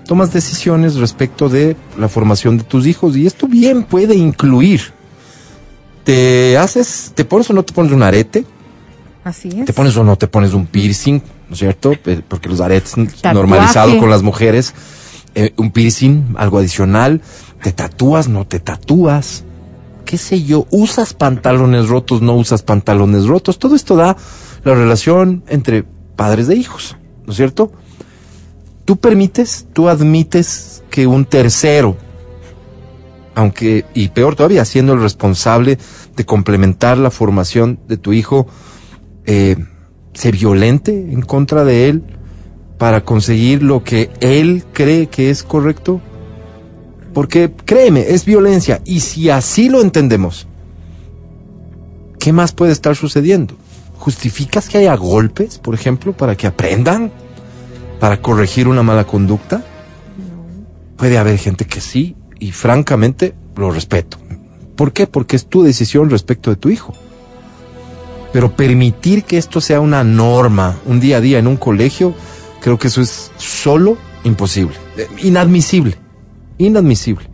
tomas 0.06 0.30
decisiones 0.30 0.96
respecto 0.96 1.48
de 1.48 1.74
la 1.98 2.08
formación 2.10 2.58
de 2.58 2.64
tus 2.64 2.86
hijos 2.86 3.16
y 3.16 3.26
esto 3.26 3.48
bien 3.48 3.84
puede 3.84 4.14
incluir 4.14 4.92
te 6.08 6.56
haces, 6.56 7.12
te 7.14 7.26
pones 7.26 7.50
o 7.50 7.52
no 7.52 7.62
te 7.62 7.74
pones 7.74 7.92
un 7.92 8.02
arete, 8.02 8.46
Así 9.24 9.50
es. 9.54 9.66
te 9.66 9.74
pones 9.74 9.94
o 9.98 10.04
no 10.04 10.16
te 10.16 10.26
pones 10.26 10.54
un 10.54 10.66
piercing, 10.66 11.20
¿no 11.50 11.52
es 11.52 11.58
cierto? 11.58 11.92
Porque 12.28 12.48
los 12.48 12.62
aretes 12.62 12.92
Tatuaje. 12.92 13.34
normalizado 13.34 13.98
con 13.98 14.08
las 14.08 14.22
mujeres, 14.22 14.72
eh, 15.34 15.52
un 15.58 15.70
piercing, 15.70 16.34
algo 16.38 16.56
adicional, 16.56 17.20
te 17.62 17.72
tatúas, 17.72 18.26
no 18.26 18.46
te 18.46 18.58
tatúas, 18.58 19.44
qué 20.06 20.16
sé 20.16 20.42
yo, 20.42 20.66
usas 20.70 21.12
pantalones 21.12 21.90
rotos, 21.90 22.22
no 22.22 22.36
usas 22.36 22.62
pantalones 22.62 23.26
rotos, 23.26 23.58
todo 23.58 23.76
esto 23.76 23.94
da 23.94 24.16
la 24.64 24.74
relación 24.74 25.44
entre 25.46 25.84
padres 26.16 26.46
de 26.46 26.56
hijos, 26.56 26.96
¿no 27.26 27.32
es 27.32 27.36
cierto? 27.36 27.70
Tú 28.86 28.96
permites, 28.96 29.66
tú 29.74 29.90
admites 29.90 30.82
que 30.88 31.06
un 31.06 31.26
tercero, 31.26 31.98
aunque, 33.38 33.84
y 33.94 34.08
peor 34.08 34.34
todavía, 34.34 34.64
siendo 34.64 34.94
el 34.94 35.00
responsable 35.00 35.78
de 36.16 36.24
complementar 36.26 36.98
la 36.98 37.12
formación 37.12 37.78
de 37.86 37.96
tu 37.96 38.12
hijo, 38.12 38.48
eh, 39.26 39.56
se 40.12 40.32
violente 40.32 40.90
en 40.90 41.22
contra 41.22 41.64
de 41.64 41.88
él 41.88 42.02
para 42.78 43.04
conseguir 43.04 43.62
lo 43.62 43.84
que 43.84 44.10
él 44.18 44.64
cree 44.72 45.06
que 45.06 45.30
es 45.30 45.44
correcto? 45.44 46.00
Porque 47.14 47.52
créeme, 47.64 48.06
es 48.08 48.24
violencia. 48.24 48.80
Y 48.84 49.00
si 49.00 49.30
así 49.30 49.68
lo 49.68 49.82
entendemos, 49.82 50.48
¿qué 52.18 52.32
más 52.32 52.50
puede 52.50 52.72
estar 52.72 52.96
sucediendo? 52.96 53.54
¿Justificas 53.98 54.68
que 54.68 54.78
haya 54.78 54.96
golpes, 54.96 55.58
por 55.58 55.76
ejemplo, 55.76 56.12
para 56.12 56.36
que 56.36 56.48
aprendan? 56.48 57.12
¿Para 58.00 58.20
corregir 58.20 58.66
una 58.66 58.82
mala 58.82 59.04
conducta? 59.04 59.64
Puede 60.96 61.18
haber 61.18 61.38
gente 61.38 61.64
que 61.64 61.80
sí, 61.80 62.16
y 62.38 62.52
francamente 62.52 63.34
lo 63.56 63.70
respeto. 63.70 64.18
¿Por 64.76 64.92
qué? 64.92 65.06
Porque 65.06 65.36
es 65.36 65.46
tu 65.46 65.62
decisión 65.62 66.10
respecto 66.10 66.50
de 66.50 66.56
tu 66.56 66.70
hijo. 66.70 66.94
Pero 68.32 68.54
permitir 68.54 69.24
que 69.24 69.38
esto 69.38 69.60
sea 69.60 69.80
una 69.80 70.04
norma, 70.04 70.76
un 70.86 71.00
día 71.00 71.16
a 71.16 71.20
día 71.20 71.38
en 71.38 71.46
un 71.46 71.56
colegio, 71.56 72.14
creo 72.60 72.78
que 72.78 72.88
eso 72.88 73.00
es 73.00 73.32
solo 73.36 73.96
imposible, 74.24 74.76
inadmisible, 75.22 75.96
inadmisible. 76.58 77.28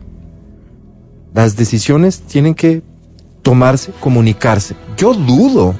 Las 1.33 1.55
decisiones 1.57 2.21
tienen 2.21 2.55
que 2.55 2.81
tomarse, 3.41 3.91
comunicarse. 3.99 4.75
Yo 4.97 5.13
dudo 5.13 5.75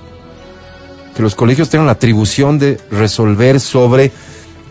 que 1.15 1.23
los 1.23 1.34
colegios 1.34 1.69
tengan 1.69 1.85
la 1.88 1.93
atribución 1.93 2.60
de 2.60 2.77
resolver 2.91 3.60
sobre 3.61 4.11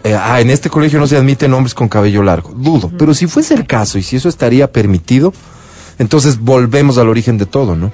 eh, 0.05 0.15
ah, 0.15 0.39
en 0.41 0.51
este 0.51 0.69
colegio 0.69 1.01
no 1.01 1.07
se 1.07 1.17
admiten 1.17 1.55
hombres 1.55 1.75
con 1.75 1.89
cabello 1.89 2.23
largo. 2.23 2.51
Dudo. 2.55 2.93
Pero 2.99 3.15
si 3.15 3.27
fuese 3.27 3.55
el 3.55 3.67
caso 3.67 3.97
y 3.97 4.03
si 4.03 4.17
eso 4.17 4.29
estaría 4.29 4.71
permitido, 4.71 5.33
entonces 5.99 6.39
volvemos 6.39 6.99
al 6.99 7.09
origen 7.09 7.39
de 7.39 7.47
todo, 7.47 7.75
¿no? 7.75 7.91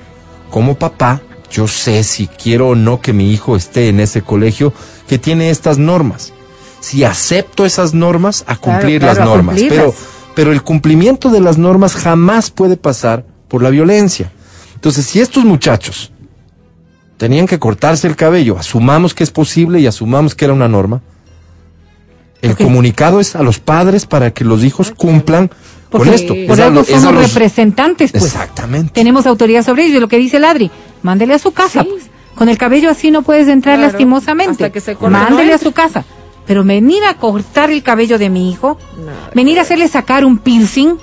Como 0.51 0.75
papá, 0.75 1.23
yo 1.53 1.69
sé 1.69 2.03
si 2.03 2.27
quiero 2.27 2.71
o 2.71 2.75
no 2.75 3.01
que 3.01 3.13
mi 3.13 3.33
hijo 3.33 3.55
esté 3.55 3.89
en 3.89 4.01
ese 4.01 4.23
colegio 4.23 4.73
que 5.07 5.19
tiene 5.19 5.51
estas 5.51 5.79
normas. 5.79 6.33
Si 6.81 7.05
acepto 7.05 7.65
esas 7.65 7.95
normas, 7.95 8.43
a 8.49 8.57
cumplir 8.57 9.01
claro, 9.01 9.19
las 9.19 9.29
normas. 9.29 9.55
cumplirlas. 9.55 9.79
Pero, 9.79 9.95
pero 10.35 10.53
el 10.53 10.63
cumplimiento 10.63 11.31
de 11.31 11.41
las 11.41 11.59
normas 11.59 11.95
jamás 11.95 12.51
puede 12.51 12.77
pasar 12.77 13.25
por 13.47 13.63
la 13.63 13.71
violencia. 13.71 14.33
Entonces, 14.75 15.07
si 15.07 15.21
estos 15.21 15.45
muchachos 15.45 16.11
tenían 17.19 17.47
que 17.47 17.61
cortarse 17.61 18.09
el 18.09 18.17
cabello, 18.17 18.59
asumamos 18.59 19.15
que 19.15 19.23
es 19.23 19.31
posible 19.31 19.79
y 19.79 19.87
asumamos 19.87 20.35
que 20.35 20.47
era 20.47 20.55
una 20.55 20.67
norma, 20.67 21.03
el 22.43 22.57
comunicado 22.57 23.21
es 23.21 23.37
a 23.37 23.43
los 23.43 23.59
padres 23.59 24.07
para 24.07 24.33
que 24.33 24.45
los 24.45 24.65
hijos 24.65 24.93
cumplan 24.97 25.51
con 25.91 26.09
esto. 26.09 26.29
por 26.47 26.55
Es 26.55 26.61
algo 26.61 26.81
a 26.81 26.85
somos 26.85 27.15
los- 27.15 27.35
representantes, 27.35 28.13
pues. 28.13 28.25
Exactamente. 28.25 28.93
Tenemos 28.93 29.27
autoridad 29.27 29.65
sobre 29.65 29.87
ello, 29.87 30.01
lo 30.01 30.09
que 30.09 30.19
dice 30.19 30.37
el 30.39 30.45
Adri. 30.45 30.71
Mándele 31.03 31.35
a 31.35 31.39
su 31.39 31.53
casa, 31.53 31.85
pues. 31.85 32.05
Con 32.35 32.49
el 32.49 32.57
cabello 32.57 32.91
así 32.91 33.11
no 33.11 33.23
puedes 33.23 33.49
entrar 33.49 33.77
Claro, 33.77 33.93
lastimosamente. 33.93 34.65
hasta 34.65 34.71
que 34.73 34.81
se 34.81 34.95
Mándele 34.97 35.49
no 35.51 35.55
a 35.55 35.59
su 35.59 35.73
casa. 35.73 36.05
Pero 36.47 36.65
venir 36.65 37.05
a 37.05 37.15
cortar 37.15 37.71
el 37.71 37.83
cabello 37.83 38.19
de 38.19 38.31
mi 38.31 38.51
hijo, 38.51 38.79
venir 39.35 39.59
a 39.59 39.63
hacerle 39.63 39.89
sacar 39.89 40.25
un 40.25 40.39
piercing, 40.39 40.97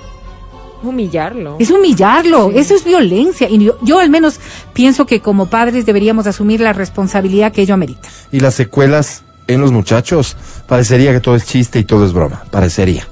Humillarlo. 0.82 1.56
es 1.58 1.70
humillarlo, 1.70 2.50
eso 2.54 2.74
es 2.74 2.84
violencia. 2.84 3.48
Y 3.48 3.58
yo, 3.64 3.78
yo 3.82 3.98
al 3.98 4.10
menos 4.10 4.38
pienso 4.72 5.06
que 5.06 5.20
como 5.20 5.46
padres 5.46 5.86
deberíamos 5.86 6.26
asumir 6.26 6.60
la 6.60 6.72
responsabilidad 6.72 7.52
que 7.52 7.62
ello 7.62 7.74
amerita. 7.74 8.08
Y 8.30 8.40
las 8.40 8.54
secuelas 8.54 9.24
en 9.48 9.60
los 9.60 9.72
muchachos, 9.72 10.36
parecería 10.66 11.12
que 11.12 11.20
todo 11.20 11.34
es 11.34 11.44
chiste 11.44 11.80
y 11.80 11.84
todo 11.84 12.04
es 12.06 12.12
broma, 12.12 12.44
parecería. 12.50 13.08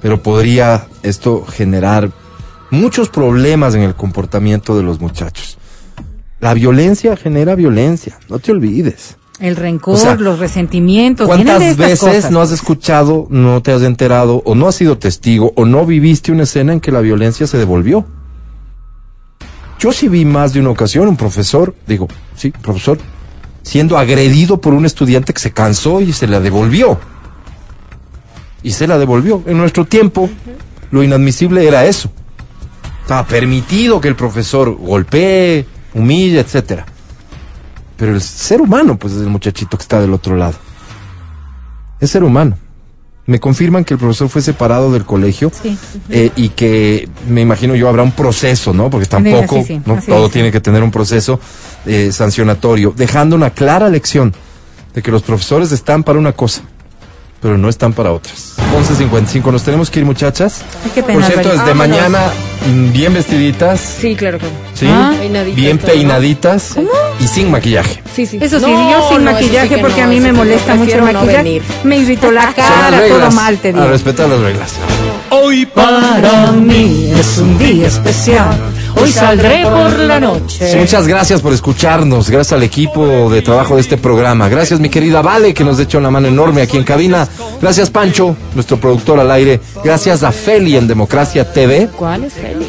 Pero 0.00 0.22
podría 0.22 0.86
esto 1.02 1.44
generar 1.44 2.10
muchos 2.70 3.10
problemas 3.10 3.74
en 3.74 3.82
el 3.82 3.94
comportamiento 3.94 4.76
de 4.76 4.82
los 4.82 5.00
muchachos. 5.00 5.58
La 6.40 6.54
violencia 6.54 7.16
genera 7.16 7.54
violencia, 7.54 8.18
no 8.28 8.38
te 8.38 8.52
olvides. 8.52 9.16
El 9.40 9.56
rencor, 9.56 9.94
O 9.94 9.98
sea, 9.98 10.14
los 10.16 10.38
resentimientos. 10.38 11.26
de 11.26 11.34
¿Cuántas 11.34 11.76
veces 11.76 11.98
cosas. 11.98 12.30
no 12.30 12.40
has 12.42 12.50
escuchado, 12.50 13.26
no 13.30 13.62
te 13.62 13.72
has 13.72 13.82
enterado, 13.82 14.42
o 14.44 14.54
no 14.54 14.68
has 14.68 14.74
sido 14.74 14.98
testigo, 14.98 15.52
o 15.56 15.64
no 15.64 15.84
viviste 15.86 16.30
una 16.30 16.42
escena 16.44 16.72
en 16.72 16.80
que 16.80 16.92
la 16.92 17.00
violencia 17.00 17.46
se 17.46 17.58
devolvió? 17.58 18.06
Yo 19.78 19.92
sí 19.92 20.08
vi 20.08 20.26
más 20.26 20.52
de 20.52 20.60
una 20.60 20.70
ocasión 20.70 21.08
un 21.08 21.16
profesor, 21.16 21.74
digo, 21.86 22.06
sí, 22.36 22.50
profesor, 22.50 22.98
siendo 23.62 23.98
agredido 23.98 24.60
por 24.60 24.74
un 24.74 24.86
estudiante 24.86 25.32
que 25.32 25.40
se 25.40 25.52
cansó 25.52 26.00
y 26.00 26.12
se 26.12 26.26
la 26.26 26.40
devolvió. 26.40 26.98
Y 28.62 28.72
se 28.72 28.86
la 28.86 28.98
devolvió. 28.98 29.42
En 29.46 29.58
nuestro 29.58 29.84
tiempo, 29.84 30.28
lo 30.90 31.02
inadmisible 31.02 31.66
era 31.66 31.86
eso. 31.86 32.10
Estaba 33.02 33.26
permitido 33.26 34.00
que 34.00 34.08
el 34.08 34.16
profesor 34.16 34.76
golpee, 34.76 35.66
humille, 35.94 36.40
etcétera. 36.40 36.86
Pero 37.96 38.14
el 38.14 38.22
ser 38.22 38.60
humano, 38.60 38.96
pues 38.96 39.14
es 39.14 39.20
el 39.20 39.28
muchachito 39.28 39.76
que 39.76 39.82
está 39.82 40.00
del 40.00 40.12
otro 40.14 40.36
lado. 40.36 40.54
Es 42.00 42.10
ser 42.10 42.24
humano. 42.24 42.56
Me 43.30 43.38
confirman 43.38 43.84
que 43.84 43.94
el 43.94 44.00
profesor 44.00 44.28
fue 44.28 44.42
separado 44.42 44.90
del 44.90 45.04
colegio 45.04 45.52
Sí. 45.62 45.78
eh, 46.08 46.32
y 46.34 46.48
que 46.48 47.08
me 47.28 47.40
imagino 47.42 47.76
yo 47.76 47.88
habrá 47.88 48.02
un 48.02 48.10
proceso, 48.10 48.72
¿no? 48.72 48.90
Porque 48.90 49.06
tampoco 49.06 49.56
Sí, 49.58 49.64
sí, 49.66 49.80
¿no? 49.86 49.94
así 49.94 50.08
todo 50.08 50.26
es. 50.26 50.32
tiene 50.32 50.50
que 50.50 50.60
tener 50.60 50.82
un 50.82 50.90
proceso 50.90 51.38
eh, 51.86 52.10
sancionatorio, 52.12 52.92
dejando 52.96 53.36
una 53.36 53.50
clara 53.50 53.88
lección 53.88 54.34
de 54.94 55.00
que 55.02 55.12
los 55.12 55.22
profesores 55.22 55.70
están 55.70 56.02
para 56.02 56.18
una 56.18 56.32
cosa, 56.32 56.62
pero 57.40 57.56
no 57.56 57.68
están 57.68 57.92
para 57.92 58.10
otras. 58.12 58.54
11.55, 58.76 59.52
nos 59.52 59.62
tenemos 59.62 59.90
que 59.90 60.00
ir 60.00 60.04
muchachas. 60.06 60.62
Ay, 60.84 60.90
qué 60.94 61.02
Por 61.04 61.22
cierto, 61.22 61.50
desde 61.50 61.64
Vámonos. 61.72 61.76
mañana 61.88 62.18
bien 62.92 63.14
vestiditas, 63.14 63.80
Sí, 64.00 64.14
claro, 64.14 64.38
claro. 64.38 64.54
¿sí? 64.74 64.86
Ah. 64.88 65.12
Peinaditas, 65.18 65.56
bien 65.56 65.78
peinaditas 65.78 66.74
y 67.18 67.26
sin 67.26 67.50
maquillaje. 67.50 68.02
Sí, 68.14 68.26
sí. 68.26 68.38
Eso 68.40 68.58
sí, 68.60 68.66
No, 68.66 68.90
yo 68.90 69.08
sin 69.08 69.24
no, 69.24 69.32
maquillaje 69.32 69.74
sí 69.76 69.80
porque 69.80 70.00
no, 70.00 70.06
a 70.06 70.10
mí 70.10 70.20
me 70.20 70.32
molesta 70.32 70.74
mucho 70.74 70.96
el 70.96 71.02
maquillaje. 71.12 71.62
me 71.84 71.98
irrito 71.98 72.30
la 72.30 72.52
cara, 72.52 73.02
todo 73.08 73.30
mal, 73.32 73.58
te 73.58 73.68
A 73.68 73.72
digo. 73.72 73.86
respetar 73.88 74.28
las 74.28 74.40
reglas. 74.40 74.72
Hoy 75.30 75.64
para 75.66 76.52
mí 76.52 77.12
es 77.18 77.38
un 77.38 77.56
día 77.58 77.86
especial. 77.88 78.50
Hoy 78.96 79.10
saldré 79.12 79.62
por 79.64 79.98
la 79.98 80.20
noche. 80.20 80.76
Muchas 80.76 81.06
gracias 81.06 81.40
por 81.40 81.52
escucharnos, 81.52 82.30
gracias 82.30 82.52
al 82.52 82.62
equipo 82.62 83.30
de 83.30 83.42
trabajo 83.42 83.76
de 83.76 83.80
este 83.80 83.96
programa. 83.96 84.48
Gracias 84.48 84.80
mi 84.80 84.88
querida 84.88 85.22
Vale 85.22 85.54
que 85.54 85.64
nos 85.64 85.78
ha 85.78 85.82
hecho 85.82 85.98
una 85.98 86.10
mano 86.10 86.28
enorme 86.28 86.62
aquí 86.62 86.76
en 86.76 86.84
cabina. 86.84 87.28
Gracias 87.60 87.90
Pancho, 87.90 88.36
nuestro 88.54 88.78
productor 88.78 89.20
al 89.20 89.30
aire. 89.30 89.60
Gracias 89.84 90.22
a 90.22 90.32
Feli 90.32 90.76
en 90.76 90.86
Democracia 90.86 91.50
TV. 91.50 91.88
¿Cuál 91.96 92.24
es 92.24 92.34
Feli? 92.34 92.66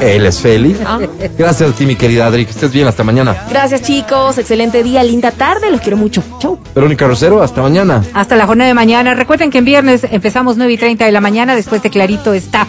Él 0.00 0.26
es 0.26 0.40
Feli. 0.40 0.76
Ah. 0.84 0.98
Gracias 1.36 1.70
a 1.70 1.72
ti 1.72 1.84
mi 1.84 1.96
querida 1.96 2.26
Adri, 2.26 2.44
que 2.46 2.52
estés 2.52 2.72
bien, 2.72 2.88
hasta 2.88 3.04
mañana. 3.04 3.46
Gracias, 3.50 3.82
chicos. 3.82 4.38
Excelente 4.38 4.82
día, 4.82 5.02
linda 5.02 5.30
tarde. 5.30 5.70
Los 5.70 5.80
quiero 5.80 5.96
mucho. 5.96 6.22
Chau. 6.38 6.58
Verónica 6.74 7.06
Rosero, 7.06 7.42
hasta 7.42 7.60
mañana. 7.60 8.02
Hasta 8.14 8.36
la 8.36 8.46
jornada 8.46 8.68
de 8.68 8.74
mañana. 8.74 9.14
Recuerden 9.14 9.50
que 9.50 9.58
en 9.58 9.64
viernes 9.64 10.06
empezamos 10.10 10.56
9 10.56 10.72
y 10.72 10.78
30 10.78 11.04
de 11.04 11.12
la 11.12 11.20
mañana. 11.20 11.54
Después 11.54 11.82
de 11.82 11.90
Clarito 11.90 12.32
está 12.32 12.66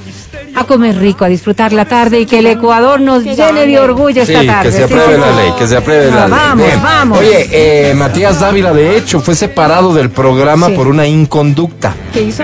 a 0.55 0.63
comer 0.65 0.97
rico, 0.97 1.25
a 1.25 1.27
disfrutar 1.27 1.73
la 1.73 1.85
tarde 1.85 2.19
y 2.21 2.25
que 2.25 2.39
el 2.39 2.47
Ecuador 2.47 2.99
nos 3.01 3.23
llene 3.23 3.65
de 3.65 3.79
orgullo 3.79 4.25
Sí, 4.25 4.33
esta 4.33 4.45
tarde. 4.45 4.69
que 4.69 4.75
se 4.77 4.83
apruebe 4.83 5.15
sí, 5.15 5.19
la 5.21 5.27
sí. 5.29 5.35
ley, 5.37 5.51
que 5.57 5.67
se 5.67 5.77
apruebe 5.77 6.11
la 6.11 6.23
Ah, 6.23 6.27
ley. 6.27 6.31
vamos, 6.31 6.83
vamos. 6.83 7.19
Oye, 7.19 7.49
eh, 7.89 7.93
Matías 7.95 8.39
Dávila, 8.39 8.73
de 8.73 8.97
hecho, 8.97 9.19
fue 9.19 9.35
separado 9.35 9.93
del 9.93 10.09
programa 10.09 10.67
Sí. 10.67 10.73
por 10.73 10.87
una 10.87 11.07
inconducta. 11.07 11.95
¿Qué 12.13 12.21
hizo? 12.23 12.43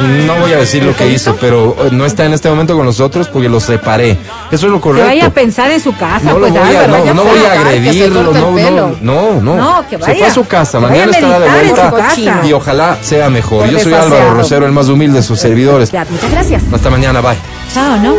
No 0.00 0.34
voy 0.36 0.52
a 0.52 0.56
decir 0.58 0.82
lo 0.84 0.94
que 0.96 1.08
hizo, 1.08 1.36
pero 1.40 1.76
eh, 1.80 1.88
no 1.92 2.04
está 2.06 2.24
en 2.24 2.32
este 2.32 2.48
momento 2.48 2.76
con 2.76 2.86
nosotros 2.86 3.28
porque 3.28 3.48
lo 3.48 3.60
separé. 3.60 4.18
Eso 4.50 4.66
es 4.66 4.72
lo 4.72 4.78
Que 4.78 4.82
correcto. 4.82 5.06
vaya 5.06 5.26
a 5.26 5.30
pensar 5.30 5.70
en 5.70 5.80
su 5.80 5.94
casa, 5.96 6.20
No 6.24 6.38
lo 6.38 6.48
pues 6.48 6.52
voy 6.52 6.60
a, 6.62 6.66
Álvaro, 6.68 6.86
no, 6.88 6.92
vaya 7.00 7.14
no 7.14 7.20
a 7.20 7.24
voy 7.24 7.38
a 7.38 7.42
que 7.52 7.58
agredirlo, 7.58 8.22
no, 8.22 8.32
no, 8.32 8.96
no, 9.00 9.40
no. 9.40 9.56
No, 9.56 9.84
que 9.88 9.96
Se 9.96 10.04
fue 10.04 10.14
vaya. 10.14 10.26
a 10.26 10.30
su 10.34 10.44
casa, 10.46 10.78
Que 10.78 10.86
mañana 10.86 11.06
vaya 11.06 11.16
a 11.16 11.20
estará 11.20 11.38
de 11.38 11.48
vuelta 11.48 12.46
y 12.46 12.52
ojalá 12.52 12.98
sea 13.02 13.30
mejor. 13.30 13.64
Por 13.64 13.70
Yo 13.70 13.78
soy. 13.80 13.92
Álvaro 13.94 14.34
Rosero, 14.34 14.66
el 14.66 14.72
más 14.72 14.88
humilde 14.88 15.18
de 15.18 15.22
sus 15.22 15.38
servidores. 15.38 15.90
Ya, 15.92 16.04
muchas 16.10 16.30
gracias. 16.30 16.62
Hasta 16.72 16.90
mañana, 16.90 17.20
bye. 17.20 17.36
Chao, 17.72 17.96
¿no? 17.98 18.14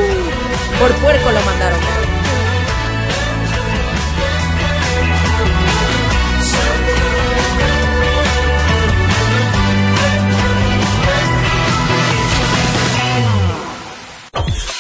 Por 0.79 0.91
puerco 0.95 1.31
lo 1.31 1.41
mandaron. 1.45 1.94